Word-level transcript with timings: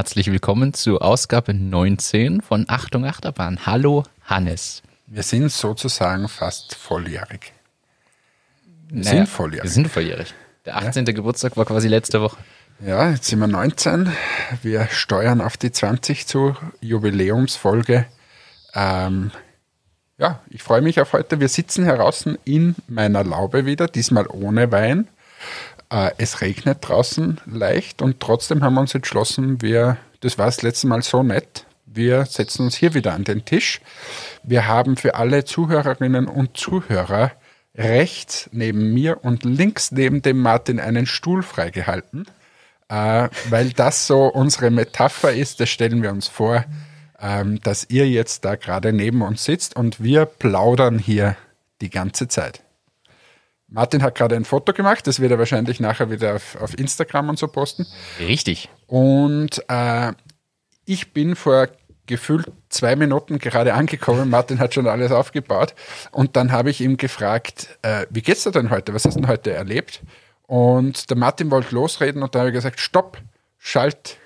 herzlich 0.00 0.32
willkommen 0.32 0.72
zu 0.72 0.98
Ausgabe 1.02 1.52
19 1.52 2.40
von 2.40 2.64
Achtung 2.68 3.04
Achterbahn. 3.04 3.66
Hallo 3.66 4.04
Hannes. 4.24 4.80
Wir 5.06 5.22
sind 5.22 5.52
sozusagen 5.52 6.26
fast 6.26 6.74
volljährig. 6.74 7.52
Wir 8.88 9.04
naja, 9.04 9.10
sind 9.10 9.28
volljährig. 9.28 9.64
Wir 9.64 9.70
sind 9.70 9.88
volljährig. 9.88 10.32
Der 10.64 10.78
18. 10.78 11.04
Ja. 11.04 11.12
Geburtstag 11.12 11.58
war 11.58 11.66
quasi 11.66 11.88
letzte 11.88 12.22
Woche. 12.22 12.38
Ja, 12.80 13.10
jetzt 13.10 13.26
sind 13.26 13.40
wir 13.40 13.46
19. 13.46 14.10
Wir 14.62 14.86
steuern 14.86 15.42
auf 15.42 15.58
die 15.58 15.70
20 15.70 16.26
zu, 16.26 16.56
Jubiläumsfolge. 16.80 18.06
Ähm, 18.72 19.32
ja, 20.16 20.40
ich 20.48 20.62
freue 20.62 20.80
mich 20.80 20.98
auf 21.02 21.12
heute. 21.12 21.40
Wir 21.40 21.48
sitzen 21.50 21.84
heraus 21.84 22.24
in 22.46 22.74
meiner 22.88 23.22
Laube 23.22 23.66
wieder, 23.66 23.86
diesmal 23.86 24.26
ohne 24.28 24.72
Wein. 24.72 25.08
Äh, 25.90 26.10
es 26.18 26.40
regnet 26.40 26.78
draußen 26.80 27.40
leicht 27.46 28.02
und 28.02 28.20
trotzdem 28.20 28.62
haben 28.62 28.74
wir 28.74 28.80
uns 28.80 28.94
entschlossen, 28.94 29.60
wir, 29.60 29.96
das 30.20 30.38
war 30.38 30.46
das 30.46 30.62
letzte 30.62 30.86
Mal 30.86 31.02
so 31.02 31.22
nett, 31.22 31.66
wir 31.92 32.24
setzen 32.24 32.66
uns 32.66 32.76
hier 32.76 32.94
wieder 32.94 33.14
an 33.14 33.24
den 33.24 33.44
Tisch. 33.44 33.80
Wir 34.44 34.68
haben 34.68 34.96
für 34.96 35.16
alle 35.16 35.44
Zuhörerinnen 35.44 36.28
und 36.28 36.56
Zuhörer 36.56 37.32
rechts 37.74 38.48
neben 38.52 38.94
mir 38.94 39.24
und 39.24 39.44
links 39.44 39.90
neben 39.90 40.22
dem 40.22 40.40
Martin 40.40 40.78
einen 40.78 41.06
Stuhl 41.06 41.42
freigehalten, 41.42 42.26
äh, 42.88 43.28
weil 43.48 43.70
das 43.70 44.06
so 44.06 44.26
unsere 44.26 44.70
Metapher 44.70 45.32
ist. 45.32 45.58
Das 45.58 45.68
stellen 45.68 46.02
wir 46.02 46.10
uns 46.10 46.28
vor, 46.28 46.64
ähm, 47.20 47.60
dass 47.62 47.86
ihr 47.90 48.08
jetzt 48.08 48.44
da 48.44 48.54
gerade 48.54 48.92
neben 48.92 49.22
uns 49.22 49.44
sitzt 49.44 49.74
und 49.74 50.00
wir 50.00 50.26
plaudern 50.26 50.98
hier 50.98 51.36
die 51.80 51.90
ganze 51.90 52.28
Zeit. 52.28 52.62
Martin 53.70 54.02
hat 54.02 54.16
gerade 54.16 54.34
ein 54.34 54.44
Foto 54.44 54.72
gemacht, 54.72 55.06
das 55.06 55.20
wird 55.20 55.30
er 55.30 55.38
wahrscheinlich 55.38 55.78
nachher 55.78 56.10
wieder 56.10 56.36
auf, 56.36 56.56
auf 56.60 56.76
Instagram 56.78 57.28
und 57.30 57.38
so 57.38 57.46
posten. 57.46 57.86
Richtig. 58.18 58.68
Und 58.86 59.62
äh, 59.68 60.12
ich 60.84 61.12
bin 61.12 61.36
vor 61.36 61.68
gefühlt 62.06 62.50
zwei 62.68 62.96
Minuten 62.96 63.38
gerade 63.38 63.72
angekommen. 63.74 64.28
Martin 64.28 64.58
hat 64.58 64.74
schon 64.74 64.88
alles 64.88 65.12
aufgebaut. 65.12 65.74
Und 66.10 66.34
dann 66.34 66.50
habe 66.50 66.68
ich 66.68 66.80
ihm 66.80 66.96
gefragt, 66.96 67.78
äh, 67.82 68.06
wie 68.10 68.22
geht's 68.22 68.42
dir 68.42 68.50
denn 68.50 68.70
heute? 68.70 68.92
Was 68.92 69.04
hast 69.04 69.14
du 69.14 69.20
denn 69.20 69.28
heute 69.28 69.52
erlebt? 69.52 70.00
Und 70.48 71.08
der 71.08 71.16
Martin 71.16 71.52
wollte 71.52 71.72
losreden 71.72 72.24
und 72.24 72.34
da 72.34 72.40
habe 72.40 72.48
ich 72.48 72.54
gesagt, 72.54 72.80
stopp, 72.80 73.18
schalt 73.56 74.18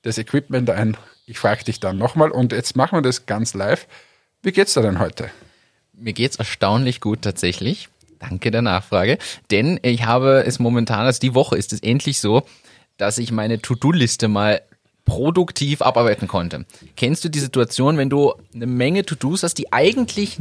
das 0.00 0.16
Equipment 0.16 0.70
ein. 0.70 0.96
Ich 1.26 1.38
frage 1.38 1.64
dich 1.64 1.78
dann 1.78 1.98
nochmal 1.98 2.30
und 2.30 2.52
jetzt 2.52 2.74
machen 2.74 2.96
wir 2.96 3.02
das 3.02 3.26
ganz 3.26 3.52
live. 3.52 3.86
Wie 4.42 4.52
geht's 4.52 4.72
dir 4.72 4.80
denn 4.80 4.98
heute? 4.98 5.30
Mir 5.92 6.14
geht's 6.14 6.36
erstaunlich 6.36 7.02
gut 7.02 7.20
tatsächlich. 7.20 7.90
Danke 8.20 8.50
der 8.52 8.62
Nachfrage. 8.62 9.18
Denn 9.50 9.80
ich 9.82 10.04
habe 10.04 10.44
es 10.46 10.60
momentan, 10.60 11.06
also 11.06 11.18
die 11.18 11.34
Woche 11.34 11.56
ist 11.56 11.72
es 11.72 11.80
endlich 11.80 12.20
so, 12.20 12.42
dass 12.96 13.18
ich 13.18 13.32
meine 13.32 13.60
To-Do-Liste 13.60 14.28
mal 14.28 14.60
produktiv 15.04 15.82
abarbeiten 15.82 16.28
konnte. 16.28 16.66
Kennst 16.96 17.24
du 17.24 17.28
die 17.30 17.40
Situation, 17.40 17.96
wenn 17.96 18.10
du 18.10 18.34
eine 18.54 18.66
Menge 18.66 19.04
To-Dos 19.04 19.42
hast, 19.42 19.54
die 19.54 19.72
eigentlich 19.72 20.38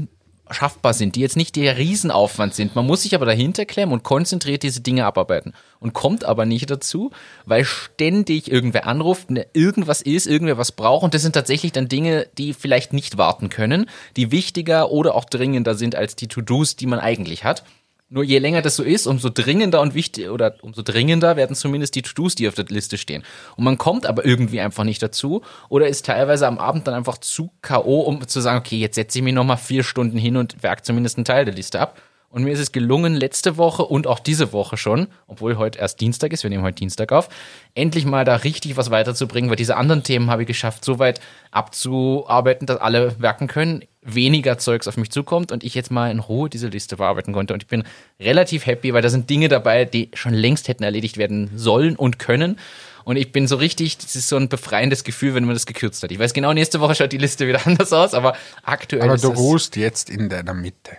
schaffbar 0.52 0.94
sind, 0.94 1.16
die 1.16 1.22
jetzt 1.22 1.38
nicht 1.38 1.55
der 1.55 1.78
Riesenaufwand 1.78 2.53
sind. 2.53 2.75
Man 2.75 2.86
muss 2.86 3.03
sich 3.03 3.16
aber 3.16 3.25
dahinter 3.25 3.66
klemmen 3.66 3.94
und 3.94 4.03
konzentriert 4.03 4.64
diese 4.64 4.81
Dinge 4.81 5.05
abarbeiten 5.05 5.53
und 5.80 5.94
kommt 5.94 6.23
aber 6.25 6.45
nicht 6.45 6.69
dazu, 6.69 7.11
weil 7.45 7.66
ständig 7.66 8.52
irgendwer 8.52 8.88
anruft, 8.88 9.31
ne, 9.31 9.47
irgendwas 9.53 10.02
ist, 10.02 10.27
irgendwer 10.27 10.58
was 10.58 10.72
braucht 10.72 11.03
und 11.03 11.14
das 11.14 11.22
sind 11.22 11.33
tatsächlich 11.33 11.72
dann 11.72 11.88
Dinge, 11.88 12.27
die 12.38 12.53
vielleicht 12.53 12.94
nicht 12.94 13.17
warten 13.17 13.50
können, 13.50 13.89
die 14.16 14.31
wichtiger 14.31 14.92
oder 14.92 15.16
auch 15.16 15.25
dringender 15.25 15.75
sind 15.75 15.95
als 15.95 16.16
die 16.16 16.27
To-Dos, 16.27 16.75
die 16.75 16.88
man 16.88 17.00
eigentlich 17.00 17.44
hat. 17.44 17.64
Nur 18.11 18.23
je 18.23 18.39
länger 18.39 18.63
das 18.63 18.75
so 18.75 18.81
ist, 18.81 19.05
umso 19.05 19.30
dringender 19.30 19.81
und 19.81 19.93
wichtig 19.93 20.30
oder 20.30 20.55
umso 20.61 20.81
dringender 20.81 21.36
werden 21.36 21.55
zumindest 21.55 21.93
die 21.93 22.02
To-Dos, 22.02 22.33
die 22.33 22.47
auf 22.47 22.55
der 22.55 22.65
Liste 22.65 22.97
stehen. 22.97 23.23
Und 23.55 23.64
man 23.65 23.77
kommt 23.77 24.08
aber 24.08 24.25
irgendwie 24.25 24.59
einfach 24.59 24.83
nicht 24.83 25.03
dazu 25.03 25.43
oder 25.70 25.87
ist 25.87 26.08
teilweise 26.08 26.47
am 26.47 26.58
Abend 26.58 26.87
dann 26.87 26.95
einfach 26.95 27.20
zu 27.20 27.52
K.O., 27.61 28.02
um 28.02 28.27
zu 28.27 28.42
sagen, 28.42 28.58
okay, 28.58 28.77
jetzt 28.77 28.95
setze 28.95 29.20
ich 29.20 29.23
mich 29.23 29.36
nochmal 29.36 29.58
vier 29.58 29.83
Stunden 29.83 30.17
hin 30.17 30.37
und 30.37 30.64
werke 30.64 30.81
zumindest 30.81 31.17
einen 31.17 31.25
Teil 31.25 31.45
der 31.45 31.53
Liste 31.53 31.80
ab. 31.80 32.02
Und 32.31 32.43
mir 32.43 32.53
ist 32.53 32.59
es 32.59 32.71
gelungen, 32.71 33.15
letzte 33.15 33.57
Woche 33.57 33.83
und 33.83 34.05
auch 34.05 34.19
diese 34.19 34.53
Woche 34.53 34.77
schon, 34.77 35.07
obwohl 35.27 35.57
heute 35.57 35.79
erst 35.79 35.99
Dienstag 35.99 36.31
ist, 36.31 36.43
wir 36.43 36.51
nehmen 36.51 36.63
heute 36.63 36.75
Dienstag 36.75 37.11
auf, 37.11 37.27
endlich 37.73 38.05
mal 38.05 38.23
da 38.23 38.35
richtig 38.35 38.77
was 38.77 38.91
weiterzubringen, 38.91 39.49
weil 39.49 39.57
diese 39.57 39.75
anderen 39.75 40.03
Themen 40.03 40.29
habe 40.29 40.43
ich 40.43 40.47
geschafft, 40.47 40.85
so 40.85 40.99
weit 40.99 41.21
abzuarbeiten, 41.49 42.67
dass 42.67 42.77
alle 42.77 43.19
werken 43.19 43.47
können, 43.47 43.83
weniger 44.03 44.59
Zeugs 44.59 44.87
auf 44.87 44.95
mich 44.95 45.09
zukommt 45.09 45.51
und 45.51 45.63
ich 45.63 45.73
jetzt 45.73 45.89
mal 45.89 46.11
in 46.11 46.19
Ruhe 46.19 46.49
diese 46.49 46.67
Liste 46.67 46.97
bearbeiten 46.97 47.33
konnte. 47.33 47.55
Und 47.55 47.63
ich 47.63 47.67
bin 47.67 47.83
relativ 48.19 48.67
happy, 48.67 48.93
weil 48.93 49.01
da 49.01 49.09
sind 49.09 49.27
Dinge 49.29 49.49
dabei, 49.49 49.85
die 49.85 50.11
schon 50.13 50.35
längst 50.35 50.67
hätten 50.67 50.83
erledigt 50.83 51.17
werden 51.17 51.49
sollen 51.55 51.95
und 51.95 52.19
können. 52.19 52.59
Und 53.05 53.17
ich 53.17 53.31
bin 53.31 53.47
so 53.47 53.55
richtig, 53.55 53.97
das 53.97 54.15
ist 54.15 54.29
so 54.29 54.35
ein 54.35 54.49
befreiendes 54.49 55.03
Gefühl, 55.03 55.33
wenn 55.33 55.45
man 55.45 55.55
das 55.55 55.65
gekürzt 55.65 56.03
hat. 56.03 56.11
Ich 56.11 56.19
weiß 56.19 56.33
genau, 56.33 56.53
nächste 56.53 56.79
Woche 56.79 56.93
schaut 56.93 57.11
die 57.11 57.17
Liste 57.17 57.47
wieder 57.47 57.61
anders 57.65 57.91
aus, 57.91 58.13
aber 58.13 58.35
aktuell. 58.61 59.01
Aber 59.01 59.17
du 59.17 59.29
ruhst 59.29 59.75
jetzt 59.77 60.11
in 60.11 60.29
deiner 60.29 60.53
Mitte 60.53 60.91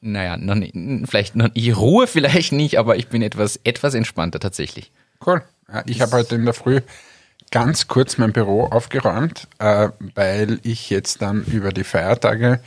naja, 0.00 0.36
noch 0.36 0.54
nicht, 0.54 0.74
vielleicht 1.08 1.36
noch 1.36 1.50
ich 1.54 1.76
Ruhe 1.76 2.06
vielleicht 2.06 2.52
nicht, 2.52 2.78
aber 2.78 2.96
ich 2.96 3.08
bin 3.08 3.22
etwas, 3.22 3.60
etwas 3.64 3.94
entspannter 3.94 4.40
tatsächlich. 4.40 4.90
Cool. 5.24 5.42
Ich 5.86 6.00
habe 6.00 6.12
heute 6.12 6.34
in 6.34 6.44
der 6.44 6.54
Früh 6.54 6.80
ganz 7.50 7.86
kurz 7.88 8.18
mein 8.18 8.32
Büro 8.32 8.64
aufgeräumt, 8.64 9.48
äh, 9.58 9.88
weil 10.14 10.58
ich 10.62 10.90
jetzt 10.90 11.22
dann 11.22 11.44
über 11.44 11.70
die 11.70 11.84
Feiertage 11.84 12.60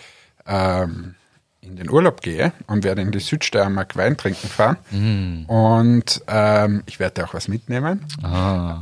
ähm, 0.45 1.15
in 1.61 1.75
den 1.77 1.89
Urlaub 1.89 2.21
gehe 2.21 2.51
und 2.67 2.83
werde 2.83 3.01
in 3.01 3.11
die 3.11 3.19
Südsteiermark 3.19 3.95
Wein 3.95 4.17
trinken 4.17 4.47
fahren. 4.47 4.77
Mm. 4.91 5.45
Und 5.45 6.21
ähm, 6.27 6.83
ich 6.85 6.99
werde 6.99 7.25
auch 7.25 7.33
was 7.33 7.47
mitnehmen. 7.47 8.05
Ah. 8.21 8.81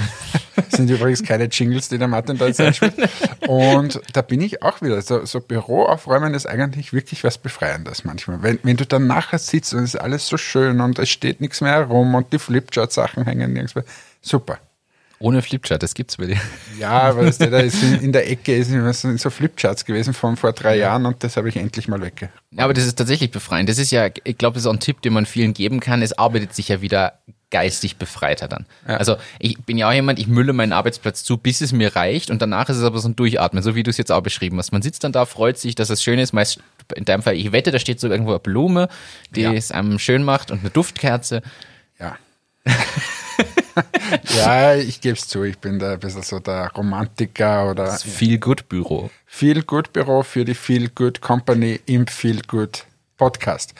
sind 0.70 0.90
übrigens 0.90 1.22
keine 1.22 1.44
Jingles, 1.44 1.88
die 1.88 1.98
der 1.98 2.08
Martin 2.08 2.38
da 2.38 2.46
jetzt 2.46 2.60
einspielt. 2.60 2.94
Und 3.46 4.00
da 4.12 4.22
bin 4.22 4.40
ich 4.40 4.62
auch 4.62 4.80
wieder. 4.82 5.00
So, 5.02 5.24
so 5.24 5.40
Büro 5.40 5.84
aufräumen 5.84 6.34
ist 6.34 6.46
eigentlich 6.46 6.92
wirklich 6.92 7.24
was 7.24 7.38
Befreiendes 7.38 8.04
manchmal. 8.04 8.42
Wenn, 8.42 8.58
wenn 8.62 8.76
du 8.76 8.86
dann 8.86 9.06
nachher 9.06 9.38
sitzt 9.38 9.74
und 9.74 9.80
es 9.80 9.94
ist 9.94 10.00
alles 10.00 10.26
so 10.26 10.36
schön 10.36 10.80
und 10.80 10.98
es 10.98 11.08
steht 11.08 11.40
nichts 11.40 11.60
mehr 11.60 11.72
herum 11.72 12.14
und 12.14 12.32
die 12.32 12.38
Flipchart-Sachen 12.38 13.24
hängen 13.24 13.52
nirgends 13.52 13.74
mehr. 13.74 13.84
Super. 14.20 14.58
Ohne 15.20 15.42
Flipchart, 15.42 15.82
das 15.82 15.94
gibt's 15.94 16.16
bei 16.16 16.26
dir. 16.26 16.36
Ja, 16.78 16.90
aber 16.90 17.24
das, 17.24 17.38
da 17.38 17.58
ist 17.58 17.82
in, 17.82 18.00
in, 18.02 18.12
der 18.12 18.30
Ecke 18.30 18.54
ist 18.54 18.70
so 19.20 19.30
Flipcharts 19.30 19.84
gewesen 19.84 20.14
von 20.14 20.36
vor 20.36 20.52
drei 20.52 20.76
Jahren 20.76 21.06
und 21.06 21.24
das 21.24 21.36
habe 21.36 21.48
ich 21.48 21.56
endlich 21.56 21.88
mal 21.88 22.00
wegge. 22.00 22.28
Ja, 22.52 22.64
aber 22.64 22.72
das 22.72 22.86
ist 22.86 22.96
tatsächlich 22.96 23.32
befreiend. 23.32 23.68
Das 23.68 23.78
ist 23.78 23.90
ja, 23.90 24.08
ich 24.22 24.38
glaube, 24.38 24.54
das 24.54 24.62
ist 24.62 24.66
auch 24.68 24.72
ein 24.72 24.80
Tipp, 24.80 25.02
den 25.02 25.12
man 25.12 25.26
vielen 25.26 25.54
geben 25.54 25.80
kann. 25.80 26.02
Es 26.02 26.16
arbeitet 26.16 26.54
sich 26.54 26.68
ja 26.68 26.82
wieder 26.82 27.18
geistig 27.50 27.96
befreiter 27.96 28.46
dann. 28.46 28.66
Ja. 28.86 28.98
Also 28.98 29.16
ich 29.38 29.58
bin 29.58 29.78
ja 29.78 29.88
auch 29.88 29.92
jemand, 29.92 30.18
ich 30.18 30.28
mülle 30.28 30.52
meinen 30.52 30.72
Arbeitsplatz 30.72 31.24
zu, 31.24 31.36
bis 31.36 31.62
es 31.62 31.72
mir 31.72 31.96
reicht 31.96 32.30
und 32.30 32.40
danach 32.40 32.68
ist 32.68 32.76
es 32.76 32.84
aber 32.84 32.98
so 32.98 33.08
ein 33.08 33.16
Durchatmen, 33.16 33.62
so 33.62 33.74
wie 33.74 33.82
du 33.82 33.90
es 33.90 33.96
jetzt 33.96 34.12
auch 34.12 34.20
beschrieben 34.20 34.58
hast. 34.58 34.70
Man 34.70 34.82
sitzt 34.82 35.02
dann 35.02 35.12
da, 35.12 35.24
freut 35.24 35.58
sich, 35.58 35.74
dass 35.74 35.90
es 35.90 36.02
schön 36.02 36.18
ist, 36.18 36.32
meist 36.32 36.60
in 36.94 37.04
deinem 37.04 37.22
Fall, 37.22 37.34
ich 37.34 37.50
wette, 37.52 37.70
da 37.70 37.78
steht 37.78 38.00
so 38.00 38.08
irgendwo 38.08 38.32
eine 38.32 38.38
Blume, 38.38 38.88
die 39.34 39.42
ja. 39.42 39.52
es 39.52 39.72
einem 39.72 39.98
schön 39.98 40.22
macht 40.22 40.50
und 40.50 40.60
eine 40.60 40.70
Duftkerze. 40.70 41.42
Ja. 41.98 42.16
ja, 44.36 44.74
ich 44.74 45.00
gebe 45.00 45.16
es 45.16 45.28
zu, 45.28 45.44
ich 45.44 45.58
bin 45.58 45.78
da 45.78 45.92
ein 45.92 46.00
bisschen 46.00 46.22
so 46.22 46.38
der 46.38 46.70
Romantiker 46.76 47.70
oder. 47.70 47.84
Das 47.84 48.02
Feel 48.02 48.38
Good 48.38 48.68
Büro. 48.68 49.10
Feel 49.26 49.62
Good 49.62 49.92
Büro 49.92 50.22
für 50.22 50.44
die 50.44 50.54
Feel 50.54 50.88
Good 50.88 51.20
Company 51.20 51.80
im 51.86 52.06
Feel 52.06 52.40
Good 52.46 52.84
Podcast. 53.16 53.74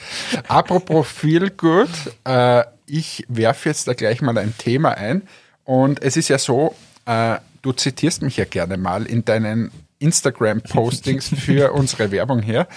Apropos 0.47 1.07
Feel 1.11 1.49
Good, 1.49 1.89
äh, 2.25 2.63
ich 2.85 3.25
werfe 3.27 3.69
jetzt 3.69 3.87
da 3.87 3.93
gleich 3.93 4.21
mal 4.21 4.37
ein 4.37 4.53
Thema 4.57 4.91
ein. 4.91 5.23
Und 5.63 6.01
es 6.01 6.17
ist 6.17 6.27
ja 6.27 6.37
so, 6.37 6.75
äh, 7.05 7.37
du 7.61 7.71
zitierst 7.71 8.21
mich 8.21 8.37
ja 8.37 8.45
gerne 8.45 8.77
mal 8.77 9.05
in 9.05 9.25
deinen 9.25 9.71
Instagram-Postings 9.99 11.29
für 11.37 11.73
unsere 11.73 12.11
Werbung 12.11 12.41
hier. 12.41 12.67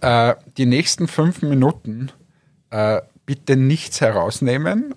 Äh, 0.00 0.34
die 0.56 0.66
nächsten 0.66 1.08
fünf 1.08 1.42
Minuten 1.42 2.10
äh, 2.70 3.00
bitte 3.26 3.56
nichts 3.56 4.00
herausnehmen 4.00 4.94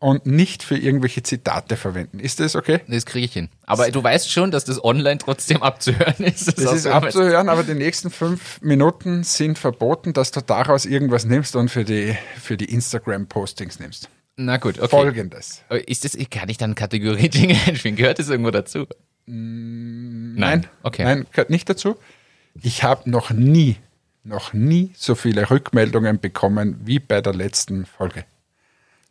und 0.00 0.26
nicht 0.26 0.62
für 0.62 0.76
irgendwelche 0.76 1.22
Zitate 1.22 1.76
verwenden. 1.76 2.20
Ist 2.20 2.40
das 2.40 2.54
okay? 2.54 2.80
Das 2.86 3.04
kriege 3.04 3.24
ich 3.24 3.32
hin. 3.32 3.48
Aber 3.66 3.90
du 3.90 4.02
weißt 4.02 4.30
schon, 4.30 4.50
dass 4.50 4.64
das 4.64 4.82
online 4.82 5.18
trotzdem 5.18 5.62
abzuhören 5.62 6.24
ist. 6.24 6.48
Das, 6.48 6.54
das 6.54 6.72
ist 6.72 6.86
abzuhören, 6.86 7.48
aber 7.48 7.64
die 7.64 7.74
nächsten 7.74 8.10
fünf 8.10 8.60
Minuten 8.60 9.24
sind 9.24 9.58
verboten, 9.58 10.12
dass 10.12 10.30
du 10.30 10.40
daraus 10.40 10.86
irgendwas 10.86 11.24
nimmst 11.24 11.56
und 11.56 11.70
für 11.70 11.84
die, 11.84 12.16
für 12.40 12.56
die 12.56 12.66
Instagram-Postings 12.66 13.80
nimmst. 13.80 14.08
Na 14.36 14.56
gut, 14.56 14.78
okay. 14.78 14.88
Folgendes. 14.88 15.64
Ist 15.86 16.04
das, 16.04 16.16
kann 16.30 16.48
ich 16.48 16.58
dann 16.58 16.76
Kategorie 16.76 17.28
Dinge 17.28 17.56
einspielen? 17.66 17.96
Gehört 17.96 18.20
das 18.20 18.28
irgendwo 18.28 18.52
dazu? 18.52 18.86
Mm, 19.26 20.36
nein, 20.36 20.66
okay. 20.84 21.02
Nein, 21.02 21.26
gehört 21.32 21.50
nicht 21.50 21.68
dazu. 21.68 21.96
Ich 22.62 22.84
habe 22.84 23.10
noch 23.10 23.30
nie, 23.30 23.76
noch 24.22 24.52
nie 24.52 24.92
so 24.96 25.16
viele 25.16 25.50
Rückmeldungen 25.50 26.20
bekommen 26.20 26.80
wie 26.84 27.00
bei 27.00 27.20
der 27.20 27.34
letzten 27.34 27.84
Folge. 27.84 28.24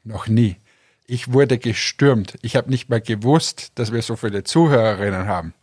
Noch 0.06 0.28
nie. 0.28 0.56
Ich 1.07 1.31
wurde 1.31 1.57
gestürmt. 1.57 2.38
Ich 2.42 2.57
habe 2.57 2.69
nicht 2.69 2.89
mal 2.89 3.00
gewusst, 3.00 3.71
dass 3.75 3.94
wir 3.94 4.01
so 4.01 4.18
viele 4.18 4.44
Zuhörerinnen 4.44 5.25
haben. 5.27 5.54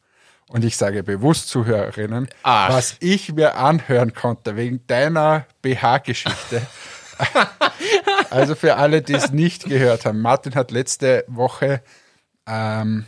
Und 0.48 0.64
ich 0.64 0.76
sage 0.76 1.02
bewusst 1.02 1.48
Zuhörerinnen, 1.48 2.28
Ach. 2.42 2.70
was 2.70 2.96
ich 3.00 3.34
mir 3.34 3.56
anhören 3.56 4.14
konnte 4.14 4.56
wegen 4.56 4.86
deiner 4.86 5.46
BH-Geschichte. 5.62 6.62
also 8.30 8.54
für 8.54 8.76
alle, 8.76 9.02
die 9.02 9.14
es 9.14 9.32
nicht 9.32 9.64
gehört 9.64 10.06
haben. 10.06 10.20
Martin 10.20 10.54
hat 10.54 10.70
letzte 10.70 11.24
Woche 11.28 11.82
ähm, 12.46 13.04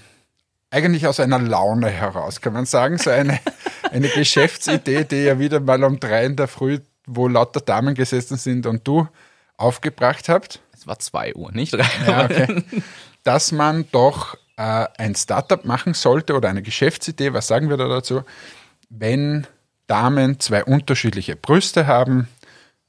eigentlich 0.71 1.07
aus 1.07 1.21
einer 1.21 1.39
Laune 1.39 1.89
heraus, 1.89 2.41
kann 2.41 2.53
man 2.53 2.67
sagen. 2.67 2.99
So 2.99 3.11
eine, 3.11 3.41
eine 3.91 4.09
Geschäftsidee, 4.09 5.05
die 5.05 5.25
ja 5.25 5.39
wieder 5.39 5.61
mal 5.61 5.83
um 5.85 6.01
drei 6.01 6.27
in 6.27 6.37
der 6.37 6.49
Früh, 6.49 6.81
wo 7.07 7.29
lauter 7.29 7.61
Damen 7.61 7.95
gesessen 7.95 8.37
sind 8.37 8.67
und 8.67 8.87
du 8.87 9.09
aufgebracht 9.57 10.29
habt. 10.29 10.61
Es 10.87 10.89
war 10.89 10.99
zwei 11.01 11.35
Uhr, 11.35 11.51
nicht 11.51 11.75
drei. 11.75 11.85
Ja, 12.07 12.25
okay. 12.27 12.63
Dass 13.25 13.51
man 13.51 13.87
doch 13.91 14.37
äh, 14.57 14.87
ein 14.99 15.17
Startup 15.17 15.65
machen 15.65 15.95
sollte 15.95 16.35
oder 16.35 16.49
eine 16.49 16.63
Geschäftsidee, 16.63 17.33
was 17.33 17.49
sagen 17.49 17.71
wir 17.71 17.77
da 17.77 17.89
dazu, 17.89 18.23
wenn 18.89 19.49
Damen 19.89 20.39
zwei 20.39 20.63
unterschiedliche 20.63 21.35
Brüste 21.35 21.89
haben, 21.89 22.29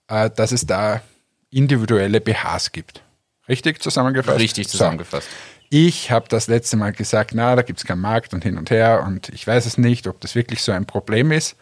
äh, 0.10 0.30
dass 0.30 0.52
es 0.52 0.68
da 0.68 1.02
individuelle 1.50 2.22
BHs 2.22 2.72
gibt. 2.72 3.02
Richtig 3.50 3.82
zusammengefasst? 3.82 4.40
Richtig 4.40 4.68
zusammengefasst. 4.68 5.28
So. 5.28 5.68
Ich 5.70 6.12
habe 6.12 6.28
das 6.30 6.48
letzte 6.48 6.78
Mal 6.78 6.92
gesagt, 6.92 7.32
na, 7.34 7.56
da 7.56 7.64
gibt 7.64 7.80
es 7.80 7.86
keinen 7.86 8.02
Markt 8.02 8.32
und 8.36 8.44
hin 8.44 8.60
und 8.60 8.70
her 8.70 9.04
und 9.08 9.30
ich 9.30 9.48
weiß 9.48 9.66
es 9.66 9.80
nicht, 9.80 10.06
ob 10.06 10.22
das 10.22 10.36
wirklich 10.36 10.62
so 10.62 10.72
ein 10.72 10.86
Problem 10.86 11.32
ist. 11.32 11.56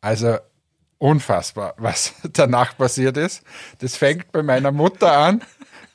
Also 0.00 0.38
unfassbar, 1.00 1.74
was 1.78 2.14
danach 2.32 2.76
passiert 2.76 3.16
ist. 3.16 3.42
Das 3.80 3.96
fängt 3.96 4.30
bei 4.30 4.44
meiner 4.44 4.70
Mutter 4.70 5.12
an, 5.16 5.42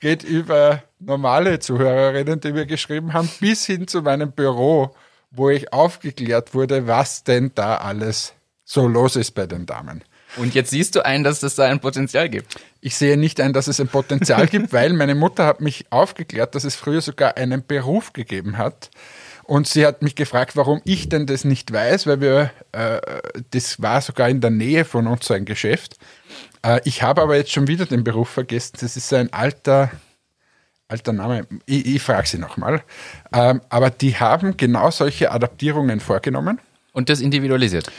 geht 0.02 0.24
über 0.24 0.84
normale 1.00 1.60
Zuhörerinnen, 1.60 2.42
die 2.42 2.52
mir 2.52 2.66
geschrieben 2.66 3.14
haben, 3.14 3.30
bis 3.40 3.66
hin 3.66 3.88
zu 3.88 4.02
meinem 4.02 4.34
Büro, 4.34 4.94
wo 5.32 5.50
ich 5.50 5.72
aufgeklärt 5.72 6.54
wurde, 6.54 6.88
was 6.88 7.24
denn 7.24 7.52
da 7.56 7.78
alles 7.78 8.34
so 8.66 8.88
los 8.88 9.16
ist 9.16 9.32
bei 9.32 9.46
den 9.46 9.66
Damen. 9.66 10.04
Und 10.38 10.54
jetzt 10.54 10.72
siehst 10.72 10.96
du 10.96 11.06
ein, 11.06 11.24
dass 11.24 11.44
es 11.44 11.56
da 11.56 11.66
ein 11.66 11.80
Potenzial 11.80 12.28
gibt. 12.28 12.56
Ich 12.82 12.98
sehe 12.98 13.16
nicht 13.16 13.40
ein, 13.40 13.54
dass 13.54 13.68
es 13.68 13.80
ein 13.80 13.88
Potenzial 13.88 14.48
gibt, 14.48 14.74
weil 14.74 14.94
meine 14.94 15.16
Mutter 15.16 15.46
hat 15.46 15.62
mich 15.62 15.86
aufgeklärt, 15.92 16.56
dass 16.56 16.64
es 16.64 16.76
früher 16.76 17.02
sogar 17.02 17.38
einen 17.38 17.66
Beruf 17.66 18.12
gegeben 18.12 18.58
hat. 18.58 18.90
Und 19.46 19.68
sie 19.68 19.86
hat 19.86 20.02
mich 20.02 20.16
gefragt, 20.16 20.56
warum 20.56 20.82
ich 20.86 21.08
denn 21.08 21.28
das 21.28 21.46
nicht 21.46 21.72
weiß, 21.72 22.08
weil 22.08 22.20
wir, 22.20 22.52
äh, 22.72 23.00
das 23.52 23.82
war 23.82 24.02
sogar 24.02 24.28
in 24.28 24.42
der 24.42 24.50
Nähe 24.50 24.86
von 24.86 25.06
uns 25.06 25.28
so 25.28 25.36
ein 25.36 25.46
Geschäft. 25.46 25.98
Äh, 26.64 26.82
ich 26.84 27.04
habe 27.04 27.22
aber 27.22 27.36
jetzt 27.36 27.52
schon 27.52 27.68
wieder 27.68 27.86
den 27.86 28.04
Beruf 28.04 28.30
vergessen. 28.30 28.78
Das 28.82 28.98
ist 28.98 29.14
ein 29.14 29.32
alter, 29.32 29.92
alter 30.88 31.14
Name. 31.14 31.46
Ich, 31.68 31.86
ich 31.96 32.02
frage 32.02 32.28
sie 32.28 32.40
nochmal. 32.40 32.82
Ähm, 33.34 33.62
aber 33.70 33.92
die 33.92 34.18
haben 34.18 34.58
genau 34.58 34.90
solche 34.90 35.32
Adaptierungen 35.32 36.00
vorgenommen. 36.00 36.60
Und 36.92 37.10
das 37.10 37.20
individualisiert 37.20 37.92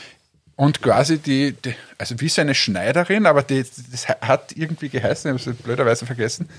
und 0.57 0.81
quasi 0.81 1.19
die, 1.19 1.53
die, 1.53 1.75
also 1.97 2.19
wie 2.19 2.29
so 2.29 2.41
eine 2.41 2.55
Schneiderin, 2.55 3.27
aber 3.27 3.43
die, 3.43 3.63
das 3.91 4.07
hat 4.09 4.53
irgendwie 4.57 4.89
geheißen, 4.89 5.33
ich 5.33 5.45
habe 5.45 5.51
es 5.51 5.61
blöderweise 5.61 6.05
vergessen. 6.05 6.49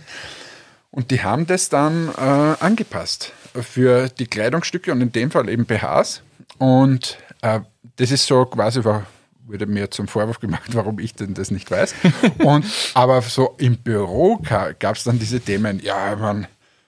Und 0.91 1.11
die 1.11 1.23
haben 1.23 1.46
das 1.46 1.69
dann 1.69 2.08
äh, 2.17 2.64
angepasst 2.64 3.32
für 3.62 4.08
die 4.08 4.26
Kleidungsstücke 4.26 4.93
und 4.93 5.00
in 5.00 5.12
dem 5.12 5.31
Fall 5.31 5.49
eben 5.49 5.66
BHs. 5.66 6.22
Und 6.58 7.19
äh, 7.43 7.60
das 7.96 8.10
ist 8.10 8.26
so 8.26 8.44
quasi, 8.44 8.84
war, 8.84 9.06
wurde 9.46 9.66
mir 9.66 9.90
zum 9.90 10.08
Vorwurf 10.08 10.40
gemacht, 10.40 10.69
warum 10.75 10.99
ich 10.99 11.14
denn 11.14 11.34
das 11.34 11.50
nicht 11.50 11.70
weiß. 11.70 11.94
und, 12.38 12.64
aber 12.94 13.22
so 13.22 13.55
im 13.58 13.76
Büro 13.76 14.40
gab 14.78 14.96
es 14.96 15.05
dann 15.05 15.19
diese 15.19 15.40
Themen, 15.40 15.81
ja, 15.82 16.16
man, 16.16 16.46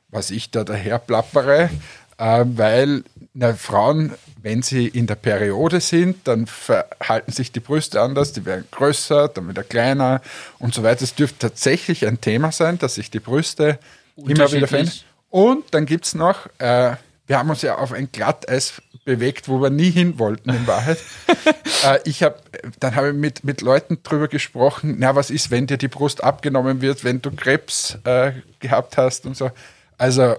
was 0.08 0.30
ich 0.30 0.50
da 0.50 0.64
daher 0.64 0.98
plappere, 0.98 1.70
äh, 2.18 2.44
weil 2.46 3.04
na, 3.32 3.54
Frauen, 3.54 4.12
wenn 4.42 4.62
sie 4.62 4.88
in 4.88 5.06
der 5.06 5.14
Periode 5.14 5.80
sind, 5.80 6.26
dann 6.26 6.46
verhalten 6.46 7.32
sich 7.32 7.52
die 7.52 7.60
Brüste 7.60 8.00
anders, 8.00 8.32
die 8.32 8.44
werden 8.44 8.64
größer, 8.70 9.28
dann 9.28 9.48
wieder 9.48 9.62
kleiner 9.62 10.20
und 10.58 10.74
so 10.74 10.82
weiter. 10.82 11.04
Es 11.04 11.14
dürfte 11.14 11.38
tatsächlich 11.38 12.06
ein 12.06 12.20
Thema 12.20 12.50
sein, 12.52 12.78
dass 12.78 12.96
sich 12.96 13.10
die 13.10 13.20
Brüste 13.20 13.78
immer 14.16 14.50
wieder 14.52 14.66
verändern. 14.66 14.94
Und 15.30 15.72
dann 15.72 15.86
gibt 15.86 16.04
es 16.04 16.14
noch, 16.14 16.46
äh, 16.58 16.96
wir 17.26 17.38
haben 17.38 17.48
uns 17.48 17.62
ja 17.62 17.78
auf 17.78 17.92
ein 17.92 18.10
Glatteis 18.10 18.82
bewegt, 19.04 19.48
wo 19.48 19.62
wir 19.62 19.70
nie 19.70 19.90
hin 19.90 20.18
wollten 20.18 20.50
in 20.50 20.66
Wahrheit. 20.66 20.98
äh, 21.84 22.00
ich 22.04 22.22
habe, 22.22 22.36
dann 22.80 22.96
habe 22.96 23.10
ich 23.10 23.14
mit, 23.14 23.44
mit 23.44 23.60
Leuten 23.60 24.02
drüber 24.02 24.28
gesprochen, 24.28 24.96
na, 24.98 25.14
was 25.14 25.30
ist, 25.30 25.50
wenn 25.50 25.66
dir 25.66 25.78
die 25.78 25.88
Brust 25.88 26.22
abgenommen 26.22 26.80
wird, 26.80 27.04
wenn 27.04 27.22
du 27.22 27.30
Krebs 27.30 27.98
äh, 28.04 28.32
gehabt 28.58 28.96
hast 28.96 29.26
und 29.26 29.36
so. 29.36 29.50
Also 29.96 30.34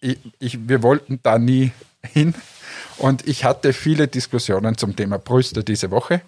ich, 0.00 0.18
ich, 0.38 0.68
wir 0.68 0.82
wollten 0.82 1.20
da 1.22 1.38
nie 1.38 1.72
hin. 2.02 2.34
Und 2.98 3.26
ich 3.26 3.44
hatte 3.44 3.72
viele 3.72 4.08
Diskussionen 4.08 4.76
zum 4.76 4.96
Thema 4.96 5.18
Brüste 5.18 5.62
diese 5.62 5.90
Woche. 5.90 6.22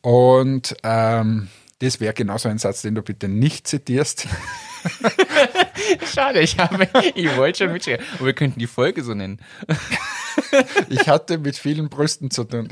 Und 0.00 0.76
ähm, 0.84 1.48
das 1.80 2.00
wäre 2.00 2.14
genauso 2.14 2.48
ein 2.48 2.58
Satz, 2.58 2.82
den 2.82 2.94
du 2.94 3.02
bitte 3.02 3.28
nicht 3.28 3.66
zitierst. 3.66 4.26
Schade, 6.14 6.40
ich, 6.40 6.58
habe, 6.58 6.88
ich 7.14 7.36
wollte 7.36 7.64
schon 7.64 7.72
mitschreiben. 7.72 8.04
Aber 8.14 8.26
wir 8.26 8.32
könnten 8.32 8.58
die 8.58 8.66
Folge 8.66 9.02
so 9.02 9.14
nennen. 9.14 9.40
ich 10.88 11.08
hatte 11.08 11.38
mit 11.38 11.56
vielen 11.56 11.88
Brüsten 11.88 12.30
zu 12.30 12.44
tun. 12.44 12.68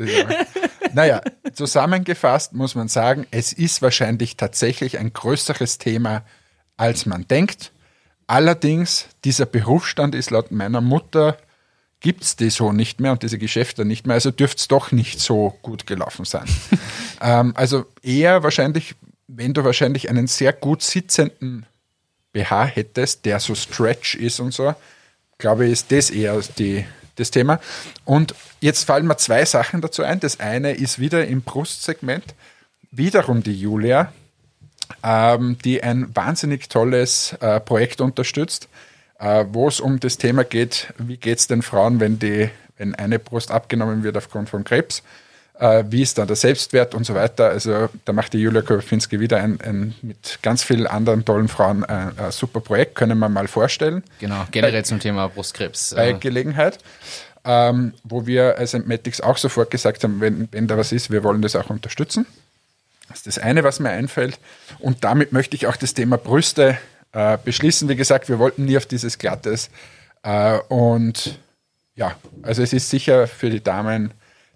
Naja, 0.92 1.20
zusammengefasst 1.52 2.52
muss 2.52 2.74
man 2.74 2.88
sagen, 2.88 3.26
es 3.30 3.52
ist 3.52 3.82
wahrscheinlich 3.82 4.36
tatsächlich 4.36 4.98
ein 4.98 5.12
größeres 5.12 5.78
Thema, 5.78 6.24
als 6.76 7.06
man 7.06 7.26
denkt. 7.28 7.72
Allerdings, 8.26 9.08
dieser 9.24 9.46
Berufsstand 9.46 10.14
ist 10.14 10.30
laut 10.30 10.50
meiner 10.50 10.80
Mutter, 10.80 11.36
gibt 12.00 12.22
es 12.22 12.36
die 12.36 12.50
so 12.50 12.72
nicht 12.72 13.00
mehr 13.00 13.12
und 13.12 13.22
diese 13.22 13.38
Geschäfte 13.38 13.84
nicht 13.84 14.06
mehr, 14.06 14.14
also 14.14 14.30
dürfte 14.30 14.60
es 14.60 14.68
doch 14.68 14.92
nicht 14.92 15.20
so 15.20 15.56
gut 15.62 15.86
gelaufen 15.86 16.24
sein. 16.24 16.44
ähm, 17.20 17.52
also 17.56 17.86
eher 18.02 18.42
wahrscheinlich, 18.42 18.96
wenn 19.26 19.54
du 19.54 19.64
wahrscheinlich 19.64 20.08
einen 20.10 20.26
sehr 20.26 20.52
gut 20.52 20.82
sitzenden 20.82 21.66
BH 22.36 22.66
hättest, 22.66 23.24
der 23.24 23.40
so 23.40 23.54
Stretch 23.54 24.14
ist 24.14 24.40
und 24.40 24.52
so, 24.52 24.74
glaube 25.38 25.66
ich, 25.66 25.72
ist 25.72 25.92
das 25.92 26.10
eher 26.10 26.38
die, 26.58 26.84
das 27.16 27.30
Thema. 27.30 27.60
Und 28.04 28.34
jetzt 28.60 28.84
fallen 28.84 29.06
mir 29.06 29.16
zwei 29.16 29.44
Sachen 29.44 29.80
dazu 29.80 30.02
ein. 30.02 30.20
Das 30.20 30.40
eine 30.40 30.72
ist 30.72 30.98
wieder 30.98 31.26
im 31.26 31.42
Brustsegment, 31.42 32.34
wiederum 32.90 33.42
die 33.42 33.58
Julia, 33.58 34.12
ähm, 35.02 35.56
die 35.64 35.82
ein 35.82 36.14
wahnsinnig 36.14 36.68
tolles 36.68 37.32
äh, 37.40 37.58
Projekt 37.60 38.00
unterstützt, 38.00 38.68
äh, 39.18 39.46
wo 39.50 39.68
es 39.68 39.80
um 39.80 39.98
das 39.98 40.18
Thema 40.18 40.44
geht, 40.44 40.92
wie 40.98 41.16
geht 41.16 41.38
es 41.38 41.46
den 41.46 41.62
Frauen, 41.62 42.00
wenn, 42.00 42.18
die, 42.18 42.50
wenn 42.76 42.94
eine 42.94 43.18
Brust 43.18 43.50
abgenommen 43.50 44.02
wird 44.02 44.16
aufgrund 44.16 44.50
von 44.50 44.62
Krebs, 44.62 45.02
äh, 45.58 45.84
wie 45.88 46.02
ist 46.02 46.18
da 46.18 46.26
der 46.26 46.36
Selbstwert 46.36 46.94
und 46.94 47.04
so 47.04 47.14
weiter. 47.14 47.48
Also 47.48 47.88
da 48.04 48.12
macht 48.12 48.32
die 48.32 48.38
Julia 48.38 48.62
Kopinski 48.62 49.20
wieder 49.20 49.38
ein, 49.38 49.58
ein, 49.60 49.94
mit 50.02 50.38
ganz 50.42 50.62
vielen 50.62 50.86
anderen 50.86 51.24
tollen 51.24 51.48
Frauen 51.48 51.84
ein, 51.84 52.18
ein, 52.18 52.30
super 52.30 52.60
Projekt, 52.60 52.94
können 52.94 53.18
wir 53.18 53.28
mal 53.28 53.48
vorstellen. 53.48 54.02
Genau, 54.20 54.44
generell 54.50 54.80
bei, 54.80 54.82
zum 54.82 55.00
Thema 55.00 55.28
Brustkrebs. 55.28 55.94
Bei 55.94 56.12
Gelegenheit. 56.12 56.78
Ähm, 57.48 57.92
wo 58.02 58.26
wir 58.26 58.58
als 58.58 58.74
Entmatics 58.74 59.20
auch 59.20 59.36
sofort 59.36 59.70
gesagt 59.70 60.02
haben, 60.02 60.20
wenn, 60.20 60.48
wenn 60.50 60.66
da 60.66 60.76
was 60.76 60.90
ist, 60.90 61.10
wir 61.10 61.22
wollen 61.22 61.42
das 61.42 61.54
auch 61.54 61.70
unterstützen. 61.70 62.26
Das 63.08 63.18
ist 63.18 63.26
das 63.28 63.38
eine, 63.38 63.62
was 63.62 63.78
mir 63.78 63.90
einfällt. 63.90 64.40
Und 64.80 65.04
damit 65.04 65.32
möchte 65.32 65.54
ich 65.54 65.68
auch 65.68 65.76
das 65.76 65.94
Thema 65.94 66.18
Brüste 66.18 66.76
äh, 67.12 67.38
beschließen. 67.44 67.88
Wie 67.88 67.94
gesagt, 67.94 68.28
wir 68.28 68.40
wollten 68.40 68.64
nie 68.64 68.76
auf 68.76 68.86
dieses 68.86 69.18
Glattes. 69.18 69.70
Äh, 70.24 70.58
und 70.68 71.38
ja, 71.94 72.16
also 72.42 72.62
es 72.62 72.72
ist 72.72 72.90
sicher 72.90 73.28
für 73.28 73.48
die 73.48 73.62
Damen 73.62 74.10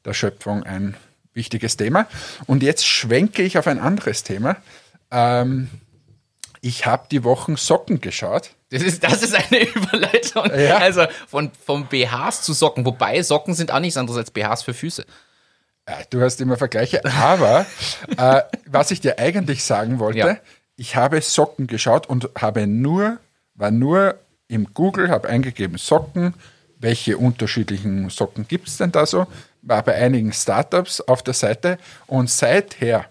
der 0.04 0.14
Schöpfung 0.14 0.62
ein 0.62 0.96
wichtiges 1.32 1.76
Thema. 1.76 2.06
Und 2.46 2.62
jetzt 2.62 2.86
schwenke 2.86 3.42
ich 3.42 3.58
auf 3.58 3.66
ein 3.66 3.78
anderes 3.78 4.24
Thema. 4.24 4.56
Ähm, 5.10 5.68
ich 6.60 6.86
habe 6.86 7.06
die 7.10 7.24
Wochen 7.24 7.56
Socken 7.56 8.00
geschaut. 8.00 8.50
Das 8.70 8.82
ist, 8.82 9.02
das 9.02 9.22
ist 9.22 9.34
eine 9.34 9.62
Überleitung. 9.74 10.50
Ja. 10.58 10.78
Also 10.78 11.06
von, 11.26 11.50
von 11.64 11.86
BHs 11.86 12.42
zu 12.42 12.52
Socken. 12.52 12.84
Wobei 12.84 13.22
Socken 13.22 13.54
sind 13.54 13.72
auch 13.72 13.80
nichts 13.80 13.96
anderes 13.96 14.18
als 14.18 14.30
BHs 14.30 14.62
für 14.62 14.74
Füße. 14.74 15.04
Du 16.10 16.20
hast 16.20 16.40
immer 16.40 16.56
Vergleiche, 16.56 17.04
aber 17.04 17.66
äh, 18.16 18.42
was 18.66 18.92
ich 18.92 19.00
dir 19.00 19.18
eigentlich 19.18 19.64
sagen 19.64 19.98
wollte, 19.98 20.18
ja. 20.18 20.36
ich 20.76 20.94
habe 20.94 21.20
Socken 21.20 21.66
geschaut 21.66 22.06
und 22.08 22.30
habe 22.36 22.66
nur, 22.68 23.18
war 23.54 23.72
nur 23.72 24.16
im 24.46 24.72
Google, 24.72 25.08
habe 25.08 25.28
eingegeben 25.28 25.78
Socken, 25.78 26.34
welche 26.78 27.18
unterschiedlichen 27.18 28.08
Socken 28.08 28.46
gibt 28.46 28.68
es 28.68 28.76
denn 28.76 28.92
da 28.92 29.04
so, 29.04 29.26
war 29.62 29.82
bei 29.82 29.94
einigen 29.94 30.32
Startups 30.32 31.00
auf 31.00 31.22
der 31.22 31.34
Seite 31.34 31.78
und 32.06 32.30
seither 32.30 33.06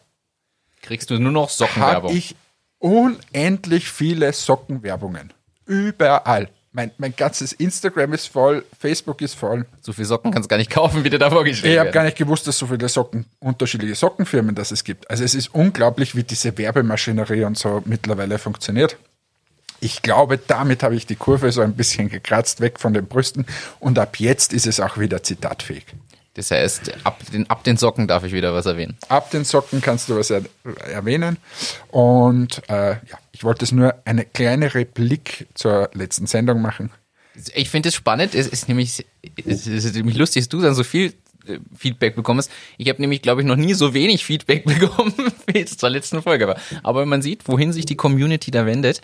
kriegst 0.82 1.10
du 1.10 1.20
nur 1.20 1.32
noch 1.32 1.50
Sockenwerbung. 1.50 2.10
Habe 2.10 2.18
ich 2.18 2.36
unendlich 2.80 3.90
viele 3.90 4.34
Sockenwerbungen. 4.34 5.34
Überall. 5.66 6.50
Mein, 6.72 6.92
mein 6.98 7.16
ganzes 7.16 7.52
Instagram 7.52 8.14
ist 8.14 8.28
voll, 8.28 8.64
Facebook 8.80 9.22
ist 9.22 9.34
voll. 9.34 9.66
So 9.82 9.92
viele 9.92 10.06
Socken 10.06 10.32
kannst 10.32 10.48
du 10.48 10.50
gar 10.50 10.58
nicht 10.58 10.70
kaufen, 10.70 11.04
wie 11.04 11.10
dir 11.10 11.18
da 11.18 11.32
vorgestellt 11.32 11.74
Ich 11.74 11.80
habe 11.80 11.92
gar 11.92 12.04
nicht 12.04 12.18
gewusst, 12.18 12.48
dass 12.48 12.60
so 12.60 12.68
viele 12.68 12.88
Socken, 12.88 13.26
unterschiedliche 13.40 13.96
Sockenfirmen 13.96 14.54
das 14.54 14.72
es 14.72 14.84
gibt. 14.84 15.10
Also 15.10 15.24
es 15.24 15.34
ist 15.34 15.54
unglaublich, 15.54 16.16
wie 16.16 16.24
diese 16.24 16.56
Werbemaschinerie 16.58 17.44
und 17.46 17.58
so 17.58 17.82
mittlerweile 17.86 18.38
funktioniert. 18.38 18.98
Ich 19.82 20.02
glaube, 20.04 20.38
damit 20.38 20.84
habe 20.84 20.96
ich 20.96 21.08
die 21.08 21.16
Kurve 21.16 21.52
so 21.52 21.62
ein 21.62 21.74
bisschen 21.74 22.10
gekratzt, 22.10 22.62
weg 22.62 22.80
von 22.80 22.94
den 22.94 23.08
Brüsten. 23.08 23.46
Und 23.80 23.98
ab 23.98 24.18
jetzt 24.20 24.54
ist 24.54 24.68
es 24.68 24.80
auch 24.80 24.98
wieder 25.00 25.24
zitatfähig. 25.24 25.86
Das 26.40 26.52
heißt, 26.52 26.94
ab 27.04 27.22
den, 27.34 27.50
ab 27.50 27.66
den 27.66 27.76
Socken 27.76 28.08
darf 28.08 28.24
ich 28.24 28.32
wieder 28.32 28.54
was 28.54 28.66
erwähnen. 28.66 28.96
Ab 29.10 29.30
den 29.30 29.44
Socken 29.44 29.82
kannst 29.82 30.08
du 30.08 30.16
was 30.16 30.30
er, 30.30 30.44
erwähnen. 30.90 31.36
Und 31.90 32.62
äh, 32.70 32.92
ja, 32.92 33.20
ich 33.34 33.44
wollte 33.44 33.66
es 33.66 33.74
nur 33.74 33.94
eine 34.06 34.24
kleine 34.24 34.74
Replik 34.74 35.48
zur 35.54 35.90
letzten 35.94 36.28
Sendung 36.28 36.62
machen. 36.62 36.92
Ich 37.54 37.70
finde 37.70 37.90
es 37.90 37.96
spannend. 37.96 38.36
Es 38.36 38.48
ist 38.48 38.70
nämlich, 38.70 39.06
es 39.46 39.68
ist 39.68 39.96
nämlich 39.96 40.16
lustig, 40.16 40.44
dass 40.44 40.48
du 40.48 40.62
dann 40.62 40.76
so 40.76 40.86
viel 40.86 41.14
äh, 41.46 41.60
Feedback 41.78 42.16
bekommst. 42.16 42.50
Ich 42.78 42.88
habe 42.88 43.02
nämlich, 43.02 43.22
glaube 43.22 43.42
ich, 43.42 43.48
noch 43.48 43.58
nie 43.58 43.74
so 43.74 43.94
wenig 43.94 44.24
Feedback 44.24 44.64
bekommen, 44.80 45.14
wie 45.48 45.60
jetzt 45.60 45.82
zur 45.82 45.90
letzten 45.90 46.22
Folge 46.22 46.48
war. 46.48 46.56
Aber 46.84 47.06
man 47.06 47.22
sieht, 47.22 47.50
wohin 47.50 47.74
sich 47.74 47.86
die 47.86 47.98
Community 47.98 48.50
da 48.50 48.66
wendet. 48.66 49.02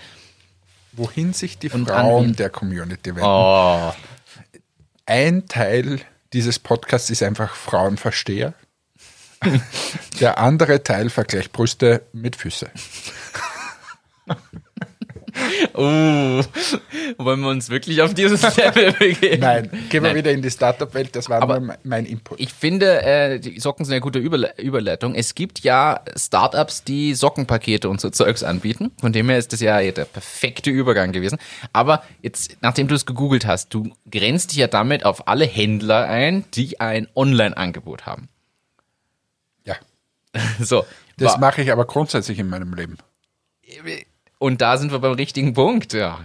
Wohin 0.94 1.34
sich 1.34 1.58
die 1.58 1.68
Frauen 1.68 2.34
der 2.38 2.50
Community 2.50 3.10
wenden. 3.10 3.28
Oh, 3.28 3.92
Ein 5.06 5.48
Teil 5.48 6.00
dieses 6.36 6.60
Podcasts 6.60 7.10
ist 7.10 7.24
einfach 7.24 7.56
Frauenversteher. 7.56 8.54
Der 10.20 10.38
andere 10.38 10.84
Teil 10.84 11.10
vergleicht 11.10 11.54
Brüste 11.54 12.06
mit 12.12 12.36
Füße. 12.36 12.70
oh. 15.74 16.42
Wollen 17.18 17.42
wir 17.42 17.50
uns 17.50 17.70
wirklich 17.70 18.02
auf 18.02 18.14
dieses 18.14 18.42
Level 18.58 18.94
begeben? 18.94 19.42
Nein, 19.42 19.70
gehen 19.90 20.04
wir 20.04 20.10
Nein. 20.10 20.16
wieder 20.16 20.32
in 20.32 20.42
die 20.42 20.52
Startup-Welt. 20.52 21.16
Das 21.16 21.30
war 21.30 21.42
Aber 21.42 21.60
nur 21.60 21.78
mein 21.84 22.06
Input. 22.06 22.40
Ich 22.40 22.54
finde, 22.54 23.02
äh, 23.04 23.40
die 23.40 23.60
Socken 23.60 23.86
sind 23.86 23.94
eine 23.94 24.02
gute 24.02 24.20
Überle 24.20 24.54
Überleitung. 24.58 25.16
Es 25.16 25.36
gibt 25.36 25.62
ja 25.62 26.02
Startups, 26.16 26.84
die 26.84 27.14
Sockenpakete 27.14 27.90
und 27.90 28.02
so 28.02 28.10
Zeugs 28.10 28.44
anbieten. 28.44 28.92
Von 29.00 29.14
dem 29.14 29.30
her 29.30 29.38
ist 29.38 29.54
das 29.54 29.62
ja 29.62 29.80
der 29.80 30.06
perfekte 30.06 30.70
Übergang 30.70 31.12
gewesen. 31.12 31.38
Aber 31.74 32.04
jetzt, 32.22 32.58
nachdem 32.62 32.88
du 32.88 32.96
es 32.96 33.06
gegoogelt 33.06 33.46
hast, 33.46 33.74
du 33.74 33.92
grenzt 34.10 34.52
dich 34.52 34.58
ja 34.60 34.68
damit 34.68 35.06
auf 35.06 35.28
alle 35.28 35.46
Händler 35.46 36.08
ein, 36.08 36.46
die 36.54 36.80
ein 36.80 37.08
Online-Angebot 37.16 38.06
haben. 38.06 38.30
ja, 39.66 39.76
So. 40.60 40.86
das 41.18 41.38
mache 41.38 41.62
ich 41.62 41.72
aber 41.72 41.86
grundsätzlich 41.86 42.40
in 42.40 42.50
meinem 42.50 42.74
Leben. 42.74 42.98
Und 44.38 44.62
da 44.62 44.78
sind 44.78 44.92
wir 44.92 45.00
beim 45.00 45.14
richtigen 45.14 45.54
Punkt. 45.54 45.94
Ja. 45.94 46.20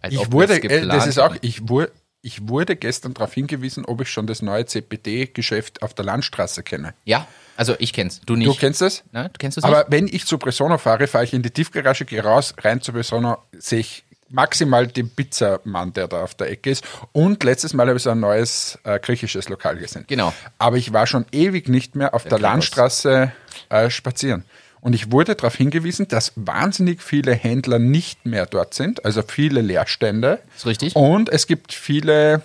Als 0.00 0.14
Ich 0.14 0.32
wurde, 0.32 0.60
das 0.60 0.70
äh, 0.70 0.86
das 0.86 1.06
ist 1.06 1.18
auch, 1.18 1.36
ich 1.40 1.68
wurde, 1.68 1.92
ich 2.22 2.48
wurde 2.48 2.76
gestern 2.76 3.14
darauf 3.14 3.34
hingewiesen, 3.34 3.84
ob 3.84 4.00
ich 4.00 4.10
schon 4.10 4.26
das 4.26 4.42
neue 4.42 4.64
CPD-Geschäft 4.64 5.82
auf 5.82 5.94
der 5.94 6.04
Landstraße 6.04 6.62
kenne. 6.62 6.94
Ja, 7.04 7.26
also 7.56 7.74
ich 7.78 7.92
kenn's. 7.92 8.20
Du 8.24 8.36
nicht. 8.36 8.48
Du 8.48 8.54
kennst 8.54 8.80
das? 8.80 9.04
Na, 9.12 9.28
du 9.28 9.38
kennst 9.38 9.58
es 9.58 9.64
Aber 9.64 9.78
nicht? 9.78 9.90
wenn 9.90 10.06
ich 10.08 10.26
zu 10.26 10.38
Presono 10.38 10.78
fahre, 10.78 11.06
fahre 11.06 11.24
ich 11.24 11.34
in 11.34 11.42
die 11.42 11.50
Tiefgarage, 11.50 12.04
gehe 12.04 12.22
raus, 12.22 12.54
rein 12.58 12.80
zu 12.80 12.92
Presono, 12.92 13.38
sehe 13.58 13.80
ich 13.80 14.04
maximal 14.32 14.86
den 14.86 15.10
Pizzamann, 15.10 15.92
der 15.92 16.08
da 16.08 16.22
auf 16.22 16.34
der 16.34 16.50
Ecke 16.50 16.70
ist. 16.70 16.84
Und 17.12 17.44
letztes 17.44 17.74
Mal 17.74 17.86
habe 17.86 17.98
ich 17.98 18.02
so 18.02 18.10
ein 18.10 18.20
neues 18.20 18.78
äh, 18.84 18.98
griechisches 18.98 19.48
Lokal 19.48 19.76
gesehen. 19.76 20.04
Genau. 20.08 20.32
Aber 20.58 20.78
ich 20.78 20.92
war 20.92 21.06
schon 21.06 21.26
ewig 21.32 21.68
nicht 21.68 21.94
mehr 21.94 22.14
auf 22.14 22.22
der, 22.22 22.38
Klappers. 22.38 22.42
Landstraße 22.42 23.32
äh, 23.68 23.90
spazieren. 23.90 24.44
Und 24.82 24.94
ich 24.94 25.12
wurde 25.12 25.36
darauf 25.36 25.54
hingewiesen, 25.54 26.08
dass 26.08 26.32
wahnsinnig 26.34 27.02
viele 27.02 27.32
Händler 27.34 27.78
nicht 27.78 28.26
mehr 28.26 28.46
dort 28.46 28.74
sind, 28.74 29.04
also 29.04 29.22
viele 29.22 29.60
Leerstände. 29.60 30.40
Ist 30.56 30.66
richtig. 30.66 30.96
Und 30.96 31.28
es 31.28 31.46
gibt 31.46 31.72
viele 31.72 32.42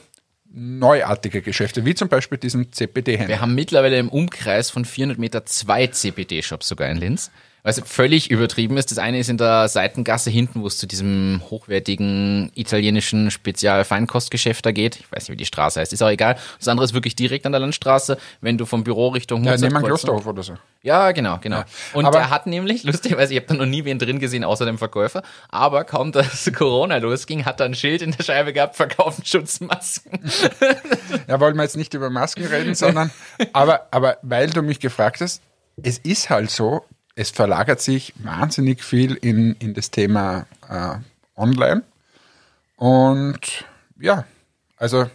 neuartige 0.53 1.41
Geschäfte, 1.41 1.83
wie 1.83 1.95
zum 1.95 2.09
Beispiel 2.09 2.37
diesen 2.37 2.71
CPD-Händler. 2.71 3.27
Wir 3.27 3.41
haben 3.41 3.55
mittlerweile 3.55 3.97
im 3.97 4.09
Umkreis 4.09 4.69
von 4.69 4.85
400 4.85 5.17
Meter 5.17 5.45
zwei 5.45 5.87
CBD-Shops 5.87 6.67
sogar 6.67 6.87
in 6.89 6.97
Linz. 6.97 7.31
Was 7.67 7.81
völlig 7.85 8.31
übertrieben 8.31 8.77
ist. 8.77 8.91
Das 8.91 8.97
eine 8.97 9.19
ist 9.19 9.27
in 9.29 9.37
der 9.37 9.67
Seitengasse 9.67 10.29
hinten, 10.29 10.61
wo 10.61 10.67
es 10.67 10.77
zu 10.77 10.87
diesem 10.87 11.41
hochwertigen 11.49 12.49
italienischen 12.55 13.29
Spezial-Feinkostgeschäft 13.29 14.65
da 14.65 14.71
geht. 14.71 14.95
Ich 15.01 15.11
weiß 15.11 15.23
nicht, 15.23 15.31
wie 15.33 15.35
die 15.37 15.45
Straße 15.45 15.81
heißt, 15.81 15.91
ist 15.91 16.01
auch 16.01 16.07
egal. 16.09 16.37
Das 16.59 16.69
andere 16.69 16.85
ist 16.85 16.93
wirklich 16.93 17.15
direkt 17.17 17.45
an 17.45 17.51
der 17.51 17.59
Landstraße, 17.59 18.17
wenn 18.39 18.57
du 18.57 18.65
vom 18.65 18.85
Büro 18.85 19.09
Richtung 19.09 19.43
Ja, 19.43 19.51
einen 19.51 19.63
Mozartkreuz- 19.63 19.83
Klosterhof 19.85 20.27
oder 20.27 20.43
so. 20.43 20.53
Ja, 20.81 21.11
genau, 21.11 21.39
genau. 21.41 21.63
Und 21.91 22.05
Aber- 22.05 22.19
er 22.19 22.29
hat 22.29 22.47
nämlich, 22.47 22.83
lustigerweise, 22.83 23.33
ich 23.33 23.39
habe 23.41 23.47
da 23.47 23.55
noch 23.55 23.65
nie 23.65 23.83
wen 23.83 23.99
drin 23.99 24.19
gesehen, 24.19 24.45
außer 24.45 24.65
dem 24.65 24.77
Verkäufer, 24.77 25.21
aber 25.49 25.83
kaum 25.83 26.13
dass 26.13 26.49
Corona 26.57 26.97
losging, 26.97 27.43
hat 27.43 27.59
er 27.59 27.65
ein 27.65 27.75
Schild 27.75 28.01
in 28.01 28.11
der 28.11 28.23
Scheibe 28.23 28.53
gehabt, 28.53 28.77
verkaufen 28.77 29.25
Schutzmasken. 29.25 30.19
Ja, 31.27 31.39
wollen 31.41 31.55
wir 31.57 31.63
jetzt 31.63 31.75
nicht 31.75 31.93
über 31.93 32.09
Masken 32.09 32.45
reden, 32.45 32.73
sondern, 32.75 33.11
aber, 33.51 33.87
aber 33.91 34.17
weil 34.21 34.49
du 34.49 34.61
mich 34.61 34.79
gefragt 34.79 35.19
hast, 35.19 35.41
es 35.83 35.97
ist 35.97 36.29
halt 36.29 36.49
so, 36.49 36.85
es 37.17 37.31
verlagert 37.31 37.81
sich 37.81 38.13
wahnsinnig 38.23 38.83
viel 38.83 39.15
in, 39.15 39.55
in 39.55 39.73
das 39.73 39.89
Thema 39.89 40.45
äh, 40.69 40.97
Online. 41.35 41.81
Und 42.75 43.65
ja, 43.99 44.25
also 44.77 45.09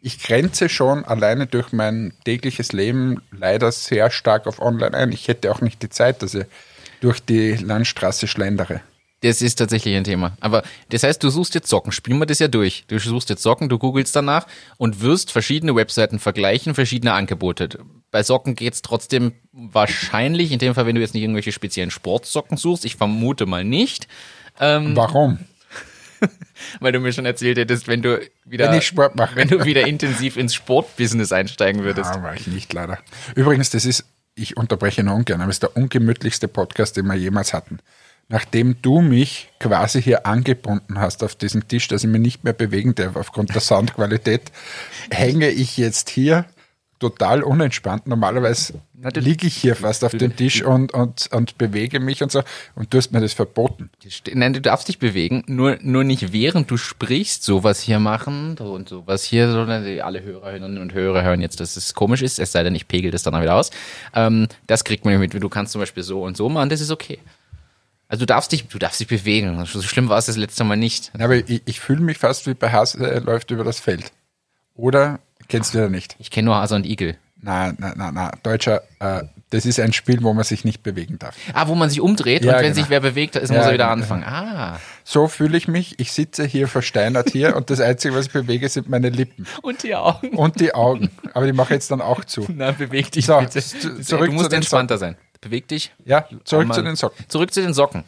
ich 0.00 0.22
grenze 0.22 0.70
schon 0.70 1.04
alleine 1.04 1.46
durch 1.46 1.70
mein 1.70 2.14
tägliches 2.24 2.72
Leben 2.72 3.20
leider 3.30 3.70
sehr 3.72 4.10
stark 4.10 4.46
auf 4.46 4.58
Online 4.58 4.96
ein. 4.96 5.12
Ich 5.12 5.28
hätte 5.28 5.52
auch 5.52 5.60
nicht 5.60 5.82
die 5.82 5.90
Zeit, 5.90 6.22
dass 6.22 6.34
ich 6.34 6.46
durch 7.02 7.20
die 7.20 7.52
Landstraße 7.52 8.26
schlendere. 8.26 8.80
Das 9.20 9.42
ist 9.42 9.56
tatsächlich 9.56 9.96
ein 9.96 10.04
Thema. 10.04 10.36
Aber 10.40 10.62
das 10.88 11.02
heißt, 11.02 11.22
du 11.22 11.28
suchst 11.28 11.54
jetzt 11.54 11.68
Socken. 11.68 11.92
Spielen 11.92 12.18
wir 12.18 12.26
das 12.26 12.38
ja 12.38 12.48
durch. 12.48 12.84
Du 12.88 12.98
suchst 12.98 13.28
jetzt 13.28 13.42
Socken, 13.42 13.68
du 13.68 13.78
googelst 13.78 14.16
danach 14.16 14.46
und 14.78 15.02
wirst 15.02 15.30
verschiedene 15.30 15.76
Webseiten 15.76 16.18
vergleichen, 16.18 16.74
verschiedene 16.74 17.12
Angebote. 17.12 17.80
Bei 18.14 18.22
Socken 18.22 18.54
geht's 18.54 18.80
trotzdem 18.80 19.32
wahrscheinlich, 19.50 20.52
in 20.52 20.60
dem 20.60 20.72
Fall, 20.76 20.86
wenn 20.86 20.94
du 20.94 21.00
jetzt 21.00 21.14
nicht 21.14 21.24
irgendwelche 21.24 21.50
speziellen 21.50 21.90
Sportsocken 21.90 22.56
suchst, 22.56 22.84
ich 22.84 22.94
vermute 22.94 23.44
mal 23.44 23.64
nicht, 23.64 24.06
Warum? 24.56 25.40
weil 26.80 26.92
du 26.92 27.00
mir 27.00 27.12
schon 27.12 27.26
erzählt 27.26 27.58
hättest, 27.58 27.88
wenn 27.88 28.02
du 28.02 28.20
wieder, 28.44 28.70
Wenn 28.70 28.78
ich 28.78 28.86
Sport 28.86 29.16
mache. 29.16 29.34
wenn 29.34 29.48
du 29.48 29.64
wieder 29.64 29.88
intensiv 29.88 30.36
ins 30.36 30.54
Sportbusiness 30.54 31.32
einsteigen 31.32 31.82
würdest. 31.82 32.12
Ah, 32.14 32.22
war 32.22 32.36
ich 32.36 32.46
nicht 32.46 32.72
leider. 32.72 33.00
Übrigens, 33.34 33.70
das 33.70 33.84
ist, 33.84 34.04
ich 34.36 34.56
unterbreche 34.56 35.02
noch 35.02 35.16
ungern, 35.16 35.40
aber 35.40 35.50
es 35.50 35.56
ist 35.56 35.64
der 35.64 35.76
ungemütlichste 35.76 36.46
Podcast, 36.46 36.96
den 36.96 37.06
wir 37.06 37.16
jemals 37.16 37.52
hatten. 37.52 37.80
Nachdem 38.28 38.80
du 38.80 39.00
mich 39.00 39.50
quasi 39.58 40.00
hier 40.00 40.24
angebunden 40.24 41.00
hast 41.00 41.24
auf 41.24 41.34
diesen 41.34 41.66
Tisch, 41.66 41.88
dass 41.88 42.04
ich 42.04 42.10
mich 42.10 42.20
nicht 42.20 42.44
mehr 42.44 42.52
bewegen 42.52 42.94
darf 42.94 43.16
aufgrund 43.16 43.52
der 43.52 43.60
Soundqualität, 43.60 44.52
hänge 45.10 45.50
ich 45.50 45.76
jetzt 45.78 46.10
hier 46.10 46.44
total 46.98 47.42
unentspannt. 47.42 48.06
Normalerweise 48.06 48.80
liege 49.16 49.46
ich 49.46 49.56
hier 49.56 49.76
fast 49.76 50.04
auf 50.04 50.12
dem 50.12 50.34
Tisch 50.36 50.62
und, 50.62 50.92
und, 50.94 51.28
und 51.32 51.58
bewege 51.58 52.00
mich 52.00 52.22
und 52.22 52.32
so. 52.32 52.42
Und 52.74 52.92
du 52.92 52.98
hast 52.98 53.12
mir 53.12 53.20
das 53.20 53.32
verboten. 53.32 53.90
Nein, 54.32 54.52
du 54.52 54.60
darfst 54.60 54.88
dich 54.88 54.98
bewegen, 54.98 55.44
nur, 55.46 55.78
nur 55.82 56.04
nicht 56.04 56.32
während 56.32 56.70
du 56.70 56.76
sprichst, 56.76 57.42
sowas 57.42 57.80
hier 57.80 57.98
machen 57.98 58.56
so 58.58 58.72
und 58.72 58.88
sowas 58.88 59.24
hier, 59.24 59.50
sondern 59.50 59.84
alle 60.00 60.22
Hörerinnen 60.22 60.78
und 60.78 60.94
Hörer 60.94 61.22
hören 61.22 61.40
jetzt, 61.40 61.60
dass 61.60 61.76
es 61.76 61.94
komisch 61.94 62.22
ist, 62.22 62.38
es 62.38 62.52
sei 62.52 62.62
denn, 62.62 62.74
ich 62.74 62.88
pegel 62.88 63.10
das 63.10 63.22
dann 63.22 63.40
wieder 63.40 63.54
aus. 63.54 63.70
Ähm, 64.14 64.48
das 64.66 64.84
kriegt 64.84 65.04
man 65.04 65.18
nicht 65.18 65.34
mit. 65.34 65.42
Du 65.42 65.48
kannst 65.48 65.72
zum 65.72 65.80
Beispiel 65.80 66.02
so 66.02 66.22
und 66.22 66.36
so 66.36 66.48
machen, 66.48 66.68
das 66.68 66.80
ist 66.80 66.90
okay. 66.90 67.18
Also 68.08 68.22
du 68.22 68.26
darfst 68.26 68.52
dich, 68.52 68.68
du 68.68 68.78
darfst 68.78 69.00
dich 69.00 69.08
bewegen. 69.08 69.64
So 69.66 69.82
schlimm 69.82 70.08
war 70.08 70.18
es 70.18 70.26
das 70.26 70.36
letzte 70.36 70.62
Mal 70.64 70.76
nicht. 70.76 71.10
Aber 71.18 71.36
ich, 71.36 71.62
ich 71.64 71.80
fühle 71.80 72.00
mich 72.00 72.18
fast 72.18 72.46
wie 72.46 72.54
bei 72.54 72.70
Hase 72.70 72.98
äh, 72.98 73.18
läuft 73.18 73.50
über 73.50 73.64
das 73.64 73.80
Feld. 73.80 74.12
Oder 74.74 75.20
kennst 75.48 75.74
du 75.74 75.78
ja 75.78 75.88
nicht? 75.88 76.16
Ich 76.18 76.30
kenne 76.30 76.46
nur 76.46 76.56
Hase 76.56 76.74
und 76.74 76.86
Igel. 76.86 77.16
Na, 77.40 77.74
na, 77.76 77.92
na, 77.94 78.10
na, 78.10 78.32
Deutscher, 78.42 78.82
äh, 79.00 79.22
das 79.50 79.66
ist 79.66 79.78
ein 79.78 79.92
Spiel, 79.92 80.22
wo 80.22 80.32
man 80.32 80.44
sich 80.44 80.64
nicht 80.64 80.82
bewegen 80.82 81.18
darf. 81.18 81.36
Ah, 81.52 81.68
wo 81.68 81.74
man 81.74 81.90
sich 81.90 82.00
umdreht 82.00 82.42
Ja, 82.42 82.52
und 82.52 82.56
wenn 82.58 82.64
genau. 82.72 82.74
sich 82.76 82.88
wer 82.88 83.00
bewegt, 83.00 83.36
ist, 83.36 83.50
Ja, 83.50 83.58
muss 83.58 83.66
er 83.66 83.74
wieder 83.74 83.84
genau. 83.84 83.92
anfangen. 84.02 84.24
Ah. 84.24 84.80
So 85.04 85.28
fühle 85.28 85.58
ich 85.58 85.68
mich. 85.68 86.00
Ich 86.00 86.10
sitze 86.12 86.44
hier 86.46 86.68
versteinert 86.68 87.28
hier 87.30 87.54
und 87.54 87.68
das 87.68 87.80
Einzige, 87.80 88.14
was 88.14 88.26
ich 88.26 88.32
bewege, 88.32 88.66
sind 88.70 88.88
meine 88.88 89.10
Lippen 89.10 89.46
Und 89.60 89.82
die 89.82 89.94
Augen. 89.94 90.28
und 90.30 90.58
die 90.58 90.74
Augen. 90.74 91.10
Aber 91.34 91.44
die 91.44 91.52
mache 91.52 91.74
ich 91.74 91.78
jetzt 91.78 91.90
dann 91.90 92.00
auch 92.00 92.24
zu. 92.24 92.46
Na, 92.56 92.70
beweg 92.72 93.12
dich 93.12 93.26
So, 93.26 93.38
bitte. 93.38 93.60
zu- 93.62 93.90
du 93.90 94.00
zurück 94.02 94.28
zu 94.30 94.32
musst 94.32 94.50
den 94.52 94.56
entspannter 94.56 94.96
sein. 94.96 95.16
Beweg 95.42 95.68
dich. 95.68 95.92
Ja, 96.06 96.26
zurück 96.44 96.72
zu 96.72 96.82
den 96.82 96.96
Socken. 96.96 97.24
Zurück 97.28 97.52
zu 97.52 97.60
den 97.60 97.74
Socken. 97.74 98.04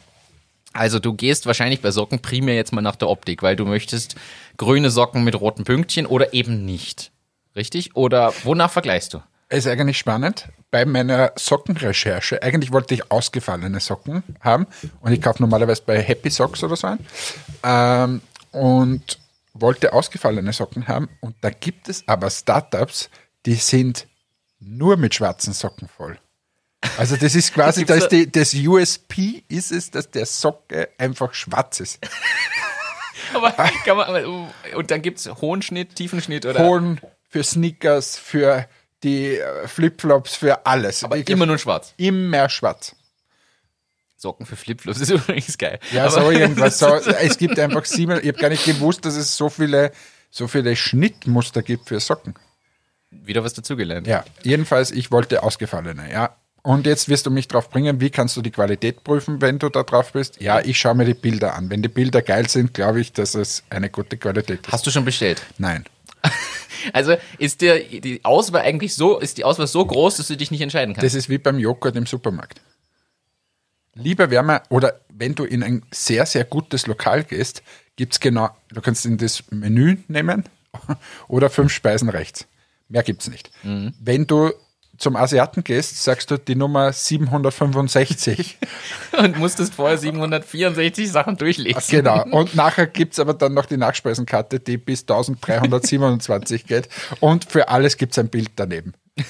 Also 0.73 0.97
du 0.97 1.13
gehst 1.13 1.45
wahrscheinlich 1.45 1.81
bei 1.81 1.91
Socken 1.91 2.19
primär 2.19 2.55
jetzt 2.55 2.73
mal 2.73 2.81
nach 2.81 2.95
der 2.95 3.09
Optik, 3.09 3.43
weil 3.43 3.55
du 3.55 3.65
möchtest 3.65 4.15
grüne 4.57 4.89
Socken 4.89 5.23
mit 5.23 5.39
roten 5.39 5.63
Pünktchen 5.63 6.07
oder 6.07 6.33
eben 6.33 6.65
nicht. 6.65 7.11
Richtig? 7.57 7.95
Oder 7.95 8.33
wonach 8.43 8.71
vergleichst 8.71 9.15
du? 9.15 9.21
Ist 9.49 9.67
eigentlich 9.67 9.97
spannend. 9.97 10.49
Bei 10.69 10.85
meiner 10.85 11.31
Sockenrecherche, 11.35 12.43
eigentlich 12.43 12.71
wollte 12.71 12.93
ich 12.93 13.11
ausgefallene 13.11 13.79
Socken 13.79 14.23
haben 14.41 14.67
und 15.01 15.11
ich 15.11 15.21
kaufe 15.21 15.41
normalerweise 15.41 15.81
bei 15.83 16.01
Happy 16.01 16.29
Socks 16.29 16.63
oder 16.63 16.75
so 16.75 16.87
ein. 16.87 16.99
Ähm, 17.63 18.21
und 18.51 19.19
wollte 19.53 19.91
ausgefallene 19.93 20.53
Socken 20.53 20.87
haben 20.87 21.09
und 21.19 21.35
da 21.41 21.49
gibt 21.49 21.89
es 21.89 22.07
aber 22.07 22.29
Startups, 22.29 23.09
die 23.47 23.55
sind 23.55 24.05
nur 24.59 24.95
mit 24.97 25.15
schwarzen 25.15 25.53
Socken 25.53 25.87
voll. 25.87 26.19
Also 26.97 27.15
das 27.15 27.33
ist 27.33 27.55
quasi, 27.55 27.85
da 27.87 27.95
ist 27.95 28.09
die, 28.09 28.31
das 28.31 28.53
USP 28.53 29.43
ist 29.47 29.71
es, 29.71 29.89
dass 29.89 30.11
der 30.11 30.27
Socke 30.27 30.89
einfach 30.99 31.33
schwarz 31.33 31.79
ist. 31.79 31.99
Aber 33.33 33.53
man, 33.95 34.51
und 34.75 34.91
dann 34.91 35.01
gibt's 35.01 35.27
hohen 35.41 35.61
Schnitt, 35.61 35.95
tiefen 35.95 36.21
Schnitt 36.21 36.45
oder 36.45 36.59
Polen 36.59 37.01
für 37.27 37.43
Sneakers, 37.43 38.17
für 38.17 38.67
die 39.03 39.37
äh, 39.37 39.67
Flipflops, 39.67 40.35
für 40.35 40.65
alles. 40.65 41.03
aber 41.03 41.15
Wirklich 41.17 41.33
immer 41.35 41.45
nur 41.45 41.57
schwarz. 41.57 41.93
immer 41.97 42.49
schwarz. 42.49 42.95
Socken 44.17 44.45
für 44.45 44.55
Flipflops 44.55 44.99
ist 45.01 45.11
übrigens 45.11 45.57
geil. 45.57 45.79
Ja, 45.91 46.05
aber, 46.05 46.11
so 46.11 46.31
irgendwas. 46.31 46.79
So, 46.79 46.95
es 46.95 47.37
gibt 47.37 47.59
einfach 47.59 47.85
sieben, 47.85 48.19
ich 48.21 48.27
habe 48.27 48.39
gar 48.39 48.49
nicht 48.49 48.65
gewusst, 48.65 49.05
dass 49.05 49.15
es 49.15 49.37
so 49.37 49.49
viele, 49.49 49.91
so 50.31 50.47
viele 50.47 50.75
Schnittmuster 50.75 51.61
gibt 51.61 51.87
für 51.89 51.99
Socken. 51.99 52.33
Wieder 53.11 53.43
was 53.43 53.53
dazugelernt. 53.53 54.07
Ja, 54.07 54.25
jedenfalls, 54.43 54.91
ich 54.91 55.11
wollte 55.11 55.43
ausgefallene, 55.43 56.11
ja. 56.11 56.35
Und 56.63 56.85
jetzt 56.85 57.07
wirst 57.07 57.25
du 57.25 57.31
mich 57.31 57.47
drauf 57.47 57.69
bringen, 57.69 58.01
wie 58.01 58.09
kannst 58.09 58.35
du 58.35 58.41
die 58.41 58.51
Qualität 58.51 59.03
prüfen, 59.05 59.39
wenn 59.39 59.57
du 59.57 59.69
da 59.69 59.83
drauf 59.83 60.11
bist? 60.11 60.41
Ja, 60.41 60.59
ich 60.59 60.77
schaue 60.77 60.95
mir 60.95 61.05
die 61.05 61.13
Bilder 61.13 61.53
an. 61.55 61.69
Wenn 61.69 61.81
die 61.81 61.87
Bilder 61.87 62.21
geil 62.21 62.49
sind, 62.49 62.73
glaube 62.73 62.99
ich, 62.99 63.13
dass 63.13 63.35
es 63.35 63.63
eine 63.69 63.89
gute 63.89 64.17
Qualität 64.17 64.65
ist. 64.67 64.73
Hast 64.73 64.85
du 64.85 64.91
schon 64.91 65.05
bestellt? 65.05 65.41
Nein. 65.57 65.85
Also 66.93 67.15
ist 67.37 67.61
dir 67.61 67.79
die 67.79 68.23
Auswahl 68.23 68.61
eigentlich 68.61 68.95
so, 68.95 69.19
ist 69.19 69.37
die 69.37 69.43
Auswahl 69.43 69.67
so 69.67 69.85
groß, 69.85 70.17
dass 70.17 70.27
du 70.27 70.37
dich 70.37 70.51
nicht 70.51 70.61
entscheiden 70.61 70.93
kannst? 70.93 71.05
Das 71.05 71.13
ist 71.13 71.29
wie 71.29 71.37
beim 71.37 71.59
Joghurt 71.59 71.95
im 71.95 72.05
Supermarkt. 72.05 72.61
Lieber 73.95 74.29
wäre 74.29 74.43
mir, 74.43 74.61
oder 74.69 75.01
wenn 75.09 75.33
du 75.35 75.43
in 75.43 75.63
ein 75.63 75.83
sehr, 75.91 76.25
sehr 76.25 76.43
gutes 76.43 76.85
Lokal 76.87 77.23
gehst, 77.23 77.63
gibt 77.95 78.13
es 78.13 78.19
genau, 78.19 78.49
du 78.69 78.81
kannst 78.81 79.05
in 79.05 79.17
das 79.17 79.43
Menü 79.49 79.97
nehmen 80.07 80.43
oder 81.27 81.49
fünf 81.49 81.73
Speisen 81.73 82.09
rechts. 82.09 82.47
Mehr 82.89 83.03
gibt 83.03 83.21
es 83.21 83.29
nicht. 83.29 83.51
Wenn 83.63 84.27
du 84.27 84.53
zum 84.97 85.15
Asiaten 85.15 85.63
gehst, 85.63 86.03
sagst 86.03 86.31
du 86.31 86.37
die 86.37 86.55
Nummer 86.55 86.91
765. 86.91 88.57
Und 89.17 89.37
musstest 89.37 89.75
vorher 89.75 89.97
764 89.97 91.11
Sachen 91.11 91.37
durchlesen. 91.37 91.81
genau. 91.87 92.23
Und 92.31 92.55
nachher 92.55 92.87
gibt 92.87 93.13
es 93.13 93.19
aber 93.19 93.33
dann 93.33 93.53
noch 93.53 93.65
die 93.65 93.77
Nachspeisenkarte, 93.77 94.59
die 94.59 94.77
bis 94.77 95.01
1327 95.01 96.65
geht. 96.65 96.89
Und 97.19 97.45
für 97.45 97.69
alles 97.69 97.97
gibt 97.97 98.13
es 98.13 98.19
ein 98.19 98.29
Bild 98.29 98.51
daneben. 98.55 98.93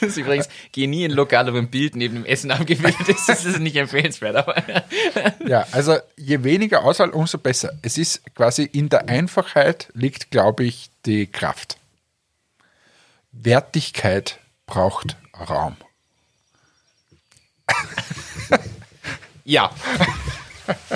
Das 0.00 0.10
ist 0.10 0.16
übrigens, 0.16 0.48
geh 0.72 0.88
nie 0.88 1.04
in 1.04 1.12
Lokal, 1.12 1.52
wo 1.54 1.58
ein 1.58 1.70
Bild 1.70 1.94
neben 1.94 2.16
dem 2.16 2.24
Essen 2.24 2.50
abgebildet 2.50 3.08
ist. 3.08 3.28
Das 3.28 3.44
ist 3.44 3.60
nicht 3.60 3.76
empfehlenswert. 3.76 4.34
Aber 4.34 4.56
Ja, 5.46 5.64
also 5.70 5.96
je 6.16 6.42
weniger 6.42 6.82
Auswahl, 6.84 7.10
umso 7.10 7.38
besser. 7.38 7.74
Es 7.82 7.98
ist 7.98 8.20
quasi 8.34 8.64
in 8.64 8.88
der 8.88 9.08
Einfachheit 9.08 9.90
liegt, 9.94 10.32
glaube 10.32 10.64
ich, 10.64 10.90
die 11.06 11.28
Kraft. 11.28 11.76
Wertigkeit 13.30 14.40
braucht 14.72 15.18
Raum. 15.38 15.76
ja. 19.44 19.70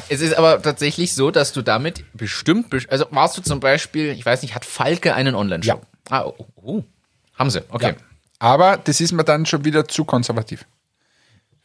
Es 0.09 0.23
ist 0.23 0.35
aber 0.35 0.63
tatsächlich 0.63 1.13
so, 1.15 1.31
dass 1.31 1.53
du 1.53 1.61
damit 1.61 2.05
bestimmt, 2.15 2.73
bes- 2.73 2.89
also 2.89 3.05
warst 3.11 3.37
du 3.37 3.43
zum 3.43 3.61
Beispiel, 3.61 4.13
ich 4.13 4.25
weiß 4.25 4.41
nicht, 4.41 4.55
hat 4.55 4.65
Falke 4.65 5.15
einen 5.15 5.35
Online-Shop? 5.35 5.87
Ah, 6.09 6.25
oh, 6.25 6.47
oh. 6.57 6.83
Haben 7.39 7.51
sie, 7.51 7.63
okay. 7.69 7.97
Ja. 7.99 8.05
Aber 8.39 8.79
das 8.79 9.03
ist 9.03 9.13
mir 9.13 9.25
dann 9.25 9.45
schon 9.45 9.67
wieder 9.67 9.87
zu 9.89 10.07
konservativ 10.07 10.65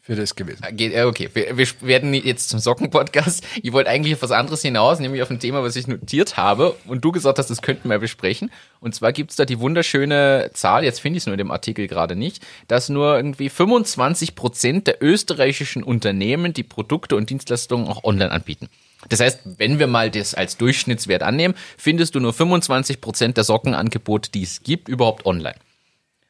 für 0.02 0.16
das 0.16 0.36
gewesen. 0.36 0.66
Geht, 0.72 0.94
äh, 0.94 1.04
okay, 1.04 1.30
wir, 1.34 1.58
wir 1.58 1.68
werden 1.82 2.14
jetzt 2.14 2.50
zum 2.50 2.60
Socken-Podcast. 2.60 3.46
Ich 3.64 3.74
wollte 3.74 3.90
eigentlich 3.90 4.16
auf 4.16 4.22
was 4.24 4.32
anderes 4.32 4.62
hinaus, 4.64 5.00
nämlich 5.00 5.22
auf 5.22 5.30
ein 5.30 5.40
Thema, 5.40 5.62
was 5.62 5.76
ich 5.76 5.86
notiert 5.86 6.38
habe 6.38 6.76
und 6.88 7.06
du 7.06 7.12
gesagt 7.12 7.38
hast, 7.38 7.50
das 7.50 7.62
könnten 7.62 7.90
wir 7.90 8.00
besprechen. 8.00 8.50
Und 8.80 8.96
zwar 8.96 9.14
gibt's 9.14 9.36
da 9.36 9.46
die 9.46 9.60
wunderschöne 9.60 10.50
Zahl, 10.54 10.84
jetzt 10.84 11.00
finde 11.00 11.18
ich 11.18 11.24
es 11.24 11.28
nur 11.28 11.36
in 11.36 11.38
dem 11.38 11.52
Artikel 11.52 11.88
gerade 11.88 12.16
nicht, 12.16 12.44
dass 12.68 12.90
nur 12.90 13.16
irgendwie 13.16 13.50
25 13.50 14.36
Prozent 14.36 14.88
der 14.88 15.04
österreichischen 15.04 15.84
Unternehmen 15.84 16.54
die 16.54 16.64
Produkte 16.64 17.16
und 17.16 17.30
Dienstleistungen 17.30 17.88
auch 17.88 18.04
online 18.04 18.32
anbieten. 18.32 18.70
Das 19.10 19.20
heißt, 19.20 19.42
wenn 19.58 19.78
wir 19.78 19.88
mal 19.88 20.10
das 20.10 20.34
als 20.34 20.58
Durchschnittswert 20.58 21.24
annehmen, 21.24 21.54
findest 21.78 22.16
du 22.16 22.20
nur 22.20 22.34
25 22.34 23.02
Prozent 23.02 23.38
der 23.38 23.44
Sockenangebote, 23.44 24.32
die 24.32 24.44
es 24.44 24.64
gibt, 24.64 24.88
überhaupt 24.90 25.26
online. 25.26 25.56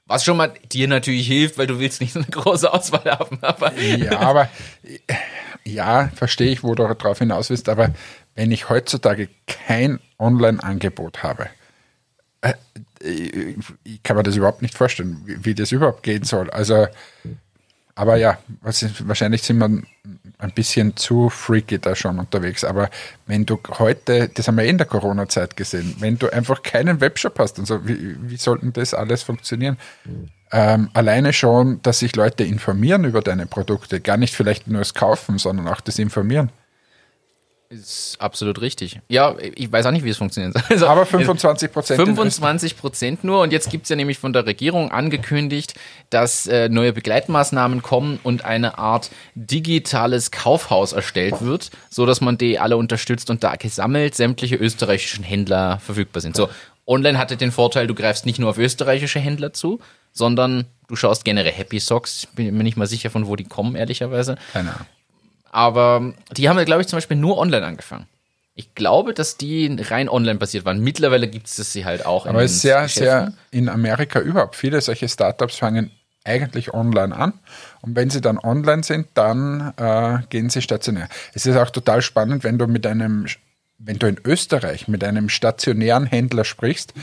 Was 0.06 0.26
schon 0.26 0.38
mal 0.38 0.54
dir 0.72 0.88
natürlich 0.88 1.28
hilft, 1.28 1.58
weil 1.58 1.68
du 1.68 1.80
willst 1.80 2.02
nicht 2.02 2.14
so 2.14 2.20
eine 2.20 2.28
große 2.28 2.72
Auswahl 2.72 3.06
haben. 3.06 3.40
Aber 3.42 3.74
Ja, 3.80 4.20
aber 4.20 4.50
ja, 5.64 6.10
verstehe 6.16 6.52
ich, 6.52 6.64
wo 6.64 6.76
du 6.76 6.84
darauf 6.88 7.20
hinaus 7.20 7.50
willst, 7.50 7.70
aber 7.70 7.94
wenn 8.36 8.52
ich 8.52 8.70
heutzutage 8.70 9.30
kein 9.48 10.00
Online-Angebot 10.20 11.24
habe, 11.24 11.50
äh, 12.42 12.54
ich 13.04 13.58
ich 13.84 14.04
kann 14.04 14.18
mir 14.18 14.24
das 14.24 14.36
überhaupt 14.36 14.62
nicht 14.62 14.76
vorstellen, 14.76 15.22
wie 15.26 15.56
das 15.56 15.72
überhaupt 15.72 16.04
gehen 16.04 16.24
soll. 16.24 16.50
Also, 16.50 16.88
aber 17.96 18.16
ja, 18.18 18.38
ist, 18.66 19.08
wahrscheinlich 19.08 19.44
sind 19.44 19.58
wir 19.60 19.66
ein 19.66 20.52
bisschen 20.52 20.96
zu 20.96 21.30
freaky 21.30 21.80
da 21.80 21.96
schon 21.96 22.20
unterwegs. 22.20 22.64
Aber 22.64 22.90
wenn 23.28 23.46
du 23.46 23.60
heute, 23.80 24.30
das 24.30 24.48
haben 24.48 24.58
wir 24.58 24.64
eh 24.64 24.70
in 24.70 24.78
der 24.78 24.88
Corona-Zeit 24.88 25.56
gesehen, 25.56 25.96
wenn 26.00 26.18
du 26.18 26.32
einfach 26.32 26.64
keinen 26.64 27.00
Webshop 27.00 27.38
hast 27.40 27.60
und 27.60 27.66
so, 27.66 27.88
wie, 27.88 28.16
wie 28.22 28.38
sollten 28.38 28.74
das 28.74 28.94
alles 28.94 29.24
funktionieren? 29.24 29.78
Ähm, 30.52 30.90
alleine 30.94 31.32
schon, 31.32 31.82
dass 31.82 32.00
sich 32.00 32.16
Leute 32.16 32.44
informieren 32.44 33.06
über 33.06 33.22
deine 33.22 33.46
Produkte, 33.46 34.02
gar 34.02 34.18
nicht 34.18 34.36
vielleicht 34.36 34.68
nur 34.68 34.80
das 34.80 34.94
Kaufen, 34.94 35.38
sondern 35.38 35.68
auch 35.68 35.82
das 35.82 36.00
Informieren. 36.00 36.52
Ist 37.72 38.18
absolut 38.20 38.60
richtig. 38.60 39.00
Ja, 39.08 39.34
ich 39.40 39.72
weiß 39.72 39.86
auch 39.86 39.92
nicht, 39.92 40.04
wie 40.04 40.10
es 40.10 40.18
funktioniert. 40.18 40.54
Also, 40.70 40.88
Aber 40.88 41.06
25 41.06 41.72
Prozent. 41.72 42.02
25 42.02 42.78
Prozent 42.78 43.24
nur. 43.24 43.42
Und 43.42 43.54
jetzt 43.54 43.70
gibt's 43.70 43.88
ja 43.88 43.96
nämlich 43.96 44.20
von 44.20 44.34
der 44.34 44.46
Regierung 44.46 44.92
angekündigt, 44.92 45.76
dass 46.10 46.48
äh, 46.48 46.68
neue 46.68 46.92
Begleitmaßnahmen 46.92 47.82
kommen 47.82 48.20
und 48.24 48.44
eine 48.44 48.78
Art 48.78 49.10
digitales 49.36 50.32
Kaufhaus 50.32 50.92
erstellt 50.92 51.42
wird, 51.42 51.72
so 51.90 52.06
dass 52.06 52.20
man 52.20 52.38
die 52.38 52.60
alle 52.60 52.76
unterstützt 52.76 53.30
und 53.30 53.42
da 53.44 53.56
gesammelt 53.56 54.16
sämtliche 54.16 54.58
österreichischen 54.58 55.24
Händler 55.24 55.80
verfügbar 55.80 56.22
sind. 56.22 56.36
So, 56.36 56.50
online 56.86 57.18
hatte 57.18 57.38
den 57.38 57.52
Vorteil, 57.52 57.88
du 57.88 57.96
greifst 57.96 58.26
nicht 58.26 58.40
nur 58.40 58.50
auf 58.50 58.58
österreichische 58.58 59.20
Händler 59.20 59.54
zu, 59.54 59.80
sondern 60.12 60.66
du 60.88 60.98
schaust 60.98 61.24
generell 61.24 61.54
Happy 61.54 61.80
Socks. 61.80 62.28
Bin 62.36 62.54
mir 62.56 62.64
nicht 62.64 62.76
mal 62.76 62.88
sicher, 62.88 63.10
von 63.10 63.28
wo 63.28 63.38
die 63.38 63.46
kommen, 63.46 63.76
ehrlicherweise. 63.76 64.36
Keine 64.52 64.74
Ahnung. 64.74 64.88
Aber 65.52 66.14
die 66.36 66.50
haben 66.50 66.58
ja, 66.58 66.64
glaube 66.64 66.82
ich, 66.82 66.88
zum 66.88 66.98
Beispiel 66.98 67.18
nur 67.18 67.38
online 67.38 67.66
angefangen. 67.66 68.08
Ich 68.56 68.74
glaube, 68.74 69.14
dass 69.14 69.38
die 69.38 69.78
rein 69.80 70.10
online 70.10 70.40
basiert 70.40 70.66
waren. 70.66 70.80
Mittlerweile 70.80 71.28
gibt 71.28 71.48
es 71.48 71.74
sie 71.74 71.86
halt 71.86 72.06
auch. 72.06 72.26
Aber 72.26 72.40
in 72.40 72.46
es 72.46 72.54
ist 72.54 72.62
sehr, 72.62 72.84
Geschäften. 72.84 73.04
sehr 73.04 73.34
in 73.52 73.70
Amerika 73.70 74.20
überhaupt. 74.20 74.56
Viele 74.56 74.82
solche 74.82 75.08
Startups 75.08 75.58
fangen 75.58 75.92
eigentlich 76.24 76.74
online 76.74 77.16
an. 77.16 77.34
Und 77.82 77.96
wenn 77.96 78.10
sie 78.10 78.22
dann 78.22 78.38
online 78.38 78.84
sind, 78.84 79.08
dann 79.14 79.74
äh, 79.78 80.20
gehen 80.30 80.50
sie 80.50 80.62
stationär. 80.62 81.10
Es 81.34 81.46
ist 81.46 81.58
auch 81.58 81.70
total 81.70 82.02
spannend, 82.02 82.44
wenn 82.44 82.58
du 82.58 82.68
mit 82.68 82.86
einem, 82.86 83.26
wenn 83.78 84.00
du 84.00 84.08
in 84.08 84.20
Österreich 84.24 84.88
mit 84.88 85.04
einem 85.04 85.30
stationären 85.30 86.06
Händler 86.06 86.46
sprichst 86.46 86.94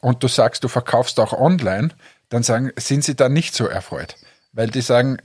und 0.00 0.22
du 0.22 0.28
sagst, 0.28 0.64
du 0.64 0.68
verkaufst 0.68 1.18
auch 1.20 1.32
online, 1.32 1.90
dann 2.28 2.42
sagen, 2.42 2.72
sind 2.76 3.04
sie 3.04 3.16
da 3.16 3.28
nicht 3.28 3.54
so 3.54 3.66
erfreut. 3.66 4.16
Weil 4.52 4.68
die 4.68 4.82
sagen, 4.82 5.18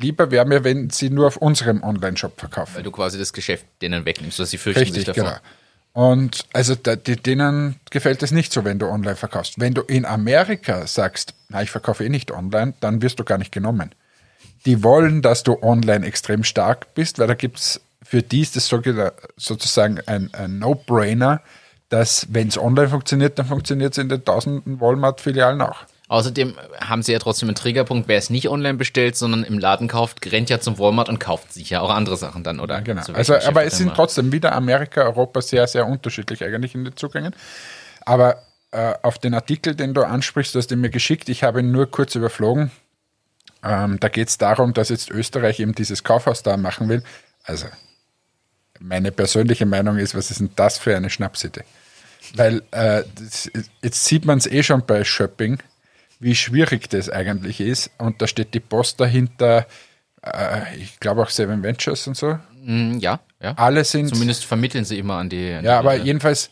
lieber 0.00 0.30
wäre 0.30 0.44
mir, 0.44 0.64
wenn 0.64 0.90
sie 0.90 1.10
nur 1.10 1.26
auf 1.26 1.36
unserem 1.36 1.82
Online-Shop 1.82 2.38
verkaufen. 2.38 2.76
Weil 2.76 2.82
du 2.82 2.90
quasi 2.90 3.18
das 3.18 3.32
Geschäft 3.32 3.66
denen 3.80 4.04
wegnimmst, 4.04 4.38
dass 4.38 4.50
sie 4.50 4.58
fürchten 4.58 4.84
sich 4.84 4.96
Richtig, 4.96 5.14
davor. 5.14 5.24
genau. 5.30 5.40
Und 5.92 6.46
also 6.54 6.74
da, 6.74 6.96
die, 6.96 7.16
denen 7.16 7.76
gefällt 7.90 8.22
es 8.22 8.30
nicht 8.30 8.52
so, 8.52 8.64
wenn 8.64 8.78
du 8.78 8.86
online 8.86 9.16
verkaufst. 9.16 9.60
Wenn 9.60 9.74
du 9.74 9.82
in 9.82 10.06
Amerika 10.06 10.86
sagst, 10.86 11.34
na, 11.48 11.62
ich 11.62 11.70
verkaufe 11.70 12.04
eh 12.04 12.08
nicht 12.08 12.30
online, 12.30 12.74
dann 12.80 13.02
wirst 13.02 13.18
du 13.18 13.24
gar 13.24 13.38
nicht 13.38 13.52
genommen. 13.52 13.94
Die 14.64 14.82
wollen, 14.82 15.20
dass 15.20 15.42
du 15.42 15.62
online 15.62 16.06
extrem 16.06 16.44
stark 16.44 16.94
bist, 16.94 17.18
weil 17.18 17.26
da 17.26 17.34
gibt 17.34 17.58
es, 17.58 17.80
für 18.02 18.22
die 18.22 18.40
ist 18.40 18.56
das 18.56 18.68
sozusagen 19.36 20.00
ein, 20.06 20.32
ein 20.32 20.58
No-Brainer, 20.58 21.42
dass 21.90 22.26
wenn 22.30 22.48
es 22.48 22.56
online 22.56 22.88
funktioniert, 22.88 23.38
dann 23.38 23.46
funktioniert 23.46 23.92
es 23.92 23.98
in 23.98 24.08
den 24.08 24.24
tausenden 24.24 24.80
Walmart-Filialen 24.80 25.60
auch. 25.60 25.84
Außerdem 26.12 26.58
haben 26.78 27.02
sie 27.02 27.12
ja 27.12 27.18
trotzdem 27.18 27.48
einen 27.48 27.54
Triggerpunkt, 27.54 28.06
wer 28.06 28.18
es 28.18 28.28
nicht 28.28 28.50
online 28.50 28.74
bestellt, 28.74 29.16
sondern 29.16 29.44
im 29.44 29.58
Laden 29.58 29.88
kauft, 29.88 30.30
rennt 30.30 30.50
ja 30.50 30.60
zum 30.60 30.78
Walmart 30.78 31.08
und 31.08 31.18
kauft 31.18 31.54
sich 31.54 31.70
ja 31.70 31.80
auch 31.80 31.88
andere 31.88 32.18
Sachen 32.18 32.44
dann, 32.44 32.60
oder? 32.60 32.82
Genau. 32.82 33.00
Zu 33.00 33.14
Also, 33.14 33.34
aber 33.34 33.64
es 33.64 33.78
sind 33.78 33.94
trotzdem 33.94 34.30
wieder 34.30 34.52
Amerika, 34.52 35.04
Europa 35.04 35.40
sehr, 35.40 35.66
sehr 35.66 35.86
unterschiedlich 35.86 36.44
eigentlich 36.44 36.74
in 36.74 36.84
den 36.84 36.98
Zugängen. 36.98 37.34
Aber 38.04 38.42
äh, 38.72 38.92
auf 39.00 39.16
den 39.20 39.32
Artikel, 39.32 39.74
den 39.74 39.94
du 39.94 40.02
ansprichst, 40.02 40.54
du 40.54 40.58
hast 40.58 40.70
ihn 40.70 40.82
mir 40.82 40.90
geschickt, 40.90 41.30
ich 41.30 41.44
habe 41.44 41.60
ihn 41.60 41.72
nur 41.72 41.90
kurz 41.90 42.14
überflogen. 42.14 42.70
Ähm, 43.64 43.98
da 43.98 44.10
geht 44.10 44.28
es 44.28 44.36
darum, 44.36 44.74
dass 44.74 44.90
jetzt 44.90 45.10
Österreich 45.10 45.60
eben 45.60 45.74
dieses 45.74 46.04
Kaufhaus 46.04 46.42
da 46.42 46.58
machen 46.58 46.90
will. 46.90 47.02
Also, 47.44 47.68
meine 48.80 49.12
persönliche 49.12 49.64
Meinung 49.64 49.96
ist, 49.96 50.14
was 50.14 50.30
ist 50.30 50.40
denn 50.40 50.50
das 50.56 50.76
für 50.76 50.94
eine 50.94 51.08
Schnapsidee? 51.08 51.64
Weil 52.34 52.62
äh, 52.70 53.02
das, 53.14 53.50
jetzt 53.82 54.04
sieht 54.04 54.26
man 54.26 54.36
es 54.36 54.46
eh 54.46 54.62
schon 54.62 54.84
bei 54.84 55.04
Shopping, 55.04 55.58
wie 56.22 56.34
schwierig 56.36 56.88
das 56.88 57.10
eigentlich 57.10 57.60
ist. 57.60 57.90
Und 57.98 58.22
da 58.22 58.26
steht 58.26 58.54
die 58.54 58.60
Post 58.60 59.00
dahinter, 59.00 59.66
äh, 60.22 60.76
ich 60.76 61.00
glaube 61.00 61.22
auch 61.22 61.30
Seven 61.30 61.62
Ventures 61.62 62.06
und 62.06 62.16
so. 62.16 62.38
Mm, 62.62 62.98
Ja, 62.98 63.20
ja. 63.42 63.54
Alle 63.54 63.84
sind. 63.84 64.08
Zumindest 64.08 64.44
vermitteln 64.44 64.84
sie 64.84 64.98
immer 64.98 65.16
an 65.16 65.28
die. 65.28 65.52
An 65.52 65.64
Ja, 65.64 65.80
aber 65.80 65.98
die, 65.98 66.04
jedenfalls, 66.06 66.50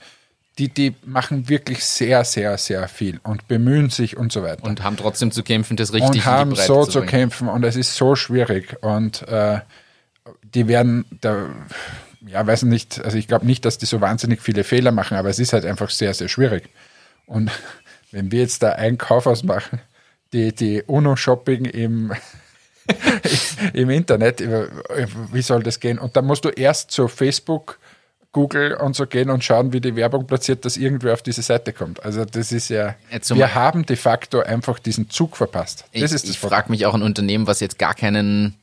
die, 0.59 0.69
die 0.69 0.95
machen 1.05 1.49
wirklich 1.49 1.85
sehr, 1.85 2.25
sehr, 2.25 2.59
sehr 2.59 2.89
viel 2.89 3.21
und 3.23 3.47
bemühen 3.47 3.91
sich 3.91 4.17
und 4.17 4.33
so 4.33 4.43
weiter. 4.43 4.65
und 4.65 4.83
haben 4.83 4.97
trotzdem 4.97 5.31
zu 5.31 5.45
kämpfen, 5.45 5.77
das 5.77 5.93
richtig 5.93 6.09
Und 6.09 6.17
in 6.17 6.21
die 6.21 6.27
haben 6.27 6.57
so 6.57 6.85
zu 6.85 6.91
zu 6.91 7.03
kämpfen 7.03 7.49
und 7.49 7.65
es 7.65 7.77
ist 7.77 7.95
so 7.95 8.17
schwierig. 8.17 8.77
Und 8.83 9.27
äh, 9.29 9.61
die 10.43 10.67
werden, 10.67 11.05
da, 11.21 11.47
ja, 12.27 12.45
weiß 12.45 12.65
nicht, 12.65 13.03
also 13.05 13.17
ich 13.17 13.29
glaube 13.29 13.47
nicht, 13.47 13.65
dass 13.65 13.79
die 13.79 13.87
so 13.87 14.01
wahnsinnig 14.01 14.43
viele 14.43 14.65
Fehler 14.65 14.91
machen, 14.91 15.17
aber 15.17 15.31
es 15.31 15.39
ist 15.39 15.53
halt 15.53 15.65
einfach 15.65 15.91
sehr, 15.91 16.13
sehr 16.13 16.29
schwierig. 16.29 16.69
Und 17.27 17.53
wenn 18.13 18.33
wir 18.33 18.41
jetzt 18.41 18.63
da 18.63 18.71
ein 18.73 18.99
Kaufhaus 18.99 19.43
machen, 19.43 19.81
die, 20.33 20.55
die 20.55 20.83
UNO-Shopping 20.83 21.65
im, 21.65 22.13
im 23.73 23.91
Internet, 23.91 24.43
wie 25.33 25.43
soll 25.43 25.63
das 25.63 25.81
gehen? 25.81 25.99
Und 25.99 26.17
dann 26.17 26.27
musst 26.27 26.45
du 26.45 26.49
erst 26.49 26.91
zu 26.91 27.09
Facebook 27.09 27.79
Google 28.33 28.75
und 28.75 28.95
so 28.95 29.07
gehen 29.07 29.29
und 29.29 29.43
schauen, 29.43 29.73
wie 29.73 29.81
die 29.81 29.97
Werbung 29.97 30.27
platziert, 30.27 30.65
dass 30.65 30.77
irgendwer 30.77 31.15
auf 31.15 31.23
diese 31.23 31.43
Seite 31.43 31.73
kommt. 31.73 32.05
Also 32.05 32.25
das 32.25 32.53
ist 32.53 32.69
ja, 32.69 32.95
Jetzt 33.11 33.35
wir 33.35 33.55
haben 33.55 33.85
de 33.85 33.97
facto 33.97 34.41
einfach 34.41 34.79
diesen 34.79 35.11
Zug 35.11 35.37
verpasst. 35.37 35.85
Das 35.93 36.13
Ich, 36.13 36.31
ich 36.31 36.39
frage 36.39 36.71
mich 36.71 36.87
auch 36.87 36.95
ein 36.95 37.03
Unternehmen, 37.03 37.49
was 37.49 37.59
jetzt 37.59 37.79
gar 37.79 37.95
keinen, 37.95 38.55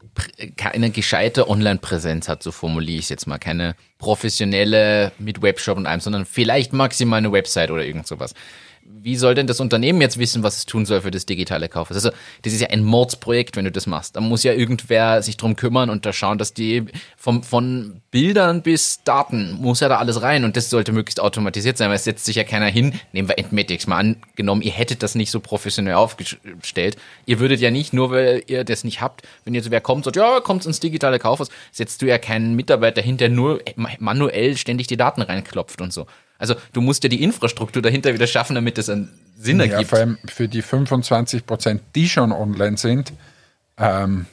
keine 0.56 0.90
gescheite 0.90 1.50
Online-Präsenz 1.50 2.30
hat, 2.30 2.44
so 2.44 2.54
formuliere 2.54 3.00
ich 3.00 3.06
es 3.06 3.10
jetzt 3.10 3.28
mal. 3.28 3.40
Keine 3.40 3.76
professionelle 3.98 5.12
mit 5.20 5.42
Webshop 5.42 5.78
und 5.78 5.86
allem, 5.86 6.00
sondern 6.00 6.26
vielleicht 6.26 6.72
maximal 6.72 7.18
eine 7.18 7.34
Website 7.34 7.70
oder 7.70 7.84
irgend 7.84 8.08
sowas. 8.08 8.34
Wie 8.90 9.16
soll 9.16 9.36
denn 9.36 9.48
das 9.48 9.60
Unternehmen 9.60 10.02
jetzt 10.02 10.18
wissen, 10.18 10.44
was 10.44 10.58
es 10.58 10.66
tun 10.66 10.86
soll 10.86 11.02
für 11.02 11.12
das 11.12 11.26
digitale 11.26 11.70
Kauf? 11.70 11.92
Also, 11.92 12.10
das 12.42 12.54
ist 12.54 12.62
ja 12.62 12.70
ein 12.70 12.84
Mordsprojekt, 12.84 13.56
wenn 13.56 13.66
du 13.66 13.72
das 13.72 13.86
machst. 13.86 14.16
Da 14.16 14.22
muss 14.22 14.44
ja 14.44 14.54
irgendwer 14.54 15.22
sich 15.22 15.38
drum 15.38 15.56
kümmern 15.56 15.90
und 15.90 16.06
da 16.06 16.14
schauen, 16.14 16.38
dass 16.38 16.54
die 16.54 16.86
vom, 17.18 17.44
von 17.44 18.02
Bildern 18.12 18.62
bis 18.62 19.04
Daten 19.04 19.54
muss 19.54 19.82
ja 19.82 19.90
da 19.90 19.98
alles 19.98 20.22
rein 20.22 20.44
und 20.46 20.58
das 20.58 20.70
sollte 20.70 20.92
möglichst 20.92 21.20
automatisiert 21.20 21.78
sein, 21.78 21.90
weil 21.90 21.98
es 21.98 22.06
setzt 22.06 22.26
sich 22.26 22.38
ja 22.38 22.44
keiner 22.44 22.68
hin. 22.68 22.94
Nehmen 23.12 23.28
wir 23.28 23.38
Entmatics 23.38 23.88
mal 23.88 23.98
angenommen, 23.98 24.62
ihr 24.62 24.72
hättet 24.72 25.04
das 25.04 25.16
nicht 25.16 25.32
so 25.32 25.40
professionell 25.40 25.96
aufgestellt. 25.96 26.98
Ihr 27.26 27.40
würdet 27.40 27.60
ja 27.60 27.72
nicht, 27.72 27.94
nur 27.94 28.12
weil 28.12 28.44
ihr 28.48 28.64
das 28.64 28.84
nicht 28.84 29.02
habt, 29.02 29.22
wenn 29.44 29.54
jetzt 29.54 29.70
wer 29.70 29.82
kommt 29.82 30.06
sagt, 30.06 30.16
ja, 30.16 30.40
kommt 30.40 30.66
ins 30.66 30.80
digitale 30.80 31.20
Kaufhaus, 31.20 31.50
setzt 31.72 32.02
du 32.02 32.06
ja 32.08 32.18
keinen 32.18 32.56
Mitarbeiter 32.56 33.02
hin, 33.02 33.18
der 33.18 33.30
nur 33.30 33.62
manuell 34.00 34.58
ständig 34.58 34.88
die 34.88 34.98
Daten 34.98 35.22
reinklopft 35.22 35.82
und 35.82 35.92
so. 35.92 36.08
Also 36.40 36.56
du 36.74 36.82
musst 36.82 37.04
ja 37.04 37.10
die 37.10 37.24
Infrastruktur 37.24 37.82
dahinter 37.82 38.14
wieder 38.14 38.28
schaffen, 38.28 38.56
damit 38.56 38.78
das 38.78 38.90
einen 38.90 39.10
Sinn 39.38 39.60
Ja, 39.60 39.66
ergibt. 39.66 39.90
vor 39.90 40.00
allem 40.00 40.18
für 40.26 40.48
die 40.48 40.62
25 40.62 41.46
Prozent, 41.46 41.82
die 41.96 42.08
schon 42.10 42.32
online 42.32 42.78
sind. 42.78 43.14
Ähm, 43.78 44.26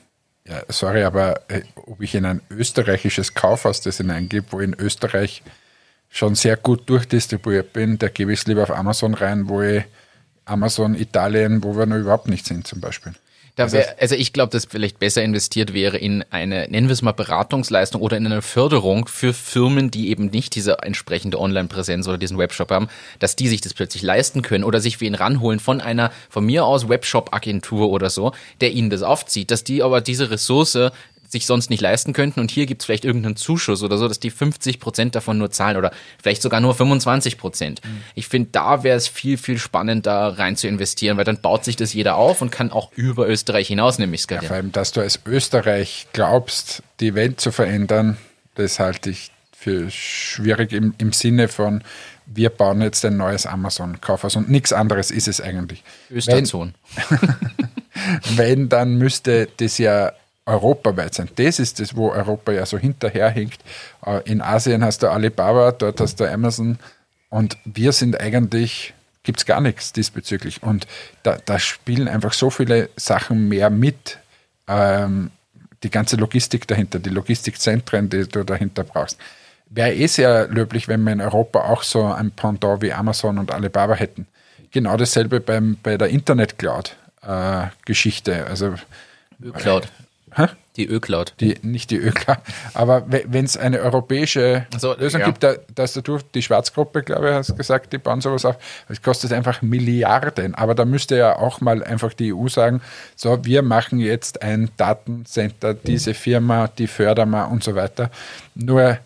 ja, 0.47 0.62
sorry, 0.69 1.05
aber 1.05 1.40
äh, 1.49 1.62
ob 1.77 2.03
ich 2.03 2.14
in 2.14 2.25
ein 2.27 2.40
österreichisches 2.51 3.35
Kaufhaus 3.35 3.81
das 3.81 3.97
hineingebe, 3.99 4.47
wo 4.51 4.61
in 4.61 4.75
Österreich 4.75 5.43
schon 6.11 6.35
sehr 6.35 6.57
gut 6.57 6.88
durchdistribuiert 6.88 7.73
bin, 7.73 7.99
da 7.99 8.09
gebe 8.09 8.33
ich 8.33 8.40
es 8.40 8.47
lieber 8.47 8.62
auf 8.62 8.71
Amazon 8.71 9.14
rein, 9.14 9.49
wo 9.49 9.62
ich 9.62 9.83
Amazon 10.45 10.95
Italien, 10.95 11.64
wo 11.64 11.77
wir 11.77 11.87
noch 11.87 11.97
überhaupt 11.97 12.29
nicht 12.29 12.47
sind 12.47 12.67
zum 12.67 12.81
Beispiel. 12.81 13.14
Da 13.57 13.71
wär, 13.71 13.95
also 14.01 14.17
ich 14.17 14.33
glaube, 14.33 14.51
dass 14.51 14.64
vielleicht 14.64 14.99
besser 14.99 15.23
investiert 15.23 15.73
wäre 15.73 15.97
in 15.97 16.25
eine, 16.31 16.67
nennen 16.69 16.88
wir 16.88 16.93
es 16.93 17.03
mal 17.03 17.12
Beratungsleistung 17.12 18.03
oder 18.03 18.17
in 18.17 18.27
eine 18.27 18.43
Förderung 18.43 19.07
für 19.07 19.33
Firmen, 19.33 19.93
die 19.93 20.09
eben 20.09 20.27
nicht 20.27 20.57
diese 20.57 20.79
entsprechende 20.83 21.38
Online-Präsenz 21.38 22.09
oder 22.09 22.19
diesen 22.19 22.37
Webshop 22.37 22.73
haben, 22.73 22.88
dass 23.21 23.37
die 23.37 23.47
sich 23.47 23.61
das 23.61 23.73
plötzlich 23.73 24.03
leisten 24.03 24.43
können 24.43 24.64
oder 24.64 24.81
sich 24.81 25.01
wen 25.01 25.14
ranholen 25.14 25.61
von 25.61 25.81
einer, 25.81 26.11
von 26.29 26.45
mir 26.45 26.64
aus 26.64 26.88
Webshop-Agentur 26.88 27.90
oder 27.90 28.11
so, 28.11 28.33
der 28.61 28.73
ihnen 28.73 28.90
das 28.90 29.03
aufzieht, 29.03 29.53
dass 29.53 29.62
die 29.62 29.85
aber 29.85 30.01
diese 30.01 30.33
Ressource 30.33 30.90
sich 31.35 31.47
sonst 31.47 31.68
nicht 31.68 31.81
leisten 31.81 32.12
könnten 32.12 32.40
und 32.40 32.51
hier 32.51 32.64
gibt's 32.66 32.85
vielleicht 32.85 33.05
irgendeinen 33.05 33.37
Zuschuss 33.37 33.83
oder 33.83 33.99
so, 33.99 34.09
dass 34.09 34.20
die 34.20 34.31
50 34.31 34.81
Prozent 34.81 35.14
davon 35.14 35.37
nur 35.37 35.51
zahlen 35.51 35.77
oder 35.77 35.90
vielleicht 36.23 36.40
sogar 36.42 36.61
nur 36.61 36.75
25 36.75 37.37
Prozent. 37.37 37.81
Ich 38.14 38.29
finde, 38.29 38.51
da 38.53 38.83
wäre 38.85 38.97
es 38.97 39.09
viel, 39.09 39.37
viel 39.37 39.59
spannender 39.59 40.38
rein 40.38 40.57
zu 40.57 40.68
investieren, 40.68 41.16
weil 41.16 41.25
dann 41.25 41.40
baut 41.40 41.64
sich 41.64 41.77
das 41.77 41.92
jeder 41.92 42.16
auf 42.16 42.40
und 42.40 42.51
kann 42.51 42.70
auch 42.70 42.92
über 42.94 43.29
Österreich 43.29 43.68
hinaus 43.68 43.99
nämlich 43.99 44.23
Ja, 44.23 44.25
skalieren. 44.25 44.47
vor 44.47 44.57
allem, 44.57 44.73
dass 44.73 44.92
du 44.92 45.01
als 45.01 45.20
Österreich 45.27 46.07
glaubst, 46.12 46.83
die 47.01 47.14
Welt 47.14 47.40
zu 47.40 47.51
verändern, 47.53 48.16
das 48.55 48.79
halte 48.79 49.11
ich 49.11 49.31
für 49.53 49.90
schwierig 49.90 50.73
im, 50.73 50.94
im 50.99 51.12
Sinne 51.12 51.49
von, 51.49 51.83
wir 52.27 52.51
bauen 52.51 52.81
jetzt 52.81 53.05
ein 53.05 53.16
neues 53.16 53.47
Amazon-Kaufhaus 53.47 54.37
und 54.37 54.49
nichts 54.49 54.73
anderes 54.73 55.11
ist 55.11 55.27
es 55.29 55.40
eigentlich. 55.40 55.83
Wenn, 56.09 56.18
Österzone. 56.18 56.73
wenn, 58.37 58.68
dann 58.68 58.97
müsste 58.97 59.49
das 59.57 59.79
ja 59.79 60.12
europaweit 60.46 61.14
sein. 61.14 61.28
Das 61.37 61.59
ist 61.59 61.80
das, 61.80 61.96
wo 61.96 62.11
Europa 62.11 62.52
ja 62.52 62.66
so 62.66 62.78
hinterherhinkt. 62.78 63.61
Äh, 64.04 64.20
In 64.30 64.40
Asien 64.40 64.85
hast 64.85 65.02
du 65.02 65.09
Alibaba, 65.09 65.72
dort 65.72 66.00
hast 66.00 66.20
du 66.20 66.30
Amazon 66.30 66.78
und 67.30 67.57
wir 67.64 67.92
sind 67.92 68.20
eigentlich, 68.20 68.94
gibt 69.22 69.38
es 69.38 69.46
gar 69.46 69.61
nichts 69.61 69.92
diesbezüglich. 69.92 70.62
Und 70.62 70.87
da, 71.22 71.38
da 71.44 71.59
spielen 71.59 72.09
einfach 72.09 72.33
so 72.33 72.50
viele 72.50 72.88
Sachen 72.96 73.48
mehr 73.48 73.70
mit. 73.70 74.18
Ähm, 74.68 75.30
die 75.83 75.90
ganze 75.90 76.16
Logistik 76.16 76.66
dahinter, 76.66 76.98
die 76.98 77.11
Logistikzentren, 77.11 78.09
die 78.09 78.26
du 78.26 78.42
dahinter 78.42 78.85
brauchst. 78.85 79.18
Wäre 79.68 79.94
eh 79.94 80.07
sehr 80.07 80.48
löblich, 80.48 80.88
wenn 80.88 81.04
wir 81.04 81.12
in 81.12 81.20
Europa 81.20 81.61
auch 81.61 81.83
so 81.83 82.04
ein 82.04 82.30
Pendant 82.30 82.80
wie 82.83 82.92
Amazon 82.92 83.38
und 83.38 83.52
Alibaba 83.52 83.94
hätten. 83.94 84.26
Genau 84.70 84.96
dasselbe 84.96 85.40
beim, 85.40 85.76
bei 85.83 85.98
der 85.98 86.09
Internet-Cloud-Geschichte. 86.09 88.46
also 88.46 88.76
Ö-Cloud. 89.42 89.88
Hä? 90.35 90.47
Die 90.77 90.88
Ö-Cloud. 90.88 91.35
die, 91.38 91.57
nicht 91.62 91.92
die 91.92 91.99
ÖKLA, 91.99 92.37
aber 92.75 93.05
wenn 93.09 93.44
es 93.44 93.57
eine 93.57 93.79
europäische 93.79 94.66
So, 94.77 94.92
Lösung 94.94 95.20
ja. 95.20 95.27
gibt, 95.27 95.44
da, 95.44 95.55
dass 95.73 95.92
du 95.92 96.18
die 96.35 96.42
Schwarzgruppe, 96.42 97.05
glaube 97.05 97.29
ich, 97.29 97.35
hast 97.35 97.57
gesagt, 97.57 97.92
die 97.92 97.99
bauen 97.99 98.20
sowas 98.20 98.44
auf, 98.44 98.57
das 98.88 99.01
kostet 99.01 99.33
einfach 99.33 99.62
Milliarden. 99.62 100.57
Aber 100.57 100.75
da 100.75 100.85
müsste 100.85 101.16
ja 101.16 101.37
auch 101.37 101.61
mal 101.61 101.85
einfach 101.85 102.12
die 102.12 102.35
EU 102.35 102.49
sagen, 102.49 102.81
so, 103.14 103.44
wir 103.44 103.62
machen 103.62 104.01
jetzt 104.01 104.42
ein 104.42 104.68
Datencenter, 104.77 105.75
diese 105.75 106.12
Firma, 106.12 106.66
die 106.66 106.88
fördern 106.88 107.31
wir 107.31 107.49
und 107.49 107.62
so 107.62 107.77
weiter. 107.77 108.11
Nur 108.57 108.99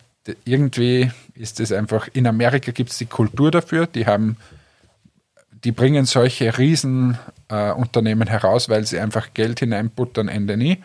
irgendwie 0.45 1.11
ist 1.35 1.59
es 1.59 1.71
einfach, 1.71 2.07
in 2.13 2.25
Amerika 2.25 2.71
gibt 2.71 2.89
es 2.89 2.97
die 2.97 3.05
Kultur 3.05 3.51
dafür, 3.51 3.85
die 3.85 4.07
haben 4.07 4.37
die 5.63 5.71
bringen 5.71 6.05
solche 6.05 6.57
Riesenunternehmen 6.57 8.27
äh, 8.27 8.31
heraus, 8.31 8.69
weil 8.69 8.85
sie 8.85 8.99
einfach 8.99 9.33
Geld 9.33 9.59
hineinbuttern, 9.59 10.29
Ende 10.29 10.57
nie. 10.57 10.79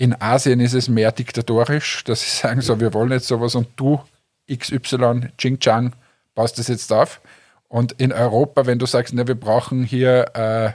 In 0.00 0.18
Asien 0.18 0.60
ist 0.60 0.72
es 0.72 0.88
mehr 0.88 1.12
diktatorisch, 1.12 2.04
dass 2.04 2.22
sie 2.22 2.34
sagen, 2.34 2.62
so, 2.62 2.80
wir 2.80 2.94
wollen 2.94 3.10
jetzt 3.10 3.26
sowas 3.26 3.54
und 3.54 3.68
du, 3.76 4.00
XY, 4.50 5.28
Ching 5.36 5.60
Chang, 5.60 5.92
baust 6.34 6.58
das 6.58 6.68
jetzt 6.68 6.90
auf. 6.90 7.20
Und 7.68 7.92
in 8.00 8.10
Europa, 8.10 8.64
wenn 8.64 8.78
du 8.78 8.86
sagst, 8.86 9.12
ne, 9.12 9.28
wir 9.28 9.34
brauchen 9.34 9.84
hier 9.84 10.30
äh, 10.32 10.72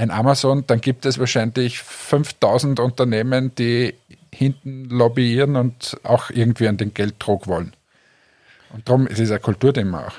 ein 0.00 0.12
Amazon, 0.12 0.64
dann 0.68 0.80
gibt 0.80 1.04
es 1.04 1.18
wahrscheinlich 1.18 1.82
5000 1.82 2.78
Unternehmen, 2.78 3.52
die 3.56 3.94
hinten 4.32 4.84
lobbyieren 4.84 5.56
und 5.56 5.96
auch 6.04 6.30
irgendwie 6.30 6.68
an 6.68 6.76
den 6.76 6.94
Gelddruck 6.94 7.48
wollen. 7.48 7.72
Und 8.72 8.88
darum 8.88 9.08
ist 9.08 9.18
es 9.18 9.32
ein 9.32 9.42
Kulturthema 9.42 10.06
auch. 10.06 10.14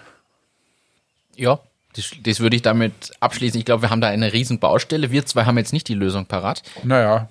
Ja, 1.38 1.60
das, 1.96 2.12
das 2.22 2.42
würde 2.42 2.58
ich 2.58 2.64
damit 2.64 3.14
abschließen. 3.22 3.58
Ich 3.58 3.66
glaube, 3.66 3.84
wir 3.84 3.92
haben 3.92 4.02
da 4.02 4.10
eine 4.10 4.34
riesen 4.34 4.60
Baustelle. 4.60 5.10
Wir 5.10 5.26
zwei 5.26 5.46
haben 5.46 5.58
jetzt 5.58 5.72
nicht 5.72 5.88
die 5.88 5.94
Lösung 5.94 6.26
parat. 6.26 6.64
Naja. 6.84 7.30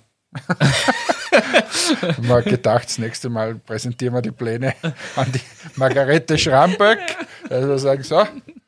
Mal 2.22 2.42
gedacht, 2.42 2.84
das 2.84 2.98
nächste 2.98 3.28
Mal 3.28 3.54
präsentieren 3.56 4.14
wir 4.14 4.22
die 4.22 4.30
Pläne 4.30 4.74
an 5.16 5.30
die 5.32 5.40
Margarete 5.76 6.38
Schramböck. 6.38 6.98
Also 7.50 7.76
sagen 7.78 8.02
so. 8.02 8.22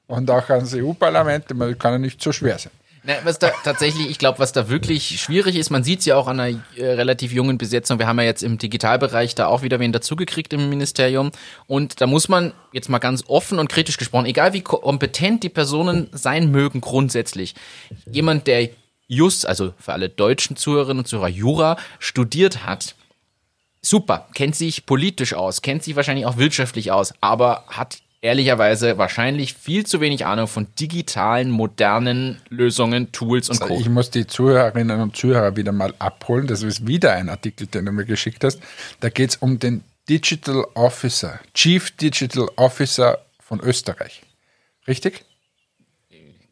Und 0.08 0.30
auch 0.30 0.48
ans 0.50 0.74
EU-Parlament. 0.74 1.52
Man 1.54 1.78
kann 1.78 1.92
ja 1.92 1.98
nicht 1.98 2.22
so 2.22 2.32
schwer 2.32 2.58
sein. 2.58 2.72
Na, 3.08 3.14
was 3.22 3.38
da 3.38 3.52
tatsächlich, 3.62 4.10
ich 4.10 4.18
glaube, 4.18 4.40
was 4.40 4.52
da 4.52 4.68
wirklich 4.68 5.20
schwierig 5.20 5.54
ist, 5.54 5.70
man 5.70 5.84
sieht 5.84 6.00
es 6.00 6.06
ja 6.06 6.16
auch 6.16 6.26
an 6.26 6.40
einer 6.40 6.58
äh, 6.76 6.86
relativ 6.86 7.32
jungen 7.32 7.56
Besetzung. 7.56 8.00
Wir 8.00 8.08
haben 8.08 8.18
ja 8.18 8.24
jetzt 8.24 8.42
im 8.42 8.58
Digitalbereich 8.58 9.36
da 9.36 9.46
auch 9.46 9.62
wieder 9.62 9.78
wen 9.78 9.92
dazugekriegt 9.92 10.52
im 10.52 10.68
Ministerium. 10.68 11.30
Und 11.68 12.00
da 12.00 12.08
muss 12.08 12.28
man 12.28 12.52
jetzt 12.72 12.88
mal 12.88 12.98
ganz 12.98 13.22
offen 13.28 13.60
und 13.60 13.68
kritisch 13.68 13.96
gesprochen, 13.96 14.26
egal 14.26 14.54
wie 14.54 14.62
ko- 14.62 14.78
kompetent 14.78 15.44
die 15.44 15.48
Personen 15.48 16.08
sein 16.12 16.50
mögen 16.50 16.80
grundsätzlich, 16.80 17.54
jemand, 18.10 18.48
der 18.48 18.70
Just, 19.08 19.46
also 19.46 19.72
für 19.78 19.92
alle 19.92 20.08
deutschen 20.08 20.56
Zuhörerinnen 20.56 21.00
und 21.00 21.06
Zuhörer, 21.06 21.28
Jura 21.28 21.76
studiert 21.98 22.66
hat, 22.66 22.94
super, 23.80 24.28
kennt 24.34 24.56
sich 24.56 24.86
politisch 24.86 25.34
aus, 25.34 25.62
kennt 25.62 25.84
sich 25.84 25.96
wahrscheinlich 25.96 26.26
auch 26.26 26.36
wirtschaftlich 26.36 26.90
aus, 26.90 27.14
aber 27.20 27.64
hat 27.68 27.98
ehrlicherweise 28.20 28.98
wahrscheinlich 28.98 29.54
viel 29.54 29.86
zu 29.86 30.00
wenig 30.00 30.26
Ahnung 30.26 30.48
von 30.48 30.66
digitalen, 30.80 31.50
modernen 31.50 32.40
Lösungen, 32.48 33.12
Tools 33.12 33.48
und 33.48 33.60
Co. 33.60 33.78
Ich 33.78 33.88
muss 33.88 34.10
die 34.10 34.26
Zuhörerinnen 34.26 35.00
und 35.00 35.16
Zuhörer 35.16 35.56
wieder 35.56 35.72
mal 35.72 35.94
abholen. 35.98 36.46
Das 36.46 36.62
ist 36.62 36.86
wieder 36.86 37.12
ein 37.12 37.28
Artikel, 37.28 37.66
den 37.68 37.86
du 37.86 37.92
mir 37.92 38.04
geschickt 38.04 38.42
hast. 38.42 38.60
Da 39.00 39.10
geht 39.10 39.30
es 39.30 39.36
um 39.36 39.58
den 39.58 39.84
Digital 40.08 40.64
Officer, 40.74 41.40
Chief 41.54 41.90
Digital 41.92 42.48
Officer 42.56 43.18
von 43.40 43.60
Österreich. 43.60 44.22
Richtig? 44.88 45.24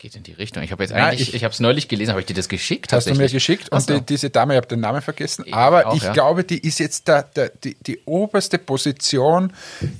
Geht 0.05 0.17
in 0.17 0.23
die 0.23 0.33
Richtung. 0.33 0.63
Ich 0.63 0.71
habe 0.71 0.83
jetzt 0.83 0.91
Ja, 0.91 1.07
eigentlich, 1.07 1.31
ich- 1.31 1.35
ich, 1.35 1.45
habe 1.45 1.53
es 1.55 1.61
neulich 1.61 1.89
gelesen, 1.89 2.11
habe 2.11 2.21
ich 2.21 2.27
dir 2.27 2.35
das 2.35 2.51
geschickt? 2.51 2.93
Hast 2.93 3.07
du 3.07 3.15
mir 3.15 3.27
geschickt 3.31 3.73
und 3.73 3.81
so. 3.81 3.95
die, 3.95 4.05
diese 4.05 4.29
Dame, 4.29 4.53
ich 4.53 4.59
habe 4.59 4.67
den 4.67 4.81
Namen 4.81 5.01
vergessen, 5.01 5.51
aber 5.51 5.87
auch, 5.87 5.97
ich 5.97 6.03
ja. 6.03 6.13
glaube, 6.13 6.45
die 6.45 6.59
ist 6.59 6.79
jetzt 6.79 7.09
der, 7.09 7.23
der, 7.23 7.49
die, 7.49 7.75
die 7.77 8.01
oberste 8.05 8.59
Position 8.59 9.51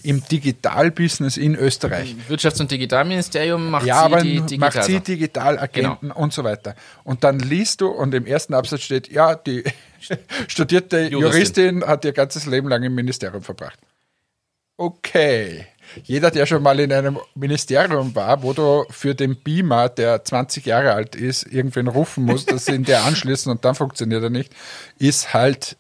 im 0.03 0.23
Digitalbusiness 0.29 1.39
in 1.39 1.55
Österreich. 1.55 2.15
Wirtschafts- 2.29 2.61
und 2.61 2.71
Digitalministerium 2.71 3.71
macht 3.71 3.87
Ja, 3.87 4.01
sie 4.01 4.05
aber 4.05 4.21
die 4.21 4.41
macht 4.59 4.75
Digital 4.75 4.83
sie 4.85 5.01
Digitalagenten 5.01 5.97
Genau. 6.11 6.17
und 6.17 6.35
so 6.35 6.45
weiter. 6.45 6.75
Und 7.05 7.25
dann 7.25 7.39
liest 7.39 7.81
du 7.81 7.89
und 7.89 8.13
im 8.13 8.27
ersten 8.27 8.53
Absatz 8.53 8.83
steht, 8.83 9.11
ja, 9.11 9.35
die 9.35 9.65
studierte 10.49 10.99
Juristin. 11.07 11.21
Juristin 11.81 11.87
hat 11.87 12.05
ihr 12.05 12.13
ganzes 12.13 12.45
Leben 12.45 12.69
lang 12.69 12.83
im 12.83 12.95
Ministerium 12.95 13.43
verbracht. 13.43 13.79
Okay. 14.77 15.67
Jeder, 16.05 16.31
der 16.31 16.47
schon 16.47 16.63
mal 16.63 16.79
in 16.81 16.93
einem 16.93 17.19
Ministerium 17.35 18.15
war, 18.15 18.43
wo 18.43 18.53
du 18.53 18.85
für 18.91 19.15
den 19.15 19.37
Beamer, 19.37 19.89
der 19.89 20.25
20 20.25 20.67
Jahre 20.67 20.93
alt 20.93 21.15
ist, 21.15 21.45
irgendwen 21.45 21.89
rufen 21.89 22.25
musst, 22.25 22.51
dass 22.51 22.67
sie 22.67 22.75
ihn 22.75 22.85
dir 22.85 23.03
anschließen 23.03 23.51
und 23.51 23.65
dann 23.65 23.75
funktioniert 23.75 24.23
er 24.23 24.31
nicht, 24.31 24.53
ist 24.99 25.35
halt 25.35 25.77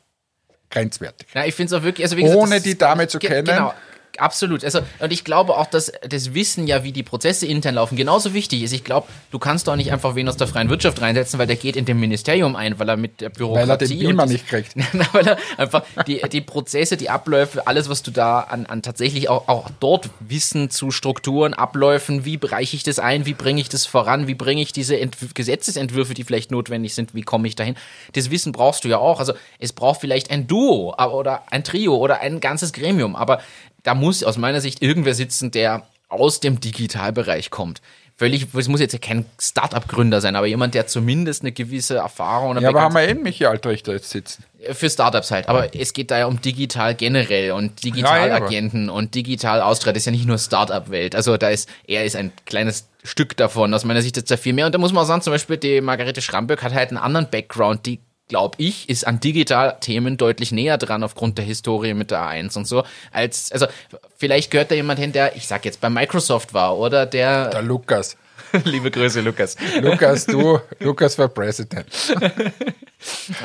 grenzwertig. 0.70 1.28
Na, 1.34 1.46
ich 1.46 1.54
finde 1.54 1.74
es 1.74 1.80
auch 1.80 1.84
wirklich, 1.84 2.04
also 2.04 2.16
wie 2.16 2.22
gesagt, 2.22 2.40
Ohne 2.40 2.60
die 2.60 2.76
Dame 2.76 3.08
zu 3.08 3.18
kennen. 3.18 3.46
Genau. 3.46 3.74
Absolut. 4.20 4.64
Also, 4.64 4.81
und 5.00 5.12
ich 5.12 5.24
glaube 5.24 5.57
auch, 5.57 5.66
dass 5.66 5.92
das 6.09 6.35
Wissen 6.35 6.66
ja, 6.66 6.85
wie 6.85 6.92
die 6.92 7.03
Prozesse 7.03 7.46
intern 7.46 7.74
laufen, 7.74 7.96
genauso 7.96 8.35
wichtig 8.35 8.62
ist. 8.62 8.72
Ich 8.72 8.85
glaube, 8.85 9.09
du 9.31 9.38
kannst 9.38 9.68
doch 9.68 9.77
nicht 9.77 9.92
einfach 9.92 10.14
wen 10.14 10.29
aus 10.29 10.37
der 10.37 10.46
freien 10.46 10.68
Wirtschaft 10.68 11.00
reinsetzen, 11.00 11.38
weil 11.38 11.46
der 11.46 11.57
geht 11.57 11.77
in 11.77 11.85
dem 11.85 12.00
Ministerium 12.00 12.57
ein, 12.57 12.79
weil 12.79 12.88
er 12.88 12.96
mit 12.96 13.20
der 13.20 13.31
Bürokratie. 13.31 13.68
Weil 13.68 13.70
er 13.70 13.77
den 13.79 13.98
Beamer 13.98 14.27
nicht 14.27 14.46
kriegt. 14.46 14.74
weil 15.12 15.27
er 15.27 15.38
einfach 15.57 15.83
die, 16.07 16.20
die 16.31 16.40
Prozesse, 16.40 16.96
die 16.96 17.11
Abläufe, 17.11 17.66
alles, 17.66 17.88
was 17.88 18.03
du 18.03 18.11
da 18.11 18.40
an, 18.40 18.66
an 18.66 18.83
tatsächlich 18.83 19.29
auch, 19.29 19.48
auch 19.48 19.70
dort 19.81 20.11
Wissen 20.20 20.70
zu 20.70 20.90
Strukturen, 20.90 21.55
Abläufen, 21.55 22.24
wie 22.24 22.37
bereiche 22.37 22.77
ich 22.77 22.83
das 22.83 22.98
ein, 22.98 23.27
wie 23.27 23.35
bringe 23.35 23.61
ich 23.61 23.68
das 23.68 23.87
voran, 23.87 24.27
wie 24.27 24.35
bringe 24.35 24.62
ich 24.62 24.72
diese 24.72 24.98
Ent 24.98 25.16
Gesetzesentwürfe, 25.35 26.14
die 26.14 26.24
vielleicht 26.24 26.50
notwendig 26.50 26.94
sind, 26.94 27.14
wie 27.14 27.22
komme 27.22 27.48
ich 27.48 27.57
dahin. 27.57 27.77
Das 28.12 28.31
Wissen 28.31 28.53
brauchst 28.53 28.85
du 28.85 28.88
ja 28.88 28.98
auch. 28.98 29.20
Also 29.20 29.35
es 29.59 29.72
braucht 29.72 30.00
vielleicht 30.00 30.31
ein 30.31 30.46
Duo 30.46 30.94
oder 30.94 31.42
ein 31.50 31.64
Trio 31.64 31.96
oder 31.96 32.20
ein 32.20 32.40
ganzes 32.40 32.72
Gremium, 32.72 33.16
aber 33.16 33.40
da 33.85 33.94
muss 33.94 34.03
aus 34.24 34.36
meiner 34.36 34.60
Sicht 34.60 34.82
irgendwer 34.82 35.14
sitzen, 35.14 35.50
der 35.50 35.86
aus 36.08 36.40
dem 36.40 36.60
Digitalbereich 36.60 37.50
kommt. 37.50 37.80
Völlig, 38.16 38.46
es 38.54 38.68
muss 38.68 38.78
jetzt 38.78 38.92
ja 38.92 39.00
kein 39.00 39.26
Startup-Gründer 39.40 40.20
sein, 40.20 40.36
aber 40.36 40.46
jemand, 40.46 40.74
der 40.74 40.86
zumindest 40.86 41.42
eine 41.42 41.50
gewisse 41.50 41.96
Erfahrung. 41.96 42.56
Ja, 42.60 42.68
aber 42.68 42.82
haben 42.82 42.94
wir 42.94 43.08
eben 43.08 43.24
Michi 43.24 43.44
Altrichter 43.44 43.92
jetzt 43.92 44.10
sitzen. 44.10 44.44
Für 44.70 44.88
Startups 44.88 45.32
halt. 45.32 45.48
Aber 45.48 45.74
es 45.74 45.92
geht 45.92 46.12
da 46.12 46.18
ja 46.18 46.26
um 46.26 46.40
digital 46.40 46.94
generell 46.94 47.50
und 47.52 47.82
Digitalagenten 47.82 48.86
ja, 48.86 48.92
und 48.92 49.16
digital 49.16 49.60
Austria. 49.60 49.92
Das 49.92 50.02
ist 50.02 50.06
ja 50.06 50.12
nicht 50.12 50.26
nur 50.26 50.38
Startup-Welt. 50.38 51.16
Also 51.16 51.36
da 51.36 51.48
ist, 51.48 51.68
er 51.88 52.04
ist 52.04 52.14
ein 52.14 52.30
kleines 52.46 52.88
Stück 53.02 53.36
davon. 53.36 53.74
Aus 53.74 53.84
meiner 53.84 54.00
Sicht 54.00 54.16
ist 54.16 54.30
da 54.30 54.36
viel 54.36 54.52
mehr. 54.52 54.66
Und 54.66 54.74
da 54.76 54.78
muss 54.78 54.92
man 54.92 55.02
auch 55.02 55.08
sagen, 55.08 55.22
zum 55.22 55.32
Beispiel 55.32 55.56
die 55.56 55.80
Margarete 55.80 56.22
Schramböck 56.22 56.62
hat 56.62 56.72
halt 56.72 56.90
einen 56.90 56.98
anderen 56.98 57.28
Background, 57.28 57.84
die 57.84 57.98
glaube 58.34 58.56
ich, 58.58 58.88
ist 58.88 59.06
an 59.06 59.20
Digital-Themen 59.20 60.16
deutlich 60.16 60.50
näher 60.50 60.76
dran 60.76 61.04
aufgrund 61.04 61.38
der 61.38 61.44
Historie 61.44 61.94
mit 61.94 62.10
der 62.10 62.18
A1 62.18 62.56
und 62.56 62.66
so. 62.66 62.82
Als, 63.12 63.52
also 63.52 63.68
vielleicht 64.16 64.50
gehört 64.50 64.72
da 64.72 64.74
jemand 64.74 64.98
hin, 64.98 65.12
der, 65.12 65.36
ich 65.36 65.46
sag 65.46 65.64
jetzt, 65.64 65.80
bei 65.80 65.88
Microsoft 65.88 66.52
war 66.52 66.76
oder 66.76 67.06
der. 67.06 67.50
Der 67.50 67.62
Lukas. 67.62 68.16
Liebe 68.64 68.90
Grüße, 68.90 69.20
Lukas. 69.20 69.54
Lukas, 69.80 70.26
du, 70.26 70.58
Lukas 70.80 71.16
war 71.16 71.28
Präsident. 71.28 71.86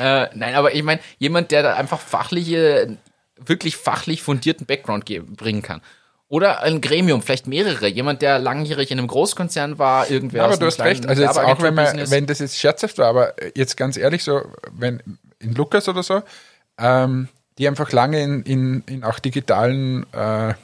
äh, 0.00 0.26
nein, 0.34 0.56
aber 0.56 0.74
ich 0.74 0.82
meine, 0.82 1.00
jemand, 1.20 1.52
der 1.52 1.62
da 1.62 1.74
einfach 1.74 2.00
fachliche, 2.00 2.98
wirklich 3.36 3.76
fachlich 3.76 4.22
fundierten 4.22 4.66
Background 4.66 5.04
bringen 5.04 5.62
kann. 5.62 5.82
Oder 6.30 6.62
ein 6.62 6.80
Gremium, 6.80 7.22
vielleicht 7.22 7.48
mehrere. 7.48 7.88
Jemand, 7.88 8.22
der 8.22 8.38
langjährig 8.38 8.92
in 8.92 9.00
einem 9.00 9.08
Großkonzern 9.08 9.80
war, 9.80 10.08
irgendwer. 10.08 10.44
Aber 10.44 10.56
du 10.56 10.64
hast 10.64 10.80
recht. 10.80 11.04
Also 11.04 11.22
jetzt 11.22 11.36
auch 11.36 11.60
wenn 11.60 11.74
man, 11.74 12.08
wenn 12.08 12.26
das 12.26 12.38
jetzt 12.38 12.56
scherzhaft 12.56 12.98
war, 12.98 13.08
aber 13.08 13.34
jetzt 13.56 13.76
ganz 13.76 13.96
ehrlich 13.96 14.22
so, 14.22 14.42
wenn 14.70 15.02
in 15.40 15.56
Lukas 15.56 15.88
oder 15.88 16.04
so, 16.04 16.22
ähm, 16.78 17.26
die 17.58 17.66
einfach 17.66 17.90
lange 17.90 18.22
in, 18.22 18.42
in, 18.44 18.84
in 18.86 19.02
auch 19.02 19.18
digitalen 19.18 20.06
äh, 20.12 20.54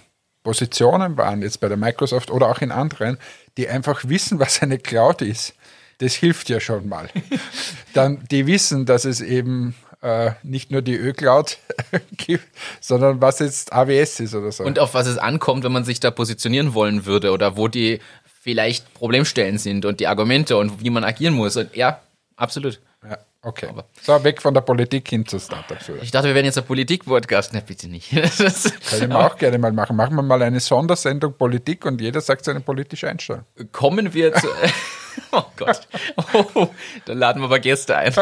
Positionen 0.45 1.17
waren, 1.17 1.43
jetzt 1.43 1.59
bei 1.59 1.67
der 1.67 1.77
Microsoft 1.77 2.31
oder 2.31 2.49
auch 2.49 2.61
in 2.61 2.71
anderen, 2.71 3.19
die 3.57 3.69
einfach 3.69 4.05
wissen, 4.05 4.39
was 4.39 4.63
eine 4.63 4.79
Cloud 4.79 5.21
ist. 5.21 5.55
Das 5.99 6.15
hilft 6.15 6.49
ja 6.49 6.61
schon 6.61 6.89
mal. 6.89 7.09
Dann, 7.93 8.23
die 8.31 8.47
wissen, 8.47 8.87
dass 8.87 9.05
es 9.05 9.21
eben 9.21 9.75
äh, 10.03 10.33
nicht 10.43 10.71
nur 10.71 10.83
die 10.83 10.95
Ö-Cloud 10.95 11.59
gibt, 12.17 12.45
sondern 12.81 13.21
was 13.21 13.39
jetzt 13.39 13.73
AWS 13.73 14.21
ist 14.21 14.35
oder 14.35 14.53
so. 14.53 14.65
Und 14.65 14.79
auf 14.79 14.95
was 14.95 15.07
es 15.07 15.19
ankommt, 15.19 15.65
wenn 15.65 15.73
man 15.73 15.85
sich 15.85 16.01
da 16.01 16.11
positionieren 16.11 16.75
wollen 16.75 17.07
würde 17.07 17.33
oder 17.33 17.57
wo 17.57 17.69
die 17.69 18.01
vielleicht 18.47 18.95
Problemstellen 18.95 19.59
sind 19.59 19.85
und 19.85 19.99
die 19.99 20.07
Argumente 20.07 20.57
und 20.57 20.81
wie 20.81 20.91
man 20.91 21.03
agieren 21.03 21.35
muss. 21.35 21.57
Und 21.57 21.75
ja, 21.75 22.01
absolut. 22.37 22.81
Ja, 23.03 23.19
okay. 23.43 23.67
Aber 23.69 23.87
so, 24.01 24.23
weg 24.23 24.41
von 24.41 24.55
der 24.55 24.61
Politik 24.61 25.09
hin 25.09 25.27
zu 25.27 25.41
Startups. 25.41 25.91
Ich 26.01 26.13
dachte, 26.13 26.29
wir 26.29 26.35
werden 26.37 26.47
jetzt 26.47 26.59
ein 26.59 26.65
Politik-Podcast. 26.65 27.53
Ne, 27.53 27.63
bitte 27.67 27.89
nicht. 27.89 28.11
Können 28.91 29.11
wir 29.11 29.19
auch 29.19 29.37
gerne 29.37 29.59
mal 29.59 29.73
machen. 29.73 29.97
Machen 29.97 30.15
wir 30.15 30.23
mal 30.23 30.43
eine 30.43 30.61
Sondersendung 30.61 31.33
Politik 31.33 31.85
und 31.87 32.01
jeder 32.01 32.21
sagt 32.21 32.45
seine 32.45 32.61
politische 32.61 33.09
Einstellung. 33.09 33.45
Kommen 33.73 34.15
wir 34.15 34.33
zu. 34.35 34.47
oh 35.33 35.43
Gott. 35.57 35.89
Oh, 36.33 36.69
dann 37.07 37.19
laden 37.19 37.43
wir 37.43 37.47
aber 37.47 37.59
Gäste 37.59 37.97
ein. 37.97 38.15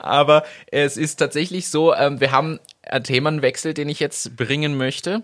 Aber 0.00 0.44
es 0.70 0.96
ist 0.96 1.16
tatsächlich 1.16 1.68
so, 1.68 1.94
ähm, 1.94 2.20
wir 2.20 2.32
haben 2.32 2.60
einen 2.82 3.04
Themenwechsel, 3.04 3.74
den 3.74 3.88
ich 3.88 4.00
jetzt 4.00 4.36
bringen 4.36 4.76
möchte. 4.76 5.22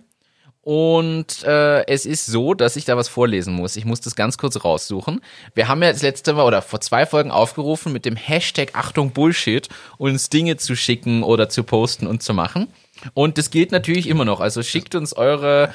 Und 0.63 1.43
äh, 1.45 1.87
es 1.87 2.05
ist 2.05 2.27
so, 2.27 2.53
dass 2.53 2.77
ich 2.77 2.85
da 2.85 2.97
was 2.97 3.09
vorlesen 3.09 3.55
muss. 3.55 3.77
Ich 3.77 3.87
muss 3.87 4.03
das 4.03 4.15
ganz 4.15 4.37
kurz 4.37 4.63
raussuchen. 4.63 5.23
Wir 5.55 5.69
haben 5.69 5.83
ja 5.83 5.91
das 5.91 6.03
letzte 6.03 6.35
Mal 6.35 6.45
oder 6.45 6.61
vor 6.61 6.83
zwei 6.83 7.07
Folgen 7.07 7.31
aufgerufen, 7.31 7.93
mit 7.93 8.05
dem 8.05 8.15
Hashtag 8.15 8.75
Achtung 8.75 9.13
Bullshit 9.13 9.69
uns 9.97 10.29
Dinge 10.29 10.59
zu 10.59 10.77
schicken 10.77 11.23
oder 11.23 11.49
zu 11.49 11.65
posten 11.65 12.07
und 12.07 12.23
zu 12.23 12.35
machen. 12.35 12.69
Und 13.15 13.39
das 13.39 13.51
gilt 13.51 13.73
natürlich 13.73 14.07
immer 14.07 14.27
noch. 14.27 14.41
Also 14.41 14.63
schickt 14.63 14.95
uns 14.95 15.15
eure. 15.15 15.73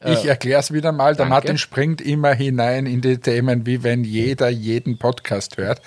Äh, 0.00 0.12
ich 0.12 0.24
erkläre 0.26 0.60
es 0.60 0.72
wieder 0.72 0.92
mal. 0.92 1.16
Der 1.16 1.24
danke. 1.24 1.30
Martin 1.30 1.58
springt 1.58 2.00
immer 2.00 2.32
hinein 2.32 2.86
in 2.86 3.00
die 3.00 3.18
Themen, 3.18 3.66
wie 3.66 3.82
wenn 3.82 4.04
jeder 4.04 4.48
jeden 4.48 4.98
Podcast 4.98 5.56
hört. 5.56 5.82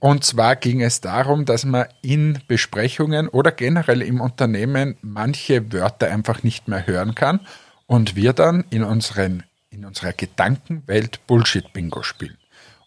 Und 0.00 0.24
zwar 0.24 0.54
ging 0.54 0.80
es 0.80 1.00
darum, 1.00 1.44
dass 1.44 1.64
man 1.64 1.86
in 2.02 2.40
Besprechungen 2.46 3.28
oder 3.28 3.50
generell 3.50 4.02
im 4.02 4.20
Unternehmen 4.20 4.96
manche 5.02 5.72
Wörter 5.72 6.08
einfach 6.08 6.42
nicht 6.44 6.68
mehr 6.68 6.86
hören 6.86 7.16
kann 7.16 7.40
und 7.86 8.14
wir 8.14 8.32
dann 8.32 8.64
in, 8.70 8.84
unseren, 8.84 9.42
in 9.70 9.84
unserer 9.84 10.12
Gedankenwelt 10.12 11.26
Bullshit-Bingo 11.26 12.04
spielen 12.04 12.38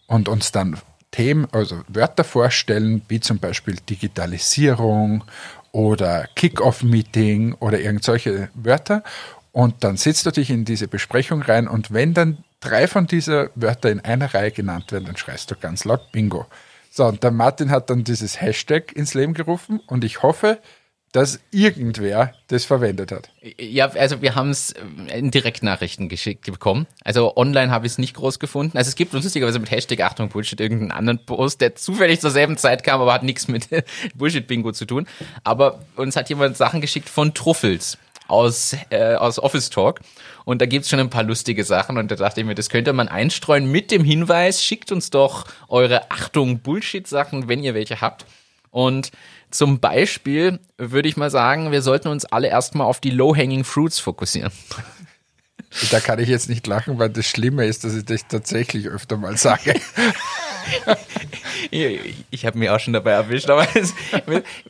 und 0.06 0.28
uns 0.28 0.52
dann 0.52 0.78
Themen, 1.10 1.46
also 1.52 1.82
Wörter 1.88 2.24
vorstellen, 2.24 3.02
wie 3.08 3.20
zum 3.20 3.38
Beispiel 3.38 3.76
Digitalisierung 3.88 5.24
oder 5.72 6.26
Kick-Off-Meeting 6.34 7.54
oder 7.54 7.78
irgend 7.78 8.04
solche 8.04 8.48
Wörter. 8.54 9.02
Und 9.52 9.84
dann 9.84 9.98
sitzt 9.98 10.24
du 10.24 10.30
dich 10.30 10.48
in 10.48 10.64
diese 10.64 10.88
Besprechung 10.88 11.42
rein 11.42 11.68
und 11.68 11.92
wenn 11.92 12.14
dann 12.14 12.38
drei 12.60 12.86
von 12.86 13.06
dieser 13.06 13.50
Wörter 13.54 13.90
in 13.90 14.00
einer 14.00 14.32
Reihe 14.32 14.50
genannt 14.50 14.92
werden, 14.92 15.04
dann 15.04 15.16
schreist 15.18 15.50
du 15.50 15.56
ganz 15.56 15.84
laut 15.84 16.10
Bingo. 16.12 16.46
So, 16.94 17.06
und 17.06 17.22
der 17.22 17.30
Martin 17.30 17.70
hat 17.70 17.88
dann 17.88 18.04
dieses 18.04 18.42
Hashtag 18.42 18.92
ins 18.92 19.14
Leben 19.14 19.32
gerufen 19.32 19.80
und 19.86 20.04
ich 20.04 20.22
hoffe, 20.22 20.58
dass 21.10 21.40
irgendwer 21.50 22.34
das 22.48 22.66
verwendet 22.66 23.12
hat. 23.12 23.30
Ja, 23.58 23.88
also 23.92 24.20
wir 24.20 24.34
haben 24.34 24.50
es 24.50 24.74
in 25.08 25.30
Direktnachrichten 25.30 26.10
geschickt 26.10 26.44
bekommen. 26.44 26.86
Also 27.02 27.34
online 27.34 27.70
habe 27.70 27.86
ich 27.86 27.92
es 27.92 27.98
nicht 27.98 28.12
groß 28.12 28.38
gefunden. 28.38 28.76
Also 28.76 28.90
es 28.90 28.94
gibt 28.94 29.14
lustigerweise 29.14 29.58
mit 29.58 29.70
Hashtag 29.70 30.00
Achtung 30.00 30.28
Bullshit 30.28 30.60
irgendeinen 30.60 30.92
anderen 30.92 31.24
Post, 31.24 31.62
der 31.62 31.76
zufällig 31.76 32.20
zur 32.20 32.30
selben 32.30 32.58
Zeit 32.58 32.84
kam, 32.84 33.00
aber 33.00 33.14
hat 33.14 33.22
nichts 33.22 33.48
mit 33.48 33.68
Bullshit-Bingo 34.14 34.72
zu 34.72 34.84
tun. 34.84 35.06
Aber 35.44 35.80
uns 35.96 36.14
hat 36.14 36.28
jemand 36.28 36.58
Sachen 36.58 36.82
geschickt 36.82 37.08
von 37.08 37.32
Truffels 37.32 37.96
aus, 38.32 38.74
äh, 38.90 39.14
aus 39.14 39.38
Office 39.38 39.70
Talk. 39.70 40.00
Und 40.44 40.60
da 40.60 40.66
gibt's 40.66 40.88
schon 40.88 40.98
ein 40.98 41.10
paar 41.10 41.22
lustige 41.22 41.64
Sachen. 41.64 41.98
Und 41.98 42.10
da 42.10 42.16
dachte 42.16 42.40
ich 42.40 42.46
mir, 42.46 42.54
das 42.54 42.70
könnte 42.70 42.92
man 42.92 43.08
einstreuen 43.08 43.70
mit 43.70 43.90
dem 43.90 44.02
Hinweis, 44.02 44.64
schickt 44.64 44.90
uns 44.90 45.10
doch 45.10 45.46
eure 45.68 46.10
Achtung 46.10 46.60
Bullshit-Sachen, 46.60 47.48
wenn 47.48 47.62
ihr 47.62 47.74
welche 47.74 48.00
habt. 48.00 48.26
Und 48.70 49.12
zum 49.50 49.80
Beispiel 49.80 50.58
würde 50.78 51.08
ich 51.08 51.18
mal 51.18 51.30
sagen, 51.30 51.72
wir 51.72 51.82
sollten 51.82 52.08
uns 52.08 52.24
alle 52.24 52.48
erstmal 52.48 52.86
auf 52.86 53.00
die 53.00 53.10
Low-Hanging 53.10 53.64
Fruits 53.64 53.98
fokussieren. 53.98 54.50
Da 55.90 56.00
kann 56.00 56.18
ich 56.18 56.28
jetzt 56.28 56.48
nicht 56.48 56.66
lachen, 56.66 56.98
weil 56.98 57.10
das 57.10 57.26
Schlimme 57.26 57.66
ist, 57.66 57.84
dass 57.84 57.94
ich 57.94 58.04
das 58.04 58.26
tatsächlich 58.28 58.88
öfter 58.88 59.16
mal 59.16 59.36
sage. 59.36 59.74
ich 61.70 62.46
habe 62.46 62.58
mich 62.58 62.68
auch 62.68 62.78
schon 62.78 62.92
dabei 62.92 63.12
erwischt, 63.12 63.48
aber 63.48 63.66
es, 63.74 63.94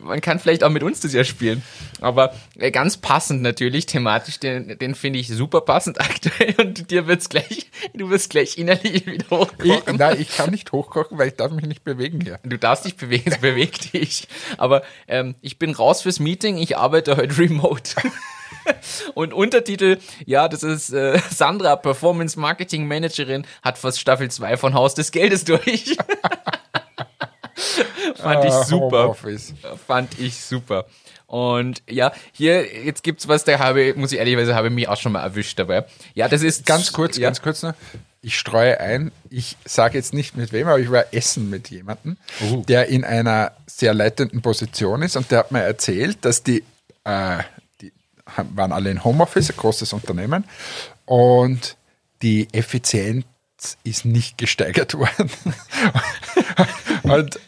man 0.00 0.20
kann 0.20 0.38
vielleicht 0.38 0.62
auch 0.62 0.70
mit 0.70 0.82
uns 0.82 1.00
das 1.00 1.12
ja 1.12 1.24
spielen. 1.24 1.62
Aber 2.00 2.34
äh, 2.58 2.70
ganz 2.70 2.96
passend 2.96 3.42
natürlich, 3.42 3.86
thematisch, 3.86 4.38
den, 4.38 4.78
den 4.78 4.94
finde 4.94 5.18
ich 5.18 5.28
super 5.28 5.60
passend 5.60 6.00
aktuell 6.00 6.54
und 6.58 6.90
dir 6.90 7.06
wird's 7.06 7.28
gleich, 7.28 7.70
du 7.94 8.10
wirst 8.10 8.30
gleich 8.30 8.58
innerlich 8.58 9.06
wieder 9.06 9.30
hochkochen. 9.30 9.94
Ich, 9.94 9.98
nein, 9.98 10.20
ich 10.20 10.36
kann 10.36 10.50
nicht 10.50 10.72
hochkochen, 10.72 11.18
weil 11.18 11.28
ich 11.28 11.34
darf 11.34 11.52
mich 11.52 11.66
nicht 11.66 11.84
bewegen 11.84 12.20
hier. 12.20 12.38
Du 12.44 12.58
darfst 12.58 12.84
dich 12.84 12.96
bewegen, 12.96 13.30
es 13.30 13.38
bewegt 13.38 13.92
dich. 13.92 14.28
Aber 14.56 14.82
ähm, 15.08 15.34
ich 15.40 15.58
bin 15.58 15.72
raus 15.72 16.02
fürs 16.02 16.20
Meeting, 16.20 16.58
ich 16.58 16.76
arbeite 16.76 17.16
heute 17.16 17.38
remote. 17.38 17.94
Und 19.14 19.32
Untertitel, 19.32 19.98
ja, 20.26 20.48
das 20.48 20.62
ist 20.62 20.92
äh, 20.92 21.18
Sandra, 21.30 21.76
Performance 21.76 22.38
Marketing 22.38 22.86
Managerin, 22.86 23.46
hat 23.62 23.78
fast 23.78 24.00
Staffel 24.00 24.30
2 24.30 24.56
von 24.56 24.74
Haus 24.74 24.94
des 24.94 25.10
Geldes 25.12 25.44
durch. 25.44 25.96
Fand 28.16 28.44
ich 28.44 28.52
ah, 28.52 28.64
super. 28.64 29.16
Fand 29.86 30.18
ich 30.18 30.40
super. 30.40 30.86
Und 31.26 31.82
ja, 31.88 32.12
hier, 32.32 32.84
jetzt 32.84 33.02
gibt's 33.02 33.26
was, 33.26 33.44
da 33.44 33.58
habe, 33.58 33.94
muss 33.96 34.12
ich 34.12 34.18
ehrlicherweise, 34.18 34.54
habe 34.54 34.68
mich 34.68 34.86
auch 34.88 34.98
schon 34.98 35.12
mal 35.12 35.22
erwischt 35.22 35.58
dabei. 35.58 35.86
Ja, 36.14 36.28
das 36.28 36.42
ist. 36.42 36.66
Ganz 36.66 36.92
kurz, 36.92 37.16
ja. 37.16 37.22
ganz 37.22 37.40
kurz 37.40 37.62
noch. 37.62 37.72
Ich 38.20 38.38
streue 38.38 38.78
ein, 38.78 39.10
ich 39.30 39.56
sage 39.64 39.96
jetzt 39.96 40.12
nicht 40.12 40.36
mit 40.36 40.52
wem, 40.52 40.68
aber 40.68 40.78
ich 40.78 40.90
war 40.90 41.06
essen 41.12 41.48
mit 41.50 41.70
jemandem, 41.70 42.18
uh. 42.42 42.62
der 42.68 42.86
in 42.86 43.02
einer 43.04 43.52
sehr 43.66 43.94
leitenden 43.94 44.42
Position 44.42 45.02
ist 45.02 45.16
und 45.16 45.30
der 45.30 45.38
hat 45.40 45.52
mir 45.52 45.62
erzählt, 45.62 46.18
dass 46.20 46.42
die, 46.42 46.62
äh, 47.04 47.38
die 47.38 47.61
waren 48.36 48.72
alle 48.72 48.90
in 48.90 49.04
Homeoffice, 49.04 49.50
ein 49.50 49.56
großes 49.56 49.92
Unternehmen, 49.92 50.44
und 51.04 51.76
die 52.22 52.48
Effizienz 52.52 53.26
ist 53.84 54.04
nicht 54.04 54.38
gesteigert 54.38 54.94
worden. 54.98 55.30
Und 57.02 57.38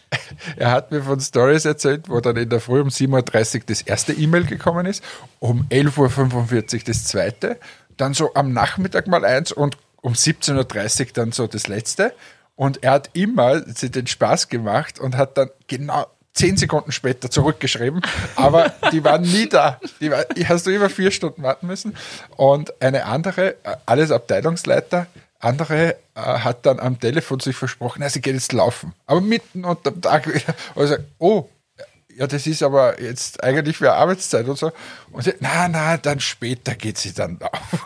er 0.57 0.71
hat 0.71 0.91
mir 0.91 1.03
von 1.03 1.21
Stories 1.21 1.65
erzählt, 1.65 2.09
wo 2.09 2.21
dann 2.21 2.37
in 2.37 2.49
der 2.49 2.61
Früh 2.61 2.81
um 2.81 2.89
7.30 2.89 3.57
Uhr 3.57 3.63
das 3.67 3.83
erste 3.83 4.13
E-Mail 4.13 4.45
gekommen 4.45 4.87
ist, 4.87 5.03
um 5.39 5.67
11.45 5.71 6.75
Uhr 6.75 6.83
das 6.87 7.05
zweite, 7.05 7.59
dann 7.97 8.15
so 8.15 8.35
am 8.35 8.53
Nachmittag 8.53 9.07
mal 9.07 9.25
eins 9.25 9.53
und 9.53 9.77
um 10.03 10.13
17.30 10.13 11.01
Uhr 11.01 11.07
dann 11.15 11.33
so 11.33 11.47
das 11.47 11.67
letzte. 11.67 12.13
Und 12.57 12.83
er 12.83 12.93
hat 12.93 13.11
immer 13.15 13.61
den 13.61 14.07
Spaß 14.07 14.49
gemacht 14.49 15.01
und 15.01 15.17
hat 15.17 15.37
dann 15.39 15.51
genau 15.67 16.07
zehn 16.35 16.57
Sekunden 16.57 16.93
später 16.93 17.31
zurückgeschrieben, 17.31 18.03
aber 18.35 18.75
die 18.93 19.05
waren 19.05 19.23
nie 19.23 19.49
da. 19.49 19.81
Die 20.01 20.11
war, 20.11 20.25
hast 20.47 20.67
du 20.67 20.71
immer 20.71 20.91
vier 20.91 21.13
Stunden 21.13 21.43
warten 21.43 21.67
müssen. 21.67 21.97
Und 22.37 22.83
eine 22.83 23.07
andere, 23.07 23.53
äh, 23.65 23.77
alles 23.87 24.11
Abteilungsleiter, 24.11 25.07
andere 25.39 25.97
äh, 26.15 26.21
hat 26.21 26.67
dann 26.67 26.81
am 26.81 26.99
Telefon 26.99 27.39
sich 27.39 27.57
versprochen, 27.57 28.03
ja, 28.03 28.11
sie 28.11 28.21
geht 28.21 28.35
jetzt 28.35 28.53
laufen. 28.53 28.95
Aber 29.07 29.21
mitten 29.21 29.65
unter 29.65 29.93
dem 29.93 30.03
Tag 30.03 30.27
wieder. 30.33 30.55
Also, 30.75 30.97
oh, 31.19 31.49
ja, 32.17 32.27
das 32.27 32.47
ist 32.47 32.63
aber 32.63 33.01
jetzt 33.01 33.43
eigentlich 33.43 33.77
für 33.77 33.93
Arbeitszeit 33.93 34.49
und 34.49 34.59
so. 34.59 34.73
Und 35.13 35.25
sie, 35.25 35.35
na, 35.41 35.69
na, 35.69 35.97
dann 35.97 36.21
später 36.21 36.75
geht 36.75 36.99
sie 36.99 37.13
dann 37.13 37.39
laufen. 37.39 37.81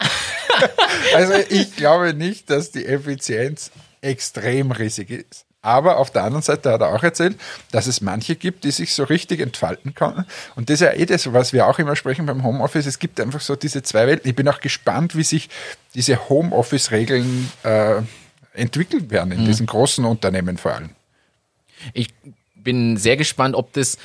also 1.15 1.35
ich 1.49 1.77
glaube 1.77 2.15
nicht, 2.15 2.51
dass 2.51 2.71
die 2.71 2.87
Effizienz 2.87 3.71
extrem 4.01 4.71
riesig 4.71 5.11
ist. 5.11 5.48
Aber 5.61 5.97
auf 5.97 6.11
der 6.11 6.23
anderen 6.23 6.43
Seite 6.43 6.73
hat 6.73 6.81
er 6.81 6.95
auch 6.95 7.03
erzählt, 7.03 7.37
dass 7.73 7.89
es 7.89 8.01
manche 8.01 8.37
gibt, 8.37 8.63
die 8.65 8.71
sich 8.71 8.95
so 8.95 9.05
richtig 9.05 9.41
entfalten 9.41 9.95
können. 9.95 10.25
Und 10.55 10.71
das 10.71 10.75
ist 10.75 10.81
ja 10.87 10.93
eh 10.93 11.05
das, 11.05 11.33
was 11.33 11.53
wir 11.53 11.67
auch 11.67 11.79
immer 11.81 11.97
sprechen 11.97 12.27
beim 12.27 12.45
Homeoffice. 12.45 12.87
Es 12.87 13.01
gibt 13.01 13.21
einfach 13.21 13.41
so 13.41 13.57
diese 13.57 13.83
zwei 13.83 14.07
Welten. 14.07 14.29
Ich 14.29 14.37
bin 14.37 14.49
auch 14.49 14.61
gespannt, 14.61 15.17
wie 15.17 15.25
sich 15.25 15.49
diese 15.95 16.29
Homeoffice-Regeln 16.29 17.51
äh, 17.65 18.03
entwickeln 18.55 19.11
werden 19.11 19.33
in 19.33 19.43
mhm. 19.43 19.47
diesen 19.47 19.67
großen 19.67 20.05
Unternehmen 20.05 20.59
vor 20.59 20.75
allem. 20.75 20.91
Ich 21.93 22.09
bin 22.55 22.97
sehr 22.97 23.17
gespannt, 23.17 23.55
ob 23.55 23.73
das 23.73 23.99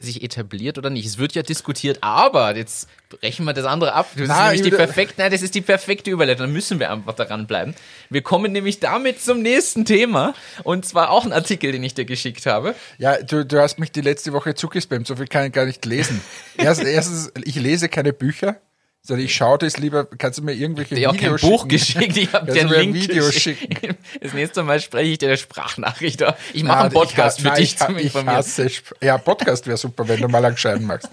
sich 0.00 0.22
etabliert 0.22 0.78
oder 0.78 0.90
nicht. 0.90 1.06
Es 1.06 1.18
wird 1.18 1.34
ja 1.34 1.42
diskutiert, 1.42 1.98
aber 2.02 2.56
jetzt 2.56 2.88
brechen 3.08 3.44
wir 3.44 3.52
das 3.52 3.64
andere 3.64 3.92
ab. 3.92 4.08
Das 4.16 4.28
na, 4.28 4.50
ist 4.50 4.56
nämlich 4.56 4.72
die 4.72 4.76
perfekte, 4.76 5.14
nein, 5.18 5.30
das 5.30 5.42
ist 5.42 5.54
die 5.54 5.60
perfekte 5.60 6.10
Überleitung. 6.10 6.46
Dann 6.46 6.52
müssen 6.52 6.78
wir 6.78 6.90
einfach 6.90 7.14
daran 7.14 7.46
bleiben. 7.46 7.74
Wir 8.10 8.22
kommen 8.22 8.52
nämlich 8.52 8.80
damit 8.80 9.20
zum 9.20 9.42
nächsten 9.42 9.84
Thema 9.84 10.34
und 10.64 10.84
zwar 10.84 11.10
auch 11.10 11.24
ein 11.24 11.32
Artikel, 11.32 11.72
den 11.72 11.82
ich 11.82 11.94
dir 11.94 12.04
geschickt 12.04 12.46
habe. 12.46 12.74
Ja, 12.98 13.22
du, 13.22 13.44
du 13.44 13.60
hast 13.60 13.78
mich 13.78 13.92
die 13.92 14.02
letzte 14.02 14.32
Woche 14.32 14.54
zugespammt. 14.54 15.06
So 15.06 15.16
viel 15.16 15.26
kann 15.26 15.46
ich 15.46 15.52
gar 15.52 15.66
nicht 15.66 15.84
lesen. 15.84 16.20
Erst, 16.56 16.82
erstens, 16.82 17.32
ich 17.44 17.56
lese 17.56 17.88
keine 17.88 18.12
Bücher. 18.12 18.60
Sondern 19.06 19.26
ich 19.26 19.34
schaue 19.34 19.58
das 19.58 19.76
lieber, 19.76 20.06
kannst 20.06 20.38
du 20.38 20.42
mir 20.42 20.54
irgendwelche 20.54 20.94
ich 20.94 21.06
Videos 21.06 21.42
schicken? 21.42 21.52
Buch 21.52 21.68
geschickt, 21.68 22.16
ich 22.16 22.32
habe 22.32 22.50
dir 22.50 22.62
ein 22.62 22.68
Link 22.68 22.94
Video 22.94 23.30
schicken. 23.30 23.98
Das 24.22 24.32
nächste 24.32 24.62
Mal 24.62 24.80
spreche 24.80 25.10
ich 25.10 25.18
dir 25.18 25.28
eine 25.28 25.36
Sprachnachricht. 25.36 26.24
Ich 26.54 26.64
mache 26.64 26.84
einen 26.84 26.92
Podcast 26.92 27.36
ich, 27.36 27.42
für 27.42 27.48
nein, 27.50 27.58
dich 27.58 27.74
ich, 27.74 27.78
zum 27.78 27.98
ich 27.98 28.14
hasse, 28.14 28.70
Ja, 29.02 29.18
Podcast 29.18 29.66
wäre 29.66 29.76
super, 29.76 30.08
wenn 30.08 30.22
du 30.22 30.28
mal 30.28 30.42
entscheiden 30.46 30.86
magst. 30.86 31.10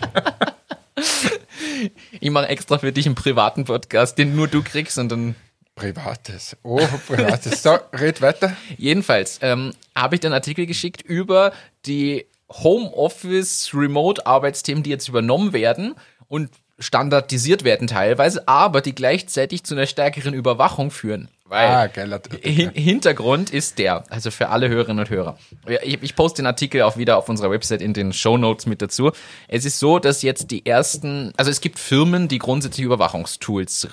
ich 2.18 2.30
mache 2.30 2.48
extra 2.48 2.78
für 2.78 2.90
dich 2.90 3.06
einen 3.06 3.14
privaten 3.14 3.64
Podcast, 3.64 4.18
den 4.18 4.34
nur 4.34 4.48
du 4.48 4.64
kriegst 4.64 4.98
und 4.98 5.10
dann 5.10 5.36
Privates. 5.76 6.56
Oh, 6.64 6.80
Privates. 7.06 7.62
So, 7.62 7.78
red 7.92 8.20
weiter. 8.20 8.56
Jedenfalls 8.76 9.38
ähm, 9.42 9.72
habe 9.94 10.16
ich 10.16 10.20
den 10.20 10.32
Artikel 10.32 10.66
geschickt 10.66 11.02
über 11.02 11.52
die 11.86 12.26
Homeoffice 12.50 13.70
Remote 13.72 14.26
Arbeitsthemen, 14.26 14.82
die 14.82 14.90
jetzt 14.90 15.06
übernommen 15.06 15.52
werden 15.52 15.94
und 16.26 16.50
standardisiert 16.78 17.64
werden 17.64 17.88
teilweise, 17.88 18.46
aber 18.46 18.80
die 18.80 18.94
gleichzeitig 18.94 19.64
zu 19.64 19.74
einer 19.74 19.86
stärkeren 19.86 20.34
Überwachung 20.34 20.90
führen. 20.90 21.28
Weil 21.44 21.68
ah, 21.68 21.86
geiler 21.86 22.20
Hin 22.42 22.70
Hintergrund 22.74 23.50
ist 23.50 23.78
der, 23.78 24.04
also 24.10 24.30
für 24.30 24.50
alle 24.50 24.68
Hörerinnen 24.68 25.00
und 25.00 25.10
Hörer. 25.10 25.38
Ich, 25.82 26.02
ich 26.02 26.14
poste 26.14 26.42
den 26.42 26.46
Artikel 26.46 26.82
auch 26.82 26.98
wieder 26.98 27.16
auf 27.16 27.28
unserer 27.28 27.50
Website 27.50 27.80
in 27.80 27.94
den 27.94 28.12
Show 28.12 28.36
Notes 28.36 28.66
mit 28.66 28.82
dazu. 28.82 29.12
Es 29.48 29.64
ist 29.64 29.78
so, 29.78 29.98
dass 29.98 30.20
jetzt 30.22 30.50
die 30.50 30.66
ersten, 30.66 31.32
also 31.38 31.50
es 31.50 31.62
gibt 31.62 31.78
Firmen, 31.78 32.28
die 32.28 32.38
grundsätzlich 32.38 32.84
Überwachungstools 32.84 33.88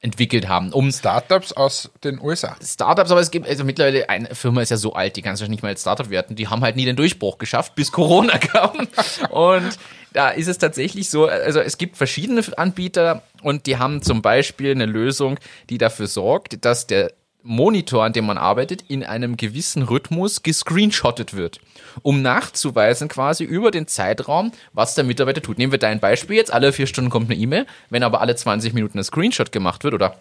entwickelt 0.00 0.48
haben. 0.48 0.72
Um 0.72 0.90
Startups 0.92 1.52
aus 1.52 1.90
den 2.04 2.20
USA. 2.20 2.56
Startups, 2.64 3.10
aber 3.10 3.20
es 3.20 3.30
gibt, 3.30 3.46
also 3.46 3.64
mittlerweile, 3.64 4.08
eine 4.08 4.34
Firma 4.34 4.62
ist 4.62 4.70
ja 4.70 4.76
so 4.76 4.94
alt, 4.94 5.16
die 5.16 5.22
kannst 5.22 5.42
du 5.42 5.48
nicht 5.48 5.62
mal 5.62 5.68
als 5.70 5.82
Startup 5.82 6.08
werten. 6.08 6.36
Die 6.36 6.48
haben 6.48 6.62
halt 6.62 6.76
nie 6.76 6.86
den 6.86 6.96
Durchbruch 6.96 7.38
geschafft, 7.38 7.74
bis 7.74 7.92
Corona 7.92 8.38
kam. 8.38 8.88
Und 9.28 9.78
da 10.12 10.30
ist 10.30 10.48
es 10.48 10.58
tatsächlich 10.58 11.10
so, 11.10 11.26
also 11.26 11.60
es 11.60 11.78
gibt 11.78 11.96
verschiedene 11.96 12.42
Anbieter 12.56 13.22
und 13.42 13.66
die 13.66 13.78
haben 13.78 14.02
zum 14.02 14.22
Beispiel 14.22 14.72
eine 14.72 14.86
Lösung, 14.86 15.38
die 15.68 15.78
dafür 15.78 16.06
sorgt, 16.06 16.64
dass 16.64 16.86
der 16.86 17.12
Monitor, 17.42 18.04
an 18.04 18.12
dem 18.12 18.26
man 18.26 18.38
arbeitet, 18.38 18.84
in 18.88 19.02
einem 19.02 19.36
gewissen 19.36 19.82
Rhythmus 19.82 20.42
gescreenshottet 20.42 21.34
wird, 21.34 21.60
um 22.02 22.20
nachzuweisen 22.20 23.08
quasi 23.08 23.44
über 23.44 23.70
den 23.70 23.86
Zeitraum, 23.86 24.52
was 24.72 24.94
der 24.94 25.04
Mitarbeiter 25.04 25.40
tut. 25.40 25.58
Nehmen 25.58 25.72
wir 25.72 25.78
dein 25.78 26.00
Beispiel 26.00 26.36
jetzt, 26.36 26.52
alle 26.52 26.72
vier 26.72 26.86
Stunden 26.86 27.10
kommt 27.10 27.30
eine 27.30 27.40
E-Mail, 27.40 27.66
wenn 27.88 28.02
aber 28.02 28.20
alle 28.20 28.36
20 28.36 28.74
Minuten 28.74 28.98
ein 28.98 29.04
Screenshot 29.04 29.52
gemacht 29.52 29.84
wird 29.84 29.94
oder 29.94 30.20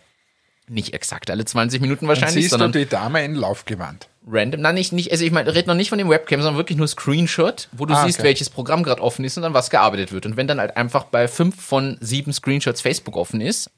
nicht 0.69 0.93
exakt 0.93 1.29
alle 1.29 1.45
20 1.45 1.81
Minuten 1.81 2.07
wahrscheinlich, 2.07 2.33
Dann 2.33 2.41
siehst 2.41 2.51
sondern 2.51 2.71
du 2.71 2.79
die 2.79 2.85
Dame 2.85 3.23
in 3.23 3.35
Laufgewand. 3.35 4.07
Random, 4.27 4.61
nein, 4.61 4.75
nicht, 4.75 4.91
nicht, 4.91 5.11
also 5.11 5.23
ich 5.25 5.31
meine, 5.31 5.53
red 5.55 5.67
noch 5.67 5.75
nicht 5.75 5.89
von 5.89 5.97
dem 5.97 6.09
Webcam, 6.09 6.41
sondern 6.41 6.57
wirklich 6.57 6.77
nur 6.77 6.87
Screenshot, 6.87 7.67
wo 7.71 7.85
du 7.85 7.93
ah, 7.93 8.05
siehst, 8.05 8.19
okay. 8.19 8.27
welches 8.27 8.49
Programm 8.49 8.83
gerade 8.83 9.01
offen 9.01 9.25
ist 9.25 9.37
und 9.37 9.43
dann 9.43 9.53
was 9.53 9.69
gearbeitet 9.69 10.11
wird. 10.11 10.25
Und 10.25 10.37
wenn 10.37 10.47
dann 10.47 10.59
halt 10.59 10.77
einfach 10.77 11.05
bei 11.05 11.27
fünf 11.27 11.59
von 11.61 11.97
sieben 11.99 12.31
Screenshots 12.33 12.81
Facebook 12.81 13.17
offen 13.17 13.41
ist, 13.41 13.71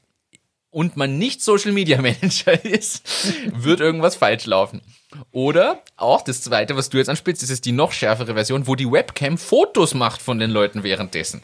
und 0.72 0.96
man 0.96 1.18
nicht 1.18 1.42
Social 1.42 1.72
Media 1.72 2.00
Manager 2.02 2.64
ist, 2.64 3.06
wird 3.54 3.80
irgendwas 3.80 4.16
falsch 4.16 4.46
laufen. 4.46 4.80
Oder 5.30 5.82
auch 5.96 6.22
das 6.22 6.40
zweite, 6.40 6.76
was 6.76 6.88
du 6.88 6.96
jetzt 6.96 7.10
anspielst, 7.10 7.42
ist 7.42 7.64
die 7.66 7.72
noch 7.72 7.92
schärfere 7.92 8.34
Version, 8.34 8.66
wo 8.66 8.74
die 8.74 8.90
Webcam 8.90 9.36
Fotos 9.38 9.94
macht 9.94 10.22
von 10.22 10.38
den 10.38 10.50
Leuten 10.50 10.82
währenddessen. 10.82 11.42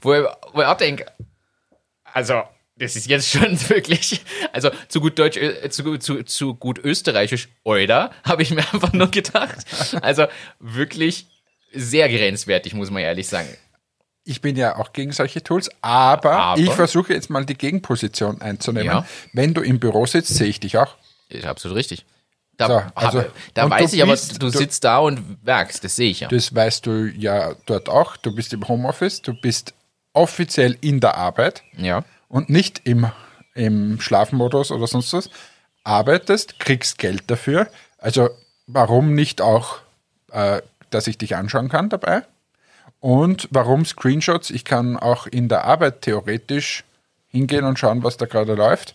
Wo 0.00 0.14
ich, 0.14 0.24
wo 0.52 0.60
ich 0.60 0.66
auch 0.66 0.76
denke, 0.76 1.06
also, 2.04 2.42
das 2.78 2.96
ist 2.96 3.06
jetzt 3.08 3.28
schon 3.28 3.58
wirklich, 3.68 4.20
also 4.52 4.70
zu 4.88 5.00
gut 5.00 5.18
Deutsch, 5.18 5.36
äh, 5.36 5.68
zu, 5.70 5.98
zu, 5.98 6.22
zu 6.22 6.54
gut 6.54 6.78
Österreichisch, 6.78 7.48
oder, 7.64 8.10
habe 8.24 8.42
ich 8.42 8.50
mir 8.50 8.58
einfach 8.72 8.92
nur 8.92 9.10
gedacht. 9.10 9.58
Also 10.02 10.26
wirklich 10.58 11.26
sehr 11.72 12.08
grenzwertig, 12.08 12.74
muss 12.74 12.90
man 12.90 13.02
ehrlich 13.02 13.28
sagen 13.28 13.48
ich 14.28 14.42
bin 14.42 14.56
ja 14.56 14.76
auch 14.76 14.92
gegen 14.92 15.12
solche 15.12 15.42
Tools, 15.42 15.70
aber, 15.80 16.32
aber 16.32 16.60
ich 16.60 16.70
versuche 16.70 17.14
jetzt 17.14 17.30
mal 17.30 17.46
die 17.46 17.56
Gegenposition 17.56 18.42
einzunehmen. 18.42 18.88
Ja. 18.88 19.06
Wenn 19.32 19.54
du 19.54 19.62
im 19.62 19.80
Büro 19.80 20.04
sitzt, 20.04 20.34
sehe 20.34 20.48
ich 20.48 20.60
dich 20.60 20.76
auch. 20.76 20.96
Ist 21.30 21.46
absolut 21.46 21.78
richtig. 21.78 22.04
Da, 22.58 22.66
so, 22.66 22.82
also, 22.94 23.18
hab, 23.20 23.32
da 23.54 23.70
weiß 23.70 23.92
ich 23.94 24.04
bist, 24.04 24.30
aber, 24.32 24.38
du, 24.38 24.50
du 24.50 24.58
sitzt 24.58 24.84
da 24.84 24.98
und 24.98 25.38
werkst, 25.46 25.82
das 25.82 25.96
sehe 25.96 26.10
ich 26.10 26.20
ja. 26.20 26.28
Das 26.28 26.54
weißt 26.54 26.84
du 26.84 27.06
ja 27.06 27.54
dort 27.64 27.88
auch. 27.88 28.18
Du 28.18 28.34
bist 28.34 28.52
im 28.52 28.68
Homeoffice, 28.68 29.22
du 29.22 29.32
bist 29.32 29.72
offiziell 30.12 30.76
in 30.82 31.00
der 31.00 31.16
Arbeit 31.16 31.62
ja. 31.76 32.04
Und 32.28 32.50
nicht 32.50 32.82
im, 32.84 33.06
im 33.54 34.00
Schlafmodus 34.00 34.70
oder 34.70 34.86
sonst 34.86 35.12
was. 35.12 35.30
Arbeitest, 35.84 36.58
kriegst 36.58 36.98
Geld 36.98 37.30
dafür. 37.30 37.68
Also 37.98 38.30
warum 38.66 39.14
nicht 39.14 39.40
auch, 39.40 39.78
äh, 40.30 40.60
dass 40.90 41.06
ich 41.06 41.18
dich 41.18 41.36
anschauen 41.36 41.68
kann 41.68 41.88
dabei? 41.88 42.22
Und 43.00 43.48
warum 43.50 43.84
Screenshots? 43.84 44.50
Ich 44.50 44.64
kann 44.64 44.96
auch 44.96 45.26
in 45.26 45.48
der 45.48 45.64
Arbeit 45.64 46.02
theoretisch 46.02 46.84
hingehen 47.28 47.64
und 47.64 47.78
schauen, 47.78 48.02
was 48.02 48.16
da 48.16 48.26
gerade 48.26 48.54
läuft. 48.54 48.94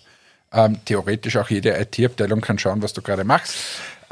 Ähm, 0.52 0.80
theoretisch 0.86 1.38
auch 1.38 1.50
jede 1.50 1.80
IT-Abteilung 1.80 2.42
kann 2.42 2.60
schauen, 2.60 2.82
was 2.82 2.94
du 2.94 3.02
gerade 3.02 3.24
machst. 3.24 3.56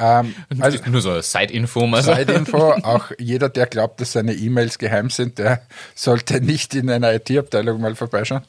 Ähm, 0.01 0.33
also, 0.59 0.79
Nur 0.89 1.01
so 1.01 1.21
Side-Info. 1.21 1.85
Also. 1.93 2.13
Side-Info, 2.13 2.71
auch 2.83 3.11
jeder, 3.19 3.49
der 3.49 3.67
glaubt, 3.67 4.01
dass 4.01 4.13
seine 4.13 4.33
E-Mails 4.33 4.79
geheim 4.79 5.11
sind, 5.11 5.37
der 5.37 5.61
sollte 5.93 6.41
nicht 6.41 6.73
in 6.73 6.89
einer 6.89 7.13
IT-Abteilung 7.13 7.79
mal 7.79 7.95
vorbeischauen, 7.95 8.41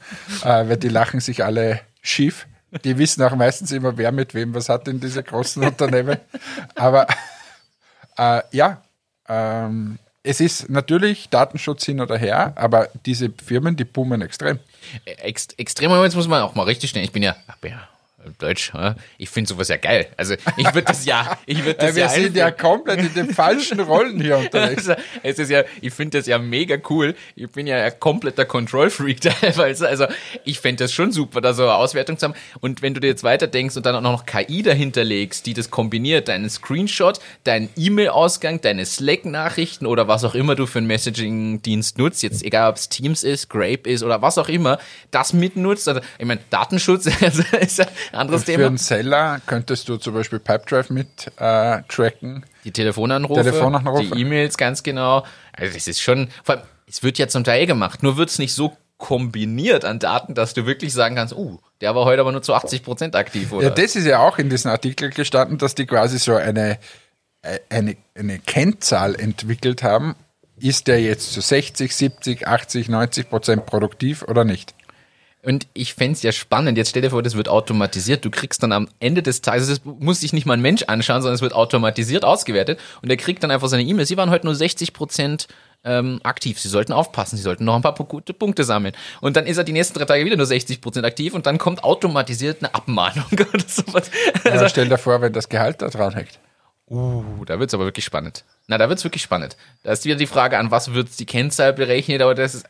äh, 0.42 0.68
weil 0.68 0.78
die 0.78 0.88
lachen 0.88 1.20
sich 1.20 1.44
alle 1.44 1.80
schief. 2.00 2.46
Die 2.84 2.96
wissen 2.96 3.22
auch 3.22 3.36
meistens 3.36 3.70
immer, 3.70 3.98
wer 3.98 4.12
mit 4.12 4.32
wem 4.32 4.54
was 4.54 4.70
hat 4.70 4.88
in 4.88 4.98
diese 4.98 5.22
großen 5.22 5.62
Unternehmen. 5.66 6.16
Aber 6.74 7.06
äh, 8.16 8.40
ja, 8.52 8.82
ähm, 9.28 9.98
es 10.22 10.40
ist 10.40 10.70
natürlich 10.70 11.28
Datenschutz 11.28 11.84
hin 11.84 12.00
oder 12.00 12.16
her, 12.16 12.52
aber 12.56 12.88
diese 13.04 13.30
Firmen, 13.44 13.76
die 13.76 13.84
boomen 13.84 14.22
extrem. 14.22 14.58
Ext 15.04 15.58
extrem, 15.58 15.90
jetzt 16.02 16.16
muss 16.16 16.28
man 16.28 16.42
auch 16.42 16.54
mal 16.54 16.62
richtig 16.62 16.90
stellen. 16.90 17.04
Ich 17.04 17.12
bin 17.12 17.22
ja, 17.22 17.36
bin 17.60 17.72
ja 17.72 17.88
Deutsch, 18.38 18.72
ich 19.18 19.28
finde 19.28 19.48
sowas 19.48 19.68
ja 19.68 19.76
geil. 19.76 20.08
Also 20.16 20.34
ich 20.56 20.66
würde 20.66 20.82
das 20.82 21.04
ja, 21.04 21.38
ich 21.46 21.64
würde 21.64 21.74
das 21.74 21.90
ja. 21.96 21.96
Wir 21.96 22.02
ja 22.02 22.08
sind 22.08 22.36
ja 22.36 22.50
komplett 22.50 23.00
in 23.00 23.14
den 23.14 23.34
falschen 23.34 23.80
Rollen 23.80 24.20
hier 24.20 24.38
unterwegs. 24.38 24.82
Also, 24.92 24.94
es 25.22 25.38
ist 25.38 25.50
ja, 25.50 25.62
ich 25.80 25.92
finde 25.92 26.18
das 26.18 26.26
ja 26.26 26.38
mega 26.38 26.76
cool. 26.90 27.14
Ich 27.36 27.48
bin 27.50 27.66
ja 27.66 27.76
ein 27.76 27.98
kompletter 28.00 28.44
Control-Freak 28.44 29.20
teilweise. 29.40 29.88
Also 29.88 30.06
ich 30.44 30.60
fände 30.60 30.84
das 30.84 30.92
schon 30.92 31.12
super, 31.12 31.40
da 31.40 31.54
so 31.54 31.62
eine 31.62 31.74
Auswertung 31.74 32.18
zu 32.18 32.26
haben. 32.26 32.34
Und 32.60 32.82
wenn 32.82 32.94
du 32.94 33.00
dir 33.00 33.08
jetzt 33.08 33.24
weiter 33.24 33.46
denkst 33.46 33.76
und 33.76 33.86
dann 33.86 33.94
auch 33.94 34.00
noch 34.00 34.26
KI 34.26 34.62
dahinter 34.62 35.04
legst, 35.04 35.46
die 35.46 35.54
das 35.54 35.70
kombiniert, 35.70 36.28
deinen 36.28 36.50
Screenshot, 36.50 37.20
deinen 37.44 37.68
E-Mail-Ausgang, 37.76 38.60
deine 38.60 38.84
Slack-Nachrichten 38.84 39.86
oder 39.86 40.08
was 40.08 40.24
auch 40.24 40.34
immer 40.34 40.54
du 40.54 40.66
für 40.66 40.78
einen 40.78 40.88
Messaging-Dienst 40.88 41.98
nutzt, 41.98 42.22
jetzt 42.22 42.42
egal 42.42 42.70
ob 42.70 42.76
es 42.76 42.88
Teams 42.88 43.22
ist, 43.22 43.48
Grape 43.48 43.88
ist 43.88 44.02
oder 44.02 44.22
was 44.22 44.38
auch 44.38 44.48
immer, 44.48 44.78
das 45.10 45.32
mitnutzt. 45.32 45.88
Also 45.88 46.00
ich 46.18 46.26
meine, 46.26 46.40
Datenschutz 46.50 47.08
also 47.20 47.42
ist 47.60 47.78
ja 47.78 47.86
Anderes 48.14 48.44
Für 48.44 48.52
Thema. 48.52 48.66
einen 48.66 48.78
Seller 48.78 49.40
könntest 49.46 49.88
du 49.88 49.96
zum 49.96 50.14
Beispiel 50.14 50.38
Pipedrive 50.38 50.92
mit 50.92 51.32
äh, 51.38 51.82
tracken. 51.88 52.44
Die 52.64 52.72
Telefonanrufe, 52.72 53.42
Telefonanrufe. 53.42 54.14
die 54.14 54.20
E-Mails 54.20 54.56
ganz 54.56 54.82
genau. 54.82 55.24
Also 55.52 55.74
das 55.74 55.86
ist 55.86 56.00
schon, 56.00 56.28
vor 56.44 56.56
allem, 56.56 56.64
es 56.86 57.02
wird 57.02 57.18
ja 57.18 57.28
zum 57.28 57.44
Teil 57.44 57.66
gemacht, 57.66 58.02
nur 58.02 58.16
wird 58.16 58.30
es 58.30 58.38
nicht 58.38 58.54
so 58.54 58.76
kombiniert 58.98 59.84
an 59.84 59.98
Daten, 59.98 60.34
dass 60.34 60.54
du 60.54 60.64
wirklich 60.64 60.92
sagen 60.92 61.16
kannst, 61.16 61.34
uh, 61.34 61.58
der 61.80 61.94
war 61.96 62.04
heute 62.04 62.20
aber 62.20 62.30
nur 62.30 62.42
zu 62.42 62.54
80 62.54 62.84
Prozent 62.84 63.16
aktiv, 63.16 63.50
oder? 63.50 63.64
Ja, 63.64 63.70
das 63.70 63.96
ist 63.96 64.06
ja 64.06 64.20
auch 64.20 64.38
in 64.38 64.48
diesem 64.48 64.70
Artikel 64.70 65.10
gestanden, 65.10 65.58
dass 65.58 65.74
die 65.74 65.86
quasi 65.86 66.20
so 66.20 66.36
eine, 66.36 66.78
äh, 67.42 67.58
eine, 67.68 67.96
eine 68.14 68.38
Kennzahl 68.38 69.16
entwickelt 69.16 69.82
haben. 69.82 70.14
Ist 70.56 70.86
der 70.86 71.00
jetzt 71.00 71.32
zu 71.32 71.40
60, 71.40 71.94
70, 71.94 72.46
80, 72.46 72.88
90 72.88 73.28
Prozent 73.28 73.66
produktiv 73.66 74.22
oder 74.22 74.44
nicht? 74.44 74.72
Und 75.44 75.66
ich 75.74 75.94
fänd's 75.94 76.22
ja 76.22 76.30
spannend. 76.30 76.78
Jetzt 76.78 76.90
stell 76.90 77.02
dir 77.02 77.10
vor, 77.10 77.22
das 77.22 77.36
wird 77.36 77.48
automatisiert. 77.48 78.24
Du 78.24 78.30
kriegst 78.30 78.62
dann 78.62 78.70
am 78.70 78.88
Ende 79.00 79.22
des 79.22 79.40
Tages, 79.40 79.66
das 79.68 79.80
muss 79.84 80.20
sich 80.20 80.32
nicht 80.32 80.46
mal 80.46 80.54
ein 80.54 80.60
Mensch 80.60 80.84
anschauen, 80.84 81.20
sondern 81.20 81.34
es 81.34 81.42
wird 81.42 81.52
automatisiert 81.52 82.24
ausgewertet. 82.24 82.78
Und 83.02 83.10
er 83.10 83.16
kriegt 83.16 83.42
dann 83.42 83.50
einfach 83.50 83.68
seine 83.68 83.82
E-Mail. 83.82 84.06
Sie 84.06 84.16
waren 84.16 84.30
heute 84.30 84.46
nur 84.46 84.54
60 84.54 84.92
Prozent 84.92 85.48
ähm, 85.84 86.20
aktiv. 86.22 86.60
Sie 86.60 86.68
sollten 86.68 86.92
aufpassen. 86.92 87.36
Sie 87.36 87.42
sollten 87.42 87.64
noch 87.64 87.74
ein 87.74 87.82
paar 87.82 87.94
gute 87.94 88.32
Punkte 88.34 88.62
sammeln. 88.62 88.94
Und 89.20 89.36
dann 89.36 89.46
ist 89.46 89.56
er 89.56 89.64
die 89.64 89.72
nächsten 89.72 89.98
drei 89.98 90.04
Tage 90.04 90.24
wieder 90.24 90.36
nur 90.36 90.46
60 90.46 90.80
Prozent 90.80 91.04
aktiv 91.04 91.34
und 91.34 91.46
dann 91.46 91.58
kommt 91.58 91.82
automatisiert 91.82 92.58
eine 92.60 92.72
Abmahnung 92.74 93.24
oder 93.32 93.64
sowas. 93.66 94.10
Also 94.44 94.68
stell 94.68 94.88
dir 94.88 94.98
vor, 94.98 95.20
wenn 95.20 95.32
das 95.32 95.48
Gehalt 95.48 95.82
da 95.82 95.88
dran 95.88 96.14
hängt. 96.14 96.38
Uh, 96.88 97.44
da 97.46 97.58
wird's 97.58 97.74
aber 97.74 97.84
wirklich 97.84 98.04
spannend. 98.04 98.44
Na, 98.66 98.76
da 98.76 98.88
wird's 98.88 99.02
wirklich 99.02 99.22
spannend. 99.22 99.56
Da 99.82 99.92
ist 99.92 100.04
wieder 100.04 100.16
die 100.16 100.26
Frage, 100.26 100.58
an 100.58 100.70
was 100.70 100.92
wird 100.92 101.18
die 101.18 101.26
Kennzahl 101.26 101.72
berechnet, 101.72 102.20
aber 102.20 102.34
das 102.34 102.54
ist, 102.54 102.66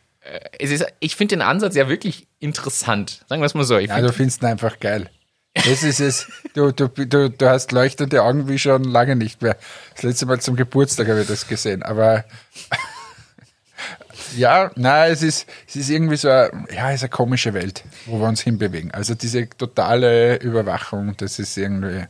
es 0.58 0.70
ist, 0.70 0.86
ich 1.00 1.16
finde 1.16 1.36
den 1.36 1.42
Ansatz 1.42 1.74
ja 1.74 1.88
wirklich 1.88 2.26
interessant. 2.38 3.24
Sagen 3.28 3.42
wir 3.42 3.46
es 3.46 3.54
mal 3.54 3.64
so. 3.64 3.78
Ich 3.78 3.88
Ja, 3.88 3.96
find, 3.96 4.08
du 4.08 4.12
findest 4.12 4.42
ihn 4.42 4.46
einfach 4.46 4.78
geil. 4.78 5.10
Das 5.54 5.82
ist 5.82 6.00
es. 6.00 6.28
Du, 6.54 6.72
du, 6.72 6.88
du, 6.88 7.28
du 7.28 7.48
hast 7.48 7.72
leuchtende 7.72 8.22
Augen 8.22 8.48
wie 8.48 8.58
schon 8.58 8.84
lange 8.84 9.16
nicht 9.16 9.42
mehr. 9.42 9.56
Das 9.94 10.02
letzte 10.02 10.26
Mal 10.26 10.40
zum 10.40 10.56
Geburtstag 10.56 11.08
habe 11.08 11.22
ich 11.22 11.26
das 11.26 11.46
gesehen. 11.46 11.82
Aber 11.82 12.24
ja, 14.36 14.70
nein, 14.76 15.12
es 15.12 15.22
ist, 15.22 15.46
es 15.68 15.76
ist 15.76 15.90
irgendwie 15.90 16.16
so 16.16 16.28
eine, 16.28 16.66
ja, 16.74 16.90
es 16.90 16.96
ist 16.96 17.02
eine 17.02 17.10
komische 17.10 17.52
Welt, 17.52 17.84
wo 18.06 18.18
wir 18.18 18.28
uns 18.28 18.40
hinbewegen. 18.40 18.92
Also 18.92 19.14
diese 19.14 19.48
totale 19.50 20.36
Überwachung, 20.36 21.16
das 21.18 21.38
ist 21.38 21.56
irgendwie, 21.58 22.06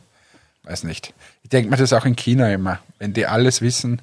weiß 0.63 0.83
nicht. 0.83 1.13
Ich 1.43 1.49
denke 1.49 1.69
mir 1.69 1.77
das 1.77 1.91
auch 1.91 2.05
in 2.05 2.15
China 2.15 2.49
immer. 2.49 2.79
Wenn 2.99 3.13
die 3.13 3.25
alles 3.25 3.61
wissen, 3.61 4.01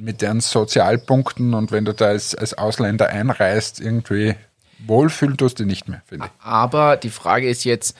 mit 0.00 0.22
deren 0.22 0.40
Sozialpunkten 0.40 1.54
und 1.54 1.72
wenn 1.72 1.84
du 1.84 1.94
da 1.94 2.06
als, 2.06 2.34
als 2.34 2.54
Ausländer 2.54 3.08
einreist, 3.08 3.80
irgendwie 3.80 4.34
wohlfühlen 4.86 5.36
tust 5.36 5.60
du 5.60 5.64
nicht 5.64 5.88
mehr, 5.88 6.02
finde 6.06 6.26
ich. 6.26 6.44
Aber 6.44 6.96
die 6.96 7.10
Frage 7.10 7.48
ist 7.48 7.64
jetzt, 7.64 7.96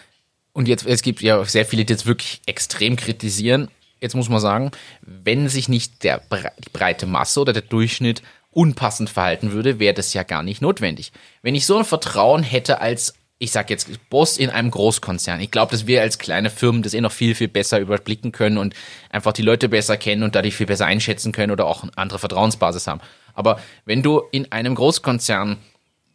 und 0.52 0.68
jetzt, 0.68 0.86
es 0.86 1.02
gibt 1.02 1.20
ja 1.20 1.44
sehr 1.44 1.66
viele, 1.66 1.84
die 1.84 1.92
jetzt 1.92 2.06
wirklich 2.06 2.40
extrem 2.46 2.96
kritisieren. 2.96 3.68
Jetzt 4.00 4.16
muss 4.16 4.28
man 4.28 4.40
sagen, 4.40 4.70
wenn 5.02 5.48
sich 5.48 5.68
nicht 5.68 6.02
der, 6.04 6.20
die 6.58 6.70
breite 6.72 7.06
Masse 7.06 7.40
oder 7.40 7.52
der 7.52 7.62
Durchschnitt 7.62 8.22
unpassend 8.50 9.10
verhalten 9.10 9.52
würde, 9.52 9.78
wäre 9.78 9.94
das 9.94 10.12
ja 10.12 10.22
gar 10.22 10.42
nicht 10.42 10.60
notwendig. 10.60 11.12
Wenn 11.42 11.54
ich 11.54 11.66
so 11.66 11.78
ein 11.78 11.84
Vertrauen 11.84 12.42
hätte 12.42 12.80
als, 12.80 13.14
ich 13.42 13.52
sag 13.52 13.70
jetzt, 13.70 13.88
Boss 14.10 14.36
in 14.36 14.50
einem 14.50 14.70
Großkonzern, 14.70 15.40
ich 15.40 15.50
glaube, 15.50 15.72
dass 15.72 15.86
wir 15.86 16.02
als 16.02 16.18
kleine 16.18 16.50
Firmen 16.50 16.82
das 16.82 16.92
eh 16.92 17.00
noch 17.00 17.10
viel, 17.10 17.34
viel 17.34 17.48
besser 17.48 17.80
überblicken 17.80 18.32
können 18.32 18.58
und 18.58 18.74
einfach 19.08 19.32
die 19.32 19.42
Leute 19.42 19.70
besser 19.70 19.96
kennen 19.96 20.22
und 20.22 20.34
dadurch 20.34 20.54
viel 20.54 20.66
besser 20.66 20.84
einschätzen 20.84 21.32
können 21.32 21.50
oder 21.50 21.64
auch 21.64 21.82
eine 21.82 21.92
andere 21.96 22.18
Vertrauensbasis 22.18 22.86
haben. 22.86 23.00
Aber 23.32 23.58
wenn 23.86 24.02
du 24.02 24.22
in 24.30 24.52
einem 24.52 24.74
Großkonzern 24.74 25.56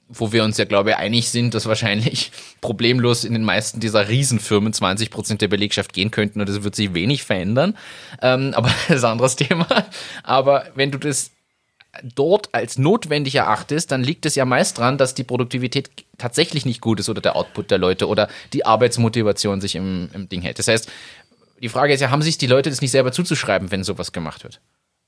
wo 0.07 0.31
wir 0.31 0.43
uns 0.43 0.59
ja, 0.59 0.65
glaube 0.65 0.91
ich, 0.91 0.95
einig 0.97 1.29
sind, 1.29 1.55
dass 1.55 1.65
wahrscheinlich 1.65 2.31
problemlos 2.61 3.23
in 3.23 3.33
den 3.33 3.43
meisten 3.43 3.79
dieser 3.79 4.07
Riesenfirmen 4.07 4.71
20 4.71 5.09
Prozent 5.09 5.41
der 5.41 5.47
Belegschaft 5.47 5.93
gehen 5.93 6.11
könnten 6.11 6.39
und 6.39 6.47
das 6.47 6.63
wird 6.63 6.75
sich 6.75 6.93
wenig 6.93 7.23
verändern. 7.23 7.75
Ähm, 8.21 8.53
aber 8.55 8.69
das 8.87 8.97
ist 8.97 9.03
ein 9.03 9.13
anderes 9.13 9.35
Thema. 9.35 9.67
Aber 10.23 10.65
wenn 10.75 10.91
du 10.91 10.99
das 10.99 11.31
dort 12.03 12.49
als 12.53 12.77
notwendig 12.77 13.35
erachtest, 13.35 13.91
dann 13.91 14.03
liegt 14.03 14.25
es 14.25 14.35
ja 14.35 14.45
meist 14.45 14.77
dran, 14.77 14.97
dass 14.97 15.13
die 15.13 15.23
Produktivität 15.23 15.89
tatsächlich 16.17 16.65
nicht 16.65 16.81
gut 16.81 16.99
ist 16.99 17.09
oder 17.09 17.21
der 17.21 17.35
Output 17.35 17.71
der 17.71 17.77
Leute 17.77 18.07
oder 18.07 18.27
die 18.53 18.65
Arbeitsmotivation 18.65 19.61
sich 19.61 19.75
im, 19.75 20.09
im 20.13 20.29
Ding 20.29 20.41
hält. 20.41 20.59
Das 20.59 20.67
heißt, 20.67 20.89
die 21.61 21.69
Frage 21.69 21.93
ist 21.93 22.01
ja, 22.01 22.11
haben 22.11 22.21
sich 22.21 22.37
die 22.37 22.47
Leute 22.47 22.69
das 22.69 22.81
nicht 22.81 22.91
selber 22.91 23.11
zuzuschreiben, 23.11 23.71
wenn 23.71 23.83
sowas 23.83 24.11
gemacht 24.11 24.43
wird? 24.43 24.59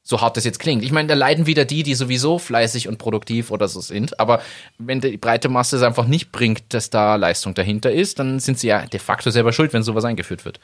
so 0.07 0.21
hart 0.21 0.37
das 0.37 0.45
jetzt 0.45 0.59
klingt. 0.59 0.83
Ich 0.83 0.93
meine, 0.93 1.09
da 1.09 1.15
leiden 1.15 1.47
wieder 1.47 1.65
die, 1.65 1.83
die 1.83 1.93
sowieso 1.93 2.39
fleißig 2.39 2.87
und 2.87 2.97
produktiv 2.97 3.51
oder 3.51 3.67
so 3.67 3.81
sind. 3.81 4.21
Aber 4.21 4.41
wenn 4.77 5.01
die 5.01 5.17
breite 5.17 5.49
Masse 5.49 5.75
es 5.75 5.81
einfach 5.81 6.07
nicht 6.07 6.31
bringt, 6.31 6.73
dass 6.73 6.89
da 6.89 7.15
Leistung 7.15 7.53
dahinter 7.53 7.91
ist, 7.91 8.17
dann 8.17 8.39
sind 8.39 8.57
sie 8.57 8.67
ja 8.67 8.85
de 8.85 9.01
facto 9.01 9.31
selber 9.31 9.51
schuld, 9.51 9.73
wenn 9.73 9.83
sowas 9.83 10.05
eingeführt 10.05 10.45
wird. 10.45 10.61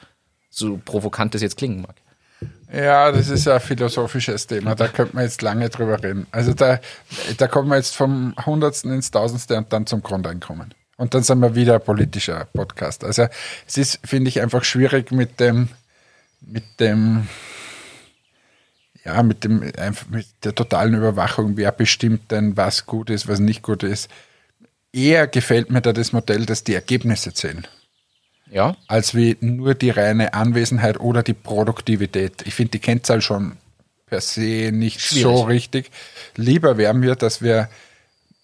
So 0.48 0.80
provokant 0.82 1.34
das 1.34 1.42
jetzt 1.42 1.58
klingen 1.58 1.82
mag. 1.82 1.96
Ja, 2.72 3.12
das 3.12 3.28
ist 3.28 3.46
ein 3.46 3.60
philosophisches 3.60 4.46
Thema, 4.48 4.74
da 4.74 4.88
könnte 4.88 5.14
man 5.14 5.24
jetzt 5.24 5.42
lange 5.42 5.68
drüber 5.68 6.02
reden. 6.02 6.26
Also 6.32 6.54
da, 6.54 6.80
da 7.36 7.46
kommen 7.46 7.68
wir 7.68 7.76
jetzt 7.76 7.94
vom 7.94 8.34
Hundertsten 8.44 8.92
ins 8.92 9.10
Tausendste 9.10 9.56
und 9.56 9.72
dann 9.72 9.86
zum 9.86 10.02
Grundeinkommen. 10.02 10.74
Und 10.96 11.14
dann 11.14 11.22
sind 11.22 11.38
wir 11.40 11.54
wieder 11.54 11.74
ein 11.74 11.84
politischer 11.84 12.46
Podcast. 12.52 13.04
Also 13.04 13.28
es 13.66 13.76
ist, 13.76 14.00
finde 14.04 14.28
ich, 14.28 14.40
einfach 14.40 14.64
schwierig 14.64 15.12
mit 15.12 15.38
dem, 15.38 15.68
mit 16.40 16.80
dem, 16.80 17.28
ja, 19.04 19.22
mit 19.22 19.44
dem, 19.44 19.60
mit 20.10 20.26
der 20.42 20.54
totalen 20.54 20.94
Überwachung, 20.94 21.56
wer 21.56 21.70
bestimmt 21.70 22.30
denn, 22.32 22.56
was 22.56 22.86
gut 22.86 23.10
ist, 23.10 23.28
was 23.28 23.38
nicht 23.38 23.62
gut 23.62 23.82
ist. 23.82 24.10
Eher 24.92 25.26
gefällt 25.28 25.70
mir 25.70 25.80
da 25.80 25.92
das 25.92 26.12
Modell, 26.12 26.46
dass 26.46 26.64
die 26.64 26.74
Ergebnisse 26.74 27.34
zählen 27.34 27.66
Ja, 28.50 28.76
als 28.86 29.14
wie 29.14 29.36
nur 29.40 29.74
die 29.74 29.90
reine 29.90 30.34
Anwesenheit 30.34 31.00
oder 31.00 31.22
die 31.22 31.34
Produktivität. 31.34 32.42
Ich 32.46 32.54
finde 32.54 32.72
die 32.72 32.78
Kennzahl 32.78 33.20
schon 33.20 33.52
per 34.06 34.20
se 34.20 34.70
nicht 34.72 35.00
Schwierig. 35.00 35.22
so 35.22 35.42
richtig. 35.42 35.90
Lieber 36.36 36.76
wären 36.76 37.02
wir, 37.02 37.16
dass 37.16 37.42
wir 37.42 37.68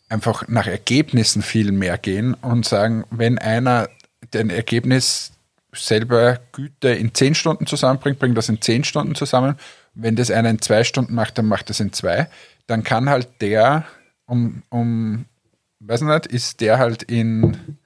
einfach 0.09 0.49
nach 0.49 0.67
Ergebnissen 0.67 1.43
viel 1.43 1.71
mehr 1.71 1.99
gehen 1.99 2.35
und 2.35 2.67
sagen, 2.67 3.05
wenn 3.11 3.39
einer 3.39 3.89
den 4.35 4.51
Ergebnis 4.51 5.33
selber 5.73 6.41
Güte 6.53 6.89
in 6.89 7.15
zehn 7.15 7.35
Stunden 7.35 7.67
zusammenbringt, 7.67 8.19
bringt 8.19 8.37
das 8.37 8.49
in 8.49 8.61
zehn 8.61 8.85
Stunden 8.85 9.15
zusammen. 9.15 9.57
Wenn 9.95 10.17
das 10.17 10.31
einer 10.31 10.51
in 10.51 10.61
zwei 10.61 10.83
Stunden 10.83 11.15
macht, 11.15 11.39
dann 11.39 11.47
macht 11.47 11.71
das 11.71 11.79
in 11.79 11.93
zwei. 11.93 12.29
Dann 12.67 12.83
kann 12.83 13.09
halt 13.09 13.29
der 13.41 13.87
um, 14.27 14.63
um 14.71 15.27
weiß 15.81 16.03
nicht, 16.03 16.27
ist 16.27 16.61
der 16.61 16.79
halt 16.79 17.03
in 17.03 17.79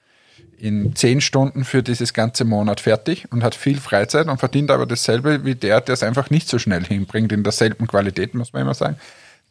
in 0.65 0.97
zehn 0.97 1.21
Stunden 1.21 1.65
für 1.65 1.83
dieses 1.83 2.15
ganze 2.15 2.47
Monat 2.47 2.81
fertig 2.81 3.31
und 3.31 3.45
hat 3.45 3.55
viel 3.55 3.79
Freizeit 3.79 4.29
und 4.29 4.39
verdient 4.39 4.71
aber 4.71 4.87
dasselbe 4.87 5.45
wie 5.45 5.55
der, 5.55 5.83
der 5.83 5.93
es 5.93 6.03
einfach 6.03 6.31
nicht 6.31 6.49
so 6.49 6.59
schnell 6.59 6.83
hinbringt, 6.83 7.33
in 7.33 7.43
derselben 7.43 7.87
Qualität, 7.87 8.35
muss 8.35 8.55
man 8.55 8.62
immer 8.62 8.73
sagen. 8.73 8.97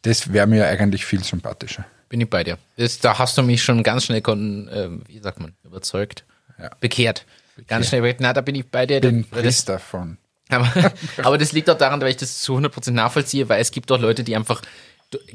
Das 0.02 0.32
wäre 0.32 0.48
mir 0.48 0.66
eigentlich 0.66 1.06
viel 1.06 1.22
sympathischer. 1.22 1.86
bin 2.08 2.20
ich 2.20 2.28
bei 2.28 2.42
dir. 2.42 2.58
Das, 2.76 2.98
da 2.98 3.16
hast 3.16 3.38
du 3.38 3.42
mich 3.42 3.62
schon 3.62 3.84
ganz 3.84 4.06
schnell, 4.06 4.22
kon, 4.22 4.66
äh, 4.66 4.88
wie 5.06 5.20
sagt 5.20 5.38
man, 5.38 5.52
überzeugt. 5.62 6.24
Ja. 6.60 6.70
Bekehrt. 6.80 7.26
Ganz 7.68 7.88
schnell, 7.88 8.00
überzeugt. 8.00 8.20
na, 8.20 8.32
da 8.32 8.40
bin 8.40 8.56
ich 8.56 8.66
bei 8.66 8.84
dir. 8.84 9.00
Bin 9.00 9.24
Priester 9.24 9.78
von. 9.78 10.18
Aber, 10.48 10.68
aber 11.22 11.38
das 11.38 11.52
liegt 11.52 11.70
auch 11.70 11.78
daran, 11.78 12.00
weil 12.00 12.10
ich 12.10 12.16
das 12.16 12.40
zu 12.40 12.56
100% 12.56 12.90
nachvollziehe, 12.90 13.48
weil 13.48 13.60
es 13.60 13.70
gibt 13.70 13.92
auch 13.92 14.00
Leute, 14.00 14.24
die 14.24 14.34
einfach 14.34 14.62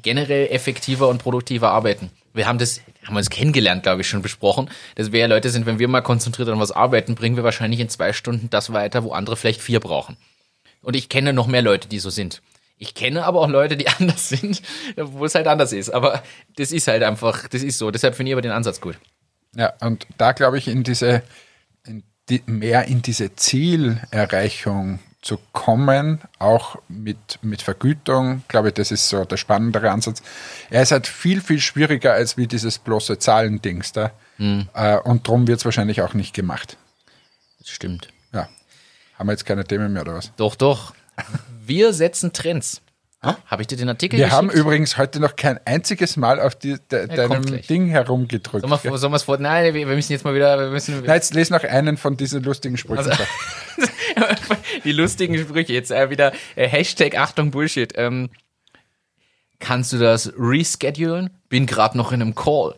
generell 0.01 0.47
effektiver 0.47 1.07
und 1.07 1.19
produktiver 1.23 1.71
arbeiten. 1.71 2.11
Wir 2.33 2.47
haben 2.47 2.59
das, 2.59 2.81
haben 3.09 3.17
uns 3.17 3.29
kennengelernt, 3.29 3.83
glaube 3.83 4.01
ich, 4.01 4.07
schon 4.07 4.21
besprochen, 4.21 4.69
dass 4.95 5.11
wir 5.11 5.19
ja 5.19 5.25
Leute 5.25 5.49
sind, 5.49 5.65
wenn 5.65 5.79
wir 5.79 5.87
mal 5.87 6.01
konzentriert 6.01 6.47
an 6.49 6.59
was 6.59 6.71
arbeiten, 6.71 7.15
bringen 7.15 7.35
wir 7.35 7.43
wahrscheinlich 7.43 7.79
in 7.79 7.89
zwei 7.89 8.13
Stunden 8.13 8.49
das 8.49 8.71
weiter, 8.71 9.03
wo 9.03 9.11
andere 9.11 9.35
vielleicht 9.35 9.61
vier 9.61 9.79
brauchen. 9.79 10.15
Und 10.81 10.95
ich 10.95 11.09
kenne 11.09 11.33
noch 11.33 11.47
mehr 11.47 11.61
Leute, 11.61 11.87
die 11.89 11.99
so 11.99 12.09
sind. 12.09 12.41
Ich 12.77 12.93
kenne 12.93 13.25
aber 13.25 13.41
auch 13.41 13.49
Leute, 13.49 13.75
die 13.75 13.87
anders 13.99 14.29
sind, 14.29 14.61
wo 14.95 15.25
es 15.25 15.35
halt 15.35 15.47
anders 15.47 15.73
ist. 15.73 15.89
Aber 15.89 16.23
das 16.55 16.71
ist 16.71 16.87
halt 16.87 17.03
einfach, 17.03 17.47
das 17.47 17.63
ist 17.63 17.77
so. 17.77 17.91
Deshalb 17.91 18.15
finde 18.15 18.29
ich 18.29 18.33
aber 18.33 18.41
den 18.41 18.51
Ansatz 18.51 18.79
gut. 18.79 18.97
Ja, 19.55 19.73
und 19.81 20.05
da 20.17 20.31
glaube 20.31 20.59
ich, 20.59 20.67
in 20.67 20.83
diese, 20.83 21.23
in 21.85 22.03
die, 22.29 22.43
mehr 22.45 22.85
in 22.85 23.01
diese 23.01 23.35
Zielerreichung 23.35 24.99
zu 25.21 25.37
kommen, 25.51 26.21
auch 26.39 26.77
mit, 26.87 27.17
mit 27.41 27.61
Vergütung, 27.61 28.43
glaube 28.47 28.69
ich, 28.69 28.73
das 28.75 28.91
ist 28.91 29.09
so 29.09 29.25
der 29.25 29.37
spannendere 29.37 29.91
Ansatz. 29.91 30.21
Er 30.69 30.81
ist 30.81 30.91
halt 30.91 31.07
viel, 31.07 31.41
viel 31.41 31.59
schwieriger 31.59 32.13
als 32.13 32.37
wie 32.37 32.47
dieses 32.47 32.79
bloße 32.79 33.19
Zahlendings 33.19 33.91
da. 33.91 34.11
Äh, 34.37 34.97
und 34.99 35.27
darum 35.27 35.47
wird 35.47 35.59
es 35.59 35.65
wahrscheinlich 35.65 36.01
auch 36.01 36.13
nicht 36.13 36.33
gemacht. 36.33 36.77
Das 37.59 37.69
stimmt. 37.69 38.07
Ja. 38.33 38.47
Haben 39.17 39.27
wir 39.27 39.33
jetzt 39.33 39.45
keine 39.45 39.65
Themen 39.65 39.91
mehr 39.91 40.03
oder 40.03 40.15
was? 40.15 40.31
Doch, 40.37 40.55
doch. 40.55 40.93
Wir 41.65 41.91
setzen 41.91 42.31
Trends. 42.31 42.81
Habe 43.21 43.63
ich 43.63 43.67
dir 43.67 43.75
den 43.75 43.89
Artikel 43.89 44.17
Wir 44.17 44.25
geschickt? 44.27 44.37
haben 44.37 44.49
übrigens 44.49 44.97
heute 44.97 45.19
noch 45.19 45.35
kein 45.35 45.59
einziges 45.65 46.15
Mal 46.15 46.39
auf 46.39 46.55
die, 46.55 46.77
de, 46.89 47.05
kommt 47.07 47.17
deinem. 47.49 47.61
Ding 47.63 47.87
herumgedrückt. 47.87 48.65
Sollen 48.65 48.79
wir, 48.81 48.97
sollen 48.97 49.11
wir 49.11 49.17
es 49.17 49.23
vor? 49.23 49.37
Nein, 49.37 49.73
wir, 49.73 49.85
müssen 49.87 50.13
jetzt 50.13 50.23
mal 50.23 50.33
wieder, 50.33 50.57
wir 50.57 50.69
müssen 50.69 51.03
Na, 51.05 51.15
jetzt 51.15 51.33
lese 51.33 51.51
noch 51.51 51.65
einen 51.65 51.97
von 51.97 52.15
diesen 52.15 52.41
lustigen 52.43 52.77
Sprüchen. 52.77 53.11
Also- 53.11 53.23
die 54.83 54.91
lustigen 54.91 55.37
Sprüche. 55.37 55.73
Jetzt 55.73 55.91
äh, 55.91 56.09
wieder 56.09 56.33
äh, 56.55 56.67
Hashtag 56.67 57.17
Achtung 57.17 57.51
Bullshit. 57.51 57.93
Ähm, 57.95 58.29
kannst 59.59 59.93
du 59.93 59.97
das 59.97 60.33
reschedulen? 60.37 61.29
Bin 61.49 61.65
gerade 61.65 61.97
noch 61.97 62.11
in 62.11 62.21
einem 62.21 62.35
Call. 62.35 62.75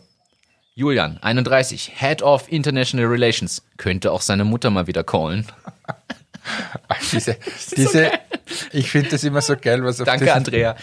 Julian, 0.74 1.20
31, 1.22 1.92
Head 1.96 2.22
of 2.22 2.52
International 2.52 3.06
Relations. 3.06 3.62
Könnte 3.78 4.12
auch 4.12 4.22
seine 4.22 4.46
Mutter 4.46 4.70
mal 4.70 4.88
wieder 4.88 5.04
callen. 5.04 5.46
Diese, 7.12 7.38
diese, 7.78 8.12
ich 8.72 8.89
finde 8.89 9.10
das 9.10 9.24
immer 9.24 9.42
so 9.42 9.56
geil, 9.56 9.84
was 9.84 10.02
auf 10.02 10.08
Danke, 10.08 10.26
diesen, 10.26 10.36
Andrea. 10.36 10.76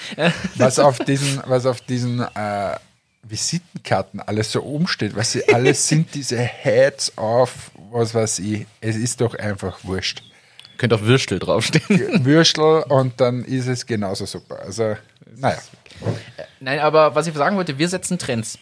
was 0.54 0.78
auf 0.78 0.98
diesen, 1.00 1.42
was 1.46 1.66
auf 1.66 1.80
diesen 1.80 2.20
äh, 2.20 2.76
Visitenkarten 3.22 4.20
alles 4.20 4.52
so 4.52 4.62
umsteht, 4.62 5.16
was 5.16 5.32
sie 5.32 5.52
alles 5.52 5.88
sind, 5.88 6.14
diese 6.14 6.38
Heads 6.38 7.16
of, 7.18 7.70
was 7.90 8.14
weiß 8.14 8.38
ich. 8.40 8.66
Es 8.80 8.96
ist 8.96 9.20
doch 9.20 9.34
einfach 9.34 9.84
wurscht. 9.84 10.22
Könnte 10.78 10.96
auch 10.96 11.02
Würstel 11.02 11.38
draufstehen. 11.38 12.24
Würstel 12.24 12.84
und 12.88 13.20
dann 13.20 13.44
ist 13.44 13.66
es 13.66 13.84
genauso 13.84 14.26
super. 14.26 14.60
Also, 14.60 14.96
naja. 15.36 15.58
Nein, 16.60 16.78
aber 16.78 17.14
was 17.14 17.26
ich 17.26 17.34
sagen 17.34 17.56
wollte, 17.56 17.78
wir 17.78 17.88
setzen 17.88 18.18
Trends. 18.18 18.58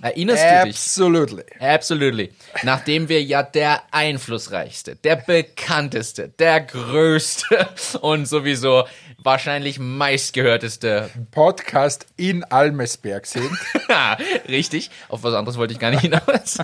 Erinnerst 0.00 0.44
du 0.44 0.64
dich? 0.66 0.76
Absolutely. 0.76 1.44
Absolutely. 1.58 2.32
Nachdem 2.62 3.08
wir 3.08 3.22
ja 3.22 3.42
der 3.42 3.82
einflussreichste, 3.90 4.96
der 4.96 5.16
bekannteste, 5.16 6.28
der 6.28 6.60
größte 6.60 7.68
und 8.00 8.26
sowieso 8.26 8.84
wahrscheinlich 9.18 9.78
meistgehörteste 9.80 11.10
Podcast 11.32 12.06
in 12.16 12.44
Almesberg 12.44 13.26
sind. 13.26 13.50
Richtig. 14.48 14.90
Auf 15.08 15.24
was 15.24 15.34
anderes 15.34 15.58
wollte 15.58 15.72
ich 15.72 15.80
gar 15.80 15.90
nicht 15.90 16.02
hinaus. 16.02 16.58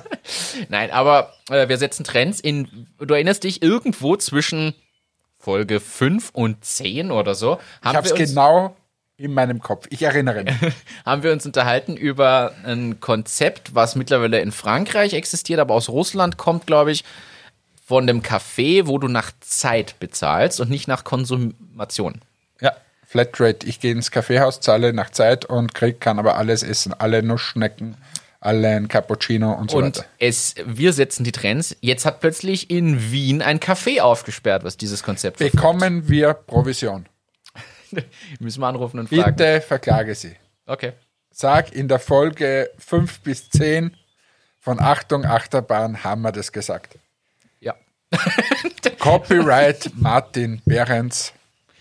Nein, 0.69 0.93
aber 0.93 1.33
äh, 1.51 1.69
wir 1.69 1.79
setzen 1.79 2.05
Trends 2.05 2.39
in, 2.39 2.87
du 2.99 3.15
erinnerst 3.15 3.43
dich, 3.43 3.63
irgendwo 3.63 4.17
zwischen 4.17 4.75
Folge 5.45 5.79
5 5.79 6.31
und 6.33 6.65
10 6.65 7.11
oder 7.11 7.35
so. 7.35 7.59
Ich 7.83 7.95
habe 7.95 8.07
es 8.07 8.15
genau 8.15 8.75
in 9.19 9.35
meinem 9.35 9.61
Kopf. 9.61 9.87
Ich 9.91 10.03
erinnere 10.03 10.43
mich. 10.43 10.55
haben 11.05 11.23
wir 11.23 11.33
uns 11.33 11.45
unterhalten 11.45 11.97
über 11.97 12.53
ein 12.65 12.99
Konzept, 13.01 13.75
was 13.75 13.95
mittlerweile 13.95 14.41
in 14.41 14.53
Frankreich 14.53 15.13
existiert, 15.13 15.61
aber 15.61 15.75
aus 15.75 15.91
Russland 15.91 16.39
kommt, 16.39 16.67
glaube 16.67 16.93
ich, 16.93 17.05
von 17.87 18.07
dem 18.07 18.23
Café, 18.23 18.87
wo 18.87 18.97
du 18.99 19.09
nach 19.09 19.33
Zeit 19.41 20.01
bezahlst 20.01 20.61
und 20.61 20.71
nicht 20.71 20.89
nach 20.89 21.05
Konsumation. 21.05 22.23
Ja, 22.63 22.73
Flatrate. 23.07 23.67
Ich 23.67 23.81
gehe 23.81 23.93
ins 23.93 24.11
Kaffeehaus, 24.11 24.61
zahle 24.61 24.95
nach 24.95 25.11
Zeit 25.11 25.45
und 25.45 25.75
krieg, 25.75 26.01
kann 26.01 26.19
aber 26.19 26.37
alles 26.37 26.63
essen. 26.63 26.95
Alle 26.95 27.23
Nussschnecken, 27.23 27.99
alle 28.45 28.69
ein 28.69 28.89
Cappuccino 28.89 29.53
und 29.53 29.71
so 29.71 29.79
Und 29.79 29.97
weiter. 29.99 30.07
es, 30.19 30.55
wir 30.65 30.93
setzen 30.93 31.25
die 31.25 31.33
Trends. 31.33 31.77
Jetzt 31.81 32.05
hat 32.05 32.21
plötzlich 32.21 32.71
in 32.71 33.11
Wien 33.11 33.41
ein 33.43 33.59
Café 33.59 34.01
aufgesperrt, 34.01 34.65
was 34.65 34.77
dieses 34.77 35.03
Konzept 35.03 35.39
verfolgt. 35.39 35.57
Bekommen 35.57 36.09
wir 36.09 36.35
Provision. 36.35 37.07
Müssen 38.41 38.61
wir 38.61 38.67
anrufen 38.67 39.01
und 39.01 39.09
fragen. 39.09 39.37
Bitte 39.37 39.61
verklage 39.61 40.15
sie. 40.15 40.37
Okay. 40.67 40.93
Sag 41.31 41.73
in 41.73 41.89
der 41.89 41.99
Folge 41.99 42.71
5 42.79 43.21
bis 43.21 43.51
10 43.51 43.97
von 44.61 44.79
Achtung 44.79 45.25
Achterbahn 45.25 46.05
haben 46.05 46.23
wir 46.23 46.33
das 46.33 46.53
gesagt. 46.53 46.99
Ja. 47.61 47.75
Copyright 48.99 49.91
Martin 49.97 50.63
Behrens 50.65 51.33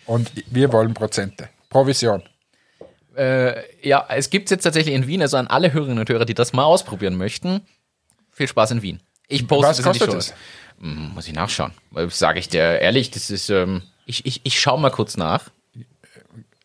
und 0.05 0.31
wir 0.47 0.71
wollen 0.71 0.93
Prozente. 0.93 1.49
Provision. 1.69 2.23
Äh, 3.15 3.61
ja, 3.87 4.05
es 4.09 4.29
gibt 4.29 4.49
jetzt 4.51 4.63
tatsächlich 4.63 4.95
in 4.95 5.07
Wien, 5.07 5.21
also 5.21 5.37
an 5.37 5.47
alle 5.47 5.73
Hörerinnen 5.73 5.99
und 5.99 6.09
Hörer, 6.09 6.25
die 6.25 6.33
das 6.33 6.53
mal 6.53 6.63
ausprobieren 6.63 7.15
möchten. 7.15 7.61
Viel 8.31 8.47
Spaß 8.47 8.71
in 8.71 8.81
Wien. 8.81 8.99
Ich 9.27 9.47
poste 9.47 9.67
Was 9.67 9.77
das 9.77 9.85
in 9.85 9.93
die 9.93 9.99
Show. 9.99 10.33
Muss 10.79 11.27
ich 11.27 11.33
nachschauen. 11.33 11.71
Sage 12.09 12.39
ich 12.39 12.49
dir 12.49 12.79
ehrlich, 12.79 13.11
das 13.11 13.29
ist, 13.29 13.49
ähm, 13.49 13.83
ich, 14.05 14.25
ich, 14.25 14.41
ich 14.43 14.59
schau 14.59 14.77
mal 14.77 14.89
kurz 14.89 15.17
nach. 15.17 15.49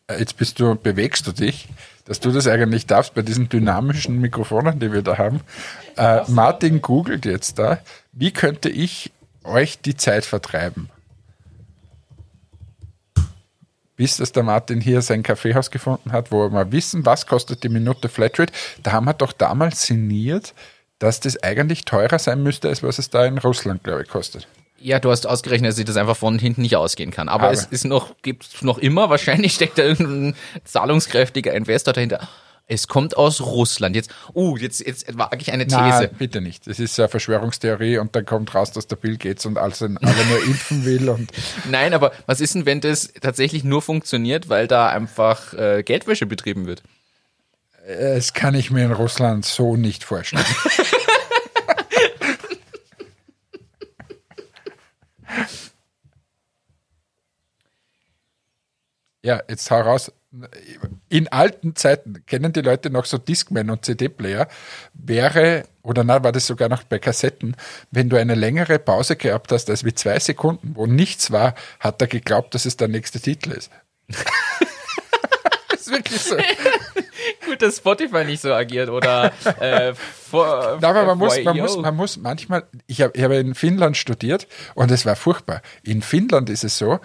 Äh, 0.07 0.19
Jetzt 0.19 0.37
bist 0.37 0.59
du, 0.59 0.75
bewegst 0.75 1.27
du 1.27 1.31
dich, 1.31 1.67
dass 2.05 2.19
du 2.19 2.31
das 2.31 2.47
eigentlich 2.47 2.85
darfst 2.85 3.13
bei 3.13 3.21
diesen 3.21 3.49
dynamischen 3.49 4.19
Mikrofonen, 4.19 4.79
die 4.79 4.91
wir 4.91 5.03
da 5.03 5.17
haben. 5.17 5.41
Äh, 5.95 6.21
Martin 6.27 6.81
googelt 6.81 7.25
jetzt 7.25 7.59
da, 7.59 7.79
wie 8.11 8.31
könnte 8.31 8.69
ich 8.69 9.11
euch 9.43 9.79
die 9.79 9.95
Zeit 9.95 10.25
vertreiben? 10.25 10.89
Bis 13.99 14.15
dass 14.15 14.31
der 14.31 14.43
Martin 14.43 14.79
hier 14.79 15.01
sein 15.01 15.23
Kaffeehaus 15.23 15.71
gefunden 15.71 16.13
hat, 16.13 16.31
wo 16.31 16.43
wir 16.43 16.49
mal 16.49 16.71
wissen, 16.71 17.05
was 17.05 17.27
kostet 17.27 17.65
die 17.65 17.67
Minute 17.67 18.07
Flatrate. 18.07 18.53
Da 18.81 18.93
haben 18.93 19.03
wir 19.03 19.13
doch 19.13 19.33
damals 19.33 19.83
sinniert, 19.87 20.53
dass 20.99 21.19
das 21.19 21.43
eigentlich 21.43 21.83
teurer 21.83 22.17
sein 22.17 22.41
müsste, 22.41 22.69
als 22.69 22.81
was 22.81 22.97
es 22.97 23.09
da 23.09 23.25
in 23.25 23.37
Russland, 23.39 23.83
glaube 23.83 24.03
ich, 24.03 24.07
kostet. 24.07 24.47
Ja, 24.79 24.99
du 24.99 25.11
hast 25.11 25.27
ausgerechnet, 25.27 25.71
dass 25.71 25.77
ich 25.77 25.83
das 25.83 25.97
einfach 25.97 26.15
von 26.15 26.39
hinten 26.39 26.61
nicht 26.61 26.77
ausgehen 26.77 27.11
kann. 27.11 27.27
Aber, 27.27 27.47
Aber- 27.47 27.51
es 27.51 27.65
ist 27.65 27.83
noch, 27.83 28.15
gibt 28.21 28.63
noch 28.63 28.77
immer, 28.77 29.09
wahrscheinlich 29.09 29.53
steckt 29.53 29.77
da 29.77 29.83
irgendein 29.83 30.33
zahlungskräftiger 30.63 31.53
Investor 31.53 31.93
dahinter. 31.93 32.29
Es 32.71 32.87
kommt 32.87 33.17
aus 33.17 33.41
Russland. 33.41 33.95
Jetzt, 33.95 34.11
uh, 34.35 34.55
jetzt, 34.55 34.85
jetzt 34.85 35.17
wage 35.17 35.37
ich 35.41 35.51
eine 35.51 35.65
These. 35.65 35.79
Nein, 35.79 36.09
bitte 36.19 36.39
nicht. 36.39 36.67
Das 36.67 36.79
ist 36.79 36.99
eine 36.99 37.09
Verschwörungstheorie 37.09 37.97
und 37.97 38.15
dann 38.15 38.27
kommt 38.27 38.53
raus, 38.53 38.71
dass 38.71 38.85
der 38.85 38.95
Bill 38.95 39.17
Gates 39.17 39.47
und 39.47 39.57
alles 39.57 39.81
alle 39.81 39.97
nur 39.99 40.43
impfen 40.43 40.85
will 40.85 41.09
und 41.09 41.31
Nein, 41.69 41.95
aber 41.95 42.11
was 42.27 42.41
ist 42.41 42.53
denn, 42.53 42.67
wenn 42.67 42.79
das 42.79 43.11
tatsächlich 43.21 43.63
nur 43.63 43.81
funktioniert, 43.81 44.49
weil 44.49 44.67
da 44.67 44.87
einfach 44.87 45.55
äh, 45.55 45.81
Geldwäsche 45.81 46.27
betrieben 46.27 46.67
wird? 46.67 46.83
Das 47.87 48.33
kann 48.33 48.53
ich 48.53 48.69
mir 48.69 48.85
in 48.85 48.91
Russland 48.91 49.45
so 49.45 49.75
nicht 49.75 50.03
vorstellen. 50.03 50.45
ja, 59.23 59.41
jetzt 59.49 59.71
hau 59.71 59.81
raus. 59.81 60.11
In 61.09 61.27
alten 61.29 61.75
Zeiten, 61.75 62.23
kennen 62.27 62.53
die 62.53 62.61
Leute 62.61 62.91
noch 62.91 63.05
so 63.05 63.17
Discman 63.17 63.71
und 63.71 63.83
CD-Player, 63.83 64.47
wäre, 64.93 65.63
oder 65.81 66.03
na, 66.03 66.23
war 66.23 66.31
das 66.31 66.45
sogar 66.45 66.69
noch 66.69 66.83
bei 66.83 66.99
Kassetten, 66.99 67.55
wenn 67.89 68.09
du 68.09 68.15
eine 68.15 68.35
längere 68.35 68.77
Pause 68.77 69.15
gehabt 69.15 69.51
hast, 69.51 69.71
als 69.71 69.83
wie 69.85 69.93
zwei 69.93 70.19
Sekunden, 70.19 70.75
wo 70.75 70.85
nichts 70.85 71.31
war, 71.31 71.55
hat 71.79 71.99
er 72.01 72.07
geglaubt, 72.07 72.53
dass 72.53 72.65
es 72.65 72.77
der 72.77 72.89
nächste 72.89 73.19
Titel 73.19 73.51
ist. 73.51 73.71
das 74.07 75.81
ist 75.81 75.91
wirklich 75.91 76.21
so. 76.21 76.37
Gut, 77.47 77.63
dass 77.63 77.77
Spotify 77.77 78.23
nicht 78.23 78.41
so 78.41 78.53
agiert 78.53 78.89
oder 78.89 79.33
äh, 79.59 79.95
vor, 79.95 80.77
Na, 80.79 80.89
aber 80.89 81.05
man 81.05 81.17
muss, 81.17 81.43
man, 81.43 81.57
muss, 81.57 81.77
man 81.77 81.95
muss 81.95 82.17
manchmal, 82.17 82.65
ich 82.85 83.01
habe 83.01 83.13
ich 83.15 83.23
habe 83.23 83.37
in 83.37 83.55
Finnland 83.55 83.97
studiert 83.97 84.47
und 84.75 84.91
es 84.91 85.07
war 85.07 85.15
furchtbar. 85.15 85.63
In 85.81 86.03
Finnland 86.03 86.51
ist 86.51 86.63
es 86.63 86.77
so, 86.77 86.99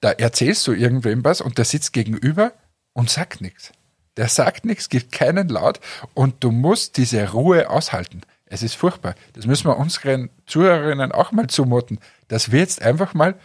da 0.00 0.12
erzählst 0.12 0.66
du 0.66 0.72
irgendwem 0.72 1.24
was 1.24 1.42
und 1.42 1.58
der 1.58 1.66
sitzt 1.66 1.92
gegenüber 1.92 2.52
und 2.92 3.10
sagt 3.10 3.40
nichts. 3.40 3.72
Der 4.16 4.28
sagt 4.28 4.64
nichts, 4.64 4.88
gibt 4.88 5.12
keinen 5.12 5.48
Laut 5.48 5.80
und 6.14 6.42
du 6.42 6.50
musst 6.50 6.96
diese 6.96 7.30
Ruhe 7.32 7.70
aushalten. 7.70 8.22
Es 8.46 8.62
ist 8.62 8.74
furchtbar. 8.74 9.14
Das 9.34 9.46
müssen 9.46 9.68
wir 9.68 9.76
unseren 9.76 10.28
Zuhörerinnen 10.46 11.12
auch 11.12 11.32
mal 11.32 11.46
zumuten, 11.46 12.00
dass 12.28 12.50
wir 12.50 12.58
jetzt 12.58 12.82
einfach 12.82 13.14
mal 13.14 13.38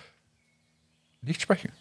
nicht 1.22 1.42
sprechen. 1.42 1.72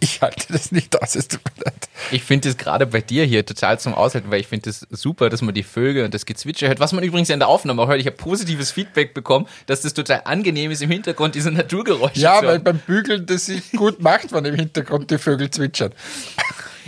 Ich 0.00 0.20
halte 0.20 0.52
das 0.52 0.72
nicht 0.72 1.00
aus, 1.00 1.14
es 1.14 1.28
tut 1.28 1.40
mir 1.44 1.64
leid. 1.64 1.88
Ich 2.10 2.22
finde 2.22 2.48
es 2.48 2.56
gerade 2.56 2.86
bei 2.86 3.00
dir 3.00 3.24
hier 3.24 3.44
total 3.44 3.78
zum 3.78 3.94
Aushalten, 3.94 4.30
weil 4.30 4.40
ich 4.40 4.46
finde 4.46 4.70
es 4.70 4.86
super, 4.90 5.30
dass 5.30 5.42
man 5.42 5.54
die 5.54 5.62
Vögel 5.62 6.04
und 6.04 6.14
das 6.14 6.26
Gezwitscher 6.26 6.68
hört, 6.68 6.80
was 6.80 6.92
man 6.92 7.04
übrigens 7.04 7.30
in 7.30 7.38
der 7.38 7.48
Aufnahme 7.48 7.82
auch 7.82 7.88
hört. 7.88 8.00
Ich 8.00 8.06
habe 8.06 8.16
positives 8.16 8.70
Feedback 8.70 9.14
bekommen, 9.14 9.46
dass 9.66 9.82
das 9.82 9.94
total 9.94 10.22
angenehm 10.24 10.70
ist 10.70 10.82
im 10.82 10.90
Hintergrund, 10.90 11.34
diese 11.34 11.50
Naturgeräusche 11.50 12.20
Ja, 12.20 12.42
weil 12.44 12.58
beim 12.58 12.78
Bügeln 12.78 13.26
das 13.26 13.46
sich 13.46 13.72
gut 13.72 14.00
macht, 14.00 14.32
wenn 14.32 14.44
im 14.44 14.54
Hintergrund 14.54 15.10
die 15.10 15.18
Vögel 15.18 15.50
zwitschern. 15.50 15.92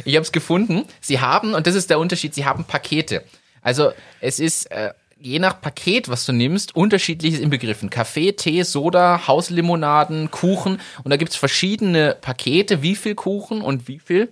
Ich 0.05 0.15
habe 0.17 0.25
es 0.25 0.33
gefunden. 0.33 0.85
Sie 1.01 1.21
haben, 1.21 1.55
und 1.55 1.67
das 1.67 1.75
ist 1.75 1.91
der 1.91 1.99
Unterschied, 1.99 2.35
sie 2.35 2.45
haben 2.45 2.65
Pakete. 2.65 3.23
Also 3.63 3.93
es 4.21 4.41
ist 4.41 4.71
äh, 4.71 4.93
je 5.25 5.39
nach 5.39 5.61
Paket, 5.61 6.09
was 6.09 6.27
du 6.27 6.33
nimmst, 6.33 6.77
unterschiedliches 6.77 7.41
in 7.41 7.51
Begriffen. 7.51 7.91
Kaffee, 7.91 8.33
Tee, 8.33 8.63
Soda, 8.63 9.27
Hauslimonaden, 9.27 10.31
Kuchen. 10.31 10.81
Und 11.03 11.11
da 11.11 11.17
gibt's 11.17 11.37
verschiedene 11.37 12.17
Pakete, 12.21 12.83
wie 12.83 12.95
viel 12.95 13.15
Kuchen 13.15 13.63
und 13.63 13.89
wie 13.89 13.99
viel. 13.99 14.31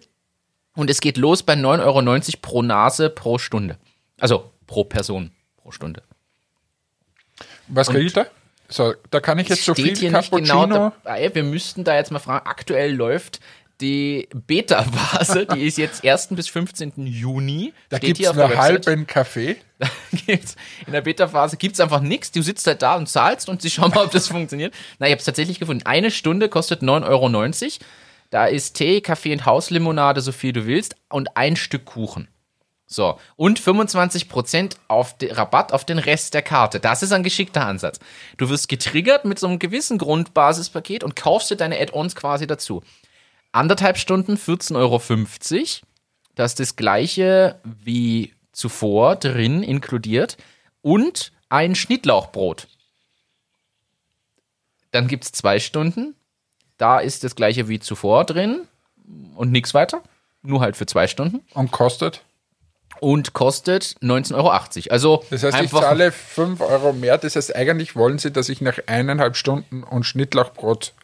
Und 0.75 0.91
es 0.91 1.01
geht 1.01 1.17
los 1.17 1.43
bei 1.43 1.55
9,90 1.55 1.81
Euro 1.83 2.39
pro 2.43 2.63
Nase 2.63 3.11
pro 3.11 3.39
Stunde. 3.39 3.79
Also 4.21 4.51
pro 4.67 4.85
Person 4.85 5.33
pro 5.57 5.71
Stunde. 5.71 6.03
Was 7.69 7.89
kriege 7.89 8.07
ich 8.07 8.13
da? 8.13 8.27
So, 8.69 8.95
da 9.11 9.21
kann 9.21 9.39
ich 9.39 9.49
jetzt 9.49 9.65
so 9.65 9.75
viel 9.75 9.95
hier 9.95 10.11
nicht 10.11 10.31
genau 10.31 10.63
Cappuccino. 10.63 10.93
dabei. 11.05 11.35
Wir 11.35 11.43
müssten 11.43 11.85
da 11.85 11.95
jetzt 11.95 12.11
mal 12.11 12.21
fragen. 12.21 12.47
Aktuell 12.47 12.95
läuft 12.95 13.41
die 13.83 14.29
Beta-Phase, 14.33 15.47
die 15.47 15.67
ist 15.67 15.77
jetzt 15.77 16.05
1. 16.09 16.29
bis 16.31 16.49
15. 16.49 17.07
Juni. 17.07 17.75
da 17.91 17.99
gibt 17.99 18.21
es 18.21 18.33
nur 18.33 18.57
halben 18.57 19.07
Kaffee. 19.07 19.57
gibt's, 20.27 20.57
in 20.87 20.93
der 20.93 21.01
Beta-Phase 21.03 21.57
gibt's 21.57 21.81
einfach 21.81 22.01
nichts. 22.01 22.31
Du 22.31 22.41
sitzt 22.41 22.67
halt 22.67 22.81
da 22.83 22.95
und 22.95 23.09
zahlst 23.09 23.49
und 23.49 23.61
sie 23.61 23.71
schauen 23.71 23.91
mal, 23.91 24.05
ob 24.05 24.13
das 24.13 24.29
funktioniert. 24.29 24.73
Na, 24.99 25.07
ich 25.07 25.13
habe 25.13 25.19
es 25.19 25.25
tatsächlich 25.25 25.59
gefunden. 25.59 25.85
Eine 25.85 26.11
Stunde 26.11 26.49
kostet 26.49 26.83
9,90 26.83 27.09
Euro. 27.09 27.85
Da 28.31 28.47
ist 28.47 28.75
Tee, 28.75 29.03
Kaffee 29.03 29.33
und 29.33 29.45
Hauslimonade, 29.45 30.23
so 30.23 30.33
viel 30.33 30.53
du 30.53 30.65
willst, 30.67 30.97
und 31.11 31.37
ein 31.37 31.57
Stück 31.57 31.85
Kuchen. 31.85 32.29
So, 32.87 33.19
und 33.37 33.59
25% 33.59 34.77
auf 34.89 35.17
de, 35.17 35.33
Rabatt 35.33 35.73
auf 35.73 35.85
den 35.85 35.99
Rest 35.99 36.35
der 36.35 36.43
Karte. 36.43 36.79
Das 36.79 37.03
ist 37.03 37.13
ein 37.13 37.23
geschickter 37.23 37.67
Ansatz. 37.67 37.99
Du 38.37 38.51
wirst 38.51 38.69
getriggert 38.69 39.25
mit 39.25 39.39
so 39.39 39.47
einem 39.47 39.59
gewissen 39.59 39.99
Grundbasispaket 39.99 41.03
und 41.03 41.17
kaufst 41.17 41.51
dir 41.51 41.57
deine 41.57 41.81
Add-ons 41.81 42.15
quasi 42.15 42.47
dazu. 42.47 42.83
Anderthalb 43.53 43.99
Stunden 43.99 44.37
14,50 44.37 44.77
Euro 44.77 44.99
da 46.35 46.45
ist 46.45 46.61
das 46.61 46.77
gleiche 46.77 47.61
wie 47.65 48.33
zuvor 48.53 49.17
drin 49.17 49.63
inkludiert 49.63 50.37
und 50.81 51.33
ein 51.49 51.75
Schnittlauchbrot. 51.75 52.67
Dann 54.91 55.09
gibt 55.09 55.25
es 55.25 55.33
zwei 55.33 55.59
Stunden. 55.59 56.15
Da 56.79 56.99
ist 56.99 57.25
das 57.25 57.35
gleiche 57.35 57.69
wie 57.69 57.81
zuvor 57.81 58.25
drin 58.25 58.67
und 59.37 59.53
nichts 59.53 59.75
weiter. 59.75 60.03
Nur 60.43 60.61
halt 60.61 60.77
für 60.77 60.87
zwei 60.87 61.07
Stunden. 61.07 61.41
Und 61.55 61.71
kostet? 61.71 62.23
Und 63.01 63.33
kostet 63.33 63.97
19,80 64.03 64.35
Euro. 64.35 64.51
Also 64.91 65.25
Das 65.31 65.43
heißt, 65.43 65.61
ich 65.61 65.71
zahle 65.71 66.13
5 66.13 66.61
Euro 66.61 66.93
mehr. 66.93 67.19
Das 67.19 67.37
heißt, 67.37 67.55
eigentlich 67.55 67.97
wollen 67.97 68.19
sie, 68.19 68.31
dass 68.31 68.49
ich 68.49 68.61
nach 68.61 68.79
eineinhalb 68.87 69.37
Stunden 69.37 69.83
und 69.83 70.05
Schnittlauchbrot 70.05 70.95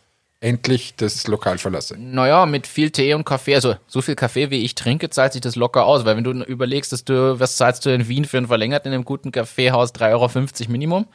endlich 0.40 0.94
das 0.96 1.26
Lokal 1.26 1.58
verlasse. 1.58 1.96
naja, 1.98 2.46
mit 2.46 2.66
viel 2.66 2.90
Tee 2.90 3.14
und 3.14 3.24
Kaffee, 3.24 3.54
also 3.54 3.74
so 3.86 4.02
viel 4.02 4.14
Kaffee 4.14 4.50
wie 4.50 4.64
ich 4.64 4.74
trinke, 4.74 5.10
zahlt 5.10 5.32
sich 5.32 5.42
das 5.42 5.56
locker 5.56 5.84
aus. 5.84 6.04
Weil 6.04 6.16
wenn 6.16 6.24
du 6.24 6.32
überlegst, 6.44 6.92
dass 6.92 7.04
du, 7.04 7.38
was 7.40 7.56
zahlst 7.56 7.84
du 7.86 7.90
in 7.90 8.08
Wien 8.08 8.24
für 8.24 8.38
einen 8.38 8.46
verlängert 8.46 8.86
in 8.86 8.92
einem 8.92 9.04
guten 9.04 9.32
Kaffeehaus? 9.32 9.94
3,50 9.94 10.10
Euro 10.12 10.72
Minimum. 10.72 11.06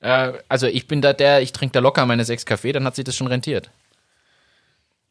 Äh, 0.00 0.32
also 0.48 0.66
ich 0.66 0.86
bin 0.86 1.02
da 1.02 1.12
der, 1.12 1.42
ich 1.42 1.52
trinke 1.52 1.72
da 1.72 1.80
locker 1.80 2.06
meine 2.06 2.24
sechs 2.24 2.46
Kaffee, 2.46 2.72
dann 2.72 2.84
hat 2.84 2.96
sich 2.96 3.04
das 3.04 3.16
schon 3.16 3.26
rentiert. 3.26 3.70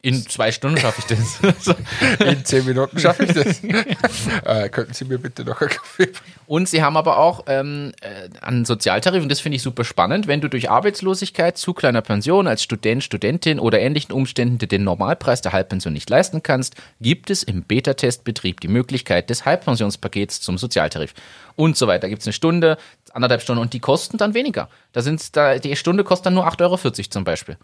In 0.06 0.28
zwei 0.28 0.52
Stunden 0.52 0.78
schaffe 0.78 1.00
ich 1.00 1.18
das. 1.18 1.76
In 2.20 2.44
10 2.44 2.66
Minuten 2.66 3.00
schaffe 3.00 3.24
ich 3.24 3.32
das. 3.32 3.64
äh, 4.44 4.68
könnten 4.68 4.94
Sie 4.94 5.06
mir 5.06 5.18
bitte 5.18 5.46
noch 5.46 5.62
einen 5.62 5.70
Kaffee 5.70 6.08
bringen? 6.08 6.36
Und 6.46 6.68
sie 6.68 6.84
haben 6.84 6.98
aber 6.98 7.20
auch 7.20 7.46
ähm, 7.48 7.94
äh, 8.02 8.28
einen 8.42 8.66
Sozialtarif, 8.66 9.24
und 9.24 9.30
das 9.30 9.40
finde 9.40 9.56
ich 9.56 9.62
super 9.62 9.86
spannend, 9.86 10.28
wenn 10.28 10.42
du 10.42 10.50
durch 10.50 10.70
Arbeitslosigkeit, 10.70 11.58
zu 11.58 11.74
kleiner 11.74 12.02
Pension, 12.02 12.48
als 12.48 12.64
Student, 12.64 13.02
Studentin 13.02 13.60
oder 13.60 13.80
ähnlichen 13.80 14.12
Umständen 14.12 14.58
dir 14.58 14.68
den 14.68 14.84
Normalpreis 14.84 15.42
der 15.42 15.54
Halbpension 15.54 15.94
nicht 15.94 16.10
leisten 16.10 16.44
kannst, 16.44 16.76
gibt 17.00 17.30
es 17.30 17.42
im 17.42 17.64
Beta-Testbetrieb 17.64 18.60
die 18.60 18.68
Möglichkeit 18.68 19.30
des 19.30 19.46
Halbpensionspakets 19.46 20.42
zum 20.42 20.58
Sozialtarif. 20.58 21.14
Und 21.56 21.78
so 21.78 21.88
weiter. 21.88 22.10
Gibt 22.10 22.24
es 22.24 22.28
eine 22.28 22.34
Stunde, 22.34 22.78
anderthalb 23.14 23.42
Stunden 23.42 23.62
und 23.62 23.72
die 23.72 23.80
kosten 23.80 24.18
dann 24.18 24.34
weniger. 24.34 24.68
Da 24.92 25.02
sind's 25.02 25.32
da, 25.32 25.60
die 25.60 25.78
Stunde 25.78 26.04
kostet 26.04 26.26
dann 26.26 26.34
nur 26.34 26.46
8,40 26.46 26.62
Euro 26.62 26.78
zum 27.10 27.24
Beispiel. 27.24 27.58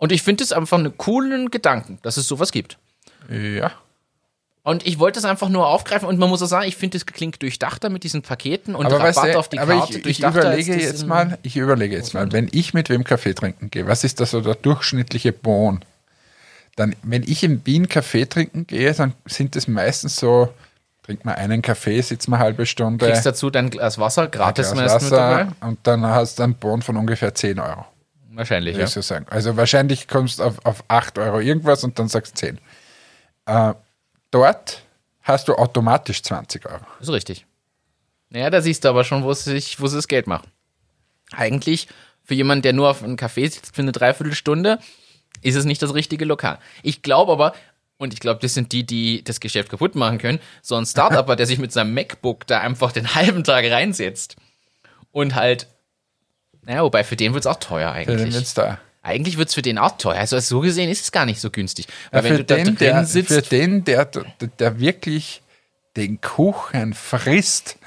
Und 0.00 0.12
ich 0.12 0.22
finde 0.22 0.42
es 0.42 0.52
einfach 0.52 0.78
einen 0.78 0.96
coolen 0.96 1.50
Gedanken, 1.50 1.98
dass 2.02 2.16
es 2.16 2.26
sowas 2.26 2.52
gibt. 2.52 2.78
Ja. 3.28 3.70
Und 4.62 4.86
ich 4.86 4.98
wollte 4.98 5.18
es 5.18 5.26
einfach 5.26 5.50
nur 5.50 5.68
aufgreifen 5.68 6.08
und 6.08 6.18
man 6.18 6.30
muss 6.30 6.42
auch 6.42 6.46
sagen, 6.46 6.66
ich 6.66 6.76
finde, 6.76 6.96
es 6.96 7.04
klingt 7.04 7.40
durchdachter 7.42 7.90
mit 7.90 8.02
diesen 8.02 8.22
Paketen 8.22 8.74
und 8.74 8.86
Aber, 8.86 8.98
weißt 8.98 9.18
Rabatt 9.18 9.34
du, 9.34 9.38
auf 9.38 9.48
die 9.48 9.58
aber 9.58 9.74
Karte. 9.74 9.98
ich, 9.98 10.06
ich 10.06 10.20
überlege 10.20 10.74
das 10.74 10.82
jetzt 10.82 11.06
mal, 11.06 11.38
ich 11.42 11.56
überlege 11.56 11.94
jetzt 11.94 12.14
mal, 12.14 12.32
wenn 12.32 12.48
ich 12.50 12.72
mit 12.72 12.88
wem 12.88 13.04
Kaffee 13.04 13.34
trinken 13.34 13.70
gehe, 13.70 13.86
was 13.86 14.02
ist 14.02 14.20
da 14.20 14.26
so 14.26 14.40
der 14.40 14.54
durchschnittliche 14.54 15.32
Bon? 15.32 15.80
Dann, 16.76 16.96
wenn 17.02 17.22
ich 17.22 17.44
in 17.44 17.64
Wien 17.66 17.88
Kaffee 17.88 18.24
trinken 18.24 18.66
gehe, 18.66 18.92
dann 18.94 19.12
sind 19.26 19.54
es 19.54 19.68
meistens 19.68 20.16
so, 20.16 20.48
trinkt 21.02 21.26
man 21.26 21.34
einen 21.34 21.60
Kaffee, 21.60 22.00
sitzt 22.00 22.28
man 22.28 22.38
eine 22.38 22.46
halbe 22.46 22.64
Stunde, 22.64 23.06
Kriegst 23.06 23.26
dazu 23.26 23.50
dein 23.50 23.68
Glas 23.68 23.98
Wasser, 23.98 24.28
gratis 24.28 24.72
Glas 24.72 24.80
meist 24.80 25.02
mit 25.02 25.12
Wasser 25.12 25.16
dabei. 25.16 25.66
und 25.66 25.78
dann 25.82 26.06
hast 26.06 26.38
du 26.38 26.42
einen 26.44 26.54
Bon 26.54 26.80
von 26.80 26.96
ungefähr 26.96 27.34
10 27.34 27.58
Euro. 27.58 27.84
Wahrscheinlich, 28.32 28.76
ja. 28.76 28.86
so 28.86 29.00
sagen. 29.00 29.26
Also 29.28 29.56
wahrscheinlich 29.56 30.06
kommst 30.06 30.38
du 30.38 30.44
auf, 30.44 30.64
auf 30.64 30.84
8 30.88 31.18
Euro 31.18 31.40
irgendwas 31.40 31.82
und 31.82 31.98
dann 31.98 32.08
sagst 32.08 32.34
du 32.34 32.46
10. 32.46 32.58
Äh, 33.46 33.74
dort 34.30 34.82
hast 35.22 35.48
du 35.48 35.54
automatisch 35.54 36.22
20 36.22 36.66
Euro. 36.66 36.84
Ist 37.00 37.10
richtig. 37.10 37.46
Naja, 38.28 38.50
da 38.50 38.62
siehst 38.62 38.84
du 38.84 38.88
aber 38.88 39.02
schon, 39.04 39.24
wo 39.24 39.32
sie 39.34 39.50
sich, 39.50 39.80
wo 39.80 39.86
sie 39.88 39.96
das 39.96 40.06
Geld 40.06 40.28
machen. 40.28 40.48
Eigentlich, 41.32 41.88
für 42.22 42.34
jemanden, 42.34 42.62
der 42.62 42.72
nur 42.72 42.88
auf 42.88 43.02
einem 43.02 43.16
Café 43.16 43.50
sitzt 43.50 43.74
für 43.74 43.82
eine 43.82 43.92
Dreiviertelstunde, 43.92 44.78
ist 45.42 45.56
es 45.56 45.64
nicht 45.64 45.82
das 45.82 45.94
richtige 45.94 46.24
Lokal. 46.24 46.58
Ich 46.82 47.02
glaube 47.02 47.32
aber, 47.32 47.54
und 47.98 48.14
ich 48.14 48.20
glaube, 48.20 48.40
das 48.40 48.54
sind 48.54 48.72
die, 48.72 48.84
die 48.84 49.24
das 49.24 49.40
Geschäft 49.40 49.68
kaputt 49.68 49.94
machen 49.94 50.18
können, 50.18 50.38
so 50.62 50.76
ein 50.76 50.86
Startupper, 50.86 51.36
der 51.36 51.46
sich 51.46 51.58
mit 51.58 51.72
seinem 51.72 51.92
MacBook 51.92 52.46
da 52.46 52.60
einfach 52.60 52.92
den 52.92 53.14
halben 53.14 53.42
Tag 53.42 53.64
reinsetzt 53.64 54.36
und 55.10 55.34
halt, 55.34 55.66
naja, 56.62 56.82
wobei 56.82 57.04
für 57.04 57.16
den 57.16 57.32
wird 57.34 57.44
es 57.44 57.46
auch 57.46 57.58
teuer 57.58 57.94
Für 57.94 58.04
den 58.04 58.18
eigentlich. 58.20 58.34
wird's 58.34 58.54
da. 58.54 58.78
Eigentlich 59.02 59.38
wird 59.38 59.48
es 59.48 59.54
für 59.54 59.62
den 59.62 59.78
auch 59.78 59.96
teuer. 59.96 60.18
Also 60.18 60.38
so 60.40 60.60
gesehen 60.60 60.90
ist 60.90 61.02
es 61.02 61.10
gar 61.12 61.24
nicht 61.24 61.40
so 61.40 61.50
günstig. 61.50 61.86
Ja, 62.12 62.20
für, 62.22 62.36
du 62.36 62.44
da 62.44 62.56
den, 62.56 62.76
der, 62.76 63.04
sitzt, 63.06 63.32
für 63.32 63.40
den, 63.42 63.82
der, 63.84 64.04
der, 64.58 64.78
wirklich 64.78 65.42
den 65.96 66.20
Kuchen 66.20 66.92
frisst 66.92 67.78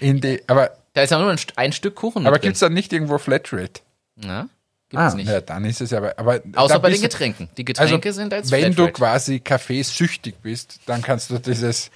in 0.00 0.20
die. 0.22 0.42
Aber, 0.46 0.70
da 0.94 1.02
ist 1.02 1.10
ja 1.10 1.18
nur 1.18 1.30
ein, 1.30 1.38
ein 1.56 1.72
Stück 1.72 1.94
Kuchen 1.96 2.26
aber 2.26 2.38
gibt 2.38 2.54
es 2.54 2.60
da 2.60 2.70
nicht 2.70 2.92
irgendwo 2.92 3.18
Flatrate? 3.18 3.82
Ja, 4.16 4.48
gibt's 4.88 5.14
nicht. 5.14 5.28
Ja, 5.28 5.42
dann 5.42 5.66
ist 5.66 5.82
es 5.82 5.92
aber. 5.92 6.18
aber 6.18 6.40
Außer 6.56 6.78
bei 6.78 6.88
den 6.90 7.02
du- 7.02 7.08
Getränken. 7.08 7.50
Die 7.58 7.64
Getränke 7.66 8.12
sind 8.14 8.32
als 8.32 8.50
Wenn 8.50 8.70
du 8.72 8.84
Flatrate. 8.84 8.92
quasi 8.92 9.40
kaffeesüchtig 9.40 10.36
bist, 10.42 10.80
dann 10.86 11.02
kannst 11.02 11.28
du 11.30 11.38
dieses. 11.38 11.90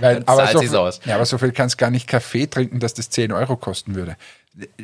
Weil, 0.00 0.24
aber, 0.26 0.48
so 0.48 0.60
viel, 0.60 0.74
aus. 0.76 1.00
ja, 1.04 1.14
aber 1.14 1.24
so 1.24 1.38
viel 1.38 1.52
kannst 1.52 1.78
gar 1.78 1.90
nicht 1.90 2.08
Kaffee 2.08 2.46
trinken, 2.48 2.80
dass 2.80 2.94
das 2.94 3.10
10 3.10 3.30
Euro 3.30 3.56
kosten 3.56 3.94
würde. 3.94 4.16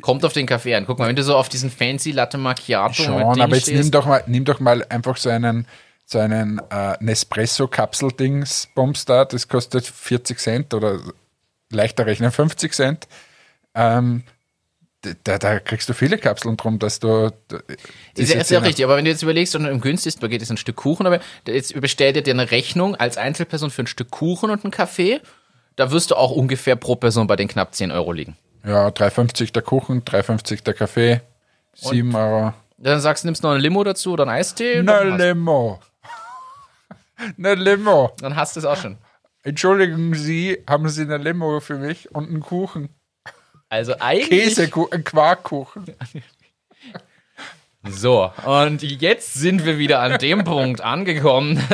Kommt 0.00 0.24
auf 0.24 0.32
den 0.32 0.46
Kaffee 0.46 0.74
an. 0.74 0.86
Guck 0.86 0.98
mal, 0.98 1.08
wenn 1.08 1.16
du 1.16 1.22
so 1.22 1.36
auf 1.36 1.48
diesen 1.48 1.70
fancy 1.70 2.10
Latte 2.10 2.38
Macchiato 2.38 3.04
Schon, 3.04 3.22
aber 3.22 3.54
jetzt 3.54 3.68
nimm 3.68 3.76
stehst, 3.76 3.94
doch 3.94 4.06
mal, 4.06 4.24
nimm 4.26 4.44
doch 4.44 4.58
mal 4.58 4.84
einfach 4.88 5.16
so 5.16 5.30
einen, 5.30 5.68
so 6.04 6.18
einen 6.18 6.60
äh, 6.70 6.96
Nespresso-Kapsel-Dings-Bums 7.00 9.04
da, 9.04 9.24
das 9.24 9.46
kostet 9.46 9.86
40 9.86 10.38
Cent 10.38 10.74
oder 10.74 10.98
leichter 11.70 12.06
rechnen 12.06 12.32
50 12.32 12.72
Cent. 12.72 13.06
Ähm, 13.74 14.24
da, 15.24 15.38
da 15.38 15.60
kriegst 15.60 15.88
du 15.88 15.94
viele 15.94 16.18
Kapseln 16.18 16.56
drum, 16.56 16.78
dass 16.78 17.00
du. 17.00 17.32
ist 18.14 18.34
ja, 18.34 18.40
ist 18.40 18.50
ja 18.50 18.58
richtig, 18.58 18.84
aber 18.84 18.96
wenn 18.96 19.04
du 19.04 19.10
jetzt 19.10 19.22
überlegst, 19.22 19.54
und 19.56 19.64
im 19.64 19.80
günstigsten 19.80 20.20
Paket 20.20 20.42
ist 20.42 20.50
ein 20.50 20.56
Stück 20.56 20.76
Kuchen, 20.76 21.06
aber 21.06 21.20
jetzt 21.46 21.78
bestellt 21.80 22.16
dir 22.16 22.22
dir 22.22 22.34
eine 22.34 22.50
Rechnung 22.50 22.96
als 22.96 23.16
Einzelperson 23.16 23.70
für 23.70 23.84
ein 23.84 23.86
Stück 23.86 24.10
Kuchen 24.10 24.50
und 24.50 24.64
einen 24.64 24.72
Kaffee, 24.72 25.20
da 25.76 25.90
wirst 25.90 26.10
du 26.10 26.16
auch 26.16 26.32
ungefähr 26.32 26.76
pro 26.76 26.96
Person 26.96 27.26
bei 27.26 27.36
den 27.36 27.48
knapp 27.48 27.74
10 27.74 27.92
Euro 27.92 28.12
liegen. 28.12 28.36
Ja, 28.64 28.88
3,50 28.88 29.52
der 29.52 29.62
Kuchen, 29.62 30.02
3,50 30.04 30.64
der 30.64 30.74
Kaffee, 30.74 31.20
7 31.74 32.14
Euro. 32.14 32.52
Dann 32.78 33.00
sagst 33.00 33.24
du, 33.24 33.28
nimmst 33.28 33.42
noch 33.42 33.50
eine 33.50 33.61
Limo 33.61 33.84
dazu 33.84 34.12
oder 34.12 34.24
einen 34.24 34.32
Eistee, 34.32 34.84
hast, 34.86 35.18
Limo. 35.18 35.80
Na 37.36 37.52
Limo. 37.52 38.12
dann 38.20 38.36
hast 38.36 38.56
du 38.56 38.61
es 38.61 38.66
auch 38.66 38.76
schon. 38.76 38.96
Entschuldigen 39.42 40.14
Sie, 40.14 40.62
haben 40.68 40.88
Sie 40.88 41.02
eine 41.02 41.18
Limo 41.18 41.61
für 41.61 41.76
mich 41.76 42.14
und 42.14 42.28
einen 42.28 42.40
Kuchen? 42.40 42.90
Also 43.68 43.94
eigentlich... 43.98 44.28
Käsekuchen, 44.28 45.04
Quarkkuchen. 45.04 45.84
So, 47.88 48.30
und 48.44 48.82
jetzt 48.82 49.32
sind 49.32 49.64
wir 49.64 49.78
wieder 49.78 50.00
an 50.00 50.18
dem 50.18 50.44
Punkt 50.44 50.82
angekommen. 50.82 51.66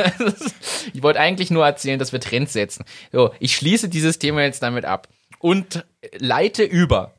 ich 0.93 1.03
wollte 1.03 1.19
eigentlich 1.19 1.51
nur 1.51 1.65
erzählen, 1.65 1.99
dass 1.99 2.13
wir 2.13 2.21
Trends 2.21 2.53
setzen. 2.53 2.85
So, 3.11 3.33
ich 3.41 3.57
schließe 3.57 3.89
dieses 3.89 4.17
Thema 4.17 4.43
jetzt 4.43 4.63
damit 4.63 4.85
ab 4.85 5.09
und 5.39 5.85
leite 6.17 6.63
über. 6.63 7.13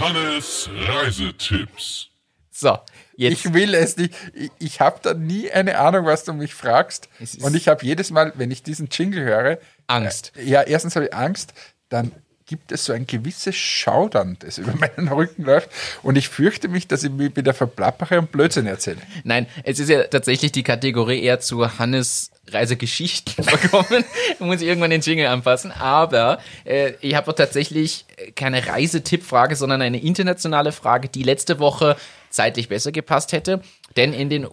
Hannes 0.00 0.68
Reisetipps. 0.72 2.08
So, 2.50 2.78
jetzt. 3.16 3.32
Ich 3.32 3.52
will 3.52 3.74
es 3.74 3.96
nicht. 3.96 4.14
Ich, 4.34 4.50
ich 4.58 4.80
habe 4.80 4.98
da 5.02 5.14
nie 5.14 5.50
eine 5.50 5.78
Ahnung, 5.78 6.06
was 6.06 6.24
du 6.24 6.32
mich 6.32 6.54
fragst. 6.54 7.08
Und 7.40 7.54
ich 7.54 7.68
habe 7.68 7.84
jedes 7.84 8.10
Mal, 8.10 8.32
wenn 8.36 8.50
ich 8.50 8.62
diesen 8.62 8.88
Jingle 8.90 9.22
höre, 9.24 9.58
Angst. 9.86 10.32
Äh, 10.36 10.44
ja, 10.44 10.62
erstens 10.62 10.96
habe 10.96 11.06
ich 11.06 11.14
Angst, 11.14 11.54
dann 11.88 12.12
gibt 12.46 12.72
es 12.72 12.84
so 12.84 12.92
ein 12.92 13.06
gewisses 13.06 13.56
Schaudern, 13.56 14.36
das 14.38 14.58
über 14.58 14.74
meinen 14.96 15.08
Rücken 15.08 15.42
läuft. 15.42 15.70
Und 16.02 16.16
ich 16.16 16.28
fürchte 16.28 16.68
mich, 16.68 16.88
dass 16.88 17.02
ich 17.02 17.10
mich 17.10 17.36
wieder 17.36 17.52
verplappere 17.52 18.20
und 18.20 18.32
Blödsinn 18.32 18.66
erzähle. 18.66 18.98
Nein, 19.24 19.46
es 19.64 19.78
ist 19.78 19.90
ja 19.90 20.04
tatsächlich 20.04 20.52
die 20.52 20.62
Kategorie 20.62 21.22
eher 21.22 21.40
zu 21.40 21.78
Hannes 21.78 22.30
Reisegeschichten 22.50 23.44
verkommen. 23.44 24.04
Da 24.38 24.44
muss 24.44 24.60
ich 24.60 24.68
irgendwann 24.68 24.90
den 24.90 25.00
Jingle 25.00 25.26
anpassen. 25.26 25.72
Aber 25.72 26.38
äh, 26.64 26.92
ich 27.00 27.14
habe 27.14 27.34
tatsächlich 27.34 28.04
keine 28.34 28.66
Reisetippfrage, 28.66 29.56
sondern 29.56 29.82
eine 29.82 30.00
internationale 30.00 30.72
Frage, 30.72 31.08
die 31.08 31.22
letzte 31.22 31.58
Woche 31.58 31.96
zeitlich 32.30 32.68
besser 32.68 32.92
gepasst 32.92 33.32
hätte. 33.32 33.60
Denn 33.96 34.12
in 34.12 34.28
den 34.28 34.46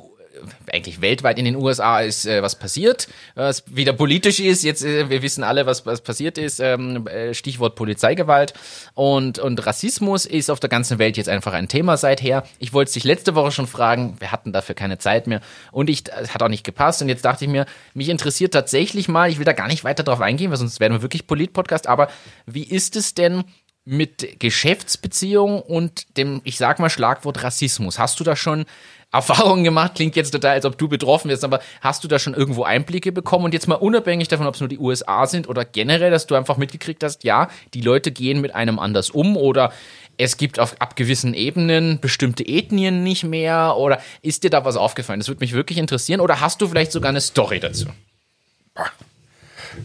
eigentlich 0.72 1.02
weltweit 1.02 1.38
in 1.40 1.46
den 1.46 1.56
USA 1.56 2.00
ist 2.00 2.26
äh, 2.26 2.42
was 2.42 2.58
passiert, 2.58 3.08
was 3.36 3.64
wieder 3.68 3.94
politisch 3.94 4.40
ist. 4.40 4.64
Jetzt, 4.64 4.84
äh, 4.84 5.10
wir 5.10 5.22
wissen 5.22 5.44
alle, 5.44 5.66
was, 5.66 5.86
was 5.86 6.02
passiert 6.02 6.38
ist. 6.38 6.60
Ähm, 6.60 7.08
äh, 7.08 7.34
Stichwort 7.34 7.76
Polizeigewalt 7.76 8.54
und, 8.94 9.40
und 9.40 9.66
Rassismus 9.66 10.26
ist 10.26 10.50
auf 10.50 10.60
der 10.60 10.70
ganzen 10.70 11.00
Welt 11.00 11.18
jetzt 11.18 11.30
einfach 11.30 11.54
ein 11.54 11.68
Thema 11.68 11.98
seither. 11.98 12.44
Ich 12.60 12.74
wollte 12.74 12.94
dich 12.94 13.04
letzte 13.04 13.36
Woche 13.36 13.52
schon 13.52 13.68
fragen, 13.68 14.16
wir 14.20 14.32
hatten 14.32 14.54
dafür 14.54 14.76
keine 14.76 14.98
Zeit 14.98 15.28
mehr 15.28 15.42
und 15.72 15.90
ich, 15.90 16.04
hat 16.12 16.42
auch 16.44 16.50
nicht 16.50 16.64
gepasst 16.64 17.02
und 17.02 17.10
jetzt 17.10 17.26
dachte 17.26 17.46
ich 17.46 17.52
mir, 17.52 17.66
mich 17.94 18.10
interessiert 18.10 18.54
tatsächlich 18.54 19.08
mal, 19.08 19.30
ich 19.30 19.38
will 19.38 19.46
da 19.46 19.54
gar 19.54 19.68
nicht 19.68 19.84
weiter 19.84 20.04
drauf 20.04 20.22
eingehen, 20.22 20.52
weil 20.52 20.58
sonst 20.58 20.80
werden 20.80 20.94
wir 20.94 21.02
wirklich 21.02 21.28
Polit-Podcast, 21.28 21.88
aber 21.88 22.10
wie 22.46 22.64
ist 22.64 22.96
es 22.96 23.14
denn 23.14 23.44
mit 23.86 24.40
Geschäftsbeziehungen 24.40 25.62
und 25.62 26.18
dem, 26.18 26.42
ich 26.44 26.58
sag 26.58 26.80
mal, 26.80 26.90
Schlagwort 26.90 27.44
Rassismus? 27.44 28.00
Hast 28.00 28.20
du 28.20 28.24
da 28.24 28.36
schon 28.36 28.66
Erfahrungen 29.14 29.64
gemacht? 29.64 29.94
Klingt 29.96 30.16
jetzt 30.16 30.32
total, 30.32 30.52
als 30.52 30.66
ob 30.66 30.78
du 30.78 30.88
betroffen 30.88 31.30
wirst, 31.30 31.44
aber 31.44 31.60
hast 31.82 32.04
du 32.04 32.08
da 32.08 32.20
schon 32.20 32.34
irgendwo 32.34 32.64
Einblicke 32.64 33.12
bekommen? 33.12 33.46
Und 33.46 33.54
jetzt 33.54 33.68
mal 33.68 33.76
unabhängig 33.76 34.28
davon, 34.28 34.48
ob 34.48 34.56
es 34.56 34.60
nur 34.60 34.70
die 34.70 34.80
USA 34.80 35.28
sind 35.28 35.48
oder 35.48 35.64
generell, 35.64 36.12
dass 36.12 36.28
du 36.28 36.36
einfach 36.36 36.58
mitgekriegt 36.58 37.04
hast, 37.04 37.24
ja, 37.24 37.50
die 37.74 37.82
Leute 37.82 38.12
gehen 38.12 38.42
mit 38.42 38.56
einem 38.56 38.80
anders 38.80 39.12
um 39.12 39.38
oder 39.38 39.72
es 40.18 40.38
gibt 40.38 40.60
auf 40.60 40.76
ab 40.80 40.96
gewissen 40.96 41.34
Ebenen 41.34 42.00
bestimmte 42.00 42.44
Ethnien 42.46 43.04
nicht 43.04 43.24
mehr? 43.24 43.76
Oder 43.78 44.02
ist 44.22 44.44
dir 44.44 44.50
da 44.50 44.66
was 44.66 44.76
aufgefallen? 44.76 45.20
Das 45.20 45.28
würde 45.28 45.42
mich 45.42 45.54
wirklich 45.54 45.78
interessieren. 45.78 46.20
Oder 46.20 46.42
hast 46.42 46.62
du 46.62 46.68
vielleicht 46.68 46.92
sogar 46.92 47.10
eine 47.10 47.22
Story 47.22 47.60
dazu? 47.60 47.88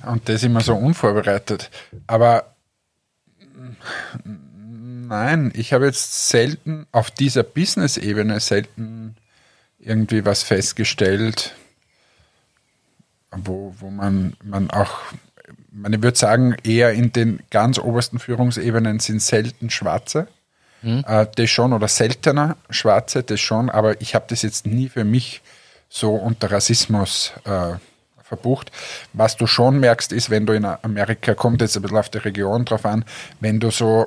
Und 0.07 0.29
das 0.29 0.43
immer 0.43 0.61
so 0.61 0.75
unvorbereitet. 0.75 1.71
Aber 2.07 2.55
nein, 5.09 5.53
ich 5.55 5.73
habe 5.73 5.87
jetzt 5.87 6.29
selten 6.29 6.87
auf 6.93 7.11
dieser 7.11 7.43
Business-Ebene 7.43 8.41
selten 8.41 9.17
irgendwie 9.79 10.25
was 10.25 10.43
festgestellt, 10.43 11.55
wo, 13.31 13.75
wo 13.79 13.91
man, 13.91 14.35
man 14.43 14.71
auch, 14.71 14.99
man 15.71 15.93
ich 15.93 16.03
würde 16.03 16.19
sagen, 16.19 16.57
eher 16.65 16.93
in 16.93 17.13
den 17.13 17.41
ganz 17.51 17.79
obersten 17.79 18.19
Führungsebenen 18.19 19.01
sind 19.01 19.23
selten 19.23 19.71
Schwarze. 19.71 20.29
Äh, 21.03 21.27
das 21.35 21.51
schon, 21.51 21.73
oder 21.73 21.89
seltener 21.89 22.57
Schwarze, 22.71 23.23
das 23.23 23.41
schon, 23.41 23.71
aber 23.71 24.01
ich 24.01 24.15
habe 24.15 24.27
das 24.29 24.43
jetzt 24.43 24.67
nie 24.67 24.89
für 24.89 25.05
mich 25.05 25.43
so 25.89 26.15
unter 26.15 26.51
Rassismus 26.51 27.33
äh, 27.45 27.75
verbucht. 28.23 28.71
Was 29.13 29.37
du 29.37 29.47
schon 29.47 29.81
merkst, 29.81 30.13
ist, 30.13 30.31
wenn 30.31 30.47
du 30.47 30.53
in 30.53 30.65
Amerika, 30.65 31.35
kommt 31.35 31.63
jetzt 31.63 31.77
ein 31.77 31.83
bisschen 31.83 31.97
auf 31.97 32.11
die 32.11 32.19
Region 32.19 32.65
drauf 32.65 32.85
an, 32.85 33.05
wenn 33.41 33.59
du 33.59 33.71
so 33.71 34.07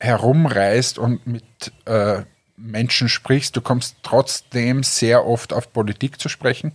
herumreist 0.00 0.98
und 0.98 1.26
mit 1.26 1.72
äh, 1.86 2.22
Menschen 2.56 3.08
sprichst, 3.08 3.56
du 3.56 3.60
kommst 3.60 3.96
trotzdem 4.02 4.82
sehr 4.82 5.26
oft 5.26 5.52
auf 5.52 5.72
Politik 5.72 6.20
zu 6.20 6.28
sprechen. 6.28 6.74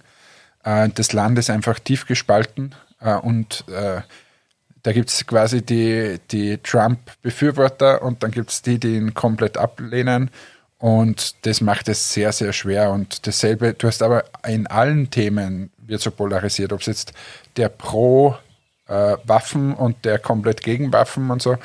Äh, 0.63 0.89
das 0.89 1.13
Land 1.13 1.37
ist 1.39 1.49
einfach 1.49 1.79
tief 1.79 2.05
gespalten 2.05 2.75
äh, 2.99 3.15
und 3.15 3.65
äh, 3.69 4.01
da 4.83 4.91
gibt 4.91 5.09
es 5.09 5.25
quasi 5.25 5.61
die, 5.65 6.19
die 6.31 6.57
Trump-Befürworter 6.57 8.01
und 8.01 8.21
dann 8.21 8.31
gibt 8.31 8.51
es 8.51 8.61
die, 8.61 8.79
die 8.79 8.97
ihn 8.97 9.13
komplett 9.13 9.57
ablehnen. 9.57 10.29
Und 10.77 11.45
das 11.45 11.61
macht 11.61 11.87
es 11.87 12.11
sehr, 12.11 12.33
sehr 12.33 12.51
schwer. 12.51 12.91
Und 12.91 13.25
dasselbe, 13.25 13.73
du 13.73 13.87
hast 13.87 14.03
aber 14.03 14.25
in 14.45 14.67
allen 14.67 15.09
Themen 15.09 15.71
wird 15.77 16.01
so 16.01 16.11
polarisiert, 16.11 16.73
ob 16.73 16.81
es 16.81 16.87
jetzt 16.87 17.13
der 17.55 17.69
pro 17.69 18.35
äh, 18.87 19.15
und 19.77 20.03
der 20.03 20.19
komplett 20.19 20.61
gegen 20.61 20.91
Waffen 20.91 21.31
und 21.31 21.41
so. 21.41 21.55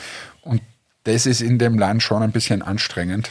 Das 1.08 1.24
ist 1.24 1.40
in 1.40 1.58
dem 1.58 1.78
Land 1.78 2.02
schon 2.02 2.22
ein 2.22 2.32
bisschen 2.32 2.60
anstrengend. 2.60 3.30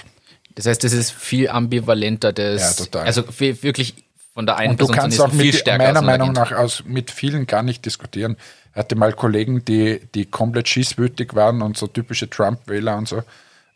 Das 0.55 0.65
heißt, 0.65 0.83
das 0.83 0.93
ist 0.93 1.11
viel 1.11 1.49
ambivalenter. 1.49 2.33
Das, 2.33 2.79
Ja, 2.79 2.85
total. 2.85 3.05
Also 3.05 3.23
wirklich 3.37 3.93
von 4.33 4.47
der 4.47 4.57
einen 4.57 4.71
Und 4.71 4.81
du 4.81 4.87
kannst 4.87 5.21
auch 5.21 5.31
mit, 5.31 5.65
meiner 5.67 6.01
Meinung 6.01 6.31
nach 6.31 6.51
aus, 6.51 6.83
mit 6.85 7.11
vielen 7.11 7.45
gar 7.45 7.61
nicht 7.61 7.85
diskutieren. 7.85 8.35
Ich 8.71 8.77
hatte 8.77 8.95
mal 8.95 9.13
Kollegen, 9.13 9.63
die, 9.63 10.01
die 10.15 10.25
komplett 10.25 10.67
schießwütig 10.67 11.35
waren 11.35 11.61
und 11.61 11.77
so 11.77 11.85
typische 11.85 12.27
Trump-Wähler 12.27 12.97
und 12.97 13.07
so. 13.07 13.21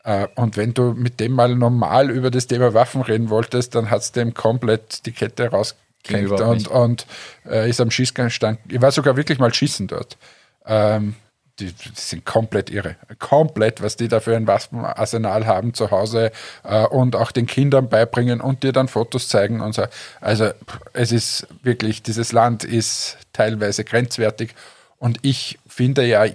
Äh, 0.04 0.28
Und 0.34 0.58
wenn 0.58 0.74
du 0.74 0.93
mit 0.93 1.20
dem 1.20 1.34
mal 1.34 1.56
normal 1.56 2.10
über 2.10 2.32
das 2.32 2.47
Thema 2.47 2.74
Waffen 2.74 3.04
reden 3.04 3.30
wolltest, 3.30 3.76
dann 3.76 3.91
hat 3.91 4.02
es 4.02 4.12
dem 4.12 4.34
komplett 4.34 5.06
die 5.06 5.12
Kette 5.12 5.45
überhaupt 5.45 5.78
und, 6.08 6.68
und 6.68 7.06
äh, 7.45 7.70
ist 7.70 7.80
am 7.80 7.91
Schießgang 7.91 8.28
gestanden. 8.28 8.64
Ich 8.68 8.82
war 8.82 8.91
sogar 8.91 9.16
wirklich 9.16 9.38
mal 9.38 9.54
schießen 9.54 9.86
dort. 9.88 10.18
Ähm, 10.66 11.16
die, 11.60 11.74
sind 11.93 12.26
komplett 12.26 12.70
irre. 12.70 12.95
Komplett, 13.20 13.82
was 13.82 13.95
die 13.95 14.08
da 14.08 14.20
für 14.20 14.36
ein 14.36 14.47
Waffenarsenal 14.47 15.45
haben 15.45 15.74
zu 15.74 15.91
Hause 15.91 16.32
äh, 16.64 16.86
und 16.86 17.16
auch 17.16 17.32
den 17.32 17.45
Kindern 17.45 17.89
beibringen 17.89 18.41
und 18.41 18.64
dir 18.64 18.72
dann 18.72 18.88
Fotos 18.88 19.28
zeigen 19.28 19.62
und 19.62 19.74
so. 19.74 19.86
Also 20.20 20.52
es 20.93 21.12
ist 21.12 21.47
wirklich, 21.64 22.04
dieses 22.04 22.32
Land 22.32 22.64
ist 22.64 23.18
teilweise 23.34 23.84
grenzwertig 23.84 24.56
und 24.97 25.20
ich 25.22 25.60
finde 25.68 26.06
ja, 26.06 26.26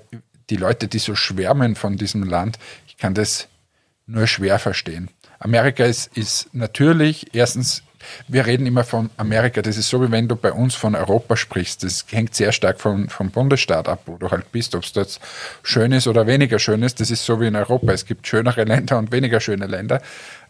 die 0.50 0.56
Leute, 0.56 0.88
die 0.88 0.98
so 0.98 1.14
schwärmen 1.14 1.74
von 1.74 1.96
diesem 1.96 2.22
Land, 2.22 2.58
ich 2.86 2.96
kann 2.96 3.14
das 3.14 3.48
nur 4.06 4.26
schwer 4.26 4.58
verstehen. 4.58 5.10
Amerika 5.38 5.84
ist, 5.84 6.16
ist 6.16 6.54
natürlich, 6.54 7.34
erstens, 7.34 7.82
wir 8.28 8.46
reden 8.46 8.66
immer 8.66 8.84
von 8.84 9.10
Amerika, 9.16 9.62
das 9.62 9.76
ist 9.76 9.88
so, 9.88 10.02
wie 10.02 10.10
wenn 10.10 10.28
du 10.28 10.36
bei 10.36 10.52
uns 10.52 10.74
von 10.74 10.94
Europa 10.94 11.36
sprichst. 11.36 11.84
Das 11.84 12.04
hängt 12.10 12.34
sehr 12.34 12.52
stark 12.52 12.80
vom, 12.80 13.08
vom 13.08 13.30
Bundesstaat 13.30 13.88
ab, 13.88 14.02
wo 14.06 14.16
du 14.16 14.30
halt 14.30 14.50
bist, 14.52 14.74
ob 14.74 14.84
es 14.84 14.92
dort 14.92 15.20
schön 15.62 15.92
ist 15.92 16.06
oder 16.06 16.26
weniger 16.26 16.58
schön 16.58 16.82
ist. 16.82 17.00
Das 17.00 17.10
ist 17.10 17.24
so 17.24 17.40
wie 17.40 17.46
in 17.46 17.56
Europa. 17.56 17.92
Es 17.92 18.06
gibt 18.06 18.26
schönere 18.26 18.64
Länder 18.64 18.98
und 18.98 19.12
weniger 19.12 19.40
schöne 19.40 19.66
Länder. 19.66 20.00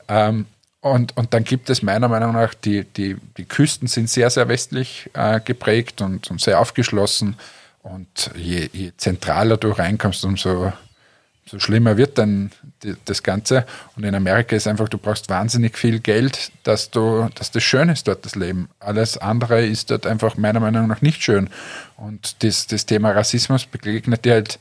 Ähm, 0.09 0.47
und, 0.81 1.17
und 1.17 1.35
dann 1.35 1.43
gibt 1.43 1.69
es 1.69 1.83
meiner 1.83 2.09
Meinung 2.09 2.33
nach, 2.35 2.55
die, 2.55 2.85
die, 2.85 3.17
die 3.37 3.45
Küsten 3.45 3.89
sind 3.89 4.09
sehr, 4.09 4.31
sehr 4.31 4.49
westlich 4.49 5.11
äh, 5.15 5.41
geprägt 5.41 6.01
und, 6.01 6.31
und 6.31 6.41
sehr 6.41 6.61
aufgeschlossen. 6.61 7.37
Und 7.83 8.31
je, 8.37 8.69
je 8.73 8.93
zentraler 8.97 9.57
du 9.57 9.71
reinkommst, 9.71 10.25
umso, 10.25 10.73
so 11.49 11.61
schlimmer 11.61 11.97
wird 11.97 12.19
dann 12.19 12.51
die, 12.83 12.95
das 13.05 13.23
Ganze. 13.23 13.65
Und 13.97 14.05
in 14.05 14.15
Amerika 14.15 14.57
ist 14.57 14.67
einfach, 14.67 14.89
du 14.89 14.99
brauchst 14.99 15.29
wahnsinnig 15.29 15.79
viel 15.79 16.01
Geld, 16.01 16.51
dass 16.65 16.91
du, 16.91 17.29
dass 17.37 17.53
das 17.53 17.63
schön 17.63 17.89
ist 17.89 18.09
dort, 18.09 18.25
das 18.25 18.35
Leben. 18.35 18.69
Alles 18.81 19.17
andere 19.17 19.65
ist 19.65 19.91
dort 19.91 20.07
einfach 20.07 20.37
meiner 20.37 20.61
Meinung 20.61 20.89
nach 20.89 21.03
nicht 21.03 21.23
schön. 21.23 21.49
Und 21.97 22.43
das, 22.43 22.67
das 22.67 22.85
Thema 22.85 23.13
Rassismus 23.13 23.67
begegnet 23.67 24.25
dir 24.25 24.35
halt, 24.35 24.59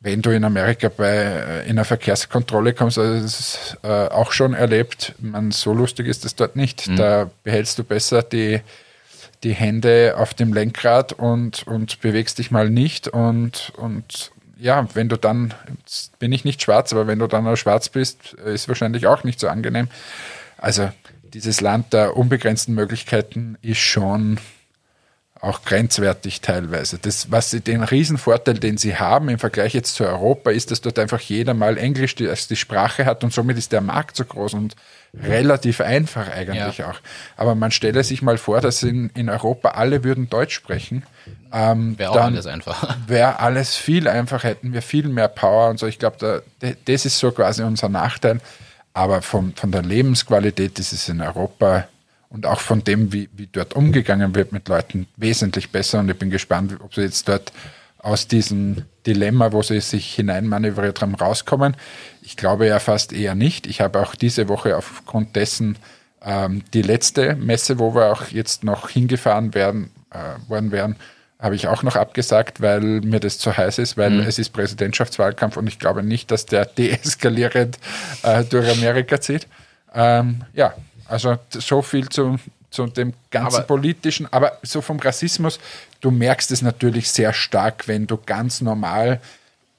wenn 0.00 0.22
du 0.22 0.30
in 0.30 0.44
Amerika 0.44 0.88
bei 0.88 1.08
äh, 1.08 1.64
in 1.64 1.72
einer 1.72 1.84
Verkehrskontrolle 1.84 2.72
kommst, 2.72 2.98
also 2.98 3.22
das 3.22 3.38
ist 3.38 3.78
äh, 3.82 4.08
auch 4.08 4.32
schon 4.32 4.54
erlebt, 4.54 5.14
man, 5.18 5.50
so 5.50 5.74
lustig 5.74 6.06
ist 6.06 6.24
es 6.24 6.34
dort 6.34 6.56
nicht. 6.56 6.88
Da 6.98 7.30
behältst 7.44 7.78
du 7.78 7.84
besser 7.84 8.22
die, 8.22 8.60
die 9.44 9.52
Hände 9.52 10.14
auf 10.16 10.34
dem 10.34 10.54
Lenkrad 10.54 11.12
und, 11.12 11.66
und 11.66 12.00
bewegst 12.00 12.38
dich 12.38 12.50
mal 12.50 12.70
nicht. 12.70 13.08
Und, 13.08 13.72
und 13.76 14.32
ja, 14.60 14.86
wenn 14.94 15.08
du 15.08 15.16
dann, 15.16 15.54
bin 16.18 16.32
ich 16.32 16.44
nicht 16.44 16.62
schwarz, 16.62 16.92
aber 16.92 17.06
wenn 17.06 17.18
du 17.18 17.26
dann 17.26 17.46
auch 17.46 17.56
schwarz 17.56 17.88
bist, 17.88 18.34
ist 18.34 18.68
wahrscheinlich 18.68 19.06
auch 19.06 19.24
nicht 19.24 19.40
so 19.40 19.48
angenehm. 19.48 19.88
Also 20.58 20.90
dieses 21.22 21.60
Land 21.60 21.92
der 21.92 22.16
unbegrenzten 22.16 22.74
Möglichkeiten 22.74 23.56
ist 23.62 23.78
schon 23.78 24.38
auch 25.40 25.62
grenzwertig 25.64 26.42
teilweise. 26.42 26.98
Das, 26.98 27.30
was 27.30 27.50
sie, 27.50 27.60
den 27.60 27.82
Riesenvorteil, 27.82 28.54
den 28.58 28.76
sie 28.76 28.96
haben 28.96 29.28
im 29.30 29.38
Vergleich 29.38 29.72
jetzt 29.72 29.94
zu 29.94 30.04
Europa, 30.04 30.50
ist, 30.50 30.70
dass 30.70 30.82
dort 30.82 30.98
einfach 30.98 31.20
jeder 31.20 31.54
mal 31.54 31.78
Englisch 31.78 32.14
die, 32.14 32.28
als 32.28 32.46
die 32.46 32.56
Sprache 32.56 33.06
hat 33.06 33.24
und 33.24 33.32
somit 33.32 33.56
ist 33.56 33.72
der 33.72 33.80
Markt 33.80 34.16
so 34.16 34.24
groß 34.24 34.54
und 34.54 34.76
relativ 35.14 35.80
einfach 35.80 36.30
eigentlich 36.30 36.78
Ja. 36.78 36.90
auch. 36.90 37.00
Aber 37.36 37.54
man 37.54 37.70
stelle 37.70 38.04
sich 38.04 38.22
mal 38.22 38.38
vor, 38.38 38.60
dass 38.60 38.82
in, 38.82 39.10
in 39.14 39.28
Europa 39.30 39.70
alle 39.70 40.04
würden 40.04 40.28
Deutsch 40.28 40.54
sprechen. 40.54 41.04
Ähm, 41.52 41.98
Wäre 41.98 42.10
auch 42.10 42.16
alles 42.20 42.46
einfach. 42.46 42.96
Wäre 43.06 43.40
alles 43.40 43.76
viel 43.76 44.08
einfacher, 44.08 44.48
hätten 44.48 44.72
wir 44.72 44.82
viel 44.82 45.08
mehr 45.08 45.28
Power 45.28 45.70
und 45.70 45.78
so. 45.78 45.86
Ich 45.86 45.98
glaube, 45.98 46.42
da, 46.60 46.68
das 46.84 47.06
ist 47.06 47.18
so 47.18 47.30
quasi 47.32 47.62
unser 47.62 47.88
Nachteil. 47.88 48.40
Aber 48.92 49.22
vom, 49.22 49.54
von 49.54 49.72
der 49.72 49.82
Lebensqualität 49.82 50.78
ist 50.78 50.92
es 50.92 51.08
in 51.08 51.20
Europa 51.22 51.86
und 52.30 52.46
auch 52.46 52.60
von 52.60 52.82
dem, 52.84 53.12
wie, 53.12 53.28
wie 53.32 53.48
dort 53.48 53.74
umgegangen 53.74 54.34
wird 54.34 54.52
mit 54.52 54.68
Leuten, 54.68 55.06
wesentlich 55.16 55.70
besser. 55.70 55.98
Und 55.98 56.10
ich 56.10 56.16
bin 56.16 56.30
gespannt, 56.30 56.76
ob 56.80 56.94
sie 56.94 57.02
jetzt 57.02 57.28
dort 57.28 57.52
aus 57.98 58.28
diesem 58.28 58.84
Dilemma, 59.06 59.52
wo 59.52 59.62
sie 59.62 59.80
sich 59.80 60.14
hineinmanövriert 60.14 61.02
haben, 61.02 61.14
rauskommen. 61.14 61.76
Ich 62.22 62.36
glaube 62.36 62.66
ja 62.66 62.78
fast 62.78 63.12
eher 63.12 63.34
nicht. 63.34 63.66
Ich 63.66 63.80
habe 63.80 64.00
auch 64.00 64.14
diese 64.14 64.48
Woche 64.48 64.76
aufgrund 64.76 65.36
dessen 65.36 65.76
ähm, 66.22 66.62
die 66.72 66.82
letzte 66.82 67.34
Messe, 67.34 67.78
wo 67.78 67.94
wir 67.94 68.12
auch 68.12 68.28
jetzt 68.28 68.64
noch 68.64 68.88
hingefahren 68.88 69.54
werden, 69.54 69.90
äh, 70.10 70.48
worden 70.48 70.70
wären, 70.70 70.96
habe 71.38 71.54
ich 71.54 71.68
auch 71.68 71.82
noch 71.82 71.96
abgesagt, 71.96 72.60
weil 72.60 73.00
mir 73.00 73.18
das 73.18 73.38
zu 73.38 73.56
heiß 73.56 73.78
ist, 73.78 73.96
weil 73.96 74.20
es 74.20 74.38
ist 74.38 74.50
Präsidentschaftswahlkampf 74.50 75.56
und 75.56 75.66
ich 75.66 75.78
glaube 75.78 76.02
nicht, 76.02 76.30
dass 76.30 76.44
der 76.46 76.64
deeskalierend 76.78 77.78
äh, 78.22 78.44
durch 78.44 78.70
Amerika 78.70 79.20
zieht. 79.20 79.46
Ähm, 79.94 80.42
ja, 80.52 80.74
also 81.10 81.38
so 81.50 81.82
viel 81.82 82.08
zu, 82.08 82.38
zu 82.70 82.86
dem 82.86 83.12
ganzen 83.30 83.56
Aber- 83.58 83.66
politischen, 83.66 84.32
aber 84.32 84.58
so 84.62 84.80
vom 84.80 84.98
Rassismus, 84.98 85.58
du 86.00 86.10
merkst 86.10 86.50
es 86.50 86.62
natürlich 86.62 87.10
sehr 87.10 87.32
stark, 87.32 87.88
wenn 87.88 88.06
du 88.06 88.16
ganz 88.16 88.60
normal 88.60 89.20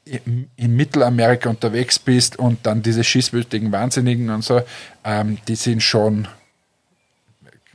in 0.04 0.50
in 0.58 0.76
Mittelamerika 0.76 1.50
unterwegs 1.50 2.00
bist 2.00 2.38
und 2.38 2.66
dann 2.66 2.82
diese 2.82 3.04
schießwütigen 3.04 3.72
Wahnsinnigen 3.72 4.30
und 4.32 4.44
so, 4.44 4.62
ähm, 5.04 5.38
die 5.48 5.56
sind 5.56 5.82
schon, 5.84 6.28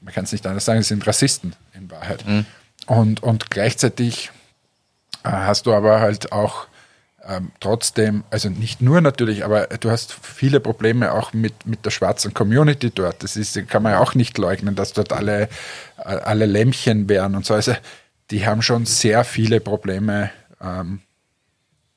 man 0.01 0.13
kann 0.13 0.25
es 0.25 0.33
nicht 0.33 0.47
anders 0.47 0.65
sagen, 0.65 0.81
die 0.81 0.85
sind 0.85 1.07
Rassisten 1.07 1.55
in 1.73 1.91
Wahrheit. 1.91 2.25
Und, 2.87 3.23
und 3.23 3.51
gleichzeitig 3.51 4.31
äh, 5.25 5.31
hast 5.31 5.67
du 5.67 5.73
aber 5.73 6.01
halt 6.01 6.33
auch 6.33 6.67
ähm, 7.29 7.51
trotzdem, 7.61 8.25
also 8.31 8.49
nicht 8.49 8.81
nur 8.83 9.01
natürlich, 9.01 9.45
aber 9.45 9.67
du 9.67 9.91
hast 9.91 10.13
viele 10.13 10.61
Probleme 10.61 11.13
auch 11.13 11.33
mit, 11.33 11.67
mit 11.67 11.85
der 11.85 11.91
schwarzen 11.91 12.35
Community 12.35 12.91
dort. 12.91 13.23
Das 13.23 13.37
ist, 13.37 13.69
kann 13.69 13.83
man 13.83 13.93
ja 13.93 14.01
auch 14.01 14.15
nicht 14.15 14.39
leugnen, 14.39 14.75
dass 14.77 14.93
dort 14.93 15.13
alle, 15.13 15.43
äh, 15.99 16.03
alle 16.03 16.47
Lämmchen 16.47 17.09
wären 17.09 17.35
und 17.35 17.45
so. 17.45 17.55
Also 17.55 17.75
die 18.31 18.47
haben 18.47 18.63
schon 18.63 18.87
sehr 18.87 19.25
viele 19.25 19.61
Probleme 19.61 20.31
ähm, 20.63 21.01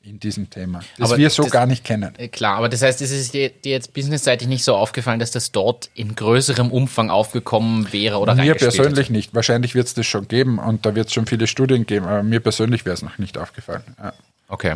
in 0.02 0.20
diesem 0.20 0.50
Thema, 0.50 0.80
das 0.98 1.10
Aber 1.12 1.18
wir 1.20 1.30
so 1.30 1.44
das- 1.44 1.52
gar 1.52 1.66
nicht 1.68 1.84
kennen. 1.84 2.14
Äh, 2.18 2.30
Klar, 2.30 2.56
aber 2.58 2.70
das 2.70 2.82
heißt, 2.82 3.00
es 3.02 3.12
ist 3.12 3.34
dir, 3.34 3.52
jetzt 3.64 3.94
businessseitig 3.94 4.48
nicht 4.48 4.64
so 4.64 4.76
aufgefallen, 4.76 5.20
dass 5.20 5.30
das 5.30 5.52
dort 5.52 5.92
in 5.94 6.16
größerem 6.16 6.72
Umfang 6.72 7.10
aufgekommen 7.12 7.92
wäre 7.94 8.18
oder 8.18 8.34
Mir 8.34 8.56
persönlich 8.56 8.98
hätte? 9.08 9.12
nicht. 9.12 9.36
Wahrscheinlich 9.36 9.76
wird 9.76 9.86
es 9.88 9.94
das 9.94 10.08
schon 10.08 10.28
geben 10.28 10.58
und 10.58 10.86
da 10.86 10.96
wird 10.96 11.08
es 11.10 11.14
schon 11.14 11.28
viele 11.28 11.46
Studien 11.46 11.86
geben, 11.86 12.06
aber 12.08 12.24
mir 12.24 12.40
persönlich 12.40 12.86
wäre 12.86 12.96
es 12.96 13.04
noch 13.04 13.18
nicht 13.20 13.38
aufgefallen. 13.38 13.84
Ja. 14.02 14.14
Okay. 14.48 14.76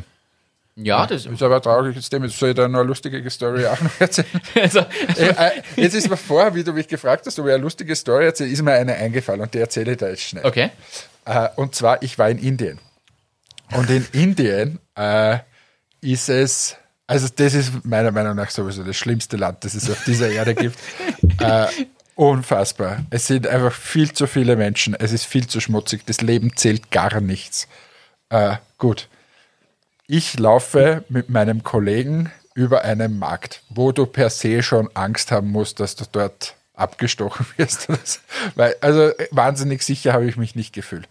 Ja, 0.76 1.06
das 1.06 1.28
Ist 1.28 1.44
aber 1.44 1.58
ein 1.58 1.62
trauriges 1.62 2.10
Thema. 2.10 2.28
Soll 2.30 2.50
ich 2.50 2.56
da 2.56 2.68
noch 2.68 2.80
eine 2.80 2.88
lustige 2.88 3.30
Story 3.30 3.68
auch 3.68 3.80
noch 3.80 3.92
erzählen? 4.00 4.28
also, 4.56 4.80
äh, 4.80 5.30
äh, 5.30 5.52
jetzt 5.76 5.94
ist 5.94 6.10
mir 6.10 6.18
vorher, 6.18 6.56
wie 6.56 6.64
du 6.64 6.74
mich 6.74 6.88
gefragt 6.88 7.28
hast, 7.28 7.38
ob 7.38 7.46
ich 7.46 7.54
eine 7.54 7.62
lustige 7.62 7.96
Story 7.96 8.26
erzähle, 8.26 8.50
ist 8.50 8.62
mir 8.64 8.74
eine 8.74 8.96
eingefallen 8.96 9.42
und 9.42 9.54
die 9.54 9.60
erzähle 9.60 9.92
ich 9.92 9.98
da 9.98 10.10
jetzt 10.10 10.24
schnell. 10.24 10.46
Okay. 10.46 10.72
Äh, 11.26 11.50
und 11.58 11.76
zwar, 11.76 12.02
ich 12.02 12.18
war 12.18 12.30
in 12.30 12.40
Indien. 12.40 12.80
Und 13.72 13.90
in 13.90 14.06
Indien 14.14 14.80
äh, 14.96 15.40
ist 16.02 16.30
es, 16.30 16.76
also 17.06 17.28
das 17.36 17.54
ist 17.54 17.86
meiner 17.86 18.12
Meinung 18.12 18.36
nach 18.36 18.50
sowieso 18.50 18.84
das 18.84 18.98
schlimmste 18.98 19.38
Land, 19.38 19.64
das 19.64 19.76
es 19.76 19.90
auf 19.90 20.04
dieser 20.06 20.30
Erde 20.30 20.56
gibt. 20.56 20.78
Äh, 21.40 21.68
unfassbar. 22.16 23.06
Es 23.10 23.28
sind 23.28 23.48
einfach 23.48 23.74
viel 23.74 24.14
zu 24.14 24.28
viele 24.28 24.56
Menschen. 24.56 24.94
Es 24.94 25.12
ist 25.12 25.26
viel 25.26 25.48
zu 25.48 25.60
schmutzig. 25.60 26.06
Das 26.06 26.22
Leben 26.22 26.56
zählt 26.56 26.92
gar 26.92 27.20
nichts. 27.22 27.68
Äh, 28.30 28.58
gut. 28.78 29.10
Ich 30.08 30.38
laufe 30.38 31.04
mit 31.10 31.30
meinem 31.30 31.64
Kollegen 31.64 32.32
über 32.56 32.84
einen 32.84 33.18
Markt, 33.18 33.64
wo 33.70 33.92
du 33.92 34.06
per 34.06 34.30
se 34.30 34.62
schon 34.62 34.90
Angst 34.96 35.32
haben 35.32 35.50
musst, 35.50 35.80
dass 35.80 35.96
du 35.96 36.06
dort 36.12 36.56
abgestochen 36.76 37.46
wirst. 37.58 37.88
Weil, 38.56 38.76
also 38.82 39.12
wahnsinnig 39.32 39.84
sicher 39.84 40.14
habe 40.14 40.26
ich 40.26 40.38
mich 40.38 40.56
nicht 40.56 40.74
gefühlt. 40.74 41.08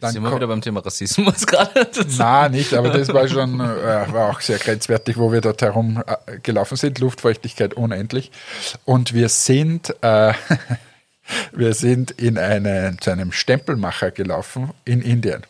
Dann 0.00 0.12
sind 0.12 0.22
wir 0.22 0.34
wieder 0.34 0.46
beim 0.46 0.60
Thema 0.60 0.80
Rassismus 0.80 1.46
gerade. 1.46 1.88
na, 2.16 2.48
nicht, 2.48 2.74
aber 2.74 2.90
das 2.90 3.08
war 3.08 3.26
schon, 3.26 3.60
äh, 3.60 4.12
war 4.12 4.30
auch 4.30 4.40
sehr 4.40 4.58
grenzwertig, 4.58 5.16
wo 5.16 5.32
wir 5.32 5.40
dort 5.40 5.62
herum 5.62 6.02
äh, 6.26 6.76
sind. 6.76 6.98
Luftfeuchtigkeit 6.98 7.74
unendlich. 7.74 8.30
Und 8.84 9.14
wir 9.14 9.28
sind, 9.28 9.94
äh, 10.02 10.32
wir 11.52 11.74
sind 11.74 12.12
in 12.12 12.38
einen, 12.38 13.00
zu 13.00 13.10
einem 13.10 13.32
Stempelmacher 13.32 14.10
gelaufen 14.10 14.70
in 14.84 15.02
Indien. 15.02 15.44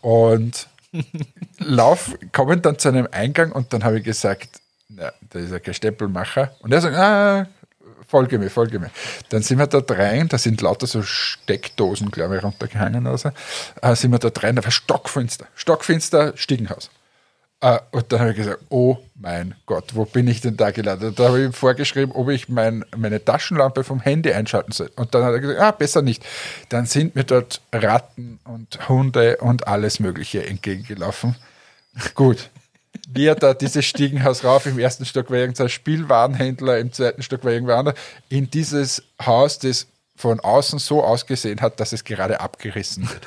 Und 0.00 0.68
lauf, 1.58 2.16
kommen 2.32 2.62
dann 2.62 2.78
zu 2.78 2.88
einem 2.88 3.08
Eingang 3.10 3.52
und 3.52 3.72
dann 3.72 3.84
habe 3.84 3.98
ich 3.98 4.04
gesagt, 4.04 4.60
na, 4.88 5.12
da 5.30 5.38
ist 5.38 5.50
ja 5.50 5.58
kein 5.58 5.74
Stempelmacher. 5.74 6.54
Und 6.60 6.72
er 6.72 6.80
sagt, 6.80 6.96
ah, 6.96 7.46
folge 8.06 8.38
mir, 8.38 8.50
folge 8.50 8.78
mir. 8.78 8.90
Dann 9.30 9.42
sind 9.42 9.58
wir 9.58 9.66
dort 9.66 9.90
rein, 9.92 10.28
da 10.28 10.38
sind 10.38 10.60
lauter 10.60 10.86
so 10.86 11.02
Steckdosen, 11.02 12.10
glaube 12.10 12.36
ich, 12.36 12.42
runtergehangen 12.42 13.06
oder 13.06 13.18
so. 13.18 13.30
Äh, 13.80 13.96
sind 13.96 14.12
wir 14.12 14.18
dort 14.18 14.42
rein, 14.42 14.56
da 14.56 14.64
war 14.64 14.70
stockfinster, 14.70 15.46
stockfinster 15.54 16.36
Stiegenhaus. 16.36 16.90
Äh, 17.62 17.78
und 17.92 18.12
dann 18.12 18.20
habe 18.20 18.30
ich 18.30 18.36
gesagt, 18.36 18.60
oh 18.70 18.98
mein 19.14 19.54
Gott, 19.66 19.94
wo 19.94 20.04
bin 20.04 20.26
ich 20.26 20.40
denn 20.40 20.56
da 20.56 20.72
gelandet? 20.72 21.18
Da 21.18 21.28
habe 21.28 21.38
ich 21.38 21.46
ihm 21.46 21.52
vorgeschrieben, 21.52 22.12
ob 22.12 22.28
ich 22.28 22.48
mein, 22.48 22.84
meine 22.94 23.24
Taschenlampe 23.24 23.84
vom 23.84 24.00
Handy 24.00 24.32
einschalten 24.32 24.72
soll. 24.72 24.90
Und 24.96 25.14
dann 25.14 25.24
hat 25.24 25.32
er 25.32 25.38
gesagt, 25.38 25.60
ah, 25.60 25.70
besser 25.70 26.02
nicht. 26.02 26.26
Dann 26.68 26.86
sind 26.86 27.14
mir 27.14 27.22
dort 27.22 27.62
Ratten 27.72 28.40
und 28.44 28.88
Hunde 28.88 29.36
und 29.36 29.68
alles 29.68 30.00
Mögliche 30.00 30.44
entgegengelaufen. 30.44 31.36
Gut. 32.14 32.50
Wir 33.08 33.34
da 33.36 33.54
dieses 33.54 33.84
Stiegenhaus 33.84 34.44
rauf, 34.44 34.66
im 34.66 34.78
ersten 34.78 35.04
Stock 35.04 35.30
war 35.30 35.38
irgendein 35.38 35.68
Spielwarenhändler, 35.68 36.78
im 36.78 36.92
zweiten 36.92 37.22
Stock 37.22 37.44
war 37.44 37.52
irgendwer 37.52 37.76
anderer, 37.76 37.94
in 38.28 38.50
dieses 38.50 39.02
Haus, 39.24 39.58
das 39.58 39.86
von 40.16 40.40
außen 40.40 40.78
so 40.78 41.02
ausgesehen 41.02 41.60
hat, 41.60 41.80
dass 41.80 41.92
es 41.92 42.04
gerade 42.04 42.40
abgerissen 42.40 43.08
wird. 43.08 43.26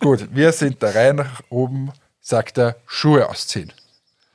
Gut, 0.00 0.28
wir 0.34 0.52
sind 0.52 0.82
da 0.82 0.90
rein, 0.90 1.16
nach 1.16 1.42
oben, 1.48 1.92
sagt 2.24 2.58
er, 2.58 2.76
Schuhe 2.86 3.28
ausziehen. 3.28 3.70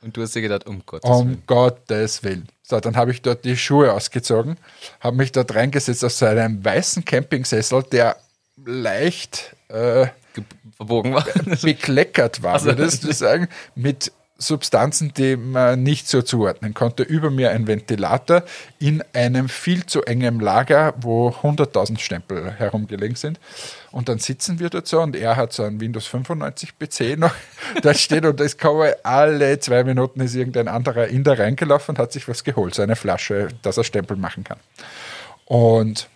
Und 0.00 0.16
du 0.16 0.22
hast 0.22 0.34
dir 0.34 0.40
gedacht, 0.42 0.66
um 0.66 0.82
Gottes 0.86 1.10
Willen. 1.10 1.20
Um 1.20 1.42
Gottes 1.46 2.22
Willen. 2.22 2.48
So, 2.62 2.78
dann 2.80 2.96
habe 2.96 3.10
ich 3.10 3.20
dort 3.20 3.44
die 3.44 3.56
Schuhe 3.56 3.92
ausgezogen, 3.92 4.56
habe 5.00 5.16
mich 5.16 5.32
dort 5.32 5.54
reingesetzt 5.54 6.04
auf 6.04 6.12
so 6.12 6.24
einem 6.24 6.64
weißen 6.64 7.04
Campingsessel, 7.04 7.82
der 7.82 8.16
leicht 8.64 9.56
äh, 9.68 10.06
Ge- 10.34 10.44
Verbogen 10.76 11.12
war. 11.14 11.24
bekleckert 11.62 12.42
war, 12.42 12.54
Also- 12.54 12.66
würdest 12.66 13.02
du 13.04 13.12
sagen, 13.12 13.48
mit 13.74 14.12
Substanzen, 14.40 15.12
die 15.14 15.36
man 15.36 15.82
nicht 15.82 16.08
so 16.08 16.22
zuordnen 16.22 16.72
konnte. 16.74 17.02
Über 17.02 17.30
mir 17.30 17.50
ein 17.50 17.66
Ventilator 17.66 18.42
in 18.78 19.04
einem 19.12 19.48
viel 19.48 19.84
zu 19.86 20.02
engen 20.02 20.40
Lager, 20.40 20.94
wo 21.00 21.28
100.000 21.28 21.98
Stempel 21.98 22.50
herumgelegen 22.52 23.16
sind. 23.16 23.38
Und 23.92 24.08
dann 24.08 24.18
sitzen 24.18 24.58
wir 24.58 24.70
dort 24.70 24.86
so 24.86 25.00
und 25.00 25.14
er 25.14 25.36
hat 25.36 25.52
so 25.52 25.62
einen 25.62 25.80
Windows 25.80 26.06
95 26.06 26.78
PC 26.78 27.18
noch 27.18 27.34
da 27.82 27.92
steht 27.92 28.24
und 28.24 28.40
es 28.40 28.56
kommen 28.56 28.92
alle 29.02 29.58
zwei 29.58 29.84
Minuten 29.84 30.20
ist 30.20 30.34
irgendein 30.34 30.68
anderer 30.68 31.08
Inder 31.08 31.38
reingelaufen 31.38 31.94
und 31.94 31.98
hat 31.98 32.12
sich 32.12 32.26
was 32.28 32.44
geholt, 32.44 32.74
so 32.74 32.82
eine 32.82 32.96
Flasche, 32.96 33.48
dass 33.62 33.76
er 33.76 33.84
Stempel 33.84 34.16
machen 34.16 34.44
kann. 34.44 34.58
Und 35.44 36.08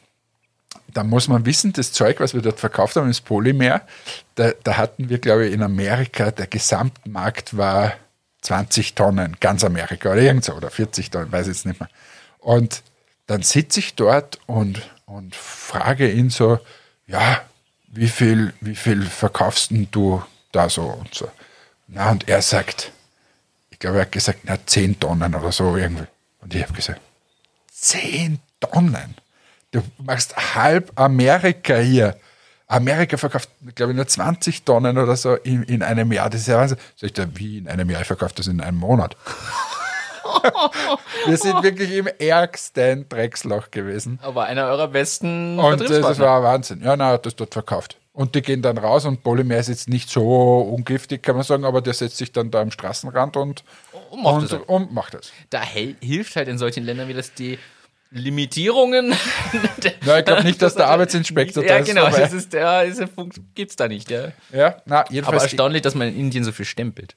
da 0.92 1.02
muss 1.02 1.28
man 1.28 1.44
wissen, 1.44 1.72
das 1.72 1.92
Zeug, 1.92 2.20
was 2.20 2.34
wir 2.34 2.40
dort 2.40 2.60
verkauft 2.60 2.96
haben, 2.96 3.10
ist 3.10 3.22
Polymer. 3.22 3.82
Da, 4.36 4.52
da 4.62 4.76
hatten 4.76 5.08
wir, 5.08 5.18
glaube 5.18 5.46
ich, 5.46 5.52
in 5.52 5.62
Amerika, 5.62 6.30
der 6.30 6.46
Gesamtmarkt 6.46 7.56
war 7.56 7.94
20 8.44 8.94
Tonnen, 8.94 9.36
ganz 9.40 9.64
Amerika 9.64 10.12
oder 10.12 10.20
irgend 10.20 10.44
so, 10.44 10.52
oder 10.52 10.70
40 10.70 11.10
Tonnen, 11.10 11.32
weiß 11.32 11.46
jetzt 11.46 11.66
nicht 11.66 11.80
mehr. 11.80 11.88
Und 12.38 12.82
dann 13.26 13.42
sitze 13.42 13.80
ich 13.80 13.94
dort 13.94 14.38
und, 14.46 14.82
und 15.06 15.34
frage 15.34 16.10
ihn 16.10 16.28
so, 16.28 16.58
ja, 17.06 17.42
wie 17.88 18.08
viel, 18.08 18.52
wie 18.60 18.76
viel 18.76 19.02
verkaufst 19.02 19.70
du 19.90 20.22
da 20.52 20.68
so 20.68 20.82
und 20.82 21.14
so? 21.14 21.30
Na, 21.88 22.10
und 22.10 22.28
er 22.28 22.42
sagt, 22.42 22.92
ich 23.70 23.78
glaube, 23.78 23.98
er 23.98 24.02
hat 24.02 24.12
gesagt, 24.12 24.40
na, 24.44 24.58
10 24.64 25.00
Tonnen 25.00 25.34
oder 25.34 25.52
so 25.52 25.76
irgendwie. 25.76 26.06
Und 26.40 26.54
ich 26.54 26.62
habe 26.62 26.74
gesagt, 26.74 27.00
10 27.72 28.40
Tonnen? 28.60 29.14
Du 29.70 29.82
machst 29.98 30.54
halb 30.54 30.92
Amerika 31.00 31.76
hier. 31.76 32.18
Amerika 32.66 33.16
verkauft, 33.16 33.50
glaube 33.74 33.92
ich, 33.92 33.96
nur 33.96 34.06
20 34.06 34.64
Tonnen 34.64 34.96
oder 34.98 35.16
so 35.16 35.34
in, 35.34 35.62
in 35.64 35.82
einem 35.82 36.12
Jahr. 36.12 36.30
Das 36.30 36.42
ist 36.42 36.48
ja 36.48 36.58
Wahnsinn. 36.58 36.78
Sag 36.96 37.06
ich 37.06 37.12
da, 37.12 37.26
wie 37.34 37.58
in 37.58 37.68
einem 37.68 37.90
Jahr? 37.90 38.00
Ich 38.00 38.06
verkaufe 38.06 38.34
das 38.36 38.46
in 38.46 38.60
einem 38.60 38.78
Monat. 38.78 39.16
Wir 41.26 41.36
sind 41.36 41.62
wirklich 41.62 41.92
im 41.92 42.06
ärgsten 42.06 43.08
Drecksloch 43.08 43.70
gewesen. 43.70 44.18
Aber 44.22 44.44
einer 44.44 44.66
eurer 44.66 44.88
besten 44.88 45.58
Und 45.58 45.80
das, 45.80 46.18
war 46.18 46.42
Wahnsinn. 46.42 46.82
Ja, 46.82 46.96
na, 46.96 47.12
hat 47.12 47.26
das 47.26 47.36
dort 47.36 47.52
verkauft. 47.52 47.98
Und 48.12 48.34
die 48.34 48.42
gehen 48.42 48.62
dann 48.62 48.78
raus 48.78 49.04
und 49.06 49.24
Polymer 49.24 49.56
ist 49.56 49.68
jetzt 49.68 49.88
nicht 49.88 50.08
so 50.08 50.60
ungiftig, 50.60 51.22
kann 51.22 51.34
man 51.34 51.44
sagen, 51.44 51.64
aber 51.64 51.82
der 51.82 51.94
setzt 51.94 52.16
sich 52.16 52.30
dann 52.30 52.50
da 52.52 52.60
am 52.60 52.70
Straßenrand 52.70 53.36
und, 53.36 53.64
Und 54.10 54.22
macht 54.22 54.34
und, 54.36 54.52
das 54.52 54.60
und 54.66 54.92
macht 54.92 55.14
das. 55.14 55.32
Da 55.50 55.60
hilft 55.62 56.36
halt 56.36 56.46
in 56.46 56.56
solchen 56.56 56.84
Ländern 56.84 57.08
wie 57.08 57.14
das 57.14 57.34
die 57.34 57.58
Limitierungen. 58.14 59.14
Ja, 60.06 60.18
ich 60.18 60.24
glaube 60.24 60.44
nicht, 60.44 60.62
dass 60.62 60.74
der 60.74 60.86
Arbeitsinspektor 60.88 61.62
da 61.64 61.74
ja, 61.74 61.76
ist. 61.80 61.86
genau, 61.88 62.06
aber- 62.06 62.18
das 62.18 62.32
ist 62.32 62.52
der, 62.52 62.84
ist 62.84 63.00
der 63.00 63.06
Punkt, 63.06 63.40
gibt's 63.54 63.76
da 63.76 63.88
nicht, 63.88 64.10
ja. 64.10 64.32
ja, 64.52 64.76
na, 64.86 65.00
Aber 65.00 65.12
jedenfalls. 65.12 65.42
erstaunlich, 65.42 65.82
dass 65.82 65.94
man 65.94 66.08
in 66.08 66.16
Indien 66.18 66.44
so 66.44 66.52
viel 66.52 66.64
stempelt. 66.64 67.16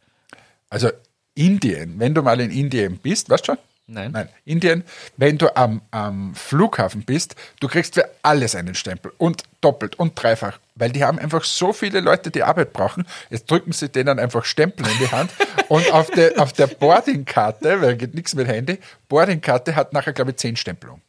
Also 0.70 0.90
Indien, 1.36 2.00
wenn 2.00 2.14
du 2.14 2.22
mal 2.24 2.40
in 2.42 2.52
Indien 2.52 2.98
bist, 2.98 3.30
weißt 3.30 3.44
du 3.48 3.54
schon? 3.54 3.58
Nein. 3.90 4.12
Nein, 4.12 4.28
Indien, 4.44 4.84
wenn 5.16 5.38
du 5.38 5.56
am, 5.56 5.82
am 5.92 6.36
Flughafen 6.36 7.04
bist, 7.04 7.36
du 7.62 7.68
kriegst 7.70 7.94
für 7.94 8.10
alles 8.22 8.54
einen 8.56 8.76
Stempel 8.76 9.14
und 9.18 9.44
doppelt 9.62 9.98
und 9.98 10.22
dreifach, 10.22 10.60
weil 10.78 10.92
die 10.92 11.04
haben 11.04 11.20
einfach 11.20 11.44
so 11.44 11.74
viele 11.74 12.00
Leute, 12.00 12.32
die 12.32 12.44
Arbeit 12.44 12.74
brauchen. 12.74 13.06
Jetzt 13.30 13.50
drücken 13.50 13.72
sie 13.72 13.90
denen 13.90 14.20
einfach 14.20 14.46
Stempel 14.46 14.86
in 14.88 14.98
die 15.00 15.12
Hand 15.12 15.32
und 15.68 15.92
auf 15.92 16.10
der, 16.12 16.40
auf 16.40 16.54
der 16.54 16.68
Boardingkarte, 16.68 17.82
weil 17.82 17.96
geht 17.98 18.14
nichts 18.14 18.36
mit 18.36 18.48
Handy, 18.48 18.80
Boardingkarte 19.08 19.76
hat 19.76 19.94
nachher, 19.94 20.14
glaube 20.14 20.32
ich, 20.32 20.38
zehn 20.38 20.56
Stempel 20.56 20.92
um. 20.92 21.02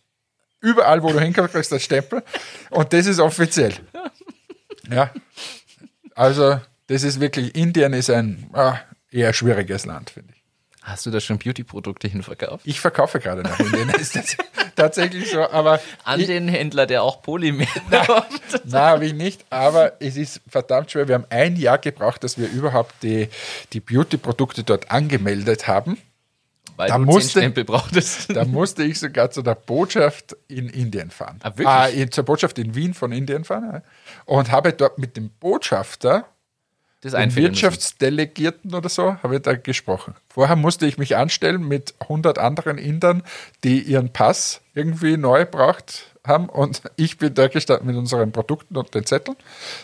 Überall, 0.60 1.02
wo 1.02 1.12
du 1.12 1.20
hinkommst, 1.20 1.54
kriegst 1.54 1.70
du 1.70 1.76
einen 1.76 1.80
Stempel 1.80 2.22
und 2.70 2.92
das 2.92 3.06
ist 3.06 3.20
offiziell. 3.20 3.74
Ja, 4.90 5.10
also 6.14 6.60
das 6.88 7.02
ist 7.02 7.20
wirklich, 7.20 7.54
Indien 7.54 7.92
ist 7.92 8.10
ein 8.10 8.50
ah, 8.52 8.80
eher 9.10 9.32
schwieriges 9.32 9.84
Land, 9.86 10.10
finde 10.10 10.32
ich. 10.32 10.37
Hast 10.88 11.04
du 11.06 11.10
da 11.10 11.20
schon 11.20 11.38
Beauty-Produkte 11.38 12.08
hinverkauft? 12.08 12.66
Ich 12.66 12.80
verkaufe 12.80 13.20
gerade 13.20 13.42
nach 13.42 13.60
Indien. 13.60 13.88
ist 13.90 14.16
das 14.16 14.36
tatsächlich 14.76 15.30
so, 15.30 15.48
aber 15.48 15.80
An 16.04 16.18
ich, 16.20 16.26
den 16.26 16.48
Händler, 16.48 16.86
der 16.86 17.02
auch 17.02 17.20
Polymer 17.22 17.66
kauft. 17.90 18.60
nein, 18.64 18.82
habe 18.82 19.06
ich 19.06 19.12
nicht. 19.14 19.44
Aber 19.50 20.00
es 20.00 20.16
ist 20.16 20.40
verdammt 20.48 20.90
schwer. 20.90 21.06
Wir 21.08 21.16
haben 21.16 21.26
ein 21.30 21.56
Jahr 21.56 21.78
gebraucht, 21.78 22.24
dass 22.24 22.38
wir 22.38 22.48
überhaupt 22.48 22.94
die, 23.02 23.28
die 23.72 23.80
Beauty-Produkte 23.80 24.64
dort 24.64 24.90
angemeldet 24.90 25.68
haben. 25.68 25.98
Weil 26.76 26.88
Da 26.88 26.96
du 26.98 27.04
musste-. 27.04 27.52
Da 28.28 28.44
musste 28.44 28.84
ich 28.84 28.98
sogar 29.00 29.30
zu 29.30 29.42
der 29.42 29.56
Botschaft 29.56 30.36
in 30.46 30.68
Indien 30.68 31.10
fahren. 31.10 31.38
Ah, 31.42 31.50
wirklich? 31.56 31.66
Ah, 32.06 32.10
zur 32.10 32.24
Botschaft 32.24 32.58
in 32.58 32.74
Wien 32.74 32.94
von 32.94 33.10
Indien 33.12 33.44
fahren. 33.44 33.82
Und 34.26 34.50
habe 34.52 34.72
dort 34.72 34.98
mit 34.98 35.16
dem 35.16 35.30
Botschafter 35.40 36.24
Das 37.00 37.12
den. 37.12 37.36
Wirtschaftsdelegierten 37.36 38.74
oder 38.74 38.88
so, 38.88 39.22
habe 39.22 39.36
ich 39.36 39.42
da 39.42 39.54
gesprochen. 39.54 40.14
Vorher 40.28 40.56
musste 40.56 40.86
ich 40.86 40.98
mich 40.98 41.16
anstellen 41.16 41.66
mit 41.66 41.94
100 42.00 42.38
anderen 42.38 42.76
Indern, 42.76 43.22
die 43.62 43.80
ihren 43.82 44.12
Pass 44.12 44.60
irgendwie 44.74 45.16
neu 45.16 45.44
braucht 45.44 46.17
haben 46.28 46.48
und 46.48 46.82
ich 46.96 47.18
bin 47.18 47.34
da 47.34 47.48
gestanden 47.48 47.86
mit 47.86 47.96
unseren 47.96 48.32
Produkten 48.32 48.76
und 48.76 48.94
den 48.94 49.04
Zetteln. 49.04 49.36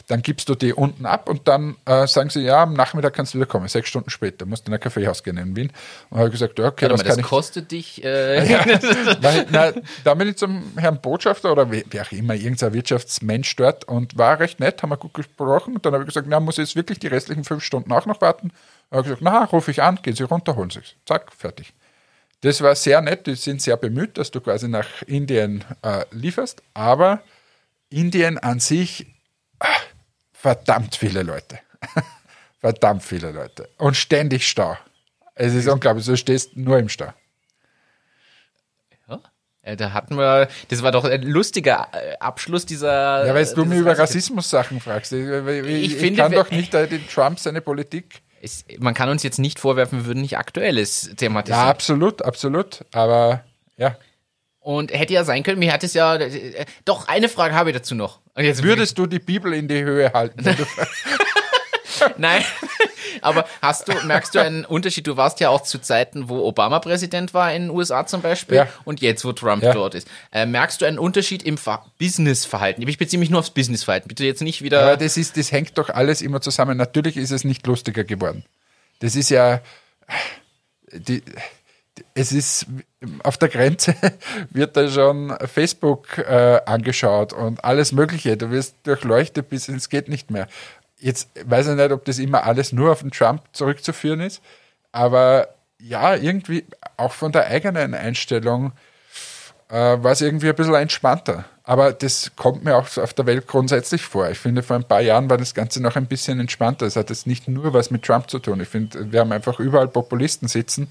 Dann 0.07 0.22
gibst 0.22 0.49
du 0.49 0.55
die 0.55 0.72
unten 0.72 1.07
ab 1.07 1.28
und 1.28 1.49
dann 1.49 1.76
äh, 1.86 2.07
sagen 2.07 2.30
sie, 2.30 2.42
ja, 2.42 2.62
am 2.62 2.74
Nachmittag 2.74 3.14
kannst 3.14 3.34
du 3.34 3.38
wieder 3.38 3.47
kommen, 3.47 3.66
sechs 3.68 3.88
Stunden 3.88 4.11
später, 4.11 4.47
musst 4.47 4.68
in 4.68 4.74
ein 4.74 4.80
Kaffeehaus 4.80 5.22
gehen 5.22 5.36
in 5.36 5.57
Wien. 5.57 5.72
Und 6.11 6.18
habe 6.18 6.30
gesagt, 6.30 6.59
ja, 6.59 6.66
okay, 6.66 6.88
Warte 6.88 6.97
das 6.97 6.99
mal, 6.99 7.09
kann 7.09 7.16
das 7.16 7.24
ich. 7.24 7.30
kostet 7.30 7.72
dich. 7.72 8.05
Äh, 8.05 8.45
Weil, 9.20 9.47
na, 9.51 9.72
da 10.05 10.14
bin 10.14 10.28
ich 10.28 10.36
zum 10.36 10.72
Herrn 10.76 11.01
Botschafter 11.01 11.53
oder 11.53 11.70
wie, 11.72 11.84
wie 11.90 12.01
auch 12.01 12.12
immer, 12.12 12.34
irgendein 12.34 12.72
Wirtschaftsmensch 12.72 13.57
dort 13.57 13.84
und 13.86 14.16
war 14.16 14.38
recht 14.38 14.61
nett, 14.61 14.82
haben 14.82 14.90
wir 14.90 14.97
gut 14.97 15.14
gesprochen. 15.14 15.76
Und 15.76 15.86
dann 15.86 15.95
habe 15.95 16.05
ich 16.05 16.09
gesagt, 16.09 16.26
na, 16.28 16.40
muss 16.40 16.59
ich 16.59 16.68
jetzt 16.68 16.76
wirklich 16.76 16.99
die 16.99 17.09
restlichen 17.09 17.45
fünf 17.45 17.64
Stunden 17.64 17.92
auch 17.92 18.07
noch 18.07 18.20
warten? 18.20 18.53
Er 18.90 18.99
hat 18.99 19.05
gesagt, 19.05 19.22
na, 19.22 19.45
rufe 19.45 19.70
ich 19.70 19.82
an, 19.82 19.99
gehen 20.03 20.14
Sie 20.14 20.24
runter, 20.24 20.57
holen 20.57 20.70
Sie 20.70 20.80
es. 20.80 20.95
Zack, 21.07 21.32
fertig. 21.32 21.72
Das 22.41 22.61
war 22.61 22.74
sehr 22.74 23.01
nett, 23.01 23.26
die 23.26 23.37
sind 23.37 23.62
sehr 23.62 23.76
bemüht, 23.76 24.18
dass 24.18 24.30
du 24.30 24.41
quasi 24.41 24.68
nach 24.68 25.03
Indien 25.07 25.64
äh, 25.82 26.05
lieferst, 26.11 26.62
aber 26.74 27.22
Indien 27.89 28.39
an 28.39 28.61
sich, 28.61 29.07
ah, 29.61 29.68
verdammt 30.32 30.97
viele 30.97 31.22
Leute. 31.22 31.59
verdammt 32.61 33.03
viele 33.03 33.30
Leute. 33.30 33.68
Und 33.78 33.97
ständig 33.97 34.47
Stau. 34.47 34.76
Es 35.35 35.55
ist 35.55 35.68
unglaublich, 35.68 36.05
du 36.07 36.16
stehst 36.16 36.57
nur 36.57 36.78
im 36.78 36.89
Stau. 36.89 37.12
Ja. 39.09 39.76
Da 39.76 39.93
hatten 39.93 40.16
wir, 40.16 40.49
das 40.68 40.82
war 40.82 40.93
doch 40.93 41.05
ein 41.05 41.22
lustiger 41.22 41.89
äh, 41.93 42.16
Abschluss 42.18 42.66
dieser. 42.66 43.26
Ja, 43.26 43.35
weil 43.35 43.47
du 43.47 43.64
mich 43.64 43.78
über 43.78 43.99
Rassismus-Sachen 43.99 44.80
fragst. 44.80 45.12
Ich, 45.12 45.26
ich, 45.26 45.93
ich, 45.93 45.97
finde, 45.97 46.22
kann 46.22 46.32
doch 46.32 46.51
nicht 46.51 46.74
äh, 46.74 46.87
den 46.87 47.09
Trump 47.09 47.39
seine 47.39 47.61
Politik. 47.61 48.22
Es, 48.45 48.64
man 48.78 48.95
kann 48.95 49.09
uns 49.09 49.22
jetzt 49.22 49.38
nicht 49.38 49.59
vorwerfen, 49.59 50.01
wir 50.01 50.07
würden 50.07 50.20
nicht 50.22 50.36
Aktuelles 50.38 51.07
Ja, 51.09 51.14
thematisieren. 51.14 51.66
absolut, 51.68 52.22
absolut. 52.22 52.84
Aber 52.92 53.45
ja. 53.76 53.97
Und 54.61 54.92
hätte 54.92 55.12
ja 55.12 55.24
sein 55.24 55.42
können, 55.42 55.59
mir 55.59 55.72
hat 55.72 55.82
es 55.84 55.95
ja. 55.95 56.14
Äh, 56.16 56.64
doch, 56.84 57.09
eine 57.09 57.28
Frage 57.28 57.55
habe 57.55 57.70
ich 57.70 57.76
dazu 57.76 57.95
noch. 57.95 58.20
Würdest 58.34 58.99
du 58.99 59.07
die 59.07 59.18
Bibel 59.18 59.53
in 59.53 59.68
die 59.68 59.82
Höhe 59.82 60.12
halten? 60.12 60.42
Nein. 62.18 62.42
Aber 63.22 63.46
hast 63.62 63.88
du, 63.88 63.92
merkst 64.06 64.34
du 64.34 64.40
einen 64.40 64.64
Unterschied? 64.64 65.06
Du 65.06 65.16
warst 65.16 65.40
ja 65.40 65.48
auch 65.48 65.62
zu 65.62 65.78
Zeiten, 65.78 66.28
wo 66.28 66.44
Obama 66.46 66.78
Präsident 66.78 67.34
war 67.34 67.52
in 67.52 67.62
den 67.62 67.70
USA 67.70 68.06
zum 68.06 68.22
Beispiel 68.22 68.56
Ja. 68.58 68.68
und 68.84 69.00
jetzt, 69.00 69.24
wo 69.24 69.32
Trump 69.32 69.62
Ja. 69.62 69.72
dort 69.72 69.94
ist. 69.94 70.08
Äh, 70.32 70.46
merkst 70.46 70.80
du 70.80 70.84
einen 70.86 70.98
Unterschied 70.98 71.42
im 71.42 71.58
Ver 71.58 71.84
Businessverhalten? 71.98 72.86
Ich 72.88 72.98
beziehe 72.98 73.18
mich 73.20 73.30
nur 73.30 73.40
aufs 73.40 73.50
Businessverhalten. 73.50 74.08
Bitte 74.08 74.24
jetzt 74.24 74.42
nicht 74.42 74.62
wieder. 74.62 74.82
Aber 74.82 74.96
das, 74.96 75.16
ist, 75.16 75.36
das 75.36 75.52
hängt 75.52 75.76
doch 75.78 75.90
alles 75.90 76.22
immer 76.22 76.40
zusammen. 76.40 76.76
Natürlich 76.76 77.16
ist 77.16 77.30
es 77.30 77.44
nicht 77.44 77.66
lustiger 77.66 78.04
geworden. 78.04 78.44
Das 79.00 79.16
ist 79.16 79.30
ja. 79.30 79.60
Die, 80.92 81.22
es 82.14 82.32
ist 82.32 82.66
auf 83.22 83.38
der 83.38 83.48
Grenze 83.48 83.94
wird 84.50 84.76
da 84.76 84.88
schon 84.88 85.36
Facebook 85.52 86.18
äh, 86.18 86.60
angeschaut 86.66 87.32
und 87.32 87.64
alles 87.64 87.92
Mögliche. 87.92 88.36
Du 88.36 88.50
wirst 88.50 88.76
durchleuchtet 88.84 89.48
bis 89.48 89.68
es 89.68 89.88
geht 89.88 90.08
nicht 90.08 90.30
mehr. 90.30 90.48
Jetzt 91.05 91.28
weiß 91.44 91.68
ich 91.68 91.74
nicht, 91.74 91.92
ob 91.92 92.07
das 92.07 92.18
immer 92.18 92.44
alles 92.44 92.72
nur 92.72 92.90
auf 92.90 93.00
den 93.00 93.11
Trump 93.11 93.42
zurückzuführen 93.52 94.20
ist, 94.20 94.40
aber 94.90 95.48
ja, 95.78 96.14
irgendwie 96.14 96.64
auch 96.96 97.12
von 97.12 97.30
der 97.30 97.46
eigenen 97.46 97.92
Einstellung 97.92 98.72
äh, 99.68 99.74
war 99.74 100.12
es 100.12 100.22
irgendwie 100.22 100.48
ein 100.48 100.55
bisschen 100.55 100.74
entspannter. 100.74 101.44
Aber 101.62 101.92
das 101.92 102.32
kommt 102.36 102.64
mir 102.64 102.74
auch 102.74 102.96
auf 102.96 103.12
der 103.12 103.26
Welt 103.26 103.46
grundsätzlich 103.46 104.00
vor. 104.00 104.30
Ich 104.30 104.38
finde, 104.38 104.62
vor 104.62 104.76
ein 104.76 104.88
paar 104.88 105.02
Jahren 105.02 105.28
war 105.28 105.36
das 105.36 105.52
Ganze 105.52 105.82
noch 105.82 105.96
ein 105.96 106.07
bisschen 106.07 106.40
entspannter. 106.40 106.86
Es 106.86 106.96
hat 106.96 107.11
jetzt 107.11 107.26
nicht 107.26 107.48
nur 107.48 107.74
was 107.74 107.90
mit 107.90 108.02
Trump 108.02 108.30
zu 108.30 108.38
tun. 108.38 108.61
Ich 108.61 108.68
finde, 108.68 109.12
wir 109.12 109.20
haben 109.20 109.32
einfach 109.32 109.61
überall 109.61 109.88
Populisten 109.88 110.48
sitzen, 110.48 110.88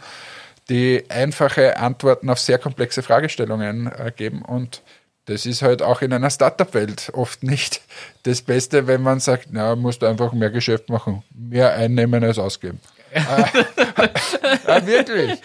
die 0.70 1.06
einfache 1.10 1.78
Antworten 1.78 2.30
auf 2.30 2.40
sehr 2.40 2.60
komplexe 2.60 3.02
Fragestellungen 3.02 3.88
äh, 3.88 4.12
geben. 4.16 4.44
Und 4.44 4.84
das 5.26 5.46
ist 5.46 5.62
halt 5.62 5.82
auch 5.82 6.02
in 6.02 6.12
einer 6.12 6.30
Startup-Welt 6.30 7.12
oft 7.14 7.44
nicht 7.44 7.82
das 8.24 8.42
Beste, 8.42 8.88
wenn 8.88 9.02
man 9.02 9.20
sagt, 9.20 9.48
na, 9.52 9.76
musst 9.76 10.02
du 10.02 10.06
einfach 10.06 10.34
mehr 10.34 10.50
Geschäft 10.50 10.90
machen, 10.90 11.24
mehr 11.34 11.74
einnehmen 11.74 12.24
als 12.24 12.40
ausgeben. 12.40 12.80
Ja, 13.14 13.48
wirklich. 14.86 15.40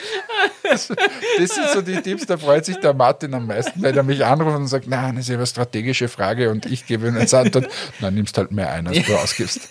Das, 0.63 0.89
das 0.89 1.55
sind 1.55 1.69
so 1.73 1.83
die 1.83 2.01
Tipps, 2.01 2.27
da 2.27 2.39
freut 2.39 2.65
sich 2.65 2.79
der 2.79 2.95
Martin 2.95 3.35
am 3.35 3.47
meisten, 3.47 3.83
weil 3.83 3.97
er 3.97 4.03
mich 4.03 4.25
anruft 4.25 4.57
und 4.57 4.67
sagt, 4.69 4.89
nein, 4.89 5.17
das 5.17 5.25
ist 5.25 5.29
ja 5.29 5.37
eine 5.37 5.47
strategische 5.47 6.09
Frage 6.09 6.51
und 6.51 6.67
ich 6.67 6.87
gebe 6.87 7.07
ihm 7.07 7.17
eine 7.17 7.31
Antwort, 7.31 7.69
dann 8.01 8.15
nimmst 8.15 8.39
halt 8.39 8.53
mehr 8.53 8.71
ein, 8.71 8.87
als 8.87 9.05
du 9.05 9.15
ausgibst. 9.17 9.69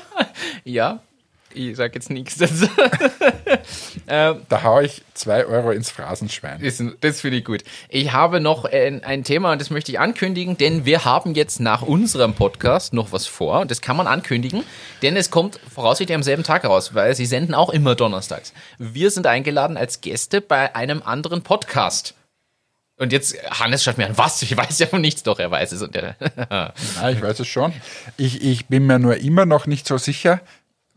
ja, 0.64 1.00
ich 1.56 1.76
sag 1.76 1.94
jetzt 1.94 2.10
nichts 2.10 2.36
dazu. 2.36 2.68
Da 4.06 4.62
haue 4.62 4.84
ich 4.84 5.02
zwei 5.14 5.44
Euro 5.44 5.72
ins 5.72 5.90
Phrasenschwein. 5.90 6.60
Das, 6.62 6.80
das 7.00 7.20
finde 7.20 7.38
ich 7.38 7.44
gut. 7.44 7.64
Ich 7.88 8.12
habe 8.12 8.40
noch 8.40 8.64
ein, 8.64 9.02
ein 9.02 9.24
Thema 9.24 9.50
und 9.50 9.60
das 9.60 9.70
möchte 9.70 9.90
ich 9.90 9.98
ankündigen, 9.98 10.56
denn 10.56 10.84
wir 10.84 11.04
haben 11.04 11.34
jetzt 11.34 11.58
nach 11.58 11.82
unserem 11.82 12.34
Podcast 12.34 12.92
noch 12.92 13.10
was 13.10 13.26
vor 13.26 13.60
und 13.60 13.70
das 13.70 13.80
kann 13.80 13.96
man 13.96 14.06
ankündigen, 14.06 14.62
denn 15.02 15.16
es 15.16 15.30
kommt 15.30 15.58
voraussichtlich 15.74 16.14
am 16.14 16.22
selben 16.22 16.44
Tag 16.44 16.64
raus, 16.64 16.94
weil 16.94 17.16
sie 17.16 17.26
senden 17.26 17.54
auch 17.54 17.70
immer 17.70 17.96
donnerstags. 17.96 18.52
Wir 18.78 19.10
sind 19.10 19.26
eingeladen 19.26 19.76
als 19.76 20.00
Gäste 20.00 20.40
bei 20.40 20.76
einem 20.76 21.02
anderen 21.02 21.42
Podcast. 21.42 22.14
Und 22.98 23.12
jetzt, 23.12 23.36
Hannes 23.50 23.84
schaut 23.84 23.98
mir 23.98 24.06
an, 24.06 24.16
was? 24.16 24.40
Ich 24.40 24.56
weiß 24.56 24.78
ja 24.78 24.86
von 24.86 25.02
nichts, 25.02 25.22
doch, 25.22 25.38
er 25.38 25.50
weiß 25.50 25.72
es. 25.72 25.82
Und 25.82 25.94
er, 25.96 26.16
Ja, 26.50 26.72
ich 27.10 27.20
weiß 27.20 27.40
es 27.40 27.48
schon. 27.48 27.72
Ich, 28.16 28.42
ich 28.42 28.66
bin 28.66 28.86
mir 28.86 28.98
nur 28.98 29.16
immer 29.16 29.44
noch 29.44 29.66
nicht 29.66 29.86
so 29.86 29.98
sicher, 29.98 30.40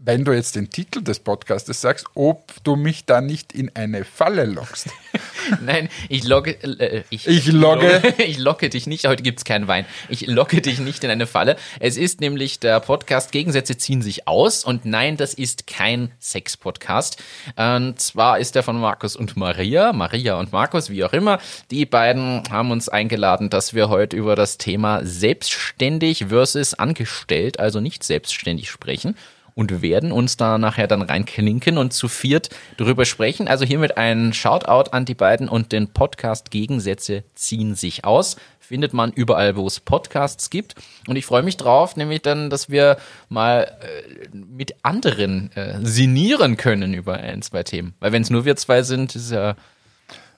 wenn 0.02 0.24
du 0.24 0.32
jetzt 0.32 0.56
den 0.56 0.70
Titel 0.70 1.02
des 1.02 1.20
Podcastes 1.20 1.82
sagst, 1.82 2.08
ob 2.16 2.54
du 2.64 2.78
mich 2.78 3.04
da 3.04 3.20
nicht 3.20 3.52
in 3.52 3.70
eine 3.76 4.06
Falle 4.06 4.46
lockst. 4.46 4.88
Nein, 5.62 5.90
ich 6.08 6.24
logge. 6.24 6.52
Äh, 6.52 7.04
ich, 7.10 7.28
Ich 7.28 7.48
logge. 7.48 8.02
Ich 8.18 8.38
locke 8.38 8.70
dich 8.70 8.88
nicht. 8.88 9.08
Heute 9.08 9.24
gibt's 9.24 9.44
keinen 9.44 9.68
Wein. 9.68 9.86
Ich 10.08 10.26
locke 10.28 10.62
dich 10.62 10.80
nicht 10.80 11.04
in 11.04 11.10
eine 11.10 11.28
Falle. 11.28 11.58
Es 11.80 11.98
ist 11.98 12.22
nämlich 12.22 12.60
der 12.60 12.80
Podcast 12.80 13.34
Gegensätze 13.34 13.78
ziehen 13.78 14.02
sich 14.02 14.26
aus. 14.26 14.64
Und 14.64 14.86
nein, 14.86 15.18
das 15.18 15.34
ist 15.34 15.68
kein 15.68 16.12
Sex-Podcast. 16.20 17.22
Und 17.58 18.00
zwar 18.00 18.40
ist 18.40 18.56
der 18.56 18.64
von 18.64 18.80
Markus 18.80 19.18
und 19.18 19.36
Maria. 19.36 19.92
Maria 19.92 20.40
und 20.40 20.54
Markus, 20.54 20.90
wie 20.90 21.04
auch 21.04 21.14
immer. 21.14 21.40
Die 21.72 21.86
beiden 21.86 22.44
haben 22.50 22.72
uns 22.72 22.88
eingeladen, 22.88 23.50
dass 23.50 23.74
wir 23.74 23.90
heute 23.90 24.16
über 24.16 24.38
das 24.38 24.58
Thema 24.58 25.04
selbstständig 25.04 26.26
versus 26.30 26.74
angestellt, 26.74 27.60
also 27.60 27.82
nicht 27.82 28.06
selbstständig 28.06 28.70
sprechen 28.70 29.16
und 29.60 29.82
werden 29.82 30.14
uns 30.14 30.38
da 30.38 30.58
nachher 30.58 30.88
dann 30.88 31.02
reinklinken 31.02 31.78
und 31.78 31.92
zu 31.92 32.08
viert 32.08 32.50
drüber 32.78 33.04
sprechen. 33.04 33.50
Also 33.50 33.66
hiermit 33.66 33.98
ein 33.98 34.32
Shoutout 34.32 34.92
an 34.92 35.04
die 35.04 35.16
beiden 35.16 35.50
und 35.50 35.74
den 35.74 35.90
Podcast 35.90 36.50
Gegensätze 36.50 37.26
ziehen 37.36 37.76
sich 37.76 38.06
aus. 38.06 38.38
Findet 38.62 38.94
man 38.94 39.12
überall, 39.12 39.58
wo 39.58 39.68
es 39.68 39.82
Podcasts 39.82 40.50
gibt. 40.50 40.76
Und 41.08 41.18
ich 41.18 41.26
freue 41.26 41.44
mich 41.44 41.58
drauf, 41.58 41.98
nämlich 41.98 42.22
dann, 42.22 42.50
dass 42.50 42.70
wir 42.70 42.96
mal 43.28 43.64
äh, 43.82 44.28
mit 44.34 44.76
anderen 44.82 45.52
äh, 45.58 45.80
sinnieren 45.84 46.56
können 46.56 46.94
über 46.94 47.18
ein, 47.18 47.42
zwei 47.42 47.64
Themen. 47.64 47.96
Weil 48.00 48.14
wenn 48.14 48.22
es 48.22 48.30
nur 48.30 48.46
wir 48.46 48.56
zwei 48.56 48.84
sind, 48.84 49.14
ist 49.14 49.30
ja 49.30 49.56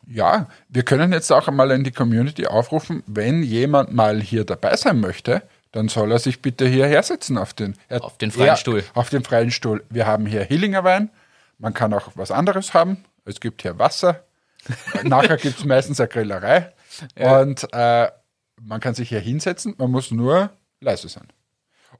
Ja, 0.08 0.48
wir 0.68 0.82
können 0.82 1.14
jetzt 1.14 1.32
auch 1.32 1.48
einmal 1.48 1.70
in 1.70 1.84
die 1.84 1.92
Community 1.92 2.48
aufrufen, 2.48 3.04
wenn 3.06 3.44
jemand 3.44 3.94
mal 3.94 4.20
hier 4.20 4.46
dabei 4.46 4.76
sein 4.76 5.00
möchte, 5.00 5.44
dann 5.72 5.88
soll 5.88 6.12
er 6.12 6.20
sich 6.20 6.42
bitte 6.42 6.68
hierher 6.68 7.02
setzen 7.04 7.38
auf 7.38 7.54
den, 7.54 7.76
er- 7.88 8.04
Auf 8.04 8.18
den 8.18 8.32
freien 8.32 8.50
er- 8.50 8.56
Stuhl. 8.58 8.84
Auf 8.94 9.10
den 9.10 9.24
freien 9.24 9.52
Stuhl. 9.52 9.84
Wir 9.90 10.06
haben 10.08 10.26
hier 10.26 10.44
Hillinger 10.44 10.84
Wein, 10.84 11.10
man 11.58 11.74
kann 11.74 11.94
auch 11.94 12.10
was 12.16 12.32
anderes 12.32 12.74
haben. 12.74 13.04
Es 13.26 13.40
gibt 13.40 13.62
hier 13.62 13.78
Wasser. 13.80 14.24
Nachher 15.04 15.38
gibt 15.38 15.60
es 15.60 15.66
meistens 15.66 16.00
eine 16.00 16.10
Grillerei. 16.10 16.72
Und 17.16 17.68
äh, 17.74 18.10
man 18.62 18.80
kann 18.80 18.94
sich 18.96 19.10
hier 19.10 19.20
hinsetzen, 19.20 19.76
man 19.78 19.90
muss 19.92 20.12
nur 20.12 20.50
leise 20.82 21.08
sein. 21.10 21.28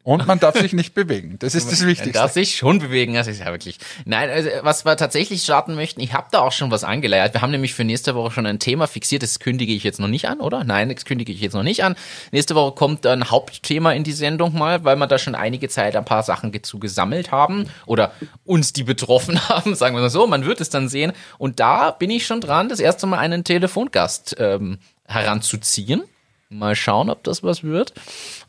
Und 0.04 0.26
man 0.26 0.40
darf 0.40 0.58
sich 0.58 0.74
nicht 0.74 0.94
bewegen. 0.94 1.38
Das 1.40 1.54
ist 1.54 1.72
das 1.72 1.82
Man 1.82 1.90
Wichtigste. 1.90 2.14
darf 2.14 2.32
sich 2.32 2.56
schon 2.56 2.80
bewegen, 2.80 3.14
das 3.14 3.28
ist 3.28 3.40
ja 3.40 3.48
wirklich. 3.48 3.78
Nein, 4.06 4.30
also 4.30 4.50
was 4.62 4.84
wir 4.84 4.98
tatsächlich 4.98 5.44
starten 5.44 5.76
möchten, 5.76 6.02
ich 6.02 6.14
habe 6.14 6.28
da 6.32 6.40
auch 6.40 6.52
schon 6.52 6.72
was 6.72 6.84
angeleiert. 6.84 7.34
Wir 7.34 7.42
haben 7.42 7.52
nämlich 7.52 7.74
für 7.74 7.84
nächste 7.84 8.16
Woche 8.16 8.32
schon 8.32 8.46
ein 8.46 8.60
Thema 8.60 8.88
fixiert, 8.88 9.22
das 9.22 9.40
kündige 9.40 9.74
ich 9.74 9.84
jetzt 9.84 10.00
noch 10.00 10.08
nicht 10.08 10.28
an, 10.28 10.40
oder? 10.40 10.64
Nein, 10.64 10.90
das 10.94 11.06
kündige 11.06 11.32
ich 11.32 11.42
jetzt 11.42 11.54
noch 11.54 11.64
nicht 11.64 11.84
an. 11.84 11.96
Nächste 12.32 12.56
Woche 12.56 12.74
kommt 12.74 13.06
ein 13.06 13.30
Hauptthema 13.30 13.92
in 13.92 14.04
die 14.04 14.12
Sendung 14.14 14.58
mal, 14.58 14.84
weil 14.84 14.96
wir 14.96 15.08
da 15.08 15.20
schon 15.20 15.36
einige 15.36 15.70
Zeit 15.70 15.96
ein 15.96 16.06
paar 16.06 16.24
Sachen 16.24 16.52
zu 16.64 16.80
gesammelt 16.80 17.32
haben 17.32 17.68
oder 17.86 18.12
uns 18.44 18.74
die 18.74 18.84
betroffen 18.84 19.40
haben, 19.50 19.76
sagen 19.76 19.96
wir 19.96 20.02
mal 20.02 20.10
so. 20.10 20.26
Man 20.26 20.46
wird 20.46 20.62
es 20.62 20.70
dann 20.70 20.90
sehen. 20.90 21.14
Und 21.38 21.60
da 21.60 21.92
bin 21.92 22.10
ich 22.10 22.26
schon 22.26 22.42
dran, 22.42 22.70
das 22.70 22.80
erste 22.80 23.06
Mal 23.06 23.20
einen 23.20 23.44
Telefongast 23.44 24.36
ähm, 24.40 24.80
heranzuziehen. 25.06 26.04
Mal 26.52 26.76
schauen, 26.76 27.10
ob 27.10 27.24
das 27.24 27.44
was 27.44 27.64
wird. 27.64 27.94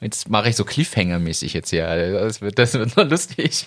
Jetzt 0.01 0.29
mache 0.29 0.49
ich 0.49 0.57
so 0.57 0.65
Cliffhanger-mäßig 0.65 1.55
jetzt 1.55 1.71
hier. 1.71 1.87
Das 2.13 2.41
wird, 2.41 2.59
das 2.59 2.75
wird 2.75 2.97
noch 2.97 3.09
lustig. 3.09 3.65